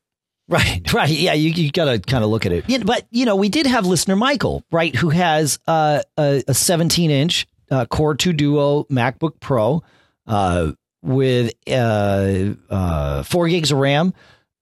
Right, 0.47 0.91
right. 0.93 1.09
Yeah, 1.09 1.33
you, 1.33 1.51
you 1.51 1.71
got 1.71 1.85
to 1.85 1.99
kind 1.99 2.23
of 2.23 2.31
look 2.31 2.47
at 2.47 2.51
it. 2.51 2.65
Yeah, 2.67 2.79
but, 2.79 3.05
you 3.11 3.25
know, 3.25 3.35
we 3.35 3.47
did 3.49 3.67
have 3.67 3.85
listener 3.85 4.15
Michael, 4.15 4.63
right, 4.71 4.93
who 4.95 5.09
has 5.09 5.59
uh, 5.67 6.01
a, 6.17 6.43
a 6.47 6.53
17 6.53 7.11
inch 7.11 7.47
uh, 7.69 7.85
Core 7.85 8.15
2 8.15 8.33
Duo 8.33 8.85
MacBook 8.85 9.39
Pro 9.39 9.83
uh, 10.25 10.71
with 11.03 11.53
uh, 11.69 12.55
uh, 12.69 13.23
four 13.23 13.47
gigs 13.47 13.71
of 13.71 13.77
RAM, 13.77 14.13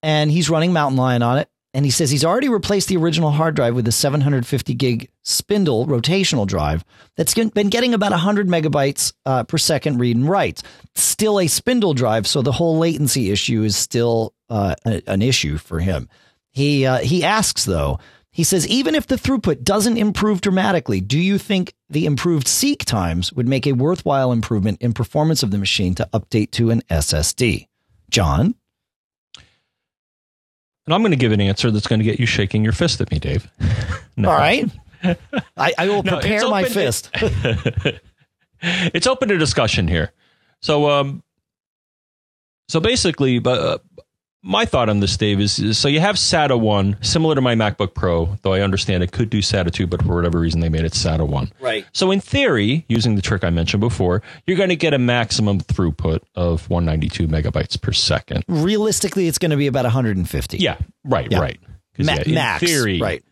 and 0.04 0.30
he's 0.30 0.50
running 0.50 0.74
Mountain 0.74 0.98
Lion 0.98 1.24
on 1.24 1.40
it. 1.40 1.50
And 1.74 1.86
he 1.86 1.92
says 1.92 2.12
he's 2.12 2.26
already 2.26 2.50
replaced 2.50 2.90
the 2.90 2.98
original 2.98 3.32
hard 3.32 3.56
drive 3.56 3.76
with 3.76 3.88
a 3.88 3.94
750 3.94 4.74
gig 4.74 5.10
spindle 5.24 5.88
rotational 5.88 6.46
drive 6.46 6.84
that's 7.16 7.34
been 7.34 7.70
getting 7.70 7.94
about 7.94 8.12
100 8.12 8.48
megabytes 8.48 9.14
uh, 9.26 9.44
per 9.44 9.58
second 9.58 10.00
read 10.00 10.18
and 10.18 10.30
write. 10.30 10.64
Still 10.96 11.40
a 11.40 11.48
spindle 11.48 11.94
drive, 11.94 12.28
so 12.28 12.42
the 12.42 12.52
whole 12.52 12.78
latency 12.78 13.32
issue 13.32 13.64
is 13.64 13.78
still 13.78 14.34
uh, 14.50 14.76
an 14.86 15.22
issue 15.22 15.58
for 15.58 15.80
him. 15.80 16.10
He 16.52 16.86
uh, 16.86 16.98
he 17.00 17.24
asks 17.24 17.66
though. 17.66 18.00
He 18.34 18.44
says 18.46 18.66
even 18.68 18.96
if 18.96 19.08
the 19.08 19.18
throughput 19.18 19.64
doesn't 19.64 19.98
improve 19.98 20.40
dramatically, 20.40 21.02
do 21.02 21.20
you 21.20 21.38
think 21.38 21.74
the 21.90 22.06
improved 22.06 22.48
seek 22.48 22.86
times 22.86 23.34
would 23.34 23.48
make 23.48 23.68
a 23.68 23.74
worthwhile 23.74 24.32
improvement 24.32 24.82
in 24.82 24.94
performance 24.94 25.44
of 25.44 25.52
the 25.52 25.58
machine 25.58 25.96
to 25.96 26.10
update 26.14 26.52
to 26.52 26.70
an 26.70 26.82
SSD? 26.90 27.68
John. 28.10 28.56
And 30.86 30.94
I'm 30.94 31.02
going 31.02 31.12
to 31.12 31.18
give 31.18 31.32
an 31.32 31.42
answer 31.42 31.70
that's 31.72 31.88
going 31.88 32.00
to 32.00 32.06
get 32.06 32.20
you 32.20 32.26
shaking 32.26 32.64
your 32.64 32.74
fist 32.74 33.02
at 33.02 33.12
me, 33.12 33.20
Dave. 33.20 33.50
no. 34.18 34.30
All 34.30 34.38
right. 34.38 34.70
I, 35.58 35.74
I 35.78 35.88
will 35.88 36.04
prepare 36.04 36.42
no, 36.42 36.50
my 36.50 36.64
fist. 36.64 37.10
it's 38.62 39.08
open 39.08 39.30
to 39.30 39.38
discussion 39.38 39.88
here. 39.88 40.12
So, 40.62 40.90
um, 40.90 41.24
so 42.68 42.80
basically, 42.80 43.42
uh, 43.44 43.78
my 44.44 44.66
thought 44.66 44.90
on 44.90 45.00
this, 45.00 45.16
Dave, 45.18 45.40
is, 45.40 45.60
is, 45.60 45.78
so 45.78 45.88
you 45.88 46.00
have 46.00 46.16
SATA 46.16 46.60
1, 46.60 46.98
similar 47.02 47.36
to 47.36 47.42
my 47.42 47.54
MacBook 47.54 47.94
Pro, 47.94 48.38
though 48.42 48.54
I 48.54 48.62
understand 48.62 49.04
it 49.04 49.12
could 49.12 49.30
do 49.30 49.40
SATA 49.40 49.72
2, 49.72 49.86
but 49.86 50.02
for 50.02 50.16
whatever 50.16 50.40
reason 50.40 50.62
they 50.62 50.70
made 50.70 50.84
it 50.84 50.94
SATA 50.94 51.28
1. 51.28 51.52
Right. 51.60 51.86
So 51.94 52.10
in 52.10 52.20
theory, 52.20 52.86
using 52.90 53.16
the 53.16 53.22
trick 53.22 53.44
I 53.44 53.52
mentioned 53.52 53.82
before, 53.82 54.24
you're 54.48 54.58
going 54.58 54.70
to 54.70 54.76
get 54.76 54.94
a 54.94 55.00
maximum 55.00 55.60
throughput 55.60 56.22
of 56.36 56.68
192 56.70 57.28
megabytes 57.28 57.80
per 57.80 57.92
second. 57.92 58.44
Realistically, 58.48 59.28
it's 59.28 59.38
going 59.38 59.52
to 59.52 59.58
be 59.58 59.68
about 59.68 59.86
150. 59.86 60.58
Yeah, 60.58 60.78
right, 61.04 61.32
yeah. 61.32 61.40
right. 61.40 61.60
Ma- 62.00 62.14
yeah, 62.14 62.24
in 62.26 62.34
max, 62.34 62.64
theory, 62.64 63.00
right. 63.00 63.24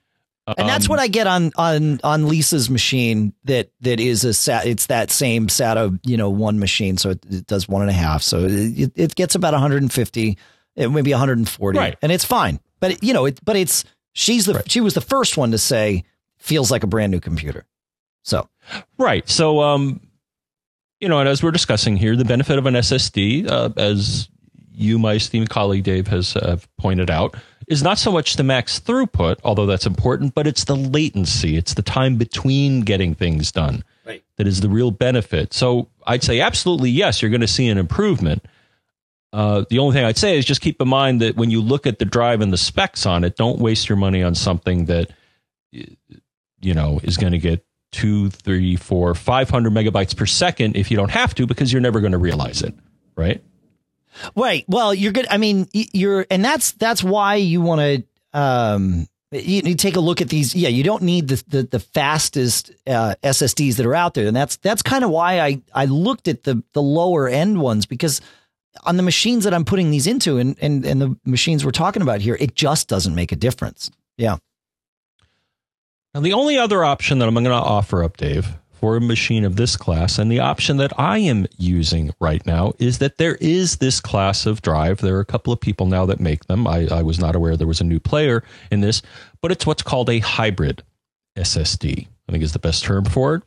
And 0.58 0.68
that's 0.68 0.90
what 0.90 0.98
um, 0.98 1.04
I 1.04 1.08
get 1.08 1.28
on 1.28 1.52
on 1.58 2.00
on 2.04 2.28
Lisa's 2.28 2.72
machine. 2.72 3.34
That 3.44 3.70
that 3.82 4.00
is 4.00 4.26
a 4.26 4.34
sat. 4.34 4.66
It's 4.66 4.88
that 4.88 5.12
same 5.12 5.48
SATA, 5.48 6.00
you 6.04 6.18
know, 6.18 6.32
one 6.32 6.60
machine. 6.60 6.98
So 6.98 7.12
it, 7.12 7.20
it 7.30 7.48
does 7.48 7.70
one 7.70 7.84
and 7.84 7.92
a 7.92 7.94
half. 7.94 8.24
So 8.24 8.46
it, 8.50 8.92
it 8.96 9.16
gets 9.16 9.36
about 9.36 9.54
150 9.54 10.38
it 10.80 10.90
may 10.90 11.02
be 11.02 11.12
140, 11.12 11.78
right. 11.78 11.98
and 12.02 12.12
it's 12.12 12.26
fine. 12.26 12.60
But 12.80 13.04
you 13.04 13.14
know, 13.14 13.26
it, 13.26 13.44
but 13.44 13.56
it's 13.56 13.84
she's 14.14 14.46
the 14.46 14.56
right. 14.56 14.72
she 14.72 14.82
was 14.82 14.94
the 14.94 15.02
first 15.02 15.38
one 15.38 15.52
to 15.52 15.58
say 15.58 16.04
feels 16.38 16.72
like 16.72 16.84
a 16.84 16.88
brand 16.88 17.12
new 17.12 17.20
computer. 17.20 17.66
So 18.24 18.48
right. 18.98 19.28
So 19.30 19.62
um, 19.62 20.02
you 21.00 21.10
know, 21.10 21.20
and 21.20 21.30
as 21.30 21.44
we're 21.44 21.52
discussing 21.52 21.98
here, 21.98 22.16
the 22.16 22.26
benefit 22.26 22.58
of 22.58 22.66
an 22.66 22.74
SSD, 22.76 23.50
uh, 23.50 23.70
as 23.78 24.30
you, 24.74 24.98
my 24.98 25.14
esteemed 25.14 25.50
colleague 25.50 25.84
Dave, 25.84 26.08
has 26.08 26.36
uh, 26.36 26.58
pointed 26.78 27.10
out, 27.10 27.36
is 27.68 27.84
not 27.84 27.98
so 27.98 28.12
much 28.12 28.36
the 28.36 28.44
max 28.44 28.80
throughput, 28.80 29.38
although 29.44 29.66
that's 29.66 29.86
important, 29.86 30.34
but 30.34 30.48
it's 30.48 30.64
the 30.64 30.76
latency. 30.76 31.58
It's 31.58 31.74
the 31.74 31.82
time 31.82 32.18
between 32.18 32.82
getting 32.82 33.14
things 33.14 33.52
done 33.52 33.84
right. 34.06 34.24
that 34.38 34.48
is 34.48 34.62
the 34.62 34.70
real 34.70 34.92
benefit. 34.92 35.54
So 35.54 35.88
I'd 36.08 36.24
say 36.24 36.40
absolutely 36.40 36.90
yes, 36.90 37.22
you're 37.22 37.32
going 37.32 37.42
to 37.42 37.48
see 37.48 37.68
an 37.68 37.78
improvement. 37.78 38.46
Uh, 39.32 39.66
the 39.70 39.80
only 39.80 39.94
thing 39.94 40.06
I'd 40.06 40.18
say 40.18 40.38
is 40.38 40.46
just 40.46 40.62
keep 40.62 40.82
in 40.82 40.88
mind 40.88 41.22
that 41.22 41.36
when 41.36 41.52
you 41.52 41.62
look 41.62 41.86
at 41.86 42.00
the 42.00 42.06
drive 42.06 42.42
and 42.42 42.52
the 42.52 42.58
specs 42.58 43.06
on 43.06 43.24
it, 43.24 43.36
don't 43.36 43.60
waste 43.60 43.88
your 43.88 43.98
money 43.98 44.24
on 44.24 44.34
something 44.34 44.86
that 44.86 45.12
you 45.72 46.74
know 46.74 47.00
is 47.04 47.18
going 47.18 47.34
to 47.34 47.40
get 47.40 47.64
two, 47.92 48.30
three, 48.30 48.76
four, 48.76 49.14
five 49.14 49.50
hundred 49.50 49.74
megabytes 49.74 50.16
per 50.16 50.26
second 50.26 50.76
if 50.76 50.90
you 50.90 50.98
don't 50.98 51.12
have 51.12 51.36
to, 51.36 51.46
because 51.46 51.72
you're 51.72 51.82
never 51.82 52.00
going 52.00 52.14
to 52.14 52.18
realize 52.18 52.62
it, 52.64 52.74
right? 53.16 53.44
Right. 54.36 54.66
Well, 54.68 54.94
you're 54.94 55.12
good. 55.12 55.28
I 55.30 55.38
mean, 55.38 55.68
you're, 55.74 56.26
and 56.32 56.44
that's 56.44 56.72
that's 56.74 57.04
why 57.04 57.36
you 57.36 57.62
want 57.62 57.82
to 57.82 58.40
um, 58.40 59.08
you, 59.32 59.62
you 59.64 59.76
take 59.76 59.96
a 59.96 60.00
look 60.00 60.22
at 60.22 60.30
these. 60.30 60.56
Yeah, 60.56 60.70
you 60.70 60.84
don't 60.84 61.04
need 61.04 61.28
the 61.28 61.44
the, 61.48 61.64
the 61.64 61.80
fastest 61.80 62.72
uh, 62.88 63.16
SSDs 63.24 63.76
that 63.76 63.86
are 63.86 63.96
out 63.96 64.16
there, 64.16 64.28
and 64.28 64.36
that's 64.36 64.58
that's 64.58 64.82
kind 64.82 65.04
of 65.04 65.12
why 65.12 65.40
I 65.40 65.62
I 65.74 65.86
looked 65.86 66.28
at 66.28 66.44
the 66.44 66.64
the 66.74 66.82
lower 66.82 67.28
end 67.28 67.62
ones 67.62 67.86
because 67.86 68.22
on 68.84 68.98
the 68.98 69.04
machines 69.04 69.44
that 69.44 69.54
I'm 69.54 69.66
putting 69.66 69.92
these 69.92 70.08
into, 70.08 70.38
and 70.38 70.58
and 70.62 70.86
and 70.86 71.02
the 71.02 71.18
machines 71.26 71.66
we're 71.66 71.72
talking 71.72 72.02
about 72.02 72.22
here, 72.22 72.38
it 72.40 72.56
just 72.56 72.88
doesn't 72.88 73.16
make 73.16 73.32
a 73.32 73.36
difference. 73.36 73.92
Yeah. 74.18 74.38
Now, 76.14 76.22
the 76.22 76.34
only 76.34 76.58
other 76.58 76.84
option 76.84 77.20
that 77.20 77.28
I'm 77.28 77.36
going 77.36 77.46
to 77.46 77.52
offer 77.52 78.04
up, 78.04 78.18
Dave, 78.18 78.58
for 78.72 78.96
a 78.96 79.02
machine 79.02 79.46
of 79.46 79.58
this 79.58 79.78
class, 79.78 80.18
and 80.18 80.32
the 80.32 80.40
option 80.40 80.78
that 80.78 80.92
I 80.98 81.20
am 81.20 81.46
using 81.58 82.12
right 82.20 82.44
now, 82.48 82.74
is 82.80 82.98
that 82.98 83.18
there 83.18 83.36
is 83.36 83.78
this 83.78 84.02
class 84.02 84.46
of 84.48 84.62
drive. 84.62 85.02
There 85.02 85.18
are 85.18 85.22
a 85.22 85.26
couple 85.26 85.54
of 85.54 85.62
people 85.62 85.86
now 85.86 86.06
that 86.08 86.20
make 86.20 86.46
them. 86.46 86.66
I, 86.66 86.88
I 86.88 87.04
was 87.04 87.20
not 87.20 87.36
aware 87.36 87.56
there 87.56 87.68
was 87.68 87.82
a 87.82 87.86
new 87.86 88.00
player 88.00 88.44
in 88.72 88.82
this, 88.82 89.04
but 89.42 89.52
it's 89.52 89.68
what's 89.68 89.84
called 89.84 90.10
a 90.10 90.20
hybrid 90.20 90.82
SSD, 91.38 92.08
I 92.28 92.32
think 92.32 92.44
is 92.44 92.54
the 92.54 92.60
best 92.60 92.84
term 92.84 93.06
for 93.06 93.36
it. 93.36 93.44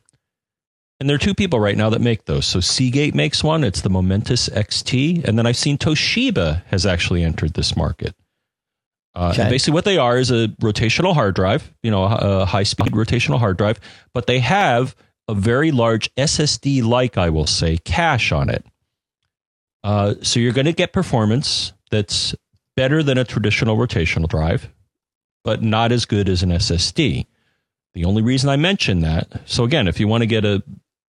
And 0.99 1.09
there 1.09 1.15
are 1.15 1.19
two 1.19 1.33
people 1.33 1.59
right 1.59 1.75
now 1.75 1.89
that 1.89 2.01
make 2.01 2.25
those. 2.25 2.45
So 2.45 2.59
Seagate 2.59 3.15
makes 3.15 3.43
one, 3.43 3.63
it's 3.63 3.81
the 3.81 3.89
Momentus 3.89 4.49
XT. 4.49 5.25
And 5.25 5.37
then 5.37 5.45
I've 5.45 5.57
seen 5.57 5.77
Toshiba 5.77 6.63
has 6.67 6.85
actually 6.85 7.23
entered 7.23 7.53
this 7.55 7.75
market. 7.75 8.15
Uh, 9.15 9.31
okay. 9.33 9.49
Basically, 9.49 9.73
what 9.73 9.85
they 9.85 9.97
are 9.97 10.17
is 10.17 10.31
a 10.31 10.47
rotational 10.61 11.13
hard 11.13 11.35
drive, 11.35 11.71
you 11.83 11.91
know, 11.91 12.03
a 12.03 12.45
high 12.45 12.63
speed 12.63 12.93
rotational 12.93 13.37
hard 13.37 13.57
drive, 13.57 13.79
but 14.13 14.27
they 14.27 14.39
have 14.39 14.95
a 15.27 15.35
very 15.35 15.71
large 15.71 16.13
SSD 16.15 16.83
like, 16.83 17.17
I 17.17 17.29
will 17.29 17.45
say, 17.45 17.77
cache 17.77 18.31
on 18.31 18.49
it. 18.49 18.65
Uh, 19.83 20.15
so 20.21 20.39
you're 20.39 20.53
going 20.53 20.65
to 20.65 20.73
get 20.73 20.93
performance 20.93 21.73
that's 21.91 22.33
better 22.75 23.03
than 23.03 23.17
a 23.17 23.23
traditional 23.23 23.77
rotational 23.77 24.27
drive, 24.27 24.69
but 25.43 25.61
not 25.61 25.91
as 25.91 26.05
good 26.05 26.27
as 26.27 26.41
an 26.41 26.49
SSD. 26.49 27.27
The 27.93 28.05
only 28.05 28.23
reason 28.23 28.49
I 28.49 28.55
mention 28.55 29.01
that, 29.01 29.41
so 29.45 29.63
again, 29.63 29.87
if 29.87 29.99
you 29.99 30.07
want 30.07 30.21
to 30.21 30.27
get 30.27 30.45
a 30.45 30.63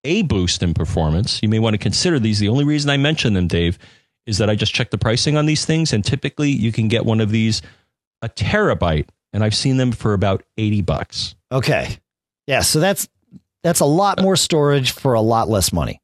a 0.05 0.21
boost 0.21 0.63
in 0.63 0.73
performance, 0.73 1.41
you 1.43 1.49
may 1.49 1.59
want 1.59 1.73
to 1.73 1.77
consider 1.77 2.19
these. 2.19 2.39
The 2.39 2.47
only 2.47 2.63
reason 2.63 2.89
I 2.89 2.97
mention 2.97 3.33
them, 3.33 3.47
Dave, 3.47 3.77
is 4.25 4.37
that 4.37 4.49
I 4.49 4.55
just 4.55 4.73
checked 4.73 4.91
the 4.91 4.97
pricing 4.97 5.35
on 5.35 5.45
these 5.45 5.65
things, 5.65 5.91
and 5.91 6.05
typically 6.05 6.49
you 6.49 6.71
can 6.71 6.87
get 6.87 7.05
one 7.05 7.19
of 7.19 7.29
these 7.29 7.61
a 8.21 8.29
terabyte, 8.29 9.07
and 9.33 9.43
I've 9.43 9.55
seen 9.55 9.77
them 9.77 9.91
for 9.91 10.13
about 10.13 10.43
eighty 10.57 10.81
bucks. 10.81 11.35
Okay, 11.51 11.97
yeah, 12.47 12.61
so 12.61 12.79
that's 12.79 13.09
that's 13.63 13.81
a 13.81 13.85
lot 13.85 14.21
more 14.21 14.35
storage 14.35 14.91
for 14.91 15.13
a 15.13 15.21
lot 15.21 15.49
less 15.49 15.73
money. 15.73 16.01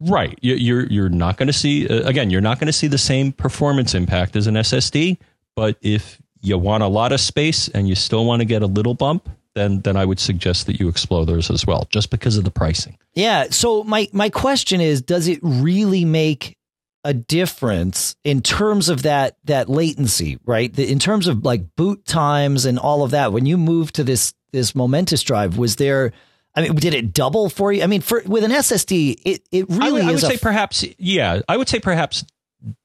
Right, 0.00 0.38
you're 0.42 0.86
you're 0.86 1.08
not 1.08 1.36
going 1.36 1.48
to 1.48 1.52
see 1.52 1.88
uh, 1.88 2.08
again. 2.08 2.30
You're 2.30 2.40
not 2.40 2.58
going 2.58 2.66
to 2.66 2.72
see 2.72 2.86
the 2.86 2.98
same 2.98 3.32
performance 3.32 3.94
impact 3.94 4.36
as 4.36 4.46
an 4.46 4.54
SSD, 4.54 5.18
but 5.56 5.76
if 5.82 6.20
you 6.40 6.56
want 6.56 6.82
a 6.82 6.88
lot 6.88 7.12
of 7.12 7.20
space 7.20 7.68
and 7.68 7.88
you 7.88 7.94
still 7.94 8.24
want 8.24 8.40
to 8.40 8.46
get 8.46 8.62
a 8.62 8.66
little 8.66 8.94
bump, 8.94 9.28
then 9.58 9.80
then 9.80 9.96
I 9.96 10.04
would 10.04 10.20
suggest 10.20 10.66
that 10.66 10.78
you 10.80 10.88
explore 10.88 11.26
those 11.26 11.50
as 11.50 11.66
well, 11.66 11.86
just 11.90 12.10
because 12.10 12.36
of 12.36 12.44
the 12.44 12.50
pricing. 12.50 12.96
Yeah. 13.14 13.48
So 13.50 13.84
my 13.84 14.08
my 14.12 14.30
question 14.30 14.80
is, 14.80 15.02
does 15.02 15.28
it 15.28 15.40
really 15.42 16.04
make 16.04 16.58
a 17.04 17.14
difference 17.14 18.16
in 18.24 18.42
terms 18.42 18.88
of 18.88 19.02
that 19.02 19.36
that 19.44 19.68
latency, 19.68 20.38
right? 20.44 20.72
The, 20.72 20.90
in 20.90 20.98
terms 20.98 21.26
of 21.26 21.44
like 21.44 21.74
boot 21.76 22.04
times 22.04 22.64
and 22.66 22.78
all 22.78 23.02
of 23.02 23.12
that. 23.12 23.32
When 23.32 23.46
you 23.46 23.56
move 23.56 23.92
to 23.92 24.04
this 24.04 24.34
this 24.52 24.72
Momentus 24.72 25.24
drive, 25.24 25.56
was 25.56 25.76
there? 25.76 26.12
I 26.54 26.62
mean, 26.62 26.74
did 26.74 26.94
it 26.94 27.12
double 27.12 27.50
for 27.50 27.72
you? 27.72 27.82
I 27.82 27.86
mean, 27.86 28.00
for 28.00 28.22
with 28.26 28.44
an 28.44 28.50
SSD, 28.50 29.20
it 29.24 29.42
it 29.52 29.68
really 29.68 30.02
I 30.02 30.06
would, 30.06 30.14
is. 30.14 30.24
I 30.24 30.28
would 30.28 30.34
say 30.34 30.38
perhaps, 30.38 30.84
yeah, 30.98 31.40
I 31.48 31.56
would 31.56 31.68
say 31.68 31.78
perhaps 31.78 32.24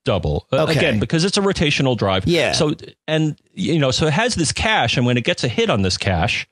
double 0.05 0.47
uh, 0.53 0.63
okay. 0.63 0.78
again 0.78 0.99
because 0.99 1.26
it's 1.26 1.38
a 1.38 1.41
rotational 1.41 1.97
drive. 1.97 2.28
Yeah. 2.28 2.51
So 2.51 2.76
and 3.07 3.39
you 3.53 3.80
know, 3.80 3.91
so 3.91 4.05
it 4.05 4.13
has 4.13 4.36
this 4.36 4.51
cache, 4.51 4.95
and 4.97 5.05
when 5.05 5.17
it 5.17 5.24
gets 5.24 5.43
a 5.43 5.47
hit 5.47 5.69
on 5.69 5.82
this 5.82 5.97
cache, 5.97 6.47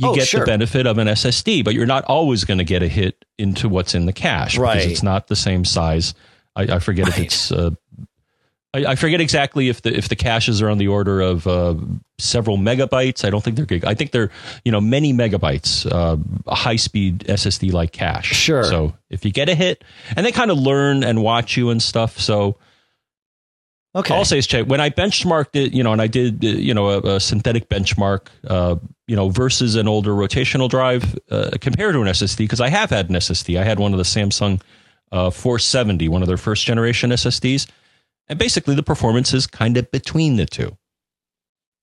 you 0.00 0.08
oh, 0.08 0.14
get 0.14 0.26
sure. 0.26 0.40
the 0.40 0.46
benefit 0.46 0.86
of 0.86 0.96
an 0.96 1.08
SSD, 1.08 1.62
but 1.62 1.74
you're 1.74 1.84
not 1.84 2.04
always 2.04 2.44
going 2.44 2.56
to 2.56 2.64
get 2.64 2.82
a 2.82 2.88
hit 2.88 3.22
into 3.38 3.68
what's 3.68 3.94
in 3.94 4.06
the 4.06 4.14
cache 4.14 4.56
right. 4.56 4.76
because 4.76 4.90
it's 4.90 5.02
not 5.02 5.26
the 5.26 5.36
same 5.36 5.62
size. 5.62 6.14
I, 6.56 6.62
I 6.62 6.78
forget 6.78 7.04
right. 7.04 7.18
if 7.18 7.24
it's. 7.24 7.52
Uh, 7.52 7.72
I, 8.72 8.86
I, 8.86 8.94
forget 8.94 9.20
exactly 9.20 9.68
if 9.68 9.82
the 9.82 9.94
if 9.94 10.08
the 10.08 10.16
caches 10.16 10.62
are 10.62 10.70
on 10.70 10.78
the 10.78 10.88
order 10.88 11.20
of 11.20 11.46
uh, 11.46 11.74
several 12.18 12.56
megabytes. 12.56 13.26
I 13.26 13.30
don't 13.30 13.44
think 13.44 13.56
they're 13.56 13.66
gig. 13.66 13.84
I 13.84 13.92
think 13.92 14.12
they're 14.12 14.30
you 14.64 14.72
know 14.72 14.80
many 14.80 15.12
megabytes, 15.12 15.84
uh, 15.90 16.16
a 16.46 16.54
high 16.54 16.76
speed 16.76 17.24
SSD 17.28 17.70
like 17.70 17.92
cache. 17.92 18.28
Sure. 18.28 18.64
So 18.64 18.94
if 19.10 19.26
you 19.26 19.32
get 19.32 19.50
a 19.50 19.54
hit, 19.54 19.84
and 20.16 20.24
they 20.24 20.32
kind 20.32 20.50
of 20.50 20.56
learn 20.56 21.04
and 21.04 21.22
watch 21.22 21.58
you 21.58 21.68
and 21.68 21.82
stuff, 21.82 22.18
so 22.18 22.56
Okay. 23.94 24.14
I'll 24.14 24.24
say 24.24 24.38
is 24.38 24.46
check 24.46 24.66
when 24.66 24.80
I 24.80 24.90
benchmarked 24.90 25.56
it, 25.56 25.72
you 25.72 25.82
know, 25.82 25.92
and 25.92 26.00
I 26.00 26.06
did, 26.06 26.44
uh, 26.44 26.48
you 26.48 26.74
know, 26.74 26.90
a, 26.90 27.16
a 27.16 27.20
synthetic 27.20 27.68
benchmark, 27.68 28.28
uh, 28.46 28.76
you 29.08 29.16
know, 29.16 29.30
versus 29.30 29.74
an 29.74 29.88
older 29.88 30.12
rotational 30.12 30.68
drive 30.68 31.18
uh, 31.30 31.50
compared 31.60 31.94
to 31.94 32.00
an 32.00 32.06
SSD 32.06 32.38
because 32.38 32.60
I 32.60 32.68
have 32.68 32.90
had 32.90 33.10
an 33.10 33.16
SSD. 33.16 33.58
I 33.58 33.64
had 33.64 33.80
one 33.80 33.92
of 33.92 33.98
the 33.98 34.04
Samsung 34.04 34.62
uh, 35.10 35.30
470, 35.30 36.08
one 36.08 36.22
of 36.22 36.28
their 36.28 36.36
first 36.36 36.64
generation 36.64 37.10
SSDs, 37.10 37.68
and 38.28 38.38
basically 38.38 38.76
the 38.76 38.82
performance 38.84 39.34
is 39.34 39.48
kind 39.48 39.76
of 39.76 39.90
between 39.90 40.36
the 40.36 40.46
two. 40.46 40.76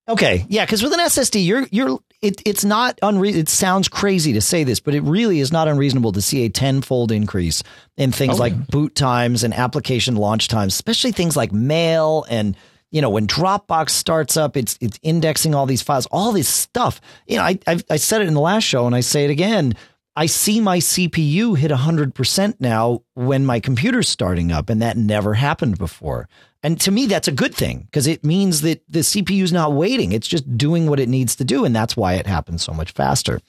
Okay, 0.10 0.46
yeah, 0.48 0.64
because 0.64 0.82
with 0.82 0.94
an 0.94 1.02
SSD, 1.02 1.46
you're 1.46 1.68
you're 1.72 2.00
it, 2.22 2.42
it's 2.46 2.66
not 2.66 2.98
unre- 3.02 3.36
It 3.36 3.50
sounds 3.50 3.88
crazy 3.88 4.34
to 4.34 4.42
say 4.42 4.64
this, 4.64 4.80
but 4.80 4.96
it 4.96 5.02
really 5.02 5.40
is 5.40 5.52
not 5.52 5.68
unreasonable 5.68 6.12
to 6.14 6.22
see 6.22 6.46
a 6.46 6.50
tenfold 6.50 7.12
increase 7.12 7.62
in 7.96 8.12
things 8.12 8.36
oh, 8.36 8.38
like 8.40 8.54
yeah. 8.54 8.64
boot 8.70 8.96
times 8.96 9.44
and 9.44 9.54
application 9.54 10.16
launch 10.16 10.48
times, 10.48 10.74
especially 10.74 11.12
things 11.12 11.38
like 11.38 11.52
mail 11.52 12.26
and 12.30 12.58
you 12.90 13.02
know 13.02 13.10
when 13.10 13.28
Dropbox 13.28 13.90
starts 13.92 14.38
up, 14.38 14.58
it's 14.58 14.78
it's 14.82 15.00
indexing 15.04 15.54
all 15.54 15.66
these 15.66 15.82
files, 15.82 16.08
all 16.08 16.32
this 16.32 16.48
stuff. 16.48 17.02
You 17.28 17.38
know, 17.38 17.44
I 17.44 17.60
I've, 17.68 17.84
I 17.90 17.98
said 17.98 18.22
it 18.22 18.28
in 18.28 18.34
the 18.34 18.42
last 18.42 18.64
show, 18.64 18.88
and 18.88 18.96
I 18.96 19.02
say 19.02 19.26
it 19.26 19.30
again. 19.30 19.76
I 20.16 20.26
see 20.26 20.60
my 20.60 20.80
CPU 20.80 21.56
hit 21.56 21.70
100% 21.70 22.56
now 22.60 23.04
when 23.14 23.46
my 23.46 23.60
computer's 23.60 24.10
starting 24.10 24.52
up, 24.52 24.68
and 24.68 24.82
that 24.82 24.98
never 24.98 25.36
happened 25.36 25.78
before. 25.78 26.28
And 26.64 26.80
to 26.82 26.92
me, 26.92 27.06
that's 27.06 27.28
a 27.28 27.32
good 27.32 27.54
thing 27.54 27.82
because 27.82 28.08
it 28.08 28.24
means 28.24 28.62
that 28.62 28.82
the 28.90 29.00
CPU 29.00 29.44
is 29.44 29.54
not 29.54 29.74
waiting. 29.74 30.12
It's 30.12 30.28
just 30.28 30.58
doing 30.58 30.88
what 30.88 31.00
it 31.00 31.08
needs 31.08 31.36
to 31.38 31.44
do. 31.44 31.66
And 31.66 31.76
that's 31.76 31.96
why 31.96 32.14
it 32.14 32.28
happens 32.28 32.64
so 32.64 32.74
much 32.74 32.92
faster. 32.92 33.40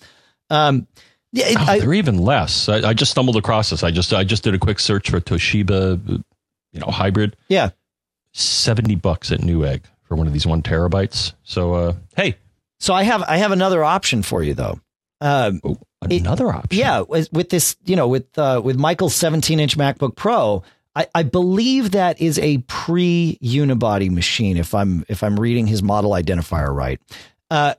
Um, 0.51 0.87
yeah, 1.33 1.47
it, 1.49 1.57
oh, 1.59 1.65
I, 1.65 1.79
they're 1.81 1.95
even 1.95 2.19
less. 2.19 2.69
I, 2.69 2.89
I, 2.89 2.95
just 2.95 3.11
stumbled 3.11 3.37
across 3.37 3.71
this. 3.71 3.83
I 3.83 3.91
just 3.91 4.15
I 4.15 4.25
just 4.25 4.45
did 4.45 4.55
a 4.55 4.59
quick 4.59 4.79
search 4.79 5.11
for 5.11 5.21
Toshiba, 5.21 6.23
you 6.73 6.81
know, 6.81 6.87
hybrid. 6.87 7.37
Yeah, 7.49 7.71
seventy 8.33 8.95
bucks 8.95 9.31
at 9.31 9.41
Newegg 9.41 9.83
for 10.05 10.17
one 10.17 10.27
of 10.27 10.33
these 10.33 10.47
one 10.47 10.63
terabytes. 10.63 11.35
So 11.43 11.75
uh, 11.75 11.95
hey, 12.17 12.37
so 12.81 12.95
I 12.95 13.03
have 13.03 13.23
I 13.25 13.37
have 13.37 13.53
another 13.53 13.85
option 13.85 14.23
for 14.23 14.43
you 14.43 14.55
though. 14.55 14.81
Um, 15.21 15.61
oh, 15.65 15.77
another 16.03 16.47
it, 16.47 16.55
option. 16.55 16.79
Yeah, 16.79 17.01
with, 17.01 17.33
with, 17.33 17.51
this, 17.51 17.77
you 17.85 17.97
know, 17.97 18.09
with 18.09 18.39
uh, 18.39 18.61
with 18.65 18.77
Michael's 18.77 19.15
17 19.15 19.59
inch 19.59 19.77
MacBook 19.77 20.17
Pro, 20.17 20.63
I, 20.99 21.07
I 21.15 21.23
believe 21.23 21.93
that 21.93 22.21
is 22.21 22.41
a 22.41 22.59
pre 22.59 23.39
unibody 23.41 24.11
machine. 24.11 24.57
If 24.57 24.75
I'm 24.75 25.05
if 25.09 25.23
I'm 25.23 25.39
reading 25.39 25.69
his 25.69 25.81
model 25.81 26.11
identifier 26.11 26.75
right, 26.75 27.01
uh, 27.53 27.75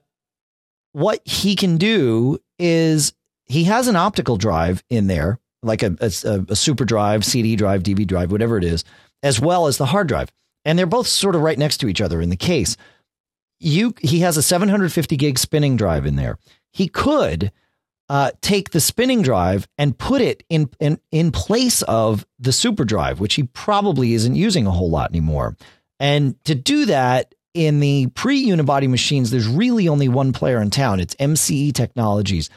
what 0.93 1.19
he 1.27 1.57
can 1.57 1.75
do 1.75 2.39
is 2.57 3.11
he 3.45 3.65
has 3.65 3.89
an 3.89 3.97
optical 3.97 4.37
drive 4.37 4.81
in 4.89 5.07
there, 5.07 5.37
like 5.61 5.83
a, 5.83 5.97
a, 5.99 6.45
a 6.47 6.55
super 6.55 6.85
drive, 6.85 7.25
CD 7.25 7.57
drive, 7.57 7.83
DVD 7.83 8.07
drive, 8.07 8.31
whatever 8.31 8.57
it 8.57 8.63
is, 8.63 8.85
as 9.21 9.37
well 9.37 9.67
as 9.67 9.77
the 9.77 9.87
hard 9.87 10.07
drive, 10.07 10.31
and 10.63 10.79
they're 10.79 10.85
both 10.85 11.07
sort 11.07 11.35
of 11.35 11.41
right 11.41 11.59
next 11.59 11.79
to 11.79 11.89
each 11.89 11.99
other 11.99 12.21
in 12.21 12.29
the 12.29 12.37
case. 12.37 12.77
You 13.59 13.93
he 13.99 14.21
has 14.21 14.37
a 14.37 14.41
750 14.41 15.17
gig 15.17 15.37
spinning 15.37 15.75
drive 15.75 16.05
in 16.05 16.15
there. 16.15 16.37
He 16.71 16.87
could 16.87 17.51
uh, 18.09 18.31
take 18.41 18.71
the 18.71 18.79
spinning 18.79 19.21
drive 19.21 19.67
and 19.77 19.97
put 19.97 20.21
it 20.21 20.43
in, 20.49 20.69
in 20.79 20.99
in 21.11 21.31
place 21.31 21.83
of 21.83 22.25
the 22.39 22.51
super 22.51 22.83
drive, 22.83 23.19
which 23.19 23.35
he 23.35 23.43
probably 23.43 24.13
isn't 24.13 24.35
using 24.35 24.65
a 24.65 24.71
whole 24.71 24.89
lot 24.89 25.11
anymore. 25.11 25.55
And 25.99 26.43
to 26.45 26.55
do 26.55 26.85
that 26.85 27.35
in 27.53 27.79
the 27.79 28.07
pre 28.07 28.45
unibody 28.45 28.89
machines, 28.89 29.31
there's 29.31 29.47
really 29.47 29.87
only 29.87 30.09
one 30.09 30.33
player 30.33 30.61
in 30.61 30.71
town. 30.71 30.99
It's 30.99 31.15
MCE 31.15 31.73
Technologies, 31.73 32.49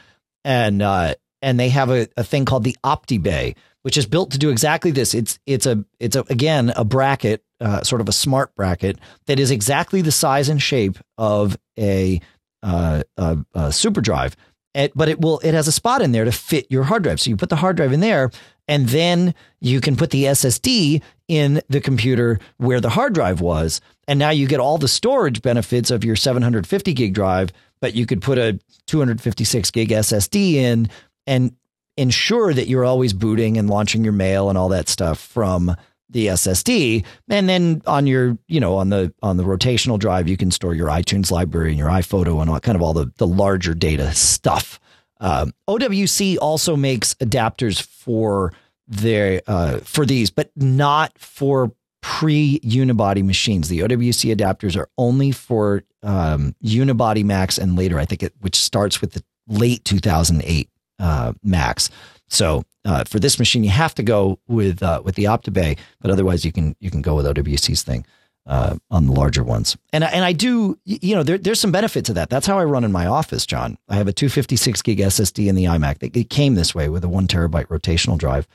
and 0.43 0.81
uh, 0.81 1.15
and 1.41 1.59
they 1.59 1.69
have 1.69 1.91
a, 1.91 2.07
a 2.17 2.23
thing 2.23 2.45
called 2.45 2.63
the 2.63 2.77
OptiBay, 2.83 3.55
which 3.83 3.97
is 3.97 4.07
built 4.07 4.31
to 4.31 4.39
do 4.39 4.49
exactly 4.49 4.89
this. 4.89 5.13
It's 5.13 5.39
it's 5.45 5.67
a 5.67 5.85
it's 5.99 6.15
a, 6.15 6.21
again 6.29 6.71
a 6.75 6.83
bracket, 6.83 7.43
uh, 7.61 7.83
sort 7.83 8.01
of 8.01 8.09
a 8.09 8.13
smart 8.13 8.55
bracket 8.55 8.97
that 9.27 9.39
is 9.39 9.51
exactly 9.51 10.01
the 10.01 10.11
size 10.11 10.49
and 10.49 10.61
shape 10.61 10.97
of 11.17 11.57
a, 11.77 12.21
uh, 12.63 13.03
a, 13.17 13.37
a 13.53 13.71
super 13.71 14.01
drive 14.01 14.35
it, 14.73 14.91
but 14.95 15.09
it 15.09 15.21
will 15.21 15.39
it 15.39 15.53
has 15.53 15.67
a 15.67 15.71
spot 15.71 16.01
in 16.01 16.11
there 16.11 16.25
to 16.25 16.31
fit 16.31 16.67
your 16.69 16.83
hard 16.83 17.03
drive. 17.03 17.19
So 17.19 17.29
you 17.29 17.37
put 17.37 17.49
the 17.49 17.55
hard 17.55 17.77
drive 17.77 17.93
in 17.93 17.99
there, 17.99 18.31
and 18.67 18.87
then 18.89 19.35
you 19.59 19.81
can 19.81 19.95
put 19.95 20.09
the 20.09 20.25
SSD 20.25 21.01
in 21.27 21.61
the 21.69 21.81
computer 21.81 22.39
where 22.57 22.81
the 22.81 22.89
hard 22.89 23.13
drive 23.13 23.41
was, 23.41 23.81
and 24.07 24.19
now 24.19 24.29
you 24.29 24.47
get 24.47 24.59
all 24.59 24.77
the 24.77 24.87
storage 24.87 25.41
benefits 25.41 25.91
of 25.91 26.03
your 26.03 26.15
750 26.15 26.93
gig 26.93 27.13
drive. 27.13 27.51
But 27.81 27.95
you 27.95 28.05
could 28.05 28.21
put 28.21 28.37
a 28.37 28.59
256 28.87 29.71
gig 29.71 29.89
SSD 29.89 30.53
in 30.53 30.89
and 31.27 31.53
ensure 31.97 32.53
that 32.53 32.67
you're 32.67 32.85
always 32.85 33.13
booting 33.13 33.57
and 33.57 33.69
launching 33.69 34.03
your 34.03 34.13
mail 34.13 34.49
and 34.49 34.57
all 34.57 34.69
that 34.69 34.87
stuff 34.87 35.19
from 35.19 35.75
the 36.13 36.27
SSD, 36.27 37.03
and 37.29 37.49
then 37.49 37.81
on 37.85 38.07
your 38.07 38.37
you 38.47 38.59
know 38.59 38.77
on 38.77 38.89
the 38.89 39.13
on 39.21 39.37
the 39.37 39.43
rotational 39.43 39.99
drive 39.99 40.27
you 40.27 40.37
can 40.37 40.51
store 40.51 40.73
your 40.73 40.87
iTunes 40.87 41.31
library 41.31 41.69
and 41.69 41.77
your 41.77 41.89
iPhoto 41.89 42.41
and 42.41 42.49
all 42.49 42.59
kind 42.59 42.75
of 42.75 42.81
all 42.81 42.93
the 42.93 43.11
the 43.17 43.27
larger 43.27 43.73
data 43.73 44.13
stuff. 44.13 44.79
Um, 45.19 45.53
OWC 45.69 46.37
also 46.41 46.75
makes 46.75 47.13
adapters 47.15 47.81
for 47.81 48.53
their 48.87 49.41
uh, 49.47 49.79
for 49.79 50.05
these, 50.05 50.29
but 50.29 50.51
not 50.55 51.17
for 51.17 51.71
pre 52.01 52.59
unibody 52.59 53.23
machines. 53.23 53.69
The 53.69 53.79
OWC 53.79 54.35
adapters 54.35 54.77
are 54.77 54.89
only 54.97 55.31
for 55.31 55.83
um, 56.03 56.55
unibody 56.63 57.23
Macs 57.23 57.57
and 57.57 57.75
later, 57.75 57.97
I 57.99 58.05
think 58.05 58.21
it 58.23 58.33
which 58.41 58.55
starts 58.55 59.01
with 59.01 59.13
the 59.13 59.23
late 59.47 59.83
2008 59.85 60.69
uh, 60.99 61.33
Macs. 61.43 61.89
So 62.29 62.63
uh, 62.85 63.03
for 63.03 63.19
this 63.19 63.39
machine, 63.39 63.63
you 63.63 63.69
have 63.69 63.95
to 63.95 64.03
go 64.03 64.39
with 64.47 64.81
uh, 64.81 65.01
with 65.03 65.15
the 65.15 65.25
OptiBay, 65.25 65.77
but 66.01 66.11
otherwise 66.11 66.43
you 66.45 66.51
can 66.51 66.75
you 66.79 66.89
can 66.89 67.01
go 67.01 67.15
with 67.15 67.25
OWC's 67.25 67.83
thing 67.83 68.05
uh, 68.45 68.75
on 68.91 69.05
the 69.05 69.13
larger 69.13 69.43
ones. 69.43 69.77
And 69.91 70.03
and 70.03 70.25
I 70.25 70.33
do 70.33 70.77
you 70.85 71.15
know 71.15 71.23
there, 71.23 71.37
there's 71.37 71.59
some 71.59 71.71
benefit 71.71 72.05
to 72.05 72.13
that. 72.13 72.29
That's 72.29 72.47
how 72.47 72.59
I 72.59 72.65
run 72.65 72.83
in 72.83 72.91
my 72.91 73.05
office, 73.05 73.45
John. 73.45 73.77
I 73.87 73.95
have 73.95 74.07
a 74.07 74.13
256 74.13 74.81
gig 74.81 74.99
SSD 74.99 75.47
in 75.47 75.55
the 75.55 75.65
iMac. 75.65 76.15
It 76.15 76.29
came 76.29 76.55
this 76.55 76.75
way 76.75 76.89
with 76.89 77.03
a 77.03 77.09
one 77.09 77.27
terabyte 77.27 77.67
rotational 77.67 78.17
drive, 78.17 78.47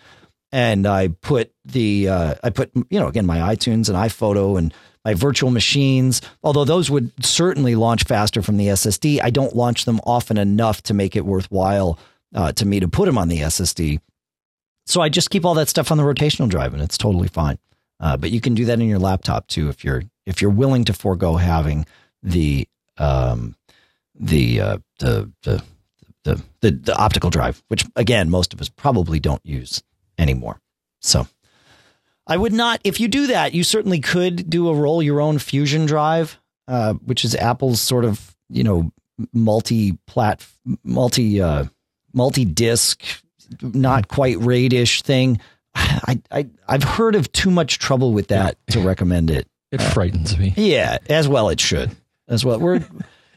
and 0.52 0.86
I 0.86 1.08
put 1.08 1.52
the 1.64 2.08
uh, 2.08 2.34
I 2.42 2.50
put 2.50 2.70
you 2.74 3.00
know 3.00 3.08
again 3.08 3.26
my 3.26 3.54
iTunes 3.54 3.88
and 3.88 3.96
iPhoto 3.96 4.58
and 4.58 4.74
my 5.04 5.14
virtual 5.14 5.50
machines. 5.50 6.20
Although 6.42 6.64
those 6.64 6.90
would 6.90 7.12
certainly 7.24 7.74
launch 7.74 8.04
faster 8.04 8.42
from 8.42 8.56
the 8.58 8.66
SSD, 8.66 9.20
I 9.22 9.30
don't 9.30 9.56
launch 9.56 9.84
them 9.84 10.00
often 10.04 10.36
enough 10.36 10.82
to 10.82 10.94
make 10.94 11.16
it 11.16 11.24
worthwhile 11.24 11.98
uh, 12.35 12.53
to 12.53 12.66
me 12.66 12.81
to 12.81 12.89
put 12.89 13.07
them 13.07 13.18
on 13.18 13.29
the 13.29 13.41
SSD. 13.41 14.01
So 14.87 15.01
I 15.01 15.09
just 15.09 15.31
keep 15.31 15.45
all 15.45 15.55
that 15.55 15.68
stuff 15.68 15.91
on 15.91 15.99
the 15.99 16.05
rotational 16.05 16.49
drive, 16.49 16.72
and 16.72 16.83
it's 16.83 16.99
totally 16.99 17.29
fine. 17.29 17.59
Uh, 18.01 18.16
but 18.16 18.31
you 18.31 18.41
can 18.41 18.55
do 18.55 18.64
that 18.66 18.81
in 18.81 18.89
your 18.89 18.99
laptop 18.99 19.47
too 19.49 19.68
if 19.68 19.85
you're 19.85 20.03
if 20.24 20.41
you're 20.41 20.51
willing 20.51 20.85
to 20.85 20.93
forego 20.93 21.37
having 21.37 21.85
the 22.22 22.66
um, 22.97 23.57
the, 24.14 24.61
uh, 24.61 24.79
the, 24.99 25.31
the 25.43 25.62
the 26.24 26.43
the 26.61 26.70
the 26.70 26.97
optical 26.97 27.31
drive, 27.31 27.62
which 27.68 27.85
again 27.97 28.31
most 28.31 28.53
of 28.53 28.61
us 28.61 28.68
probably 28.68 29.20
don't 29.20 29.45
use 29.45 29.83
anymore. 30.18 30.61
So 31.01 31.26
I 32.26 32.37
would 32.37 32.53
not. 32.53 32.81
If 32.85 33.01
you 33.01 33.09
do 33.09 33.29
that, 33.29 33.55
you 33.55 33.64
certainly 33.64 34.01
could 34.01 34.51
do 34.51 34.68
a 34.68 34.74
roll 34.74 35.03
your 35.03 35.20
own 35.20 35.39
Fusion 35.39 35.87
drive, 35.87 36.39
uh, 36.66 36.95
which 36.95 37.24
is 37.24 37.35
Apple's 37.35 37.81
sort 37.81 38.05
of 38.05 38.37
you 38.49 38.64
know 38.64 38.93
multi 39.33 39.93
plat 40.07 40.47
multi 40.85 41.41
uh, 41.41 41.64
multi 42.18 42.44
disc 42.44 43.00
not 43.62 44.08
quite 44.08 44.36
raidish 44.38 45.02
thing. 45.02 45.40
I, 45.74 46.20
I 46.30 46.46
I've 46.66 46.82
heard 46.82 47.14
of 47.14 47.30
too 47.32 47.50
much 47.50 47.78
trouble 47.78 48.12
with 48.12 48.28
that 48.28 48.58
to 48.72 48.80
recommend 48.80 49.30
it. 49.30 49.48
It 49.70 49.80
frightens 49.80 50.36
me. 50.36 50.52
Yeah, 50.56 50.98
as 51.08 51.28
well 51.28 51.48
it 51.48 51.60
should. 51.60 51.94
As 52.26 52.44
well, 52.44 52.58
we're 52.58 52.84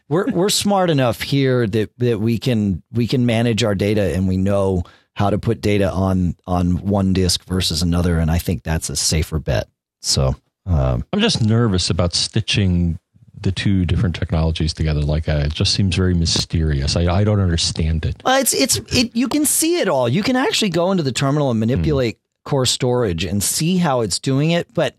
we're 0.10 0.30
we're 0.32 0.50
smart 0.50 0.90
enough 0.90 1.22
here 1.22 1.68
that 1.68 1.92
that 2.00 2.20
we 2.20 2.38
can 2.38 2.84
we 2.92 3.08
can 3.08 3.26
manage 3.26 3.64
our 3.64 3.76
data 3.76 4.16
and 4.16 4.28
we 4.28 4.38
know 4.38 4.84
how 5.14 5.30
to 5.30 5.38
put 5.38 5.62
data 5.62 5.92
on 5.92 6.36
on 6.48 6.86
one 6.86 7.14
disk 7.14 7.44
versus 7.46 7.82
another, 7.82 8.18
and 8.18 8.32
I 8.32 8.38
think 8.38 8.64
that's 8.64 8.90
a 8.90 8.96
safer 8.96 9.40
bet. 9.40 9.70
So 10.02 10.36
um, 10.66 11.06
I'm 11.14 11.20
just 11.20 11.44
nervous 11.44 11.90
about 11.90 12.14
stitching 12.14 13.00
the 13.42 13.52
two 13.52 13.86
different 13.86 14.16
technologies 14.16 14.74
together 14.74 15.02
like 15.02 15.26
that. 15.26 15.46
It 15.46 15.54
just 15.54 15.74
seems 15.74 15.96
very 15.96 16.14
mysterious. 16.14 16.96
I, 16.96 17.06
I 17.14 17.24
don't 17.24 17.40
understand 17.40 18.06
it. 18.06 18.22
Well, 18.24 18.40
it's 18.40 18.54
it's 18.54 18.78
it. 18.96 19.16
You 19.16 19.28
can 19.28 19.46
see 19.46 19.80
it 19.80 19.88
all. 19.88 20.08
You 20.08 20.24
can 20.24 20.36
actually 20.36 20.70
go 20.70 20.92
into 20.92 21.04
the 21.04 21.12
terminal 21.12 21.50
and 21.50 21.60
manipulate 21.60 22.18
mm. 22.18 22.50
core 22.50 22.66
storage 22.66 23.26
and 23.26 23.42
see 23.42 23.78
how 23.78 24.02
it's 24.02 24.20
doing 24.20 24.52
it. 24.52 24.74
But 24.74 24.96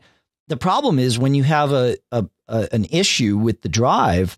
the 0.49 0.57
problem 0.57 0.99
is 0.99 1.19
when 1.19 1.35
you 1.35 1.45
have 1.45 1.73
a, 1.73 1.97
a, 2.11 2.27
a 2.49 2.69
an 2.73 2.87
issue 2.87 3.39
with 3.39 3.63
the 3.63 3.69
drive, 3.69 4.37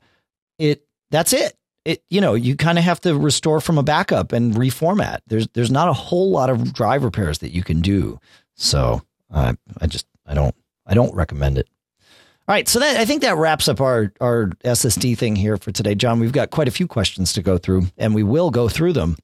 it 0.58 0.86
that's 1.10 1.32
it. 1.32 1.56
It 1.84 2.02
you 2.10 2.20
know 2.20 2.34
you 2.34 2.56
kind 2.56 2.78
of 2.78 2.84
have 2.84 3.00
to 3.02 3.16
restore 3.16 3.60
from 3.60 3.78
a 3.78 3.82
backup 3.82 4.32
and 4.32 4.54
reformat. 4.54 5.20
There's 5.26 5.48
there's 5.48 5.70
not 5.70 5.88
a 5.88 5.94
whole 5.94 6.30
lot 6.30 6.50
of 6.50 6.72
drive 6.72 7.04
repairs 7.04 7.38
that 7.38 7.52
you 7.52 7.62
can 7.62 7.80
do. 7.80 8.20
So 8.54 9.02
uh, 9.32 9.54
I 9.80 9.86
just 9.86 10.06
I 10.26 10.34
don't 10.34 10.54
I 10.86 10.94
don't 10.94 11.14
recommend 11.14 11.58
it. 11.58 11.68
All 12.46 12.52
right, 12.54 12.68
so 12.68 12.78
that 12.78 12.98
I 12.98 13.06
think 13.06 13.22
that 13.22 13.38
wraps 13.38 13.68
up 13.68 13.80
our 13.80 14.12
our 14.20 14.48
SSD 14.66 15.16
thing 15.16 15.34
here 15.34 15.56
for 15.56 15.72
today, 15.72 15.94
John. 15.94 16.20
We've 16.20 16.30
got 16.30 16.50
quite 16.50 16.68
a 16.68 16.72
few 16.72 16.86
questions 16.86 17.32
to 17.32 17.42
go 17.42 17.56
through, 17.56 17.86
and 17.96 18.14
we 18.14 18.22
will 18.22 18.50
go 18.50 18.68
through 18.68 18.92
them. 18.92 19.16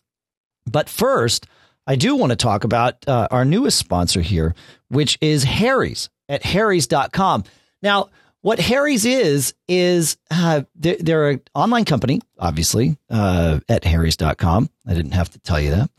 But 0.65 0.89
first, 0.89 1.47
I 1.87 1.97
do 1.97 2.17
want 2.17 2.31
to 2.31 2.37
talk 2.37 2.65
about 2.65 3.07
uh, 3.07 3.29
our 3.31 3.45
newest 3.45 3.77
sponsor 3.77 4.23
here, 4.23 4.55
which 4.89 5.19
is 5.21 5.45
Harry's 5.45 6.09
at 6.31 6.47
Harry's.com. 6.47 7.45
Now, 7.83 8.09
what 8.41 8.59
Harry's 8.59 9.05
is 9.05 9.53
is 9.69 10.17
uh, 10.31 10.63
they're, 10.75 10.97
they're, 10.99 11.29
an 11.29 11.43
online 11.55 11.85
company, 11.85 12.23
obviously, 12.39 12.97
uh, 13.11 13.61
at 13.69 13.85
Harry's.com. 13.85 14.71
I 14.87 14.95
didn't 14.95 15.13
have 15.13 15.29
to 15.33 15.39
tell 15.41 15.61
you 15.61 15.73
that, 15.73 15.91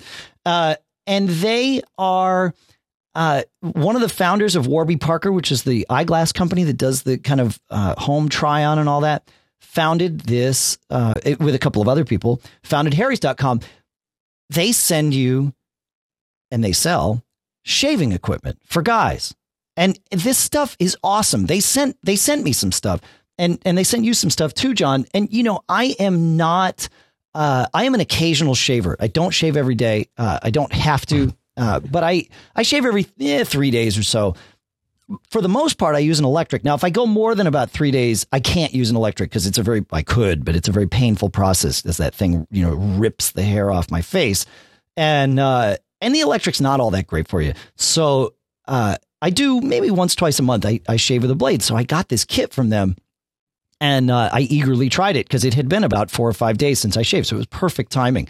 uh, 0.43 0.75
and 1.05 1.29
they 1.29 1.83
are 1.99 2.55
uh, 3.15 3.43
one 3.59 3.95
of 3.95 4.01
the 4.01 4.09
founders 4.09 4.55
of 4.55 4.67
Warby 4.67 4.97
Parker, 4.97 5.31
which 5.31 5.51
is 5.51 5.63
the 5.63 5.85
eyeglass 5.89 6.31
company 6.31 6.63
that 6.63 6.77
does 6.77 7.03
the 7.03 7.17
kind 7.17 7.41
of 7.41 7.59
uh, 7.69 7.95
home 7.97 8.29
try 8.29 8.63
on 8.63 8.79
and 8.79 8.87
all 8.87 9.01
that, 9.01 9.29
founded 9.59 10.21
this 10.21 10.77
uh, 10.89 11.13
it, 11.23 11.39
with 11.39 11.55
a 11.55 11.59
couple 11.59 11.81
of 11.81 11.87
other 11.87 12.05
people, 12.05 12.41
founded 12.63 12.93
Harry's.com. 12.93 13.61
They 14.49 14.71
send 14.71 15.13
you 15.13 15.53
and 16.51 16.63
they 16.63 16.73
sell 16.73 17.23
shaving 17.63 18.11
equipment 18.11 18.59
for 18.65 18.81
guys. 18.81 19.33
And 19.77 19.97
this 20.11 20.37
stuff 20.37 20.75
is 20.79 20.97
awesome. 21.03 21.45
They 21.45 21.61
sent 21.61 21.97
they 22.03 22.17
sent 22.17 22.43
me 22.43 22.51
some 22.51 22.71
stuff 22.71 22.99
and 23.37 23.59
and 23.65 23.77
they 23.77 23.85
sent 23.85 24.03
you 24.03 24.13
some 24.13 24.29
stuff 24.29 24.53
too, 24.53 24.73
John. 24.73 25.05
And 25.13 25.31
you 25.31 25.43
know, 25.43 25.61
I 25.69 25.95
am 25.99 26.35
not 26.35 26.89
uh, 27.33 27.67
I 27.73 27.85
am 27.85 27.93
an 27.93 28.01
occasional 28.01 28.55
shaver. 28.55 28.97
I 28.99 29.07
don't 29.07 29.31
shave 29.31 29.55
every 29.55 29.75
day. 29.75 30.09
Uh, 30.17 30.39
I 30.43 30.49
don't 30.49 30.73
have 30.73 31.05
to. 31.07 31.33
Uh, 31.57 31.79
but 31.79 32.03
I, 32.03 32.27
I 32.55 32.63
shave 32.63 32.85
every 32.85 33.05
eh, 33.19 33.43
three 33.43 33.71
days 33.71 33.97
or 33.97 34.03
so. 34.03 34.35
For 35.29 35.41
the 35.41 35.49
most 35.49 35.77
part, 35.77 35.95
I 35.95 35.99
use 35.99 36.19
an 36.19 36.25
electric. 36.25 36.63
Now, 36.63 36.73
if 36.73 36.85
I 36.85 36.89
go 36.89 37.05
more 37.05 37.35
than 37.35 37.45
about 37.45 37.69
three 37.69 37.91
days, 37.91 38.25
I 38.31 38.39
can't 38.39 38.73
use 38.73 38.89
an 38.89 38.95
electric 38.95 39.29
because 39.29 39.45
it's 39.45 39.57
a 39.57 39.63
very, 39.63 39.85
I 39.91 40.03
could, 40.03 40.45
but 40.45 40.55
it's 40.55 40.69
a 40.69 40.71
very 40.71 40.87
painful 40.87 41.29
process 41.29 41.85
as 41.85 41.97
that 41.97 42.15
thing, 42.15 42.47
you 42.49 42.63
know, 42.63 42.73
rips 42.73 43.31
the 43.31 43.43
hair 43.43 43.71
off 43.71 43.91
my 43.91 44.01
face. 44.01 44.45
And, 44.95 45.37
uh, 45.37 45.77
and 45.99 46.15
the 46.15 46.21
electric's 46.21 46.61
not 46.61 46.79
all 46.79 46.91
that 46.91 47.07
great 47.07 47.27
for 47.27 47.41
you. 47.41 47.53
So, 47.75 48.35
uh, 48.67 48.95
I 49.21 49.29
do 49.29 49.59
maybe 49.61 49.91
once, 49.91 50.15
twice 50.15 50.39
a 50.39 50.43
month, 50.43 50.65
I, 50.65 50.79
I 50.87 50.95
shave 50.95 51.21
with 51.21 51.31
a 51.31 51.35
blade. 51.35 51.61
So 51.61 51.75
I 51.75 51.83
got 51.83 52.07
this 52.07 52.25
kit 52.25 52.53
from 52.53 52.69
them 52.69 52.95
and 53.81 54.09
uh, 54.09 54.29
I 54.31 54.41
eagerly 54.41 54.89
tried 54.89 55.15
it 55.15 55.27
because 55.27 55.43
it 55.43 55.53
had 55.53 55.67
been 55.67 55.83
about 55.83 56.09
four 56.09 56.29
or 56.29 56.33
five 56.33 56.57
days 56.57 56.79
since 56.79 56.95
I 56.95 57.01
shaved. 57.01 57.27
So 57.27 57.35
it 57.35 57.39
was 57.39 57.47
perfect 57.47 57.91
timing. 57.91 58.29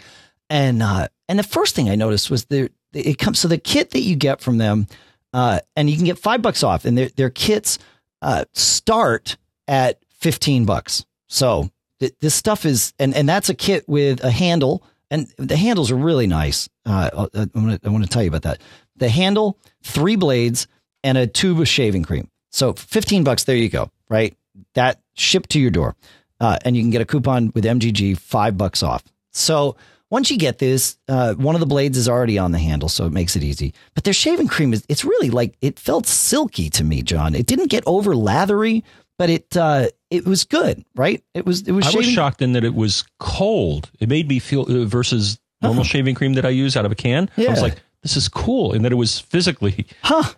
And, 0.50 0.82
uh, 0.82 1.08
and 1.28 1.38
the 1.38 1.44
first 1.44 1.74
thing 1.74 1.88
I 1.88 1.94
noticed 1.94 2.30
was 2.30 2.46
there, 2.46 2.70
it 2.92 3.18
comes 3.18 3.38
so 3.38 3.48
the 3.48 3.58
kit 3.58 3.90
that 3.90 4.00
you 4.00 4.16
get 4.16 4.40
from 4.40 4.58
them, 4.58 4.86
uh, 5.32 5.60
and 5.76 5.88
you 5.88 5.96
can 5.96 6.04
get 6.04 6.18
five 6.18 6.42
bucks 6.42 6.62
off, 6.62 6.84
and 6.84 6.96
their 6.96 7.08
their 7.10 7.30
kits 7.30 7.78
uh, 8.20 8.44
start 8.52 9.36
at 9.66 9.98
fifteen 10.08 10.64
bucks. 10.64 11.04
So 11.28 11.70
th- 12.00 12.14
this 12.20 12.34
stuff 12.34 12.64
is, 12.64 12.92
and 12.98 13.14
and 13.14 13.28
that's 13.28 13.48
a 13.48 13.54
kit 13.54 13.88
with 13.88 14.22
a 14.22 14.30
handle, 14.30 14.84
and 15.10 15.32
the 15.38 15.56
handles 15.56 15.90
are 15.90 15.96
really 15.96 16.26
nice. 16.26 16.68
Uh, 16.84 17.10
I 17.34 17.46
want 17.58 17.82
to 17.82 17.88
I 17.88 17.90
want 17.90 18.04
to 18.04 18.10
tell 18.10 18.22
you 18.22 18.28
about 18.28 18.42
that. 18.42 18.60
The 18.96 19.08
handle, 19.08 19.58
three 19.82 20.16
blades, 20.16 20.66
and 21.02 21.16
a 21.16 21.26
tube 21.26 21.60
of 21.60 21.68
shaving 21.68 22.04
cream. 22.04 22.30
So 22.50 22.74
fifteen 22.74 23.24
bucks. 23.24 23.44
There 23.44 23.56
you 23.56 23.68
go. 23.68 23.90
Right, 24.08 24.36
that 24.74 25.00
shipped 25.14 25.50
to 25.50 25.60
your 25.60 25.70
door, 25.70 25.96
uh, 26.40 26.58
and 26.64 26.76
you 26.76 26.82
can 26.82 26.90
get 26.90 27.00
a 27.00 27.06
coupon 27.06 27.50
with 27.54 27.64
MGG, 27.64 28.18
five 28.18 28.58
bucks 28.58 28.82
off. 28.82 29.02
So 29.30 29.76
once 30.12 30.30
you 30.30 30.36
get 30.36 30.58
this, 30.58 30.98
uh, 31.08 31.32
one 31.32 31.54
of 31.54 31.60
the 31.60 31.66
blades 31.66 31.96
is 31.96 32.06
already 32.06 32.38
on 32.38 32.52
the 32.52 32.58
handle, 32.58 32.90
so 32.90 33.06
it 33.06 33.12
makes 33.12 33.34
it 33.34 33.42
easy. 33.42 33.72
But 33.94 34.04
their 34.04 34.12
shaving 34.12 34.46
cream 34.46 34.74
is, 34.74 34.84
it's 34.86 35.06
really 35.06 35.30
like, 35.30 35.56
it 35.62 35.78
felt 35.78 36.06
silky 36.06 36.68
to 36.68 36.84
me, 36.84 37.00
John. 37.00 37.34
It 37.34 37.46
didn't 37.46 37.68
get 37.68 37.82
over 37.86 38.14
lathery, 38.14 38.84
but 39.16 39.30
it, 39.30 39.56
uh, 39.56 39.88
it 40.10 40.26
was 40.26 40.44
good, 40.44 40.84
right? 40.94 41.24
It 41.32 41.46
was, 41.46 41.66
it 41.66 41.72
was, 41.72 41.86
I 41.86 41.92
shaving- 41.92 42.06
was 42.06 42.14
shocked 42.14 42.42
in 42.42 42.52
that 42.52 42.62
it 42.62 42.74
was 42.74 43.04
cold. 43.20 43.90
It 44.00 44.10
made 44.10 44.28
me 44.28 44.38
feel, 44.38 44.70
uh, 44.70 44.84
versus 44.84 45.40
normal 45.62 45.80
uh-huh. 45.80 45.88
shaving 45.88 46.14
cream 46.14 46.34
that 46.34 46.44
I 46.44 46.50
use 46.50 46.76
out 46.76 46.84
of 46.84 46.92
a 46.92 46.94
can. 46.94 47.30
Yeah. 47.36 47.48
I 47.48 47.50
was 47.52 47.62
like, 47.62 47.82
this 48.02 48.14
is 48.14 48.28
cool. 48.28 48.74
And 48.74 48.84
that 48.84 48.92
it 48.92 48.96
was 48.96 49.18
physically, 49.18 49.86
huh? 50.02 50.30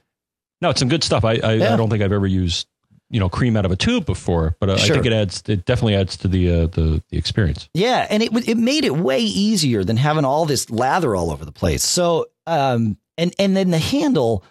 No, 0.61 0.71
it's 0.71 0.79
some 0.79 0.89
good 0.89 1.03
stuff. 1.03 1.25
I, 1.25 1.33
I, 1.43 1.55
yeah. 1.55 1.75
I 1.75 1.77
don't 1.77 1.91
think 1.91 2.01
I've 2.01 2.13
ever 2.13 2.29
used 2.29 2.69
you 3.15 3.21
know 3.21 3.29
cream 3.29 3.57
out 3.57 3.65
of 3.65 3.71
a 3.71 3.77
tube 3.77 4.05
before, 4.05 4.57
but 4.59 4.69
uh, 4.69 4.77
sure. 4.77 4.97
I 4.97 4.97
think 4.97 5.07
it 5.07 5.13
adds 5.13 5.41
it 5.47 5.67
definitely 5.67 5.95
adds 5.95 6.17
to 6.17 6.29
the 6.29 6.51
uh, 6.51 6.67
the 6.67 7.01
the 7.11 7.17
experience. 7.17 7.69
Yeah, 7.73 8.09
and 8.11 8.25
it 8.25 8.49
it 8.49 8.59
made 8.59 8.85
it 8.85 8.97
way 8.97 9.21
easier 9.21 9.85
than 9.85 9.97
having 9.97 10.25
all 10.25 10.47
this 10.47 10.69
lather 10.69 11.15
all 11.15 11.31
over 11.31 11.45
the 11.45 11.53
place. 11.53 11.85
So 11.85 12.27
um 12.49 12.99
and 13.17 13.33
and 13.39 13.57
then 13.57 13.71
the 13.71 13.79
handle 13.79 14.45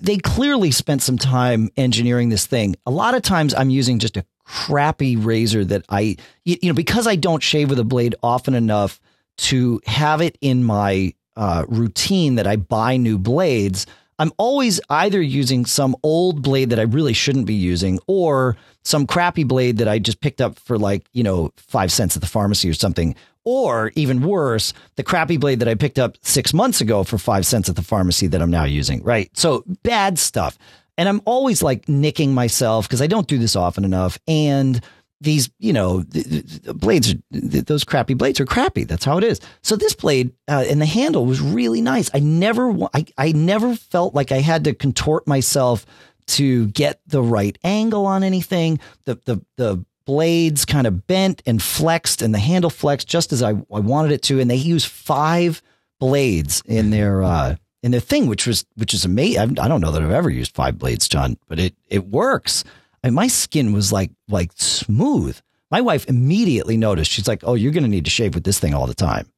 they 0.00 0.16
clearly 0.16 0.70
spent 0.70 1.02
some 1.02 1.18
time 1.18 1.68
engineering 1.76 2.30
this 2.30 2.46
thing. 2.46 2.74
A 2.86 2.90
lot 2.90 3.14
of 3.14 3.20
times 3.20 3.54
I'm 3.54 3.68
using 3.68 3.98
just 3.98 4.16
a 4.16 4.24
crappy 4.44 5.16
razor 5.16 5.62
that 5.66 5.84
I 5.90 6.16
you, 6.46 6.56
know 6.62 6.72
because 6.74 7.06
I 7.06 7.16
don't 7.16 7.42
shave 7.42 7.68
with 7.68 7.78
a 7.78 7.84
blade 7.84 8.14
often 8.22 8.54
enough 8.54 8.98
to 9.38 9.82
have 9.84 10.22
it 10.22 10.38
in 10.40 10.64
my 10.64 11.12
uh, 11.36 11.66
routine 11.68 12.36
that 12.36 12.46
I 12.46 12.56
buy 12.56 12.96
new 12.96 13.18
blades. 13.18 13.86
I'm 14.18 14.32
always 14.38 14.80
either 14.88 15.20
using 15.20 15.66
some 15.66 15.94
old 16.02 16.42
blade 16.42 16.70
that 16.70 16.78
I 16.78 16.84
really 16.84 17.12
shouldn't 17.12 17.46
be 17.46 17.54
using 17.54 17.98
or 18.06 18.56
some 18.84 19.06
crappy 19.06 19.44
blade 19.44 19.78
that 19.78 19.88
I 19.88 19.98
just 19.98 20.20
picked 20.20 20.40
up 20.40 20.58
for 20.58 20.78
like, 20.78 21.06
you 21.12 21.22
know, 21.22 21.52
five 21.56 21.92
cents 21.92 22.16
at 22.16 22.22
the 22.22 22.28
pharmacy 22.28 22.68
or 22.68 22.74
something. 22.74 23.14
Or 23.44 23.92
even 23.94 24.22
worse, 24.22 24.72
the 24.96 25.04
crappy 25.04 25.36
blade 25.36 25.60
that 25.60 25.68
I 25.68 25.76
picked 25.76 25.98
up 25.98 26.16
six 26.22 26.52
months 26.52 26.80
ago 26.80 27.04
for 27.04 27.16
five 27.16 27.46
cents 27.46 27.68
at 27.68 27.76
the 27.76 27.82
pharmacy 27.82 28.26
that 28.28 28.42
I'm 28.42 28.50
now 28.50 28.64
using. 28.64 29.02
Right. 29.04 29.30
So 29.36 29.62
bad 29.82 30.18
stuff. 30.18 30.58
And 30.98 31.08
I'm 31.08 31.20
always 31.26 31.62
like 31.62 31.88
nicking 31.88 32.32
myself 32.34 32.88
because 32.88 33.02
I 33.02 33.06
don't 33.06 33.28
do 33.28 33.38
this 33.38 33.54
often 33.54 33.84
enough. 33.84 34.18
And 34.26 34.80
these, 35.20 35.50
you 35.58 35.72
know, 35.72 36.00
the, 36.00 36.22
the 36.64 36.74
blades, 36.74 37.14
those 37.30 37.84
crappy 37.84 38.14
blades 38.14 38.40
are 38.40 38.46
crappy. 38.46 38.84
That's 38.84 39.04
how 39.04 39.18
it 39.18 39.24
is. 39.24 39.40
So 39.62 39.76
this 39.76 39.94
blade 39.94 40.32
uh, 40.48 40.64
and 40.68 40.80
the 40.80 40.86
handle 40.86 41.24
was 41.24 41.40
really 41.40 41.80
nice. 41.80 42.10
I 42.12 42.18
never, 42.18 42.76
I, 42.92 43.06
I 43.16 43.32
never 43.32 43.74
felt 43.74 44.14
like 44.14 44.30
I 44.32 44.40
had 44.40 44.64
to 44.64 44.74
contort 44.74 45.26
myself 45.26 45.86
to 46.26 46.66
get 46.68 47.00
the 47.06 47.22
right 47.22 47.56
angle 47.64 48.04
on 48.04 48.22
anything. 48.22 48.78
The, 49.04 49.14
the, 49.24 49.44
the 49.56 49.84
blades 50.04 50.64
kind 50.64 50.86
of 50.86 51.06
bent 51.06 51.42
and 51.46 51.62
flexed 51.62 52.20
and 52.20 52.34
the 52.34 52.38
handle 52.38 52.70
flexed 52.70 53.08
just 53.08 53.32
as 53.32 53.42
I, 53.42 53.50
I 53.50 53.80
wanted 53.80 54.12
it 54.12 54.22
to. 54.24 54.40
And 54.40 54.50
they 54.50 54.56
use 54.56 54.84
five 54.84 55.62
blades 55.98 56.62
in 56.66 56.90
their, 56.90 57.22
uh, 57.22 57.56
in 57.82 57.90
their 57.90 58.00
thing, 58.00 58.26
which 58.26 58.46
was, 58.46 58.66
which 58.74 58.92
is 58.92 59.04
amazing. 59.04 59.58
I 59.58 59.68
don't 59.68 59.80
know 59.80 59.92
that 59.92 60.02
I've 60.02 60.10
ever 60.10 60.30
used 60.30 60.54
five 60.54 60.78
blades, 60.78 61.08
John, 61.08 61.38
but 61.48 61.58
it, 61.58 61.74
it 61.88 62.06
works. 62.08 62.64
And 63.02 63.14
my 63.14 63.28
skin 63.28 63.72
was 63.72 63.92
like 63.92 64.10
like 64.28 64.50
smooth. 64.54 65.38
My 65.70 65.80
wife 65.80 66.06
immediately 66.06 66.76
noticed. 66.76 67.10
She's 67.10 67.28
like, 67.28 67.42
"Oh, 67.44 67.54
you're 67.54 67.72
going 67.72 67.84
to 67.84 67.90
need 67.90 68.04
to 68.04 68.10
shave 68.10 68.34
with 68.34 68.44
this 68.44 68.58
thing 68.58 68.74
all 68.74 68.86
the 68.86 68.94
time," 68.94 69.30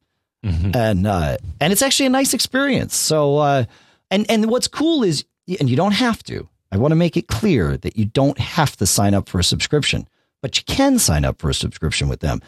mm-hmm. 0.45 0.71
and 0.75 1.07
uh, 1.07 1.37
and 1.59 1.73
it's 1.73 1.81
actually 1.81 2.07
a 2.07 2.11
nice 2.11 2.33
experience. 2.33 2.95
So, 2.95 3.37
uh, 3.37 3.65
and 4.11 4.29
and 4.29 4.49
what's 4.49 4.67
cool 4.67 5.03
is, 5.03 5.25
and 5.59 5.69
you 5.69 5.75
don't 5.75 5.93
have 5.93 6.23
to. 6.23 6.47
I 6.71 6.77
want 6.77 6.91
to 6.91 6.95
make 6.95 7.17
it 7.17 7.27
clear 7.27 7.77
that 7.77 7.97
you 7.97 8.05
don't 8.05 8.37
have 8.37 8.75
to 8.77 8.85
sign 8.85 9.13
up 9.13 9.27
for 9.27 9.39
a 9.39 9.43
subscription, 9.43 10.07
but 10.41 10.57
you 10.57 10.63
can 10.65 10.99
sign 10.99 11.25
up 11.25 11.39
for 11.39 11.49
a 11.49 11.53
subscription 11.53 12.09
with 12.09 12.19
them. 12.19 12.41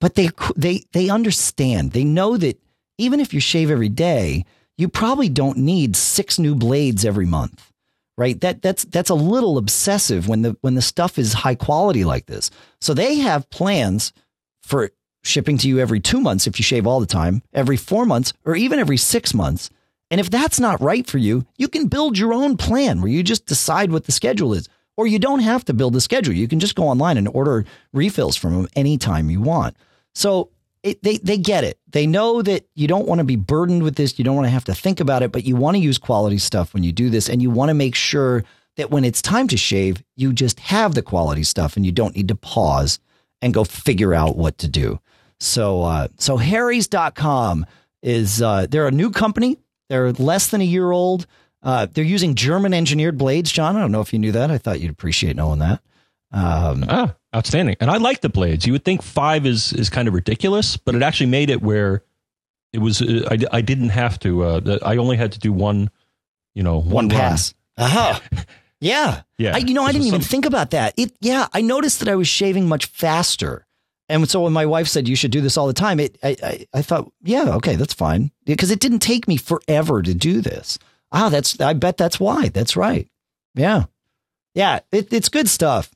But 0.00 0.14
they 0.14 0.30
they 0.56 0.84
they 0.92 1.08
understand. 1.08 1.92
They 1.92 2.04
know 2.04 2.36
that 2.36 2.60
even 2.98 3.20
if 3.20 3.32
you 3.32 3.40
shave 3.40 3.70
every 3.70 3.88
day, 3.88 4.44
you 4.76 4.88
probably 4.88 5.28
don't 5.28 5.58
need 5.58 5.96
six 5.96 6.38
new 6.38 6.54
blades 6.54 7.04
every 7.04 7.26
month 7.26 7.72
right? 8.16 8.40
That 8.40 8.62
that's 8.62 8.84
that's 8.84 9.10
a 9.10 9.14
little 9.14 9.58
obsessive 9.58 10.28
when 10.28 10.42
the 10.42 10.56
when 10.60 10.74
the 10.74 10.82
stuff 10.82 11.18
is 11.18 11.32
high 11.32 11.54
quality 11.54 12.04
like 12.04 12.26
this. 12.26 12.50
So 12.80 12.94
they 12.94 13.16
have 13.16 13.50
plans 13.50 14.12
for 14.62 14.90
shipping 15.22 15.58
to 15.58 15.68
you 15.68 15.78
every 15.78 16.00
2 16.00 16.20
months 16.20 16.46
if 16.46 16.58
you 16.58 16.62
shave 16.62 16.86
all 16.86 17.00
the 17.00 17.06
time, 17.06 17.42
every 17.52 17.76
4 17.76 18.04
months 18.04 18.32
or 18.44 18.56
even 18.56 18.78
every 18.78 18.96
6 18.96 19.34
months. 19.34 19.70
And 20.10 20.20
if 20.20 20.30
that's 20.30 20.60
not 20.60 20.80
right 20.80 21.06
for 21.06 21.18
you, 21.18 21.46
you 21.56 21.66
can 21.66 21.88
build 21.88 22.18
your 22.18 22.34
own 22.34 22.56
plan 22.56 23.00
where 23.00 23.10
you 23.10 23.22
just 23.22 23.46
decide 23.46 23.90
what 23.90 24.04
the 24.04 24.12
schedule 24.12 24.52
is. 24.52 24.68
Or 24.96 25.08
you 25.08 25.18
don't 25.18 25.40
have 25.40 25.64
to 25.64 25.74
build 25.74 25.96
a 25.96 26.00
schedule. 26.00 26.34
You 26.34 26.46
can 26.46 26.60
just 26.60 26.76
go 26.76 26.84
online 26.84 27.16
and 27.16 27.26
order 27.26 27.64
refills 27.92 28.36
from 28.36 28.54
them 28.54 28.68
anytime 28.76 29.28
you 29.28 29.40
want. 29.40 29.76
So 30.14 30.50
it, 30.84 31.02
they 31.02 31.16
they 31.16 31.38
get 31.38 31.64
it. 31.64 31.78
They 31.88 32.06
know 32.06 32.42
that 32.42 32.66
you 32.74 32.86
don't 32.86 33.08
want 33.08 33.18
to 33.18 33.24
be 33.24 33.36
burdened 33.36 33.82
with 33.82 33.96
this. 33.96 34.18
You 34.18 34.24
don't 34.24 34.36
want 34.36 34.46
to 34.46 34.50
have 34.50 34.66
to 34.66 34.74
think 34.74 35.00
about 35.00 35.22
it, 35.22 35.32
but 35.32 35.44
you 35.44 35.56
want 35.56 35.76
to 35.76 35.82
use 35.82 35.98
quality 35.98 36.38
stuff 36.38 36.74
when 36.74 36.84
you 36.84 36.92
do 36.92 37.10
this, 37.10 37.28
and 37.28 37.42
you 37.42 37.50
want 37.50 37.70
to 37.70 37.74
make 37.74 37.94
sure 37.94 38.44
that 38.76 38.90
when 38.90 39.04
it's 39.04 39.22
time 39.22 39.48
to 39.48 39.56
shave, 39.56 40.02
you 40.14 40.32
just 40.32 40.60
have 40.60 40.94
the 40.94 41.02
quality 41.02 41.42
stuff, 41.42 41.76
and 41.76 41.86
you 41.86 41.92
don't 41.92 42.14
need 42.14 42.28
to 42.28 42.34
pause 42.34 43.00
and 43.40 43.54
go 43.54 43.64
figure 43.64 44.14
out 44.14 44.36
what 44.36 44.58
to 44.58 44.68
do. 44.68 45.00
So 45.40 45.82
uh, 45.82 46.08
so 46.18 46.36
Harry's.com 46.36 47.64
is 48.02 48.42
uh, 48.42 48.66
they're 48.68 48.86
a 48.86 48.92
new 48.92 49.10
company. 49.10 49.58
They're 49.88 50.12
less 50.12 50.48
than 50.48 50.60
a 50.60 50.64
year 50.64 50.90
old. 50.90 51.26
Uh, 51.62 51.86
they're 51.86 52.04
using 52.04 52.34
German 52.34 52.74
engineered 52.74 53.16
blades, 53.16 53.50
John. 53.50 53.76
I 53.76 53.80
don't 53.80 53.92
know 53.92 54.02
if 54.02 54.12
you 54.12 54.18
knew 54.18 54.32
that. 54.32 54.50
I 54.50 54.58
thought 54.58 54.80
you'd 54.80 54.90
appreciate 54.90 55.34
knowing 55.34 55.60
that. 55.60 55.80
Um, 56.30 56.84
ah, 56.88 57.14
outstanding. 57.34 57.76
And 57.80 57.90
I 57.90 57.96
like 57.96 58.20
the 58.20 58.28
blades. 58.28 58.66
You 58.66 58.72
would 58.72 58.84
think 58.84 59.02
five 59.02 59.46
is 59.46 59.72
is 59.72 59.90
kind 59.90 60.08
of 60.08 60.14
ridiculous, 60.14 60.76
but 60.76 60.94
it 60.94 61.02
actually 61.02 61.26
made 61.26 61.50
it 61.50 61.62
where 61.62 62.02
it 62.72 62.78
was. 62.78 63.02
Uh, 63.02 63.26
I, 63.30 63.38
I 63.58 63.60
didn't 63.60 63.90
have 63.90 64.18
to. 64.20 64.42
Uh, 64.42 64.78
I 64.82 64.96
only 64.96 65.16
had 65.16 65.32
to 65.32 65.38
do 65.38 65.52
one. 65.52 65.90
You 66.54 66.62
know, 66.62 66.78
one, 66.78 66.90
one 66.90 67.08
pass. 67.08 67.54
Uh 67.76 67.88
huh. 67.88 68.20
yeah. 68.80 69.22
Yeah. 69.38 69.54
I, 69.54 69.58
you 69.58 69.74
know, 69.74 69.82
I 69.82 69.92
didn't 69.92 70.06
even 70.06 70.22
some... 70.22 70.28
think 70.28 70.44
about 70.46 70.70
that. 70.70 70.94
It. 70.96 71.12
Yeah, 71.20 71.48
I 71.52 71.60
noticed 71.60 71.98
that 72.00 72.08
I 72.08 72.14
was 72.14 72.28
shaving 72.28 72.68
much 72.68 72.86
faster. 72.86 73.66
And 74.08 74.28
so 74.28 74.42
when 74.42 74.52
my 74.52 74.66
wife 74.66 74.86
said 74.86 75.08
you 75.08 75.16
should 75.16 75.30
do 75.30 75.40
this 75.40 75.56
all 75.56 75.66
the 75.66 75.72
time, 75.72 75.98
it 75.98 76.18
I, 76.22 76.36
I, 76.42 76.66
I 76.74 76.82
thought, 76.82 77.10
yeah, 77.22 77.54
okay, 77.56 77.74
that's 77.74 77.94
fine. 77.94 78.30
Because 78.44 78.70
it 78.70 78.78
didn't 78.78 78.98
take 78.98 79.26
me 79.26 79.36
forever 79.36 80.02
to 80.02 80.14
do 80.14 80.40
this. 80.40 80.78
Ah, 81.10 81.28
that's 81.28 81.58
I 81.60 81.72
bet 81.72 81.96
that's 81.96 82.20
why. 82.20 82.48
That's 82.48 82.76
right. 82.76 83.08
Yeah. 83.54 83.84
Yeah, 84.54 84.80
it, 84.92 85.12
it's 85.12 85.28
good 85.28 85.48
stuff. 85.48 85.90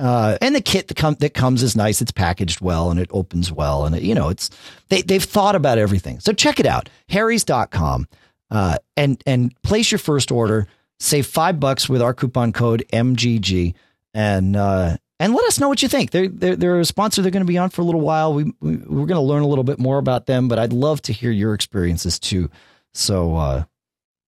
Uh, 0.00 0.38
and 0.40 0.54
the 0.54 0.62
kit 0.62 0.88
that, 0.88 0.96
com- 0.96 1.16
that 1.20 1.34
comes 1.34 1.62
is 1.62 1.76
nice. 1.76 2.00
It's 2.00 2.10
packaged 2.10 2.62
well 2.62 2.90
and 2.90 2.98
it 2.98 3.10
opens 3.12 3.52
well. 3.52 3.84
And, 3.84 3.94
it, 3.94 4.02
you 4.02 4.14
know, 4.14 4.30
it's 4.30 4.48
they, 4.88 5.02
they've 5.02 5.22
thought 5.22 5.54
about 5.54 5.76
everything. 5.76 6.20
So 6.20 6.32
check 6.32 6.58
it 6.58 6.64
out, 6.64 6.88
harrys.com, 7.10 8.08
uh, 8.50 8.78
and, 8.96 9.22
and 9.26 9.62
place 9.62 9.92
your 9.92 9.98
first 9.98 10.32
order. 10.32 10.66
Save 11.00 11.26
five 11.26 11.60
bucks 11.60 11.88
with 11.88 12.00
our 12.00 12.14
coupon 12.14 12.52
code 12.52 12.84
MGG. 12.92 13.74
And, 14.14 14.56
uh, 14.56 14.96
and 15.18 15.34
let 15.34 15.44
us 15.44 15.60
know 15.60 15.68
what 15.68 15.82
you 15.82 15.88
think. 15.88 16.12
They're, 16.12 16.28
they're, 16.28 16.56
they're 16.56 16.80
a 16.80 16.84
sponsor. 16.86 17.20
They're 17.20 17.30
going 17.30 17.44
to 17.44 17.52
be 17.52 17.58
on 17.58 17.68
for 17.68 17.82
a 17.82 17.84
little 17.84 18.00
while. 18.00 18.32
We, 18.32 18.44
we, 18.60 18.76
we're 18.78 19.06
going 19.06 19.08
to 19.10 19.20
learn 19.20 19.42
a 19.42 19.46
little 19.46 19.64
bit 19.64 19.78
more 19.78 19.98
about 19.98 20.24
them, 20.24 20.48
but 20.48 20.58
I'd 20.58 20.72
love 20.72 21.02
to 21.02 21.12
hear 21.12 21.30
your 21.30 21.52
experiences 21.52 22.18
too. 22.18 22.50
So, 22.94 23.36
uh, 23.36 23.64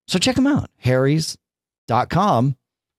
so 0.07 0.19
check 0.19 0.37
them 0.37 0.47
out, 0.47 0.71
harrys.com 0.77 2.57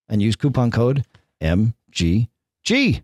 and 0.09 0.21
use 0.21 0.35
coupon 0.35 0.71
code 0.71 1.05
MGG. 1.39 2.29
Gee. 2.63 3.03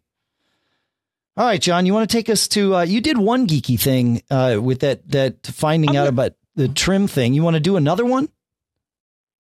All 1.38 1.46
right, 1.46 1.62
John, 1.62 1.86
you 1.86 1.94
want 1.94 2.10
to 2.10 2.18
take 2.18 2.30
us 2.30 2.48
to? 2.50 2.76
Uh, 2.76 2.82
you 2.82 3.00
did 3.02 3.18
one 3.18 3.48
geeky 3.48 3.80
thing 3.80 4.22
uh, 4.30 4.58
with 4.62 4.80
that 4.82 5.10
that 5.12 5.48
finding 5.48 5.96
out 5.96 6.08
about 6.08 6.34
the 6.56 6.68
trim 6.68 7.08
thing. 7.08 7.34
You 7.34 7.44
want 7.44 7.56
to 7.56 7.62
do 7.62 7.78
another 7.78 8.06
one? 8.06 8.28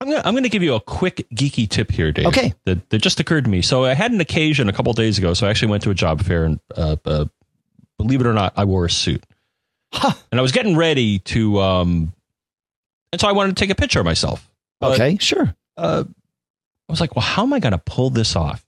I'm 0.01 0.09
gonna 0.09 0.22
I'm 0.24 0.34
gonna 0.34 0.47
give 0.47 0.63
you 0.63 0.76
a 0.76 0.80
quick 0.80 1.28
geeky 1.34 1.67
tip 1.67 1.91
here, 1.91 2.13
Dave. 2.13 2.28
Okay. 2.28 2.53
That, 2.63 2.89
that 2.89 2.99
just 2.99 3.20
occurred 3.20 3.43
to 3.43 3.49
me. 3.49 3.61
So 3.61 3.84
I 3.84 3.95
had 3.95 4.13
an 4.13 4.22
occasion 4.22 4.70
a 4.70 4.74
couple 4.74 4.93
days 4.93 5.17
ago. 5.17 5.34
So 5.34 5.45
I 5.45 5.49
actually 5.49 5.72
went 5.72 5.84
to 5.84 5.89
a 5.89 5.93
job 5.93 6.24
fair, 6.24 6.45
and 6.45 6.59
uh, 6.76 6.95
uh, 7.03 7.26
believe 7.97 8.22
it 8.22 8.28
or 8.28 8.34
not, 8.34 8.53
I 8.55 8.63
wore 8.63 8.86
a 8.86 8.89
suit. 8.89 9.26
Huh. 9.91 10.13
And 10.32 10.39
I 10.39 10.41
was 10.41 10.51
getting 10.51 10.78
ready 10.78 11.20
to, 11.20 11.59
um, 11.59 12.13
and 13.11 13.20
so 13.20 13.28
I 13.28 13.32
wanted 13.32 13.57
to 13.57 13.59
take 13.59 13.72
a 13.72 13.76
picture 13.76 13.99
of 13.99 14.05
myself. 14.05 14.49
But, 14.80 14.93
okay, 14.93 15.17
sure. 15.20 15.53
Uh, 15.76 16.03
I 16.07 16.91
was 16.91 17.01
like, 17.01 17.15
well, 17.15 17.26
how 17.26 17.43
am 17.43 17.53
I 17.53 17.59
going 17.59 17.72
to 17.72 17.80
pull 17.80 18.09
this 18.09 18.36
off? 18.36 18.63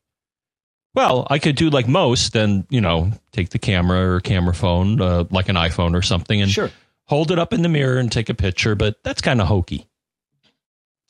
Well, 0.94 1.26
I 1.30 1.40
could 1.40 1.56
do 1.56 1.70
like 1.70 1.88
most 1.88 2.36
and, 2.36 2.66
you 2.70 2.82
know, 2.82 3.12
take 3.32 3.50
the 3.50 3.60
camera 3.60 4.16
or 4.16 4.20
camera 4.20 4.54
phone, 4.54 5.02
uh, 5.02 5.24
like 5.32 5.48
an 5.48 5.56
iPhone 5.56 5.96
or 5.96 6.02
something, 6.02 6.42
and 6.42 6.52
sure. 6.52 6.70
hold 7.06 7.32
it 7.32 7.40
up 7.40 7.54
in 7.54 7.62
the 7.62 7.70
mirror 7.70 7.98
and 7.98 8.12
take 8.12 8.30
a 8.30 8.34
picture, 8.34 8.76
but 8.76 9.02
that's 9.04 9.22
kind 9.22 9.40
of 9.40 9.48
hokey. 9.48 9.88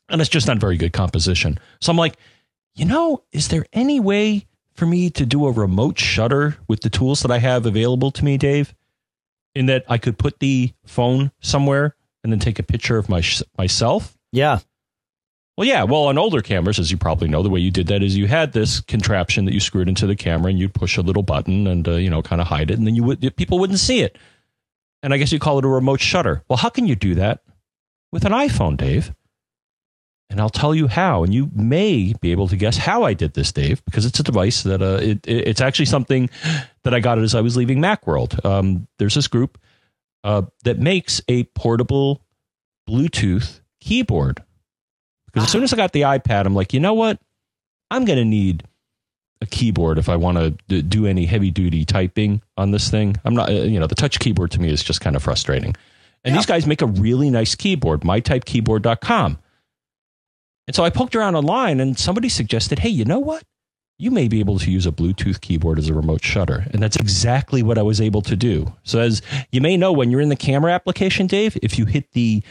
And 0.10 0.22
it's 0.22 0.30
just 0.30 0.48
not 0.48 0.58
very 0.58 0.78
good 0.78 0.94
composition. 0.94 1.60
So 1.80 1.92
I'm 1.92 1.98
like, 1.98 2.16
you 2.76 2.86
know, 2.86 3.24
is 3.32 3.48
there 3.48 3.66
any 3.74 4.00
way 4.00 4.46
for 4.74 4.86
me 4.86 5.10
to 5.12 5.26
do 5.26 5.48
a 5.48 5.52
remote 5.52 5.98
shutter 5.98 6.58
with 6.68 6.82
the 6.82 6.90
tools 6.90 7.22
that 7.22 7.32
I 7.32 7.40
have 7.40 7.66
available 7.66 8.12
to 8.12 8.26
me, 8.26 8.38
Dave? 8.38 8.74
In 9.56 9.66
that 9.66 9.84
I 9.90 9.98
could 9.98 10.18
put 10.18 10.40
the 10.40 10.74
phone 10.86 11.32
somewhere 11.42 11.96
and 12.24 12.32
then 12.32 12.40
take 12.40 12.60
a 12.60 12.64
picture 12.64 12.98
of 12.98 13.10
my, 13.10 13.24
myself? 13.58 14.18
Yeah. 14.32 14.60
Well, 15.62 15.68
yeah. 15.68 15.84
Well, 15.84 16.06
on 16.06 16.18
older 16.18 16.42
cameras, 16.42 16.80
as 16.80 16.90
you 16.90 16.98
probably 16.98 17.28
know, 17.28 17.44
the 17.44 17.50
way 17.52 17.60
you 17.60 17.70
did 17.70 17.86
that 17.86 18.02
is 18.02 18.18
you 18.18 18.26
had 18.26 18.52
this 18.52 18.80
contraption 18.80 19.46
that 19.46 19.54
you 19.54 19.60
screwed 19.60 19.88
into 19.88 20.08
the 20.08 20.16
camera, 20.16 20.50
and 20.50 20.58
you'd 20.58 20.74
push 20.74 20.98
a 20.98 21.04
little 21.04 21.22
button 21.22 21.68
and 21.68 21.88
uh, 21.88 21.92
you 21.92 22.10
know 22.10 22.24
kind 22.24 22.42
of 22.42 22.48
hide 22.48 22.72
it, 22.72 22.80
and 22.80 22.88
then 22.88 22.96
you 22.96 23.04
would 23.04 23.22
people 23.38 23.60
wouldn't 23.60 23.78
see 23.78 24.02
it. 24.02 24.18
And 25.04 25.14
I 25.14 25.20
guess 25.20 25.32
you 25.32 25.38
call 25.38 25.60
it 25.60 25.66
a 25.66 25.68
remote 25.68 26.00
shutter. 26.00 26.44
Well, 26.50 26.58
how 26.58 26.70
can 26.70 26.88
you 26.88 26.96
do 26.96 27.14
that 27.14 27.44
with 28.12 28.26
an 28.26 28.32
iPhone, 28.32 28.76
Dave? 28.76 29.14
And 30.32 30.42
I'll 30.42 30.50
tell 30.50 30.74
you 30.74 30.88
how. 30.88 31.24
And 31.24 31.32
you 31.32 31.52
may 31.54 32.16
be 32.20 32.32
able 32.32 32.48
to 32.48 32.56
guess 32.56 32.78
how 32.78 33.04
I 33.04 33.14
did 33.14 33.36
this, 33.36 33.52
Dave, 33.52 33.86
because 33.86 34.08
it's 34.08 34.20
a 34.20 34.24
device 34.24 34.64
that 34.64 34.82
uh, 34.82 34.98
it, 35.00 35.28
it, 35.28 35.48
it's 35.48 35.62
actually 35.62 35.86
something 35.86 36.32
that 36.86 36.96
I 36.96 37.02
got 37.02 37.20
it 37.20 37.22
as 37.22 37.36
I 37.36 37.42
was 37.42 37.56
leaving 37.56 37.78
Macworld. 37.78 38.44
Um, 38.44 38.88
there's 38.98 39.14
this 39.14 39.28
group 39.28 39.60
uh, 40.24 40.42
that 40.64 40.80
makes 40.80 41.22
a 41.28 41.44
portable 41.44 42.24
Bluetooth 42.90 43.62
keyboard 43.80 44.44
because 45.32 45.48
as 45.48 45.52
soon 45.52 45.64
as 45.64 45.74
I 45.74 45.78
got 45.78 45.94
the 45.94 46.02
iPad, 46.02 46.46
I'm 46.46 46.56
like, 46.56 46.74
you 46.74 46.80
know 46.80 46.94
what? 46.94 47.20
I'm 47.90 48.06
going 48.06 48.20
to 48.20 48.26
need 48.26 48.64
a 49.42 49.46
keyboard 49.46 49.98
if 49.98 50.08
I 50.08 50.16
want 50.16 50.38
to 50.70 50.82
do 50.82 51.06
any 51.08 51.26
heavy 51.26 51.52
duty 51.52 51.84
typing 51.84 52.42
on 52.58 52.72
this 52.72 52.90
thing. 52.90 53.16
I'm 53.26 53.36
not, 53.36 53.50
uh, 53.50 53.54
you 53.54 53.80
know, 53.80 53.88
the 53.88 53.96
touch 53.96 54.20
keyboard 54.20 54.52
to 54.52 54.62
me 54.62 54.72
is 54.72 54.84
just 54.84 55.02
kind 55.02 55.16
of 55.16 55.24
frustrating. 55.24 55.76
And 56.24 56.36
these 56.36 56.46
guys 56.46 56.68
make 56.68 56.84
a 56.84 56.86
really 56.86 57.32
nice 57.32 57.56
keyboard, 57.56 58.02
mytypekeyboard.com. 58.02 59.40
And 60.68 60.76
so 60.76 60.84
I 60.84 60.92
poked 60.92 61.16
around 61.16 61.36
online 61.36 61.80
and 61.80 61.98
somebody 61.98 62.30
suggested, 62.30 62.80
hey, 62.80 62.90
you 62.90 63.04
know 63.04 63.20
what? 63.20 63.44
You 63.98 64.12
may 64.12 64.28
be 64.28 64.40
able 64.40 64.60
to 64.60 64.72
use 64.72 64.86
a 64.86 64.92
Bluetooth 64.92 65.42
keyboard 65.42 65.80
as 65.80 65.90
a 65.90 65.94
remote 65.94 66.24
shutter. 66.24 66.66
And 66.72 66.82
that's 66.82 66.96
exactly 66.96 67.64
what 67.64 67.78
I 67.78 67.82
was 67.82 68.00
able 68.00 68.22
to 68.24 68.36
do. 68.36 68.72
So, 68.84 69.00
as 69.00 69.22
you 69.52 69.62
may 69.62 69.78
know, 69.78 69.92
when 69.92 70.12
you're 70.12 70.22
in 70.22 70.30
the 70.30 70.36
camera 70.36 70.72
application, 70.72 71.28
Dave, 71.28 71.58
if 71.62 71.78
you 71.78 71.86
hit 71.86 72.12
the 72.14 72.44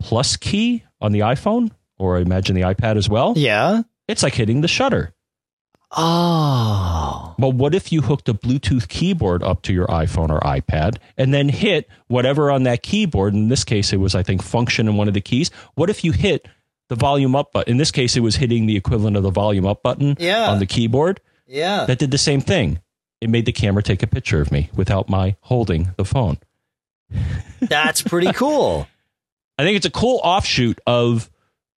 plus 0.00 0.36
key 0.36 0.84
on 1.00 1.12
the 1.12 1.20
iPhone, 1.20 1.70
or 2.00 2.16
I 2.16 2.20
imagine 2.20 2.54
the 2.56 2.62
iPad 2.62 2.96
as 2.96 3.08
well. 3.08 3.34
Yeah. 3.36 3.82
It's 4.08 4.22
like 4.22 4.34
hitting 4.34 4.62
the 4.62 4.68
shutter. 4.68 5.12
Oh. 5.92 7.34
But 7.38 7.50
what 7.50 7.74
if 7.74 7.92
you 7.92 8.00
hooked 8.00 8.28
a 8.28 8.34
Bluetooth 8.34 8.88
keyboard 8.88 9.42
up 9.42 9.62
to 9.62 9.72
your 9.72 9.86
iPhone 9.88 10.30
or 10.30 10.40
iPad 10.40 10.96
and 11.16 11.32
then 11.34 11.48
hit 11.48 11.88
whatever 12.08 12.50
on 12.50 12.62
that 12.64 12.82
keyboard? 12.82 13.34
In 13.34 13.48
this 13.48 13.64
case, 13.64 13.92
it 13.92 13.98
was, 13.98 14.14
I 14.14 14.22
think, 14.22 14.42
function 14.42 14.88
in 14.88 14.96
one 14.96 15.08
of 15.08 15.14
the 15.14 15.20
keys. 15.20 15.50
What 15.74 15.90
if 15.90 16.02
you 16.04 16.12
hit 16.12 16.48
the 16.88 16.94
volume 16.96 17.36
up 17.36 17.52
button? 17.52 17.70
In 17.72 17.76
this 17.76 17.90
case, 17.90 18.16
it 18.16 18.20
was 18.20 18.36
hitting 18.36 18.66
the 18.66 18.76
equivalent 18.76 19.16
of 19.16 19.22
the 19.22 19.30
volume 19.30 19.66
up 19.66 19.82
button 19.82 20.16
Yeah. 20.18 20.50
on 20.50 20.58
the 20.58 20.66
keyboard. 20.66 21.20
Yeah. 21.46 21.84
That 21.86 21.98
did 21.98 22.10
the 22.10 22.18
same 22.18 22.40
thing. 22.40 22.80
It 23.20 23.28
made 23.30 23.44
the 23.44 23.52
camera 23.52 23.82
take 23.82 24.02
a 24.02 24.06
picture 24.06 24.40
of 24.40 24.50
me 24.50 24.70
without 24.74 25.08
my 25.10 25.36
holding 25.42 25.90
the 25.96 26.04
phone. 26.04 26.38
That's 27.60 28.00
pretty 28.02 28.32
cool. 28.32 28.86
I 29.58 29.64
think 29.64 29.76
it's 29.76 29.86
a 29.86 29.90
cool 29.90 30.20
offshoot 30.24 30.80
of 30.86 31.29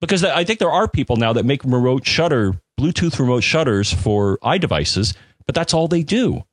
because 0.04 0.24
I 0.24 0.44
think 0.44 0.60
there 0.60 0.72
are 0.72 0.88
people 0.88 1.16
now 1.16 1.34
that 1.34 1.46
make 1.46 1.64
remote 1.64 2.06
shutter, 2.06 2.54
Bluetooth 2.80 3.18
remote 3.20 3.42
shutters 3.42 3.94
for 3.94 4.38
iDevices, 4.44 5.16
but 5.46 5.56
that's 5.56 5.74
all 5.74 5.88
they 5.88 6.04
do. 6.04 6.44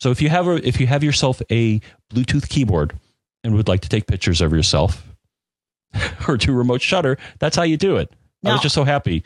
So 0.00 0.10
if 0.10 0.20
you 0.22 0.28
have 0.28 0.46
a 0.46 0.66
if 0.66 0.80
you 0.80 0.86
have 0.86 1.02
yourself 1.02 1.40
a 1.50 1.80
Bluetooth 2.12 2.48
keyboard 2.48 2.92
and 3.42 3.54
would 3.54 3.68
like 3.68 3.80
to 3.80 3.88
take 3.88 4.06
pictures 4.06 4.40
of 4.40 4.52
yourself 4.52 5.02
or 6.28 6.36
do 6.36 6.52
remote 6.52 6.82
shutter, 6.82 7.16
that's 7.38 7.56
how 7.56 7.62
you 7.62 7.76
do 7.76 7.96
it. 7.96 8.10
I 8.44 8.48
Now- 8.48 8.52
was 8.54 8.62
just 8.62 8.74
so 8.74 8.84
happy. 8.84 9.24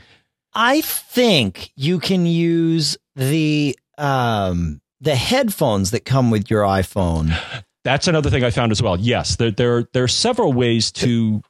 I 0.55 0.81
think 0.81 1.71
you 1.77 1.99
can 1.99 2.25
use 2.27 2.97
the 3.17 3.79
um 3.99 4.81
the 5.01 5.15
headphones 5.15 5.91
that 5.91 6.05
come 6.05 6.31
with 6.31 6.51
your 6.51 6.63
iPhone. 6.63 7.37
That's 7.85 8.09
another 8.09 8.31
thing 8.31 8.43
I 8.45 8.51
found 8.51 8.73
as 8.73 8.83
well. 8.83 8.99
Yes, 8.99 9.37
there 9.37 9.51
there 9.51 9.89
there 9.93 10.05
are 10.05 10.09
several 10.09 10.53
ways 10.53 10.91
to 10.93 11.43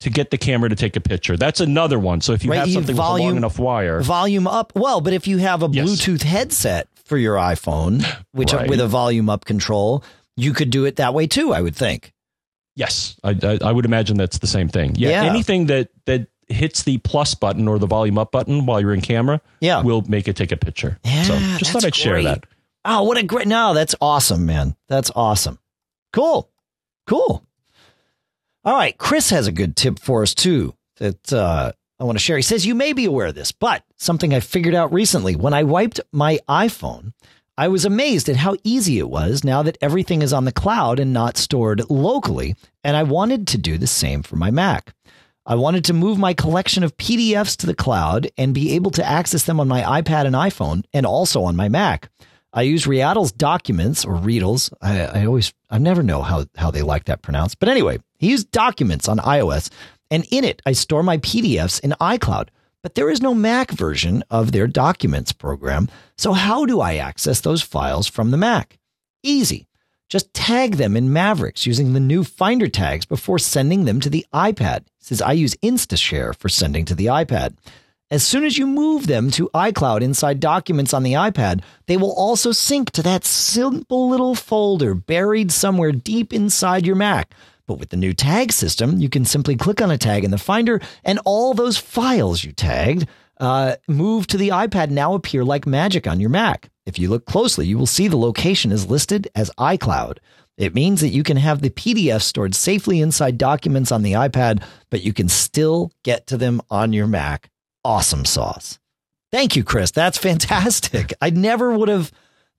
to 0.00 0.10
get 0.10 0.30
the 0.30 0.38
camera 0.38 0.68
to 0.68 0.74
take 0.76 0.96
a 0.96 1.00
picture. 1.00 1.36
That's 1.36 1.60
another 1.60 1.98
one. 1.98 2.20
So 2.20 2.32
if 2.32 2.44
you 2.44 2.50
Right, 2.50 2.58
have 2.60 2.72
something 2.72 2.96
with 2.96 3.04
a 3.04 3.08
long 3.16 3.36
enough 3.36 3.58
wire, 3.58 4.00
Volume 4.00 4.46
up. 4.46 4.72
Well, 4.74 5.00
but 5.00 5.12
if 5.12 5.26
you 5.26 5.38
have 5.38 5.62
a 5.62 5.68
Yes. 5.70 5.88
Bluetooth 5.88 6.22
headset 6.22 6.88
for 7.04 7.16
your 7.18 7.36
iPhone, 7.36 8.04
which 8.32 8.52
Right. 8.52 8.68
with 8.68 8.80
a 8.80 8.88
volume 8.88 9.28
up 9.28 9.44
control, 9.44 10.02
you 10.36 10.52
could 10.54 10.70
do 10.70 10.84
it 10.86 10.96
that 10.96 11.12
way 11.12 11.26
too, 11.26 11.52
I 11.52 11.60
would 11.60 11.76
think. 11.76 12.12
Yes, 12.76 13.16
I, 13.22 13.36
I, 13.42 13.58
I 13.62 13.72
would 13.72 13.84
imagine 13.84 14.16
that's 14.16 14.38
the 14.38 14.46
same 14.46 14.68
thing. 14.68 14.94
Yeah, 14.96 15.10
Yeah. 15.10 15.24
anything 15.30 15.66
that 15.66 15.90
that 16.06 16.28
hits 16.48 16.82
the 16.84 16.98
plus 16.98 17.34
button 17.34 17.68
or 17.68 17.78
the 17.78 17.86
volume 17.86 18.16
up 18.18 18.32
button 18.32 18.64
while 18.66 18.80
you're 18.80 18.94
in 18.94 19.00
camera 19.02 19.40
Yeah. 19.60 19.82
will 19.82 20.02
make 20.08 20.26
it 20.28 20.34
take 20.36 20.50
a 20.50 20.56
picture. 20.56 20.98
Yeah, 21.04 21.22
so 21.24 21.38
just 21.58 21.72
thought 21.72 21.84
I'd 21.84 21.94
share 21.94 22.14
great. 22.14 22.24
that. 22.24 22.44
Oh, 22.84 23.02
what 23.02 23.18
a 23.18 23.22
great 23.22 23.46
no, 23.46 23.74
that's 23.74 23.94
awesome, 24.00 24.46
man. 24.46 24.74
That's 24.88 25.10
awesome. 25.14 25.58
Cool. 26.12 26.48
Cool. 27.06 27.44
All 28.62 28.74
right, 28.74 28.96
Chris 28.98 29.30
has 29.30 29.46
a 29.46 29.52
good 29.52 29.74
tip 29.74 29.98
for 29.98 30.22
us 30.22 30.34
too 30.34 30.74
that 30.98 31.32
uh, 31.32 31.72
I 31.98 32.04
want 32.04 32.18
to 32.18 32.22
share. 32.22 32.36
He 32.36 32.42
says 32.42 32.66
you 32.66 32.74
may 32.74 32.92
be 32.92 33.06
aware 33.06 33.28
of 33.28 33.34
this, 33.34 33.52
but 33.52 33.82
something 33.96 34.34
I 34.34 34.40
figured 34.40 34.74
out 34.74 34.92
recently 34.92 35.34
when 35.34 35.54
I 35.54 35.62
wiped 35.62 35.98
my 36.12 36.38
iPhone, 36.46 37.14
I 37.56 37.68
was 37.68 37.86
amazed 37.86 38.28
at 38.28 38.36
how 38.36 38.56
easy 38.62 38.98
it 38.98 39.08
was 39.08 39.44
now 39.44 39.62
that 39.62 39.78
everything 39.80 40.20
is 40.20 40.34
on 40.34 40.44
the 40.44 40.52
cloud 40.52 41.00
and 41.00 41.10
not 41.10 41.38
stored 41.38 41.88
locally, 41.88 42.54
and 42.84 42.98
I 42.98 43.02
wanted 43.02 43.46
to 43.48 43.58
do 43.58 43.78
the 43.78 43.86
same 43.86 44.22
for 44.22 44.36
my 44.36 44.50
Mac. 44.50 44.94
I 45.46 45.54
wanted 45.54 45.86
to 45.86 45.94
move 45.94 46.18
my 46.18 46.34
collection 46.34 46.84
of 46.84 46.98
PDFs 46.98 47.56
to 47.58 47.66
the 47.66 47.74
cloud 47.74 48.30
and 48.36 48.52
be 48.52 48.74
able 48.74 48.90
to 48.90 49.06
access 49.06 49.44
them 49.44 49.58
on 49.58 49.68
my 49.68 50.02
iPad 50.02 50.26
and 50.26 50.36
iPhone 50.36 50.84
and 50.92 51.06
also 51.06 51.44
on 51.44 51.56
my 51.56 51.70
Mac. 51.70 52.10
I 52.52 52.62
use 52.62 52.84
Riadel's 52.84 53.32
documents 53.32 54.04
or 54.04 54.14
Riedels. 54.14 54.72
I, 54.82 55.02
I 55.02 55.26
always, 55.26 55.52
I 55.68 55.78
never 55.78 56.02
know 56.02 56.22
how, 56.22 56.46
how 56.56 56.70
they 56.70 56.82
like 56.82 57.04
that 57.04 57.22
pronounced. 57.22 57.58
But 57.58 57.68
anyway, 57.68 57.98
he 58.18 58.30
used 58.30 58.50
documents 58.50 59.08
on 59.08 59.18
iOS 59.18 59.70
and 60.10 60.26
in 60.30 60.44
it, 60.44 60.60
I 60.66 60.72
store 60.72 61.02
my 61.02 61.18
PDFs 61.18 61.80
in 61.80 61.92
iCloud. 62.00 62.48
But 62.82 62.94
there 62.94 63.10
is 63.10 63.20
no 63.20 63.34
Mac 63.34 63.70
version 63.70 64.24
of 64.30 64.52
their 64.52 64.66
documents 64.66 65.32
program. 65.32 65.88
So 66.16 66.32
how 66.32 66.64
do 66.64 66.80
I 66.80 66.96
access 66.96 67.40
those 67.40 67.62
files 67.62 68.06
from 68.06 68.30
the 68.30 68.36
Mac? 68.36 68.78
Easy. 69.22 69.68
Just 70.08 70.32
tag 70.34 70.76
them 70.76 70.96
in 70.96 71.12
Mavericks 71.12 71.66
using 71.66 71.92
the 71.92 72.00
new 72.00 72.24
Finder 72.24 72.66
tags 72.66 73.06
before 73.06 73.38
sending 73.38 73.84
them 73.84 74.00
to 74.00 74.10
the 74.10 74.26
iPad. 74.34 74.84
Says 74.98 75.22
I 75.22 75.32
use 75.32 75.54
InstaShare 75.56 76.34
for 76.34 76.48
sending 76.48 76.84
to 76.86 76.94
the 76.94 77.06
iPad. 77.06 77.56
As 78.12 78.24
soon 78.24 78.44
as 78.44 78.58
you 78.58 78.66
move 78.66 79.06
them 79.06 79.30
to 79.30 79.48
iCloud 79.54 80.00
inside 80.00 80.40
documents 80.40 80.92
on 80.92 81.04
the 81.04 81.12
iPad, 81.12 81.62
they 81.86 81.96
will 81.96 82.12
also 82.12 82.50
sync 82.50 82.90
to 82.90 83.04
that 83.04 83.24
simple 83.24 84.08
little 84.08 84.34
folder 84.34 84.96
buried 84.96 85.52
somewhere 85.52 85.92
deep 85.92 86.32
inside 86.32 86.84
your 86.84 86.96
Mac. 86.96 87.32
But 87.68 87.78
with 87.78 87.90
the 87.90 87.96
new 87.96 88.12
tag 88.12 88.50
system, 88.50 88.98
you 88.98 89.08
can 89.08 89.24
simply 89.24 89.54
click 89.54 89.80
on 89.80 89.92
a 89.92 89.96
tag 89.96 90.24
in 90.24 90.32
the 90.32 90.38
Finder, 90.38 90.80
and 91.04 91.20
all 91.24 91.54
those 91.54 91.78
files 91.78 92.42
you 92.42 92.50
tagged 92.50 93.06
uh, 93.38 93.76
move 93.86 94.26
to 94.26 94.36
the 94.36 94.48
iPad 94.48 94.90
now 94.90 95.14
appear 95.14 95.44
like 95.44 95.64
magic 95.64 96.08
on 96.08 96.18
your 96.18 96.30
Mac. 96.30 96.68
If 96.86 96.98
you 96.98 97.08
look 97.08 97.26
closely, 97.26 97.68
you 97.68 97.78
will 97.78 97.86
see 97.86 98.08
the 98.08 98.16
location 98.16 98.72
is 98.72 98.90
listed 98.90 99.28
as 99.36 99.52
iCloud. 99.56 100.18
It 100.58 100.74
means 100.74 101.00
that 101.00 101.10
you 101.10 101.22
can 101.22 101.36
have 101.36 101.62
the 101.62 101.70
PDF 101.70 102.22
stored 102.22 102.56
safely 102.56 103.00
inside 103.00 103.38
documents 103.38 103.92
on 103.92 104.02
the 104.02 104.14
iPad, 104.14 104.64
but 104.90 105.02
you 105.02 105.12
can 105.12 105.28
still 105.28 105.92
get 106.02 106.26
to 106.26 106.36
them 106.36 106.60
on 106.70 106.92
your 106.92 107.06
Mac. 107.06 107.48
Awesome 107.84 108.24
sauce. 108.24 108.78
Thank 109.32 109.56
you, 109.56 109.64
Chris. 109.64 109.90
That's 109.90 110.18
fantastic. 110.18 111.12
I 111.20 111.30
never 111.30 111.76
would 111.76 111.88
have 111.88 112.10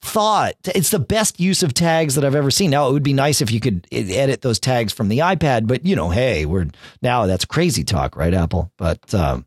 thought 0.02 0.56
it's 0.74 0.90
the 0.90 1.00
best 1.00 1.40
use 1.40 1.62
of 1.62 1.74
tags 1.74 2.16
that 2.16 2.26
I've 2.26 2.36
ever 2.36 2.50
seen. 2.50 2.72
Now, 2.72 2.90
it 2.90 2.94
would 2.94 3.04
be 3.04 3.14
nice 3.14 3.42
if 3.42 3.52
you 3.52 3.60
could 3.60 3.88
edit 3.92 4.42
those 4.42 4.60
tags 4.60 4.92
from 4.92 5.10
the 5.10 5.20
iPad, 5.20 5.68
but 5.68 5.86
you 5.86 5.96
know, 5.96 6.10
hey, 6.10 6.46
we're 6.46 6.68
now 7.02 7.28
that's 7.28 7.46
crazy 7.46 7.84
talk, 7.84 8.16
right, 8.16 8.34
Apple? 8.34 8.72
But 8.78 9.14
um, 9.14 9.46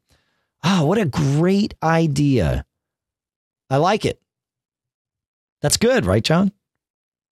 oh, 0.62 0.86
what 0.86 0.98
a 0.98 1.06
great 1.06 1.74
idea. 1.82 2.64
I 3.68 3.78
like 3.78 4.04
it. 4.04 4.20
That's 5.60 5.76
good, 5.76 6.06
right, 6.06 6.22
John? 6.22 6.52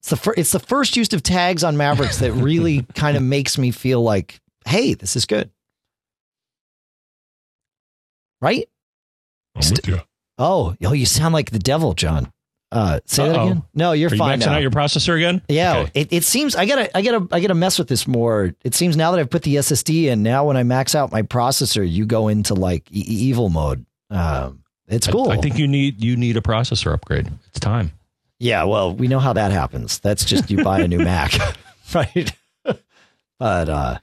It's 0.00 0.10
the 0.10 0.16
fir- 0.16 0.34
it's 0.36 0.50
the 0.50 0.58
first 0.58 0.96
use 0.96 1.12
of 1.12 1.22
tags 1.22 1.62
on 1.62 1.76
Mavericks 1.76 2.18
that 2.18 2.32
really 2.32 2.82
kind 2.96 3.16
of 3.16 3.22
makes 3.22 3.56
me 3.56 3.70
feel 3.70 4.02
like, 4.02 4.40
hey, 4.66 4.94
this 4.94 5.14
is 5.14 5.26
good. 5.26 5.51
Right? 8.42 8.68
I'm 9.56 9.60
with 9.70 9.88
you. 9.88 10.00
Oh, 10.36 10.74
oh, 10.84 10.92
you 10.92 11.06
sound 11.06 11.32
like 11.32 11.50
the 11.50 11.58
devil, 11.58 11.94
John. 11.94 12.30
Uh, 12.72 13.00
say 13.06 13.28
that 13.28 13.36
Uh-oh. 13.36 13.44
again. 13.46 13.62
No, 13.74 13.92
you're 13.92 14.10
Are 14.10 14.14
you 14.14 14.18
fine 14.18 14.40
maxing 14.40 14.46
now. 14.46 14.54
out 14.54 14.62
your 14.62 14.70
processor 14.70 15.14
again? 15.16 15.42
yeah, 15.48 15.78
Okay. 15.80 15.90
it, 15.94 16.08
it 16.10 16.24
seems 16.24 16.56
I 16.56 16.64
gotta 16.66 16.94
I 16.96 17.02
gotta 17.02 17.28
I 17.30 17.40
gotta 17.40 17.54
mess 17.54 17.78
with 17.78 17.86
this 17.88 18.06
more. 18.08 18.54
It 18.64 18.74
seems 18.74 18.96
now 18.96 19.10
that 19.12 19.20
I've 19.20 19.28
put 19.30 19.42
the 19.42 19.56
SSD 19.56 20.04
in, 20.06 20.22
now 20.22 20.46
when 20.46 20.56
I 20.56 20.62
max 20.62 20.94
out 20.94 21.12
my 21.12 21.20
processor, 21.22 21.88
you 21.88 22.06
go 22.06 22.28
into 22.28 22.54
like 22.54 22.90
e- 22.90 23.00
evil 23.00 23.50
mode. 23.50 23.84
Um, 24.10 24.64
it's 24.88 25.06
I- 25.06 25.12
cool. 25.12 25.30
I, 25.30 25.36
think 25.36 25.58
you 25.58 25.68
need 25.68 26.02
you 26.02 26.16
need 26.16 26.36
a 26.38 26.40
processor 26.40 26.92
upgrade. 26.94 27.30
It's 27.48 27.60
time. 27.60 27.92
Yeah, 28.38 28.64
well, 28.64 28.94
we 28.94 29.06
know 29.06 29.20
how 29.20 29.34
that 29.34 29.52
happens. 29.52 30.00
That's 30.00 30.24
just 30.24 30.50
you 30.50 30.64
buy 30.64 30.80
a 30.80 30.88
new 30.88 30.98
Mac, 31.04 31.34
right? 31.94 32.32
but 33.38 33.68
uh 33.68 33.98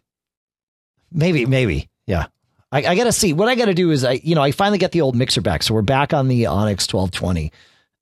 maybe, 1.12 1.46
maybe, 1.48 1.90
yeah. 2.06 2.28
I, 2.72 2.86
I 2.86 2.96
gotta 2.96 3.12
see. 3.12 3.34
What 3.34 3.48
I 3.50 3.56
gotta 3.56 3.74
do 3.74 3.92
is, 3.92 4.04
I 4.04 4.20
you 4.24 4.36
know, 4.36 4.42
I 4.44 4.52
finally 4.52 4.78
get 4.78 4.92
the 4.92 5.02
old 5.02 5.16
mixer 5.16 5.42
back, 5.42 5.64
so 5.64 5.74
we're 5.74 5.82
back 5.82 6.14
on 6.14 6.28
the 6.28 6.46
Onyx 6.46 6.88
twelve 6.88 7.12
twenty, 7.12 7.52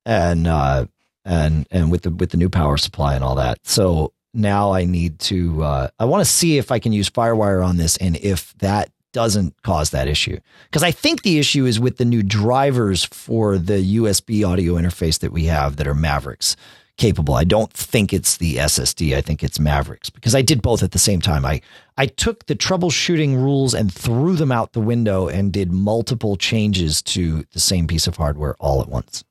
and 0.04 0.46
uh 0.46 0.86
and 1.24 1.66
and 1.70 1.90
with 1.90 2.02
the 2.02 2.10
with 2.10 2.30
the 2.30 2.36
new 2.36 2.48
power 2.48 2.76
supply 2.76 3.14
and 3.14 3.24
all 3.24 3.36
that. 3.36 3.58
So 3.66 4.12
now 4.34 4.72
I 4.72 4.84
need 4.84 5.18
to. 5.20 5.62
uh 5.62 5.88
I 5.98 6.04
want 6.04 6.24
to 6.24 6.30
see 6.30 6.58
if 6.58 6.70
I 6.70 6.78
can 6.78 6.92
use 6.92 7.08
FireWire 7.08 7.66
on 7.66 7.76
this, 7.76 7.96
and 7.96 8.16
if 8.16 8.52
that 8.58 8.90
doesn't 9.14 9.60
cause 9.62 9.90
that 9.90 10.06
issue, 10.06 10.38
because 10.64 10.82
I 10.82 10.90
think 10.90 11.22
the 11.22 11.38
issue 11.38 11.64
is 11.64 11.80
with 11.80 11.96
the 11.96 12.04
new 12.04 12.22
drivers 12.22 13.04
for 13.04 13.56
the 13.56 13.96
USB 13.96 14.46
audio 14.46 14.74
interface 14.74 15.18
that 15.20 15.32
we 15.32 15.44
have 15.44 15.76
that 15.76 15.86
are 15.86 15.94
Mavericks 15.94 16.56
capable. 16.98 17.34
I 17.34 17.44
don't 17.44 17.72
think 17.72 18.12
it's 18.12 18.36
the 18.36 18.56
SSD. 18.56 19.16
I 19.16 19.22
think 19.22 19.42
it's 19.42 19.58
Mavericks 19.58 20.10
because 20.10 20.34
I 20.34 20.42
did 20.42 20.60
both 20.60 20.82
at 20.82 20.90
the 20.90 20.98
same 20.98 21.20
time. 21.20 21.46
I 21.46 21.62
I 21.96 22.06
took 22.06 22.46
the 22.46 22.54
troubleshooting 22.54 23.36
rules 23.36 23.72
and 23.72 23.92
threw 23.92 24.36
them 24.36 24.52
out 24.52 24.72
the 24.72 24.80
window 24.80 25.28
and 25.28 25.52
did 25.52 25.72
multiple 25.72 26.36
changes 26.36 27.00
to 27.02 27.44
the 27.52 27.60
same 27.60 27.86
piece 27.86 28.06
of 28.06 28.16
hardware 28.16 28.54
all 28.60 28.82
at 28.82 28.88
once. 28.88 29.24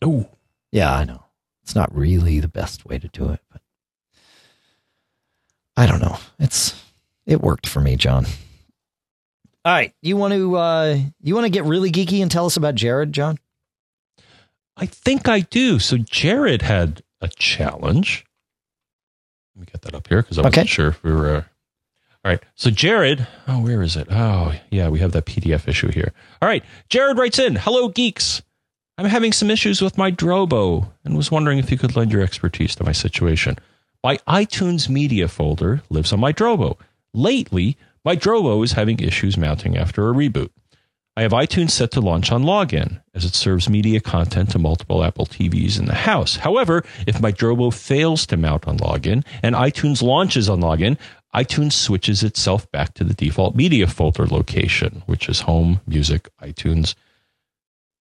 Oh, 0.00 0.30
Yeah, 0.72 0.94
I 0.94 1.04
know. 1.04 1.24
It's 1.62 1.74
not 1.74 1.94
really 1.94 2.40
the 2.40 2.48
best 2.48 2.86
way 2.86 2.98
to 2.98 3.08
do 3.08 3.30
it, 3.30 3.40
but 3.52 3.60
I 5.76 5.86
don't 5.86 6.00
know. 6.00 6.18
It's 6.38 6.82
it 7.26 7.40
worked 7.40 7.66
for 7.66 7.80
me, 7.80 7.96
John. 7.96 8.26
All 9.64 9.72
right, 9.72 9.92
you 10.00 10.16
want 10.16 10.32
to 10.32 10.56
uh 10.56 10.98
you 11.20 11.34
want 11.34 11.44
to 11.44 11.50
get 11.50 11.64
really 11.64 11.90
geeky 11.90 12.22
and 12.22 12.30
tell 12.30 12.46
us 12.46 12.56
about 12.56 12.76
Jared, 12.76 13.12
John? 13.12 13.38
I 14.80 14.86
think 14.86 15.28
I 15.28 15.40
do. 15.40 15.78
So 15.78 15.98
Jared 15.98 16.62
had 16.62 17.02
a 17.20 17.28
challenge. 17.28 18.24
Let 19.54 19.60
me 19.60 19.66
get 19.70 19.82
that 19.82 19.94
up 19.94 20.08
here 20.08 20.22
because 20.22 20.38
I 20.38 20.42
wasn't 20.42 20.58
Okay. 20.58 20.66
sure 20.66 20.88
if 20.88 21.02
we 21.02 21.12
were. 21.12 21.28
Uh... 21.28 21.42
All 22.24 22.30
right. 22.32 22.42
So 22.54 22.70
Jared, 22.70 23.26
oh, 23.46 23.60
where 23.60 23.82
is 23.82 23.96
it? 23.96 24.08
Oh, 24.10 24.54
yeah, 24.70 24.88
we 24.88 24.98
have 25.00 25.12
that 25.12 25.26
PDF 25.26 25.68
issue 25.68 25.90
here. 25.92 26.12
All 26.40 26.48
right. 26.48 26.64
Jared 26.88 27.18
writes 27.18 27.38
in, 27.38 27.56
"Hello, 27.56 27.88
geeks. 27.88 28.42
I'm 28.98 29.06
having 29.06 29.32
some 29.32 29.50
issues 29.50 29.80
with 29.80 29.96
my 29.96 30.10
Drobo 30.10 30.88
and 31.04 31.16
was 31.16 31.30
wondering 31.30 31.58
if 31.58 31.70
you 31.70 31.78
could 31.78 31.96
lend 31.96 32.12
your 32.12 32.22
expertise 32.22 32.74
to 32.76 32.84
my 32.84 32.92
situation. 32.92 33.56
My 34.04 34.16
iTunes 34.28 34.88
media 34.88 35.28
folder 35.28 35.82
lives 35.90 36.12
on 36.12 36.20
my 36.20 36.32
Drobo. 36.32 36.78
Lately, 37.14 37.76
My 38.02 38.16
Drobo 38.16 38.64
is 38.64 38.72
having 38.72 38.98
issues 39.00 39.36
mounting 39.36 39.76
after 39.76 40.08
a 40.08 40.12
reboot. 40.14 40.48
I 41.20 41.24
have 41.24 41.32
iTunes 41.32 41.72
set 41.72 41.90
to 41.90 42.00
launch 42.00 42.32
on 42.32 42.44
login, 42.44 43.02
as 43.12 43.26
it 43.26 43.34
serves 43.34 43.68
media 43.68 44.00
content 44.00 44.52
to 44.52 44.58
multiple 44.58 45.04
Apple 45.04 45.26
TVs 45.26 45.78
in 45.78 45.84
the 45.84 45.94
house. 45.94 46.36
However, 46.36 46.82
if 47.06 47.20
my 47.20 47.30
Drobo 47.30 47.74
fails 47.74 48.24
to 48.24 48.38
mount 48.38 48.66
on 48.66 48.78
login 48.78 49.22
and 49.42 49.54
iTunes 49.54 50.00
launches 50.00 50.48
on 50.48 50.62
login, 50.62 50.96
iTunes 51.34 51.74
switches 51.74 52.22
itself 52.22 52.72
back 52.72 52.94
to 52.94 53.04
the 53.04 53.12
default 53.12 53.54
media 53.54 53.86
folder 53.86 54.26
location, 54.26 55.02
which 55.04 55.28
is 55.28 55.42
home, 55.42 55.82
music, 55.86 56.30
iTunes, 56.40 56.94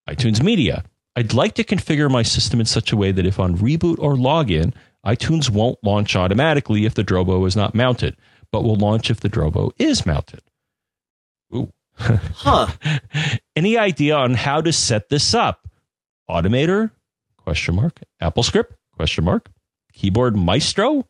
iTunes 0.08 0.42
Media. 0.42 0.86
I'd 1.18 1.34
like 1.34 1.56
to 1.56 1.66
configure 1.66 2.10
my 2.10 2.24
system 2.24 2.62
in 2.62 2.68
such 2.68 2.94
a 2.94 2.98
way 2.98 3.12
that 3.12 3.26
if 3.26 3.38
on 3.38 3.58
reboot 3.58 4.00
or 4.00 4.16
login, 4.16 4.74
iTunes 5.06 5.50
won't 5.50 5.84
launch 5.84 6.16
automatically 6.16 6.86
if 6.86 6.94
the 6.94 7.04
Drobo 7.04 7.46
is 7.46 7.58
not 7.58 7.76
mounted, 7.76 8.16
but 8.50 8.64
will 8.64 8.78
launch 8.78 9.12
if 9.12 9.20
the 9.20 9.30
Drobo 9.30 9.72
is 9.78 10.06
mounted. 10.06 10.40
Huh. 12.34 12.68
Any 13.56 13.78
idea 13.78 14.16
on 14.16 14.34
how 14.36 14.62
to 14.62 14.72
set 14.72 15.10
this 15.10 15.34
up? 15.34 15.68
Automator? 16.30 16.92
Question 17.38 17.76
mark. 17.76 18.00
AppleScript? 18.22 18.72
Question 18.96 19.26
mark. 19.26 19.50
Keyboard 19.94 20.36
Maestro? 20.38 21.08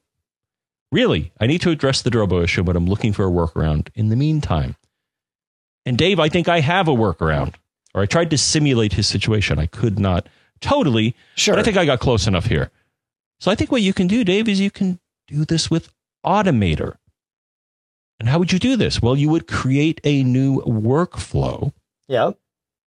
Really, 0.91 1.31
I 1.39 1.45
need 1.45 1.61
to 1.61 1.69
address 1.69 2.01
the 2.01 2.09
Drobo 2.09 2.43
issue, 2.43 2.63
but 2.63 2.75
I'm 2.75 2.87
looking 2.87 3.13
for 3.13 3.25
a 3.27 3.29
workaround 3.31 3.89
in 3.93 4.09
the 4.09 4.15
meantime. 4.15 4.75
And 5.85 5.97
Dave, 5.97 6.19
I 6.19 6.29
think 6.29 6.47
I 6.47 6.61
have 6.61 6.87
a 6.87 6.91
workaround. 6.93 7.55
Or 7.93 8.01
I 8.01 8.05
tried 8.05 8.29
to 8.31 8.37
simulate 8.37 8.93
his 8.93 9.07
situation. 9.07 9.59
I 9.59 9.65
could 9.67 9.99
not 9.99 10.27
totally, 10.61 11.15
Sure. 11.35 11.53
but 11.55 11.59
I 11.59 11.63
think 11.63 11.77
I 11.77 11.85
got 11.85 11.99
close 11.99 12.27
enough 12.27 12.45
here. 12.45 12.71
So 13.39 13.49
I 13.51 13.55
think 13.55 13.71
what 13.71 13.81
you 13.81 13.93
can 13.93 14.07
do, 14.07 14.23
Dave, 14.23 14.47
is 14.49 14.59
you 14.59 14.71
can 14.71 14.99
do 15.27 15.45
this 15.45 15.69
with 15.71 15.91
Automator. 16.25 16.97
And 18.19 18.27
how 18.27 18.39
would 18.39 18.51
you 18.51 18.59
do 18.59 18.75
this? 18.75 19.01
Well, 19.01 19.15
you 19.15 19.29
would 19.29 19.47
create 19.47 20.01
a 20.03 20.23
new 20.23 20.61
workflow. 20.61 21.71
Yeah. 22.07 22.31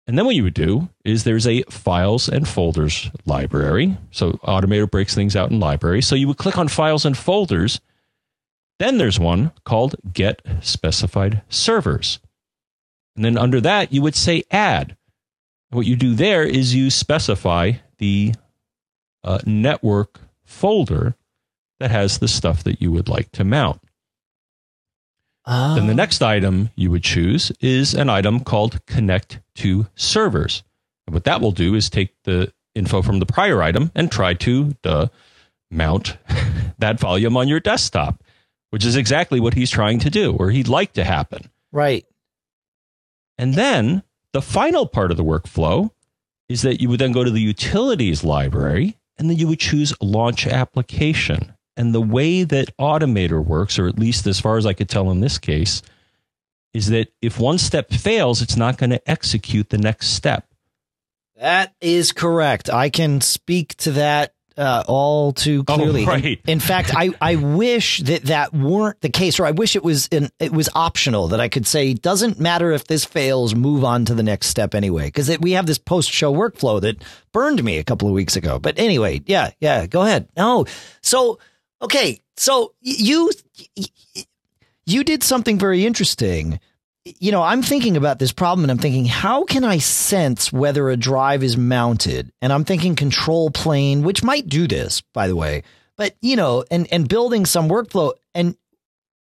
And 0.07 0.17
then 0.17 0.25
what 0.25 0.35
you 0.35 0.43
would 0.43 0.53
do 0.53 0.89
is 1.05 1.23
there's 1.23 1.47
a 1.47 1.63
files 1.63 2.27
and 2.27 2.47
folders 2.47 3.09
library. 3.25 3.97
So 4.11 4.33
Automator 4.43 4.89
breaks 4.89 5.15
things 5.15 5.35
out 5.35 5.51
in 5.51 5.59
libraries. 5.59 6.07
So 6.07 6.15
you 6.15 6.27
would 6.27 6.37
click 6.37 6.57
on 6.57 6.67
files 6.67 7.05
and 7.05 7.17
folders. 7.17 7.79
Then 8.79 8.97
there's 8.97 9.19
one 9.19 9.51
called 9.63 9.95
get 10.11 10.41
specified 10.59 11.43
servers. 11.49 12.19
And 13.15 13.23
then 13.23 13.37
under 13.37 13.61
that, 13.61 13.93
you 13.93 14.01
would 14.01 14.15
say 14.15 14.43
add. 14.51 14.97
And 15.69 15.77
what 15.77 15.85
you 15.85 15.95
do 15.95 16.15
there 16.15 16.43
is 16.43 16.75
you 16.75 16.89
specify 16.89 17.73
the 17.99 18.33
uh, 19.23 19.39
network 19.45 20.19
folder 20.43 21.15
that 21.79 21.91
has 21.91 22.19
the 22.19 22.27
stuff 22.27 22.63
that 22.63 22.81
you 22.81 22.91
would 22.91 23.07
like 23.07 23.31
to 23.33 23.43
mount. 23.43 23.81
Then 25.45 25.87
the 25.87 25.93
oh. 25.93 25.95
next 25.95 26.21
item 26.21 26.69
you 26.75 26.91
would 26.91 27.03
choose 27.03 27.51
is 27.59 27.93
an 27.93 28.09
item 28.09 28.41
called 28.41 28.85
connect 28.85 29.39
to 29.55 29.87
servers. 29.95 30.63
And 31.07 31.13
what 31.13 31.23
that 31.23 31.41
will 31.41 31.51
do 31.51 31.75
is 31.75 31.89
take 31.89 32.13
the 32.23 32.53
info 32.75 33.01
from 33.01 33.19
the 33.19 33.25
prior 33.25 33.61
item 33.61 33.91
and 33.95 34.11
try 34.11 34.33
to 34.35 34.75
duh, 34.83 35.07
mount 35.69 36.17
that 36.77 36.99
volume 36.99 37.35
on 37.37 37.47
your 37.47 37.59
desktop, 37.59 38.23
which 38.69 38.85
is 38.85 38.95
exactly 38.95 39.39
what 39.39 39.55
he's 39.55 39.71
trying 39.71 39.99
to 39.99 40.09
do, 40.09 40.35
or 40.37 40.51
he'd 40.51 40.67
like 40.67 40.93
to 40.93 41.03
happen. 41.03 41.49
Right. 41.71 42.05
And 43.37 43.55
then 43.55 44.03
the 44.33 44.41
final 44.41 44.85
part 44.85 45.11
of 45.11 45.17
the 45.17 45.23
workflow 45.23 45.91
is 46.47 46.61
that 46.61 46.81
you 46.81 46.89
would 46.89 46.99
then 46.99 47.11
go 47.11 47.23
to 47.23 47.31
the 47.31 47.41
utilities 47.41 48.23
library 48.23 48.97
and 49.17 49.29
then 49.29 49.37
you 49.37 49.47
would 49.47 49.59
choose 49.59 49.93
launch 50.01 50.45
application. 50.45 51.53
And 51.77 51.93
the 51.93 52.01
way 52.01 52.43
that 52.43 52.75
Automator 52.77 53.43
works, 53.43 53.79
or 53.79 53.87
at 53.87 53.97
least 53.97 54.27
as 54.27 54.39
far 54.39 54.57
as 54.57 54.65
I 54.65 54.73
could 54.73 54.89
tell 54.89 55.09
in 55.11 55.21
this 55.21 55.37
case, 55.37 55.81
is 56.73 56.87
that 56.87 57.11
if 57.21 57.39
one 57.39 57.57
step 57.57 57.89
fails, 57.91 58.41
it's 58.41 58.55
not 58.55 58.77
going 58.77 58.91
to 58.91 59.09
execute 59.09 59.69
the 59.69 59.77
next 59.77 60.07
step. 60.07 60.45
That 61.37 61.73
is 61.81 62.11
correct. 62.11 62.69
I 62.69 62.89
can 62.89 63.19
speak 63.19 63.75
to 63.77 63.91
that 63.93 64.33
uh, 64.57 64.83
all 64.87 65.33
too 65.33 65.63
clearly. 65.63 66.03
Oh, 66.03 66.05
clearly. 66.05 66.05
right. 66.05 66.41
In, 66.45 66.53
in 66.53 66.59
fact, 66.59 66.91
I, 66.95 67.09
I 67.19 67.35
wish 67.35 67.99
that 67.99 68.23
that 68.25 68.53
weren't 68.53 69.01
the 69.01 69.09
case, 69.09 69.39
or 69.39 69.45
I 69.45 69.51
wish 69.51 69.75
it 69.75 69.83
was 69.83 70.07
in, 70.07 70.29
it 70.39 70.51
was 70.51 70.69
optional 70.75 71.29
that 71.29 71.39
I 71.39 71.47
could 71.49 71.65
say 71.65 71.93
doesn't 71.93 72.39
matter 72.39 72.71
if 72.71 72.85
this 72.85 73.05
fails, 73.05 73.55
move 73.55 73.83
on 73.83 74.05
to 74.05 74.13
the 74.13 74.23
next 74.23 74.47
step 74.47 74.75
anyway. 74.75 75.05
Because 75.05 75.35
we 75.39 75.53
have 75.53 75.65
this 75.65 75.77
post 75.77 76.11
show 76.11 76.33
workflow 76.33 76.79
that 76.81 77.03
burned 77.31 77.63
me 77.63 77.77
a 77.79 77.83
couple 77.83 78.07
of 78.07 78.13
weeks 78.13 78.35
ago. 78.35 78.59
But 78.59 78.77
anyway, 78.77 79.21
yeah, 79.25 79.51
yeah, 79.59 79.87
go 79.87 80.03
ahead. 80.03 80.27
No, 80.37 80.65
so 81.01 81.39
okay, 81.81 82.21
so 82.37 82.73
you 82.81 83.31
you 84.85 85.03
did 85.03 85.23
something 85.23 85.57
very 85.57 85.85
interesting 85.85 86.59
you 87.03 87.31
know, 87.31 87.41
I'm 87.41 87.63
thinking 87.63 87.97
about 87.97 88.19
this 88.19 88.31
problem 88.31 88.63
and 88.63 88.71
I'm 88.71 88.77
thinking, 88.77 89.05
how 89.05 89.43
can 89.43 89.63
I 89.63 89.79
sense 89.79 90.53
whether 90.53 90.89
a 90.89 90.97
drive 90.97 91.43
is 91.43 91.57
mounted? 91.57 92.31
And 92.41 92.53
I'm 92.53 92.63
thinking 92.63 92.95
ControlPlane, 92.95 94.03
which 94.03 94.23
might 94.23 94.47
do 94.47 94.67
this, 94.67 95.01
by 95.13 95.27
the 95.27 95.35
way. 95.35 95.63
But, 95.97 96.15
you 96.21 96.35
know, 96.35 96.63
and, 96.69 96.87
and 96.91 97.09
building 97.09 97.45
some 97.45 97.69
workflow. 97.69 98.13
And 98.35 98.55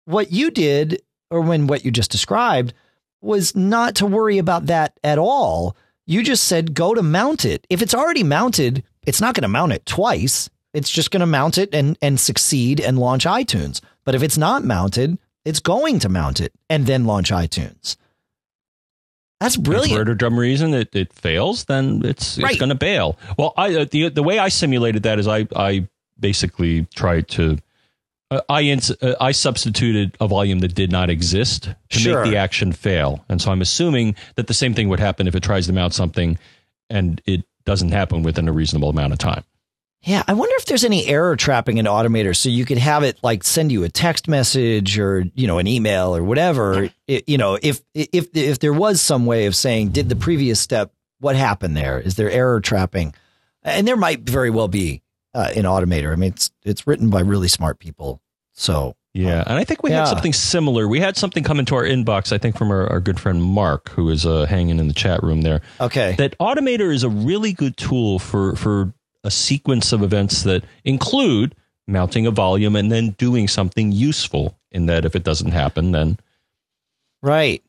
what 0.05 0.33
you 0.33 0.51
did, 0.51 1.03
or 1.31 1.41
when 1.41 1.67
what 1.67 1.85
you 1.85 1.91
just 1.91 2.11
described, 2.11 2.75
was 3.21 3.57
not 3.57 3.95
to 3.97 4.07
worry 4.07 4.39
about 4.39 4.67
that 4.67 4.99
at 5.03 5.19
all. 5.19 5.77
You 6.07 6.23
just 6.23 6.45
said, 6.45 6.75
go 6.75 6.95
to 6.95 7.03
mount 7.03 7.45
it. 7.45 7.67
If 7.71 7.81
it's 7.81 7.95
already 7.95 8.23
mounted, 8.23 8.85
it's 9.07 9.21
not 9.21 9.35
going 9.35 9.43
to 9.43 9.49
mount 9.49 9.73
it 9.73 9.87
twice. 9.87 10.51
It's 10.75 10.91
just 10.91 11.11
going 11.11 11.21
to 11.21 11.27
mount 11.27 11.59
it 11.59 11.75
and, 11.75 11.99
and 12.01 12.19
succeed 12.19 12.81
and 12.81 12.99
launch 12.99 13.25
iTunes. 13.27 13.81
But 14.05 14.15
if 14.15 14.23
it's 14.23 14.39
not 14.39 14.65
mounted, 14.65 15.19
it's 15.45 15.61
going 15.61 15.99
to 16.01 16.09
mount 16.09 16.41
it 16.41 16.53
and 16.71 16.87
then 16.87 17.05
launch 17.05 17.31
iTunes. 17.31 17.97
That's 19.41 19.57
brilliant. 19.57 20.09
for 20.09 20.17
some 20.25 20.39
reason 20.39 20.73
it, 20.73 20.95
it 20.95 21.13
fails, 21.13 21.65
then 21.65 22.03
it's 22.05 22.39
it's 22.39 22.45
Right. 22.45 22.59
going 22.59 22.69
to 22.69 22.77
bail. 22.77 23.19
Well, 23.37 23.53
I 23.57 23.75
uh, 23.75 23.87
the 23.91 24.09
the 24.09 24.23
way 24.23 24.39
I 24.39 24.49
simulated 24.49 25.03
that 25.03 25.19
is 25.19 25.27
I 25.27 25.49
I 25.57 25.89
basically 26.21 26.85
tried 26.95 27.27
to 27.29 27.59
uh, 28.31 28.41
I 28.49 28.63
ins- 28.63 28.93
uh, 29.03 29.17
I 29.21 29.33
substituted 29.33 30.17
a 30.21 30.29
volume 30.29 30.61
that 30.61 30.75
did 30.77 30.93
not 30.93 31.11
exist 31.11 31.65
to 31.91 31.99
Sure. 31.99 32.23
make 32.23 32.31
the 32.33 32.39
action 32.39 32.71
fail, 32.73 33.25
and 33.29 33.43
so 33.43 33.51
I'm 33.51 33.61
assuming 33.61 34.15
that 34.37 34.47
the 34.47 34.55
same 34.55 34.75
thing 34.75 34.89
would 34.89 35.01
happen 35.01 35.27
if 35.27 35.35
it 35.35 35.43
tries 35.43 35.67
to 35.67 35.73
mount 35.73 35.93
something 35.93 36.39
and 36.89 37.21
it 37.27 37.45
doesn't 37.65 37.91
happen 37.91 38.23
within 38.23 38.47
a 38.47 38.53
reasonable 38.53 38.91
amount 38.91 39.13
of 39.13 39.19
time. 39.19 39.43
Yeah, 40.05 40.23
I 40.27 40.33
wonder 40.33 40.55
if 40.57 40.65
there's 40.67 40.85
any 40.85 41.07
error 41.07 41.37
trapping 41.37 41.79
in 41.79 41.87
Automator, 41.87 42.35
so 42.37 42.49
you 42.49 42.65
could 42.65 42.79
have 42.79 43.05
it 43.05 43.19
like 43.23 43.45
send 43.45 43.71
you 43.71 43.85
a 43.85 43.89
text 43.89 44.27
message 44.27 44.99
or 44.99 45.25
you 45.35 45.47
know 45.47 45.59
an 45.59 45.67
email 45.69 46.17
or 46.17 46.25
whatever. 46.25 46.91
It, 47.07 47.29
you 47.29 47.39
know, 47.39 47.57
if 47.63 47.81
if 47.95 48.29
if 48.35 48.59
there 48.59 48.73
was 48.73 49.01
some 49.01 49.27
way 49.27 49.47
of 49.47 49.55
saying, 49.55 49.91
did 49.91 50.09
the 50.09 50.17
previous 50.17 50.61
step, 50.61 50.93
what 51.21 51.37
happened 51.37 51.77
there? 51.77 52.01
Is 52.01 52.17
there 52.17 52.31
error 52.31 52.61
trapping? 52.61 53.15
And 53.63 53.87
there 53.87 53.97
might 53.97 54.23
very 54.29 54.51
well 54.51 54.67
be 54.67 55.03
uh, 55.35 55.51
in 55.55 55.65
Automator. 55.67 56.13
I 56.13 56.17
mean, 56.17 56.31
it's 56.33 56.51
it's 56.65 56.85
written 56.87 57.09
by 57.09 57.21
really 57.21 57.47
smart 57.49 57.79
people, 57.79 58.21
so 58.55 58.97
Yeah, 59.15 59.45
and 59.47 59.57
I 59.57 59.63
think 59.63 59.85
we 59.85 59.91
Yeah. 59.91 59.99
had 60.01 60.09
something 60.09 60.33
similar. 60.33 60.89
We 60.89 60.99
had 60.99 61.17
something 61.17 61.45
come 61.45 61.61
into 61.61 61.77
our 61.77 61.85
inbox, 61.85 62.33
I 62.33 62.39
think, 62.39 62.57
from 62.59 62.73
our, 62.73 62.89
our 62.91 62.99
good 62.99 63.21
friend 63.21 63.41
Mark, 63.41 63.91
who 63.91 64.09
is 64.09 64.27
uh, 64.27 64.47
hanging 64.47 64.81
in 64.81 64.89
the 64.89 64.95
chat 64.95 65.23
room 65.23 65.43
there. 65.43 65.61
okay. 65.81 66.17
that 66.19 66.37
Automator 66.39 66.93
is 66.93 67.05
a 67.05 67.09
really 67.09 67.53
good 67.53 67.77
tool 67.77 68.19
for 68.19 68.57
for 68.57 68.93
a 69.25 69.31
sequence 69.31 69.93
of 69.93 70.03
events 70.03 70.43
that 70.43 70.65
include 70.85 71.55
mounting 71.87 72.27
a 72.27 72.31
volume 72.31 72.77
and 72.77 72.91
then 72.91 73.11
doing 73.11 73.49
something 73.49 73.93
useful. 73.93 74.57
In 74.71 74.87
that, 74.87 75.05
if 75.05 75.15
it 75.15 75.23
doesn't 75.23 75.51
happen, 75.53 75.93
then 75.93 76.19
Right. 77.23 77.63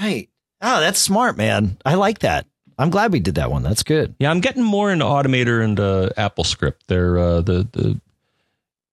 Right. 0.00 0.28
Oh, 0.62 0.80
that's 0.80 0.98
smart, 0.98 1.36
man. 1.36 1.76
I 1.84 1.94
like 1.94 2.20
that. 2.20 2.46
I'm 2.78 2.88
glad 2.90 3.12
we 3.12 3.20
did 3.20 3.34
that 3.34 3.50
one. 3.50 3.62
That's 3.62 3.82
good. 3.82 4.14
yeah, 4.18 4.30
I'm 4.30 4.40
getting 4.40 4.62
more 4.62 4.90
into 4.90 5.04
Automator 5.04 5.62
and 5.62 5.78
uh, 5.78 6.08
AppleScript. 6.16 6.76
They're 6.86 7.18
uh, 7.18 7.40
the 7.42 7.68
the 7.72 8.00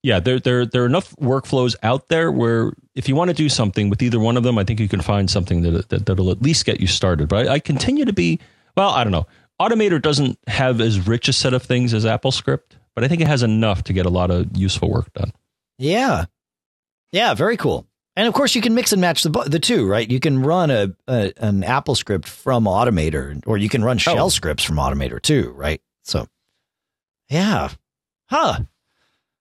yeah, 0.03 0.19
there 0.19 0.40
there 0.40 0.65
there 0.65 0.84
are 0.84 0.86
enough 0.86 1.15
workflows 1.15 1.76
out 1.84 2.10
there 2.10 2.30
where 2.32 2.74
if 2.95 3.07
you 3.07 3.15
want 3.15 3.30
to 3.30 3.34
do 3.34 3.48
something 3.48 3.90
with 3.90 4.02
either 4.02 4.19
one 4.19 4.36
of 4.36 4.44
them, 4.44 4.57
I 4.57 4.65
think 4.65 4.82
you 4.82 4.90
can 4.90 5.02
find 5.02 5.30
something 5.30 5.61
that, 5.61 5.88
that 5.90 6.06
that'll 6.06 6.32
at 6.32 6.41
least 6.41 6.65
get 6.65 6.82
you 6.82 6.88
started. 6.88 7.30
But 7.30 7.48
I, 7.48 7.53
I 7.53 7.60
continue 7.60 8.03
to 8.06 8.14
be 8.14 8.40
well. 8.76 8.90
I 8.90 9.03
don't 9.06 9.11
know. 9.11 9.28
Automator 9.62 10.02
doesn't 10.02 10.38
have 10.48 10.80
as 10.82 11.08
rich 11.08 11.28
a 11.28 11.34
set 11.34 11.54
of 11.54 11.64
things 11.64 11.94
as 11.94 12.06
AppleScript, 12.06 12.78
but 12.96 13.04
I 13.04 13.08
think 13.08 13.22
it 13.22 13.28
has 13.28 13.44
enough 13.44 13.84
to 13.86 13.94
get 13.94 14.06
a 14.06 14.10
lot 14.10 14.30
of 14.32 14.56
useful 14.56 14.90
work 14.90 15.12
done. 15.14 15.32
Yeah. 15.78 16.26
Yeah, 17.12 17.34
very 17.34 17.58
cool. 17.58 17.88
And 18.16 18.28
of 18.28 18.34
course, 18.34 18.56
you 18.56 18.62
can 18.62 18.74
mix 18.76 18.92
and 18.94 19.00
match 19.02 19.24
the 19.24 19.30
the 19.30 19.60
two, 19.60 19.88
right? 19.88 20.10
You 20.10 20.20
can 20.20 20.42
run 20.42 20.72
a, 20.72 20.88
a 21.08 21.32
an 21.38 21.64
Apple 21.64 21.94
script 21.96 22.28
from 22.28 22.66
Automator, 22.66 23.42
or 23.46 23.58
you 23.58 23.70
can 23.70 23.84
run 23.84 24.00
shell 24.00 24.26
Oh. 24.26 24.30
scripts 24.30 24.64
from 24.64 24.78
Automator 24.78 25.22
too, 25.22 25.52
right? 25.56 25.80
So, 26.04 26.28
yeah, 27.30 27.70
huh? 28.26 28.62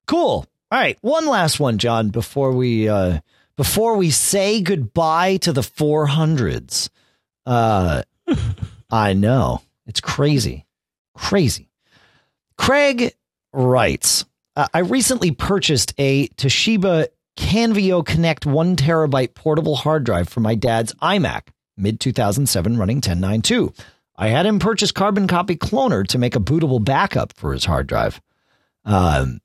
Cool. 0.07 0.47
All 0.71 0.79
right, 0.79 0.99
one 1.01 1.27
last 1.27 1.59
one, 1.59 1.79
John, 1.79 2.11
before 2.11 2.53
we 2.53 2.87
uh, 2.89 3.21
before 3.57 3.97
we 3.97 4.11
say 4.11 4.61
goodbye 4.61 5.39
to 5.39 5.53
the 5.53 5.63
four 5.63 6.07
hundreds. 6.07 6.91
Uh, 7.47 8.03
I 8.91 9.15
know 9.15 9.63
it's 9.87 10.01
crazy, 10.01 10.67
crazy. 11.15 11.71
Craig 12.59 13.15
writes, 13.53 14.25
I 14.57 14.81
recently 14.81 15.33
purchased 15.33 15.95
a 15.99 16.29
Toshiba 16.29 17.09
Canvio 17.37 18.03
Connect 18.03 18.47
one 18.47 18.77
terabyte 18.77 19.35
portable 19.35 19.77
hard 19.77 20.05
drive 20.05 20.29
for 20.29 20.41
my 20.41 20.55
dad's 20.55 20.95
iMac, 20.95 21.49
mid 21.77 22.01
2007, 22.01 22.79
running 22.79 22.97
1092. 22.97 23.73
I 24.17 24.29
had 24.29 24.47
him 24.47 24.59
purchase 24.59 24.93
Carbon 24.93 25.27
Copy 25.27 25.57
Cloner 25.57 26.07
to 26.09 26.19
make 26.19 26.35
a 26.35 26.41
bootable 26.41 26.83
backup 26.83 27.35
for 27.35 27.53
his 27.53 27.67
hard 27.67 27.87
drive. 27.87 28.21
Um, 28.87 29.41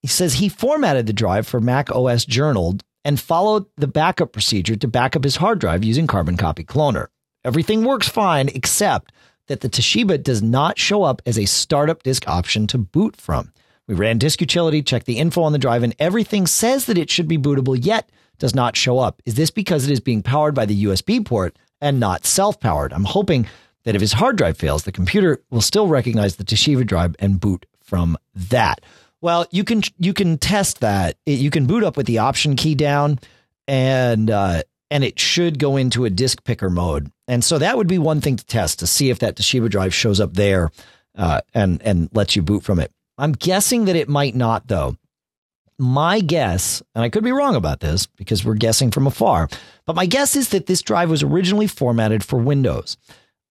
he 0.00 0.08
says 0.08 0.34
he 0.34 0.48
formatted 0.48 1.06
the 1.06 1.12
drive 1.12 1.46
for 1.46 1.60
Mac 1.60 1.90
OS 1.90 2.24
Journaled 2.24 2.84
and 3.04 3.18
followed 3.18 3.66
the 3.76 3.88
backup 3.88 4.32
procedure 4.32 4.76
to 4.76 4.86
back 4.86 5.16
up 5.16 5.24
his 5.24 5.36
hard 5.36 5.58
drive 5.58 5.82
using 5.82 6.06
Carbon 6.06 6.36
Copy 6.36 6.62
Cloner. 6.62 7.08
Everything 7.44 7.84
works 7.84 8.08
fine 8.08 8.48
except 8.48 9.12
that 9.52 9.60
the 9.60 9.68
Toshiba 9.68 10.22
does 10.22 10.42
not 10.42 10.78
show 10.78 11.02
up 11.02 11.20
as 11.26 11.38
a 11.38 11.44
startup 11.44 12.02
disk 12.02 12.26
option 12.26 12.66
to 12.68 12.78
boot 12.78 13.16
from. 13.16 13.52
We 13.86 13.94
ran 13.94 14.16
disk 14.16 14.40
utility, 14.40 14.82
checked 14.82 15.04
the 15.04 15.18
info 15.18 15.42
on 15.42 15.52
the 15.52 15.58
drive, 15.58 15.82
and 15.82 15.94
everything 15.98 16.46
says 16.46 16.86
that 16.86 16.96
it 16.96 17.10
should 17.10 17.28
be 17.28 17.36
bootable, 17.36 17.78
yet 17.78 18.08
does 18.38 18.54
not 18.54 18.76
show 18.76 18.98
up. 18.98 19.20
Is 19.26 19.34
this 19.34 19.50
because 19.50 19.84
it 19.86 19.92
is 19.92 20.00
being 20.00 20.22
powered 20.22 20.54
by 20.54 20.64
the 20.64 20.84
USB 20.84 21.22
port 21.22 21.58
and 21.82 22.00
not 22.00 22.24
self 22.24 22.58
powered? 22.58 22.94
I'm 22.94 23.04
hoping 23.04 23.46
that 23.84 23.94
if 23.94 24.00
his 24.00 24.14
hard 24.14 24.36
drive 24.36 24.56
fails, 24.56 24.84
the 24.84 24.92
computer 24.92 25.42
will 25.50 25.60
still 25.60 25.88
recognize 25.88 26.36
the 26.36 26.44
Toshiba 26.44 26.86
drive 26.86 27.14
and 27.18 27.38
boot 27.38 27.66
from 27.80 28.16
that. 28.34 28.80
Well, 29.20 29.46
you 29.50 29.64
can 29.64 29.82
you 29.98 30.14
can 30.14 30.38
test 30.38 30.80
that. 30.80 31.18
You 31.26 31.50
can 31.50 31.66
boot 31.66 31.84
up 31.84 31.98
with 31.98 32.06
the 32.06 32.18
option 32.18 32.56
key 32.56 32.74
down, 32.74 33.18
and 33.68 34.30
uh, 34.30 34.62
and 34.92 35.02
it 35.02 35.18
should 35.18 35.58
go 35.58 35.78
into 35.78 36.04
a 36.04 36.10
disk 36.10 36.44
picker 36.44 36.68
mode. 36.68 37.10
And 37.26 37.42
so 37.42 37.58
that 37.58 37.78
would 37.78 37.86
be 37.86 37.96
one 37.96 38.20
thing 38.20 38.36
to 38.36 38.44
test 38.44 38.78
to 38.80 38.86
see 38.86 39.08
if 39.08 39.20
that 39.20 39.36
Toshiba 39.36 39.70
drive 39.70 39.94
shows 39.94 40.20
up 40.20 40.34
there 40.34 40.70
uh, 41.16 41.40
and 41.54 41.80
and 41.82 42.10
lets 42.12 42.36
you 42.36 42.42
boot 42.42 42.62
from 42.62 42.78
it. 42.78 42.92
I'm 43.16 43.32
guessing 43.32 43.86
that 43.86 43.96
it 43.96 44.08
might 44.08 44.36
not 44.36 44.68
though. 44.68 44.96
My 45.78 46.20
guess, 46.20 46.82
and 46.94 47.02
I 47.02 47.08
could 47.08 47.24
be 47.24 47.32
wrong 47.32 47.56
about 47.56 47.80
this 47.80 48.06
because 48.06 48.44
we're 48.44 48.54
guessing 48.54 48.90
from 48.90 49.06
afar, 49.06 49.48
but 49.86 49.96
my 49.96 50.04
guess 50.04 50.36
is 50.36 50.50
that 50.50 50.66
this 50.66 50.82
drive 50.82 51.08
was 51.08 51.22
originally 51.22 51.66
formatted 51.66 52.22
for 52.22 52.38
Windows. 52.38 52.98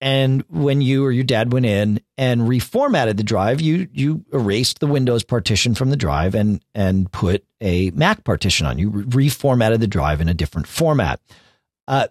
And 0.01 0.43
when 0.49 0.81
you 0.81 1.05
or 1.05 1.11
your 1.11 1.23
dad 1.23 1.53
went 1.53 1.67
in 1.67 2.01
and 2.17 2.41
reformatted 2.41 3.17
the 3.17 3.23
drive, 3.23 3.61
you 3.61 3.87
you 3.93 4.25
erased 4.33 4.79
the 4.79 4.87
Windows 4.87 5.23
partition 5.23 5.75
from 5.75 5.91
the 5.91 5.95
drive 5.95 6.33
and 6.33 6.59
and 6.73 7.11
put 7.11 7.45
a 7.61 7.91
Mac 7.91 8.23
partition 8.23 8.65
on. 8.65 8.79
You 8.79 8.89
reformatted 8.89 9.79
the 9.79 9.87
drive 9.87 10.19
in 10.19 10.27
a 10.27 10.33
different 10.33 10.67
format. 10.67 11.21
Uh, 11.87 12.07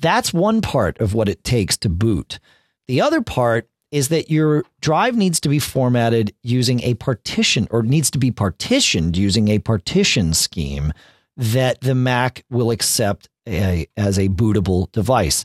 that's 0.00 0.32
one 0.32 0.62
part 0.62 0.98
of 1.00 1.12
what 1.12 1.28
it 1.28 1.44
takes 1.44 1.76
to 1.78 1.90
boot. 1.90 2.40
The 2.88 3.02
other 3.02 3.20
part 3.20 3.68
is 3.92 4.08
that 4.08 4.30
your 4.30 4.64
drive 4.80 5.14
needs 5.14 5.38
to 5.40 5.48
be 5.48 5.58
formatted 5.58 6.34
using 6.42 6.82
a 6.82 6.94
partition 6.94 7.68
or 7.70 7.82
needs 7.82 8.10
to 8.10 8.18
be 8.18 8.30
partitioned 8.30 9.16
using 9.16 9.48
a 9.48 9.58
partition 9.60 10.34
scheme 10.34 10.92
that 11.36 11.80
the 11.80 11.94
Mac 11.94 12.44
will 12.50 12.70
accept 12.70 13.28
a, 13.46 13.86
as 13.96 14.18
a 14.18 14.28
bootable 14.28 14.90
device. 14.92 15.44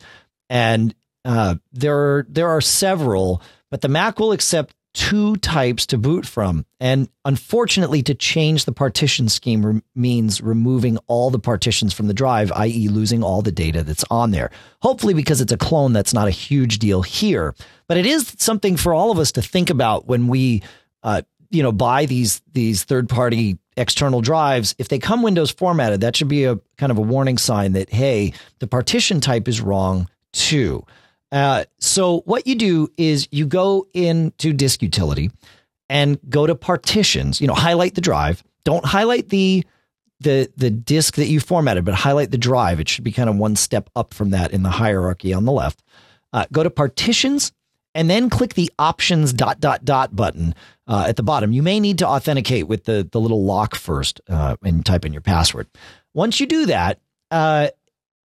And 0.50 0.96
uh, 1.26 1.56
there 1.72 1.98
are 1.98 2.26
there 2.30 2.50
are 2.50 2.62
several, 2.62 3.42
but 3.70 3.82
the 3.82 3.90
Mac 3.90 4.20
will 4.20 4.32
accept 4.32 4.74
two 4.94 5.36
types 5.38 5.86
to 5.88 5.98
boot 5.98 6.26
from. 6.26 6.66
And 6.80 7.10
unfortunately, 7.24 8.02
to 8.04 8.16
change 8.16 8.66
the 8.66 8.72
partition 8.72 9.30
scheme 9.30 9.66
re- 9.66 9.82
means 9.96 10.42
removing 10.42 10.98
all 11.08 11.30
the 11.30 11.40
partitions 11.40 11.94
from 11.94 12.08
the 12.08 12.14
drive, 12.14 12.52
i.e., 12.54 12.88
losing 12.88 13.24
all 13.24 13.42
the 13.42 13.52
data 13.52 13.84
that's 13.84 14.06
on 14.10 14.32
there. 14.32 14.50
Hopefully, 14.82 15.14
because 15.14 15.42
it's 15.42 15.52
a 15.52 15.58
clone, 15.58 15.94
that's 15.94 16.14
not 16.14 16.28
a 16.28 16.32
huge 16.32 16.80
deal 16.80 17.02
here. 17.02 17.54
But 17.88 17.98
it 17.98 18.06
is 18.06 18.36
something 18.40 18.78
for 18.78 18.94
all 18.94 19.12
of 19.12 19.20
us 19.20 19.32
to 19.34 19.42
think 19.42 19.70
about 19.70 20.08
when 20.08 20.28
we, 20.28 20.64
uh, 21.04 21.22
you 21.52 21.64
know, 21.64 21.72
buy 21.72 22.06
these 22.06 22.42
these 22.54 22.84
third 22.84 23.10
party 23.10 23.58
external 23.78 24.22
drives. 24.22 24.76
If 24.78 24.90
they 24.90 25.00
come 25.00 25.22
Windows 25.22 25.52
formatted, 25.52 26.02
that 26.02 26.16
should 26.16 26.28
be 26.28 26.46
a 26.46 26.60
kind 26.78 26.92
of 26.92 26.98
a 26.98 27.02
warning 27.02 27.38
sign 27.38 27.74
that 27.74 27.90
hey, 27.90 28.34
the 28.60 28.68
partition 28.68 29.22
type 29.22 29.48
is 29.48 29.62
wrong 29.62 30.10
too. 30.34 30.86
Uh, 31.32 31.66
so 31.80 32.22
what 32.22 32.48
you 32.48 32.56
do 32.56 32.90
is 32.98 33.28
you 33.32 33.46
go 33.46 33.88
into 33.94 34.52
disk 34.54 34.82
utility 34.82 35.32
and 35.90 36.20
go 36.30 36.48
to 36.48 36.56
partitions, 36.56 37.40
you 37.40 37.48
know, 37.48 37.54
highlight 37.54 37.96
the 37.96 38.02
drive. 38.02 38.44
Don't 38.64 38.86
highlight 38.86 39.30
the 39.30 39.66
the 40.22 40.52
the 40.58 40.70
disk 40.70 41.16
that 41.16 41.28
you 41.28 41.40
formatted, 41.40 41.86
but 41.86 41.94
highlight 41.94 42.32
the 42.32 42.38
drive. 42.38 42.80
It 42.80 42.90
should 42.90 43.04
be 43.04 43.12
kind 43.12 43.30
of 43.30 43.38
one 43.38 43.56
step 43.56 43.90
up 43.96 44.14
from 44.14 44.32
that 44.32 44.52
in 44.52 44.64
the 44.64 44.70
hierarchy 44.70 45.34
on 45.34 45.46
the 45.46 45.52
left. 45.52 45.82
Uh, 46.34 46.46
go 46.52 46.64
to 46.64 46.70
partitions 46.70 47.52
and 47.96 48.10
then 48.10 48.30
click 48.30 48.54
the 48.54 48.72
options 48.78 49.34
dot 49.34 49.60
dot 49.60 49.86
dot 49.86 50.16
button 50.16 50.54
uh, 50.88 51.06
at 51.08 51.16
the 51.16 51.24
bottom. 51.24 51.52
You 51.52 51.64
may 51.64 51.80
need 51.80 52.00
to 52.00 52.08
authenticate 52.08 52.68
with 52.68 52.84
the 52.86 53.08
the 53.10 53.20
little 53.20 53.44
lock 53.44 53.76
first 53.76 54.20
uh, 54.30 54.58
and 54.64 54.86
type 54.86 55.06
in 55.06 55.14
your 55.14 55.22
password. 55.22 55.68
Once 56.14 56.40
you 56.40 56.48
do 56.48 56.66
that, 56.66 57.00
uh, 57.32 57.70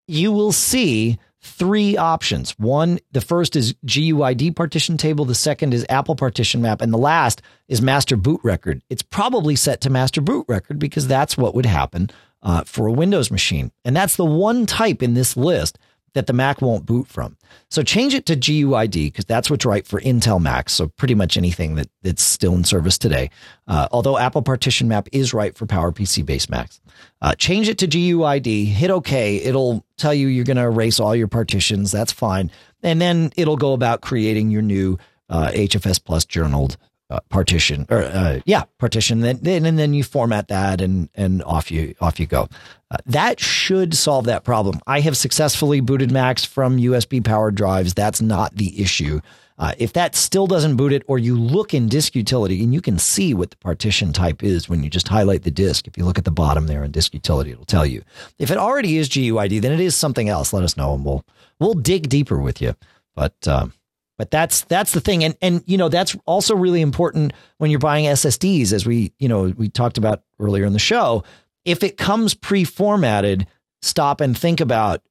you 0.08 0.32
will 0.32 0.52
see 0.52 1.18
three 1.42 1.96
options. 1.98 2.52
One, 2.58 3.00
the 3.12 3.22
first 3.22 3.56
is 3.56 3.74
GUID 3.86 4.56
partition 4.56 4.98
table, 4.98 5.26
the 5.26 5.36
second 5.36 5.74
is 5.74 5.86
Apple 5.90 6.16
partition 6.16 6.62
map, 6.62 6.82
and 6.82 6.94
the 6.94 6.98
last 6.98 7.42
is 7.68 7.82
master 7.82 8.18
boot 8.18 8.42
record. 8.44 8.82
It's 8.90 9.02
probably 9.02 9.56
set 9.56 9.82
to 9.82 9.90
master 9.90 10.22
boot 10.22 10.46
record 10.48 10.80
because 10.80 11.08
that's 11.08 11.38
what 11.38 11.56
would 11.56 11.66
happen 11.66 12.10
uh, 12.44 12.64
for 12.66 12.88
a 12.88 12.92
Windows 12.92 13.32
machine. 13.32 13.72
And 13.86 13.96
that's 13.96 14.16
the 14.16 14.26
one 14.26 14.66
type 14.66 15.02
in 15.02 15.14
this 15.14 15.38
list 15.38 15.78
that 16.14 16.28
the 16.28 16.34
Mac 16.34 16.62
won't 16.62 16.86
boot 16.86 17.08
from. 17.08 17.38
So 17.70 17.84
change 17.84 18.14
it 18.14 18.26
to 18.28 18.36
GUID 18.36 18.94
because 18.94 19.26
that's 19.26 19.50
what's 19.50 19.66
right 19.66 19.86
for 19.86 20.00
Intel 20.02 20.42
Macs. 20.42 20.74
So 20.74 20.88
pretty 20.88 21.16
much 21.16 21.38
anything 21.38 21.76
that, 21.76 21.90
that's 22.02 22.22
still 22.22 22.54
in 22.54 22.64
service 22.64 22.98
today. 22.98 23.30
Uh, 23.68 23.88
although 23.92 24.18
Apple 24.18 24.42
Partition 24.42 24.88
Map 24.88 25.08
is 25.12 25.34
right 25.34 25.56
for 25.56 25.66
PowerPC 25.66 26.26
based 26.26 26.50
Macs. 26.50 26.80
Uh, 27.22 27.36
change 27.36 27.70
it 27.70 27.78
to 27.80 27.88
GUID, 27.88 28.68
hit 28.68 28.92
OK. 28.92 29.38
It'll 29.38 29.86
tell 29.98 30.14
you 30.14 30.28
you're 30.28 30.46
going 30.46 30.58
to 30.58 30.64
erase 30.64 31.00
all 31.00 31.16
your 31.16 31.28
partitions. 31.28 31.92
That's 31.92 32.12
fine. 32.12 32.52
And 32.84 33.02
then 33.02 33.32
it'll 33.36 33.58
go 33.58 33.74
about 33.74 34.02
creating 34.02 34.52
your 34.52 34.62
new 34.62 34.98
uh, 35.30 35.52
HFS 35.54 36.04
Plus 36.04 36.26
journaled 36.26 36.78
uh, 37.10 37.20
partition 37.30 37.86
or 37.90 38.04
uh, 38.04 38.40
yeah 38.46 38.64
partition 38.78 39.22
then, 39.22 39.40
then 39.42 39.66
and 39.66 39.80
then 39.80 39.94
you 39.94 40.04
format 40.04 40.48
that 40.48 40.80
and 40.82 41.10
and 41.16 41.44
off 41.44 41.72
you 41.72 41.96
off 42.02 42.20
you 42.20 42.28
go. 42.28 42.48
Uh, 42.92 42.98
that 43.06 43.40
should 43.40 43.96
solve 43.96 44.26
that 44.26 44.44
problem. 44.44 44.80
I 44.88 45.00
have 45.02 45.18
successfully 45.18 45.80
booted 45.80 46.12
Macs 46.12 46.46
from 46.46 46.78
usb 46.78 47.24
powered 47.26 47.56
drives. 47.56 47.94
That's 47.94 48.22
not 48.22 48.56
the 48.56 48.82
issue. 48.82 49.22
Uh, 49.58 49.74
if 49.78 49.92
that 49.92 50.16
still 50.16 50.48
doesn't 50.48 50.78
boot 50.78 50.94
it 50.94 51.04
or 51.08 51.20
you 51.20 51.38
look 51.38 51.74
in 51.74 51.90
disk 51.90 52.16
utility 52.16 52.64
and 52.64 52.74
you 52.74 52.80
can 52.80 52.98
see 52.98 53.34
what 53.34 53.52
the 53.52 53.58
partition 53.58 54.14
type 54.14 54.42
is 54.42 54.70
when 54.70 54.84
you 54.84 54.90
just 54.90 55.10
highlight 55.10 55.44
the 55.44 55.52
disk. 55.52 55.86
If 55.86 55.98
you 55.98 56.06
look 56.06 56.18
at 56.18 56.24
the 56.24 56.32
bottom 56.32 56.68
there 56.68 56.84
in 56.84 56.92
disk 56.92 57.14
utility 57.14 57.52
it'll 57.52 57.66
tell 57.66 57.86
you. 57.86 58.04
If 58.38 58.52
it 58.52 58.58
already 58.58 58.98
is 58.98 59.10
guid 59.10 59.62
then 59.62 59.74
it 59.74 59.82
is 59.82 59.96
something 59.96 60.30
else. 60.30 60.54
Let 60.54 60.64
us 60.64 60.78
know 60.78 60.94
and 60.94 61.04
we'll 61.04 61.26
we'll 61.60 61.74
dig 61.74 62.08
deeper 62.08 62.40
with 62.40 62.62
you. 62.62 62.76
But 63.16 63.48
um, 63.50 63.74
but 64.20 64.30
that's 64.32 64.66
that's 64.66 64.92
the 64.92 65.00
thing, 65.00 65.24
and 65.24 65.38
and 65.42 65.64
you 65.66 65.78
know 65.78 65.88
that's 65.88 66.16
also 66.26 66.54
really 66.54 66.82
important 66.82 67.32
when 67.58 67.72
you're 67.72 67.80
buying 67.80 68.04
SSDs, 68.04 68.74
as 68.74 68.86
we 68.86 69.14
you 69.18 69.30
know 69.30 69.54
we 69.58 69.70
talked 69.70 69.98
about 69.98 70.24
earlier 70.40 70.66
in 70.66 70.74
the 70.74 70.78
show. 70.78 71.24
If 71.64 71.84
it 71.84 71.98
comes 71.98 72.34
pre-formatted, 72.34 73.48
stop 73.82 74.20
and 74.20 74.38
think 74.38 74.60
about 74.60 75.02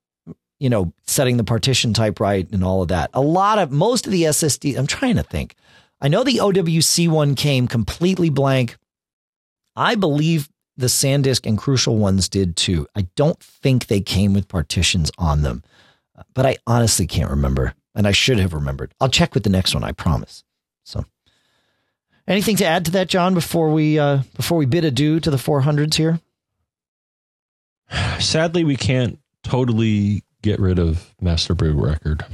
you 0.61 0.69
know 0.69 0.93
setting 1.07 1.39
the 1.39 1.45
partition 1.45 1.95
type 1.95 2.21
right 2.21 2.47
and 2.53 2.63
all 2.63 2.83
of 2.83 2.89
that. 2.89 3.09
A 3.15 3.23
lot 3.23 3.59
of 3.59 3.73
most 3.73 4.05
of 4.05 4.13
the 4.13 4.25
SSD, 4.25 4.77
I'm 4.77 4.87
trying 4.87 5.17
to 5.17 5.23
think. 5.23 5.55
I 6.03 6.09
know 6.09 6.23
the 6.23 6.37
OWC 6.37 7.09
one 7.09 7.35
came 7.35 7.67
completely 7.67 8.29
blank. 8.29 8.77
I 9.75 9.95
believe 9.95 10.51
the 10.77 10.89
SanDisk 10.89 11.47
and 11.47 11.57
Crucial 11.57 11.97
ones 11.97 12.29
did 12.29 12.57
too. 12.57 12.87
I 12.95 13.07
don't 13.17 13.41
think 13.41 13.87
they 13.87 14.03
came 14.03 14.35
with 14.35 14.49
partitions 14.49 15.11
on 15.17 15.41
them, 15.41 15.65
but 16.35 16.45
I 16.45 16.59
honestly 16.67 17.07
can't 17.07 17.31
remember 17.31 17.73
and 17.95 18.07
I 18.07 18.13
should 18.13 18.39
have 18.39 18.55
remembered. 18.55 18.95
I'll 19.01 19.09
check 19.09 19.35
with 19.35 19.43
the 19.43 19.51
next 19.51 19.75
one, 19.75 19.85
I 19.85 19.93
promise. 19.93 20.45
So, 20.85 21.05
anything 22.27 22.57
to 22.57 22.65
add 22.65 22.85
to 22.87 22.91
that, 22.93 23.09
John, 23.09 23.35
before 23.35 23.71
we 23.71 23.99
uh, 23.99 24.21
before 24.37 24.59
we 24.59 24.67
bid 24.67 24.85
adieu 24.85 25.21
to 25.21 25.31
the 25.31 25.37
400s 25.37 25.95
here? 25.95 26.21
Sadly, 28.21 28.65
we 28.65 28.77
can't 28.77 29.19
totally 29.43 30.23
get 30.43 30.61
rid 30.61 30.79
of 30.79 31.15
Master 31.21 31.55
Boot 31.55 31.77
Record. 31.77 32.25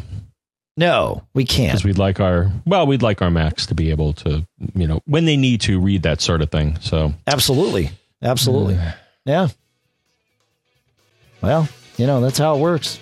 No, 0.76 1.22
we 1.34 1.44
can't. 1.44 1.70
Because 1.70 1.84
we'd 1.84 1.98
like 1.98 2.18
our 2.18 2.50
well, 2.66 2.86
we'd 2.86 3.02
like 3.02 3.22
our 3.22 3.30
Macs 3.30 3.66
to 3.66 3.74
be 3.74 3.90
able 3.90 4.12
to, 4.14 4.44
you 4.74 4.86
know, 4.86 5.00
when 5.06 5.24
they 5.24 5.36
need 5.36 5.60
to 5.62 5.78
read 5.80 6.02
that 6.02 6.20
sort 6.20 6.42
of 6.42 6.50
thing. 6.50 6.78
So 6.80 7.14
absolutely, 7.26 7.90
absolutely, 8.22 8.78
yeah. 9.24 9.48
Well, 11.40 11.68
you 11.96 12.06
know 12.06 12.20
that's 12.20 12.38
how 12.38 12.56
it 12.56 12.58
works. 12.58 12.98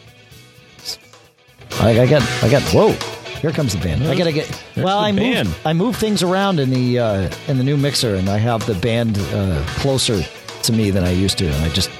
I, 1.81 2.01
I 2.01 2.07
got, 2.07 2.23
I 2.43 2.51
got. 2.51 2.63
Whoa! 2.73 2.93
Here 3.41 3.51
comes 3.51 3.75
the 3.75 3.81
band. 3.83 4.05
I 4.05 4.17
gotta 4.17 4.33
get. 4.33 4.49
well, 4.77 4.99
I 4.99 5.11
band. 5.13 5.49
move, 5.49 5.67
I 5.67 5.73
move 5.73 5.97
things 5.97 6.23
around 6.23 6.61
in 6.61 6.71
the 6.71 6.99
uh, 6.99 7.31
in 7.49 7.59
the 7.59 7.65
new 7.65 7.77
mixer, 7.77 8.15
and 8.15 8.29
I 8.29 8.39
have 8.39 8.65
the 8.67 8.75
band 8.75 9.19
uh, 9.19 9.63
closer 9.79 10.23
to 10.63 10.73
me 10.73 10.91
than 10.91 11.03
I 11.05 11.11
used 11.11 11.39
to, 11.39 11.47
and 11.47 11.65
I 11.65 11.69
just 11.71 11.91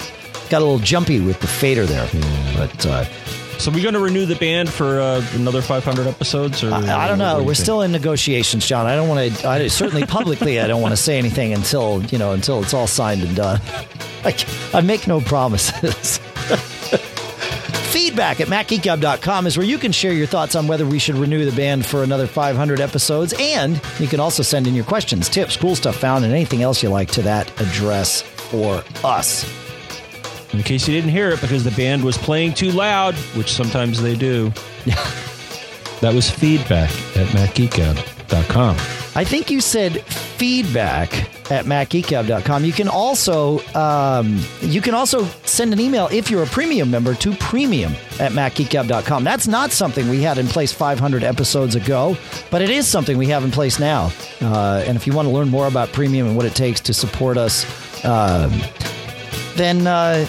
got 0.51 0.59
a 0.63 0.65
little 0.65 0.79
jumpy 0.79 1.19
with 1.21 1.41
the 1.41 1.47
fader 1.49 1.85
there. 1.85 2.09
But 2.57 2.87
uh, 2.87 3.05
so 3.59 3.71
we're 3.71 3.83
going 3.83 3.95
to 3.95 4.01
renew 4.01 4.25
the 4.27 4.37
band 4.37 4.69
for 4.71 5.01
uh, 5.01 5.25
another 5.35 5.63
500 5.63 6.07
episodes, 6.07 6.63
or 6.63 6.73
I, 6.73 7.05
I 7.05 7.09
don't 7.09 7.19
know. 7.19 7.39
do 7.39 7.45
We're 7.45 7.55
think? 7.55 7.65
still 7.65 7.83
in 7.83 7.91
negotiations, 7.93 8.67
John. 8.67 8.87
I 8.87 8.95
don't 8.95 9.09
want 9.09 9.35
to. 9.39 9.49
I 9.49 9.67
certainly 9.69 10.05
publicly, 10.07 10.61
I 10.61 10.67
don't 10.69 10.83
want 10.83 10.93
to 10.93 10.97
say 10.97 11.19
anything 11.19 11.53
until 11.55 12.05
you 12.05 12.19
know 12.19 12.33
until 12.33 12.63
it's 12.63 12.75
all 12.75 12.87
signed 12.87 13.23
and 13.23 13.35
done. 13.35 13.61
I, 14.25 14.37
I 14.75 14.81
make 14.81 15.09
no 15.09 15.21
promises. 15.21 16.21
Feedback 17.93 18.41
at 18.41 18.49
MacGeekGab.com 18.49 19.47
is 19.47 19.59
where 19.59 19.67
you 19.67 19.77
can 19.77 19.93
share 19.93 20.15
your 20.15 20.27
thoughts 20.27 20.55
on 20.55 20.67
whether 20.67 20.87
we 20.87 20.99
should 20.99 21.15
renew 21.15 21.45
the 21.45 21.55
band 21.55 21.85
for 21.85 22.03
another 22.03 22.27
500 22.27 22.81
episodes. 22.81 23.35
And 23.39 23.79
you 23.99 24.09
can 24.09 24.19
also 24.19 24.43
send 24.43 24.67
in 24.67 24.75
your 24.75 24.87
questions, 24.87 25.29
tips, 25.29 25.59
cool 25.59 25.77
stuff 25.77 25.97
found, 25.97 26.25
and 26.25 26.33
anything 26.33 26.63
else 26.63 26.83
you 26.83 26.89
like 26.89 27.11
to 27.11 27.23
that 27.23 27.51
address 27.61 28.23
for 28.23 28.83
us. 29.05 29.45
In 30.55 30.63
case 30.63 30.89
you 30.89 30.95
didn't 30.95 31.11
hear 31.11 31.29
it, 31.29 31.43
because 31.43 31.65
the 31.65 31.71
band 31.73 32.03
was 32.03 32.17
playing 32.17 32.55
too 32.55 32.71
loud, 32.71 33.15
which 33.37 33.53
sometimes 33.53 34.01
they 34.01 34.17
do. 34.17 34.49
that 36.01 36.13
was 36.15 36.31
feedback 36.31 36.91
at 37.15 38.12
MacGeekGab.com. 38.33 38.77
I 39.15 39.25
think 39.25 39.51
you 39.51 39.61
said 39.61 40.03
feedback 40.03 41.13
at 41.51 41.67
macgeekgab.com. 41.67 42.65
You 42.65 42.73
can 42.73 42.89
also 42.89 43.61
um, 43.75 44.41
you 44.61 44.81
can 44.81 44.95
also 44.95 45.25
send 45.45 45.73
an 45.73 45.81
email 45.81 46.09
if 46.11 46.31
you're 46.31 46.43
a 46.43 46.47
premium 46.47 46.91
member 46.91 47.15
to 47.17 47.35
premium 47.37 47.93
at 48.19 48.33
macgeekgab.com. 48.33 49.25
That's 49.25 49.47
not 49.47 49.71
something 49.71 50.09
we 50.09 50.23
had 50.23 50.39
in 50.39 50.47
place 50.47 50.73
500 50.73 51.23
episodes 51.23 51.75
ago, 51.75 52.17
but 52.51 52.63
it 52.63 52.71
is 52.71 52.87
something 52.87 53.19
we 53.19 53.27
have 53.29 53.45
in 53.45 53.51
place 53.51 53.79
now. 53.79 54.11
Uh, 54.41 54.83
and 54.87 54.97
if 54.97 55.07
you 55.07 55.13
want 55.13 55.29
to 55.29 55.35
learn 55.35 55.49
more 55.49 55.67
about 55.67 55.93
premium 55.93 56.27
and 56.27 56.37
what 56.37 56.47
it 56.47 56.55
takes 56.55 56.81
to 56.81 56.95
support 56.95 57.37
us, 57.37 57.65
um, 58.05 58.51
then 59.57 59.87
uh, 59.87 60.27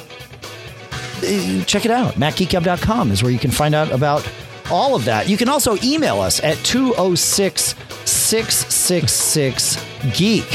check 1.65 1.85
it 1.85 1.91
out. 1.91 2.15
macgeekgab.com 2.15 3.11
is 3.11 3.23
where 3.23 3.31
you 3.31 3.39
can 3.39 3.51
find 3.51 3.73
out 3.73 3.91
about 3.91 4.29
all 4.71 4.95
of 4.95 5.05
that. 5.05 5.27
You 5.29 5.37
can 5.37 5.49
also 5.49 5.77
email 5.83 6.19
us 6.21 6.39
at 6.43 6.57
206 6.65 7.75
666 8.09 9.85
Geek, 10.17 10.45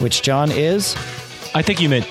which 0.00 0.20
John 0.22 0.50
is. 0.50 0.94
I 1.54 1.62
think 1.62 1.80
you 1.80 1.88
meant 1.88 2.06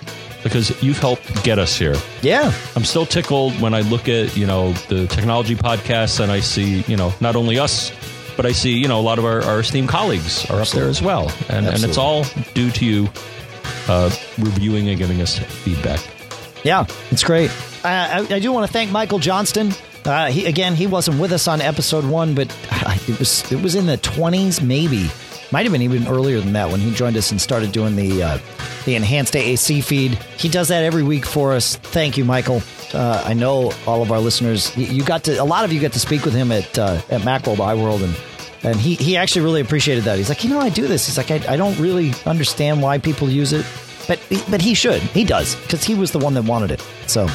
because 0.42 0.82
you've 0.82 0.98
helped 0.98 1.44
get 1.44 1.58
us 1.58 1.76
here. 1.76 1.96
yeah. 2.22 2.52
I'm 2.76 2.84
still 2.84 3.06
tickled 3.06 3.60
when 3.60 3.74
I 3.74 3.80
look 3.82 4.08
at, 4.08 4.36
you 4.36 4.46
know, 4.46 4.72
the 4.88 5.06
technology 5.06 5.54
podcasts 5.54 6.20
and 6.20 6.32
I 6.32 6.40
see, 6.40 6.82
you 6.86 6.96
know, 6.96 7.12
not 7.20 7.36
only 7.36 7.58
us, 7.58 7.92
but 8.36 8.46
I 8.46 8.52
see, 8.52 8.78
you 8.78 8.88
know, 8.88 8.98
a 8.98 9.02
lot 9.02 9.18
of 9.18 9.24
our, 9.24 9.42
our 9.42 9.60
esteemed 9.60 9.88
colleagues 9.88 10.48
are 10.50 10.60
up 10.60 10.68
there 10.68 10.88
as 10.88 11.02
well. 11.02 11.30
And, 11.48 11.66
and 11.66 11.84
it's 11.84 11.98
all 11.98 12.24
due 12.54 12.70
to 12.70 12.84
you 12.84 13.08
uh, 13.88 14.10
reviewing 14.38 14.88
and 14.88 14.98
giving 14.98 15.20
us 15.20 15.38
feedback. 15.38 16.00
Yeah, 16.64 16.86
it's 17.10 17.24
great. 17.24 17.50
Uh, 17.84 17.88
I, 17.88 18.26
I 18.30 18.38
do 18.38 18.52
want 18.52 18.66
to 18.66 18.72
thank 18.72 18.90
Michael 18.90 19.18
Johnston. 19.18 19.72
Uh, 20.04 20.30
he 20.30 20.46
again, 20.46 20.74
he 20.74 20.86
wasn't 20.86 21.20
with 21.20 21.32
us 21.32 21.48
on 21.48 21.60
episode 21.60 22.04
one, 22.04 22.34
but 22.34 22.48
uh, 22.70 22.96
it 23.06 23.18
was 23.18 23.50
it 23.52 23.62
was 23.62 23.74
in 23.74 23.84
the 23.86 23.98
twenties, 23.98 24.62
maybe. 24.62 25.10
Might 25.52 25.64
have 25.64 25.72
been 25.72 25.82
even 25.82 26.06
earlier 26.06 26.40
than 26.40 26.52
that 26.52 26.70
when 26.70 26.80
he 26.80 26.92
joined 26.94 27.16
us 27.16 27.30
and 27.32 27.40
started 27.40 27.72
doing 27.72 27.96
the 27.96 28.22
uh, 28.22 28.38
the 28.84 28.94
enhanced 28.94 29.34
AAC 29.34 29.82
feed. 29.82 30.14
He 30.36 30.48
does 30.48 30.68
that 30.68 30.84
every 30.84 31.02
week 31.02 31.26
for 31.26 31.52
us. 31.52 31.76
Thank 31.76 32.16
you, 32.16 32.24
Michael. 32.24 32.62
Uh, 32.94 33.22
I 33.24 33.34
know 33.34 33.72
all 33.86 34.02
of 34.02 34.12
our 34.12 34.20
listeners. 34.20 34.76
You 34.76 35.04
got 35.04 35.24
to 35.24 35.36
a 35.36 35.44
lot 35.44 35.64
of 35.64 35.72
you 35.72 35.80
got 35.80 35.92
to 35.92 36.00
speak 36.00 36.24
with 36.24 36.34
him 36.34 36.52
at 36.52 36.78
uh, 36.78 37.00
at 37.10 37.22
MacWorld, 37.22 37.56
iWorld, 37.56 38.04
and 38.04 38.16
and 38.62 38.80
he 38.80 38.94
he 38.94 39.16
actually 39.16 39.42
really 39.42 39.60
appreciated 39.60 40.04
that. 40.04 40.18
He's 40.18 40.28
like, 40.28 40.44
you 40.44 40.50
know, 40.50 40.60
I 40.60 40.68
do 40.68 40.86
this. 40.86 41.06
He's 41.06 41.16
like, 41.18 41.30
I, 41.30 41.54
I 41.54 41.56
don't 41.56 41.78
really 41.78 42.12
understand 42.26 42.80
why 42.80 42.98
people 42.98 43.28
use 43.28 43.52
it, 43.52 43.66
but 44.06 44.20
but 44.48 44.60
he 44.60 44.74
should. 44.74 45.02
He 45.02 45.24
does 45.24 45.56
because 45.56 45.82
he 45.82 45.94
was 45.94 46.12
the 46.12 46.18
one 46.18 46.34
that 46.34 46.44
wanted 46.44 46.70
it. 46.70 46.80
So. 47.06 47.28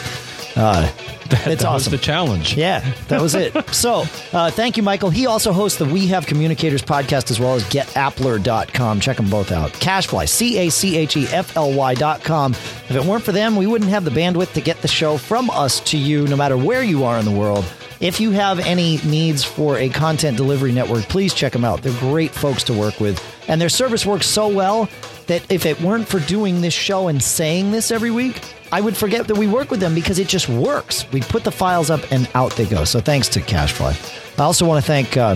Uh, 0.56 0.90
it's 1.22 1.30
that 1.30 1.48
was 1.48 1.66
awesome. 1.66 1.92
the 1.92 1.98
challenge. 1.98 2.56
Yeah, 2.56 2.80
that 3.08 3.22
was 3.22 3.36
it. 3.36 3.54
so, 3.74 4.06
uh, 4.32 4.52
thank 4.52 4.78
you, 4.78 4.84
Michael. 4.84 5.10
He 5.10 5.26
also 5.26 5.52
hosts 5.52 5.78
the 5.78 5.86
We 5.86 6.08
Have 6.08 6.26
Communicators 6.26 6.82
podcast 6.82 7.32
as 7.32 7.40
well 7.40 7.56
as 7.56 7.64
getappler.com. 7.66 9.00
Check 9.00 9.18
them 9.18 9.30
both 9.30 9.52
out. 9.52 9.72
CacheFly, 9.72 10.30
C 10.30 10.58
A 10.60 10.70
C 10.70 10.98
H 10.98 11.18
E 11.18 11.26
F 11.28 11.58
L 11.58 11.74
Y.com. 11.74 12.54
If 12.54 12.92
it 12.92 13.04
weren't 13.04 13.24
for 13.24 13.32
them, 13.32 13.56
we 13.56 13.68
wouldn't 13.68 13.90
have 13.90 14.06
the 14.06 14.12
bandwidth 14.12 14.54
to 14.54 14.62
get 14.62 14.82
the 14.82 14.88
show 14.88 15.18
from 15.18 15.50
us 15.50 15.80
to 15.82 15.98
you, 15.98 16.28
no 16.28 16.36
matter 16.36 16.58
where 16.58 16.84
you 16.84 17.04
are 17.04 17.20
in 17.20 17.26
the 17.26 17.32
world. 17.32 17.66
If 18.00 18.20
you 18.20 18.32
have 18.32 18.60
any 18.60 18.98
needs 19.06 19.44
for 19.44 19.78
a 19.78 19.90
content 19.90 20.38
delivery 20.38 20.72
network, 20.74 21.04
please 21.06 21.34
check 21.34 21.54
them 21.54 21.64
out. 21.64 21.82
They're 21.82 21.98
great 22.00 22.32
folks 22.32 22.64
to 22.66 22.74
work 22.74 23.00
with. 23.00 23.24
And 23.48 23.60
their 23.60 23.70
service 23.70 24.06
works 24.06 24.28
so 24.28 24.48
well 24.48 24.90
that 25.28 25.50
if 25.52 25.66
it 25.66 25.80
weren't 25.82 26.08
for 26.08 26.20
doing 26.20 26.62
this 26.62 26.74
show 26.74 27.08
and 27.08 27.24
saying 27.24 27.72
this 27.72 27.92
every 27.92 28.12
week, 28.12 28.42
I 28.72 28.82
would 28.82 28.98
forget 28.98 29.28
that 29.28 29.38
we 29.38 29.48
work 29.48 29.72
with 29.72 29.80
them 29.80 29.96
because 29.96 30.20
it 30.20 30.28
just 30.28 30.50
works. 30.50 31.10
We 31.12 31.22
put 31.22 31.44
the 31.44 31.52
files 31.52 31.90
up 31.90 32.02
and 32.12 32.30
out 32.34 32.52
they 32.54 32.66
go. 32.66 32.84
So 32.84 33.00
thanks 33.00 33.30
to 33.30 33.42
CacheFly. 33.42 34.40
I 34.40 34.44
also 34.44 34.66
want 34.66 34.84
to 34.84 34.88
thank 34.88 35.16
uh, 35.18 35.36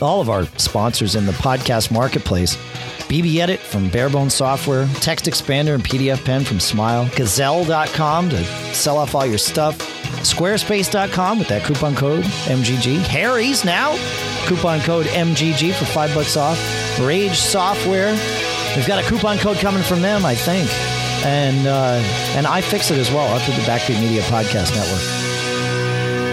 all 0.00 0.20
of 0.20 0.28
our 0.28 0.44
sponsors 0.58 1.14
in 1.14 1.26
the 1.26 1.32
podcast 1.32 1.90
marketplace. 1.90 2.56
BBEdit 3.08 3.58
from 3.58 3.88
Bare 3.88 4.10
Bones 4.10 4.34
Software, 4.34 4.84
TextExpander 4.84 5.74
and 5.74 5.82
PDFpen 5.82 6.44
from 6.44 6.60
Smile, 6.60 7.08
Gazelle.com 7.16 8.28
to 8.28 8.44
sell 8.74 8.98
off 8.98 9.14
all 9.14 9.24
your 9.24 9.38
stuff, 9.38 9.78
Squarespace.com 10.22 11.38
with 11.38 11.48
that 11.48 11.64
coupon 11.64 11.94
code 11.94 12.24
MGG, 12.24 12.98
Harry's 12.98 13.64
now, 13.64 13.96
coupon 14.46 14.80
code 14.80 15.06
MGG 15.06 15.72
for 15.72 15.86
five 15.86 16.14
bucks 16.14 16.36
off, 16.36 16.58
Rage 17.00 17.36
Software, 17.36 18.12
we've 18.76 18.86
got 18.86 19.02
a 19.02 19.08
coupon 19.08 19.38
code 19.38 19.56
coming 19.56 19.82
from 19.82 20.02
them, 20.02 20.26
I 20.26 20.34
think, 20.34 20.68
and 21.24 21.66
uh, 21.66 22.00
and 22.36 22.46
iFixit 22.46 22.98
as 22.98 23.10
well, 23.10 23.32
up 23.34 23.42
to 23.42 23.50
the 23.52 23.62
Backbeat 23.62 24.00
Media 24.00 24.22
Podcast 24.22 24.74
Network. 24.74 25.28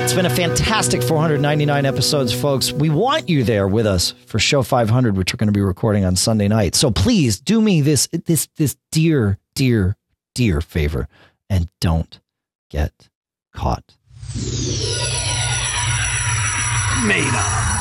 It's 0.03 0.13
been 0.13 0.27
a 0.27 0.29
fantastic 0.29 1.01
499 1.01 1.83
episodes, 1.85 2.31
folks. 2.31 2.71
We 2.71 2.89
want 2.91 3.27
you 3.27 3.43
there 3.43 3.67
with 3.67 3.87
us 3.87 4.13
for 4.27 4.37
show 4.37 4.61
500, 4.61 5.17
which 5.17 5.33
we're 5.33 5.37
going 5.37 5.47
to 5.47 5.53
be 5.53 5.61
recording 5.61 6.05
on 6.05 6.15
Sunday 6.15 6.47
night. 6.47 6.75
So 6.75 6.91
please 6.91 7.39
do 7.39 7.59
me 7.59 7.81
this 7.81 8.07
this 8.25 8.47
this 8.57 8.77
dear, 8.91 9.39
dear, 9.55 9.97
dear 10.35 10.61
favor, 10.61 11.07
and 11.49 11.69
don't 11.81 12.19
get 12.69 13.09
caught. 13.55 13.95
Made 17.07 17.33
up. 17.33 17.74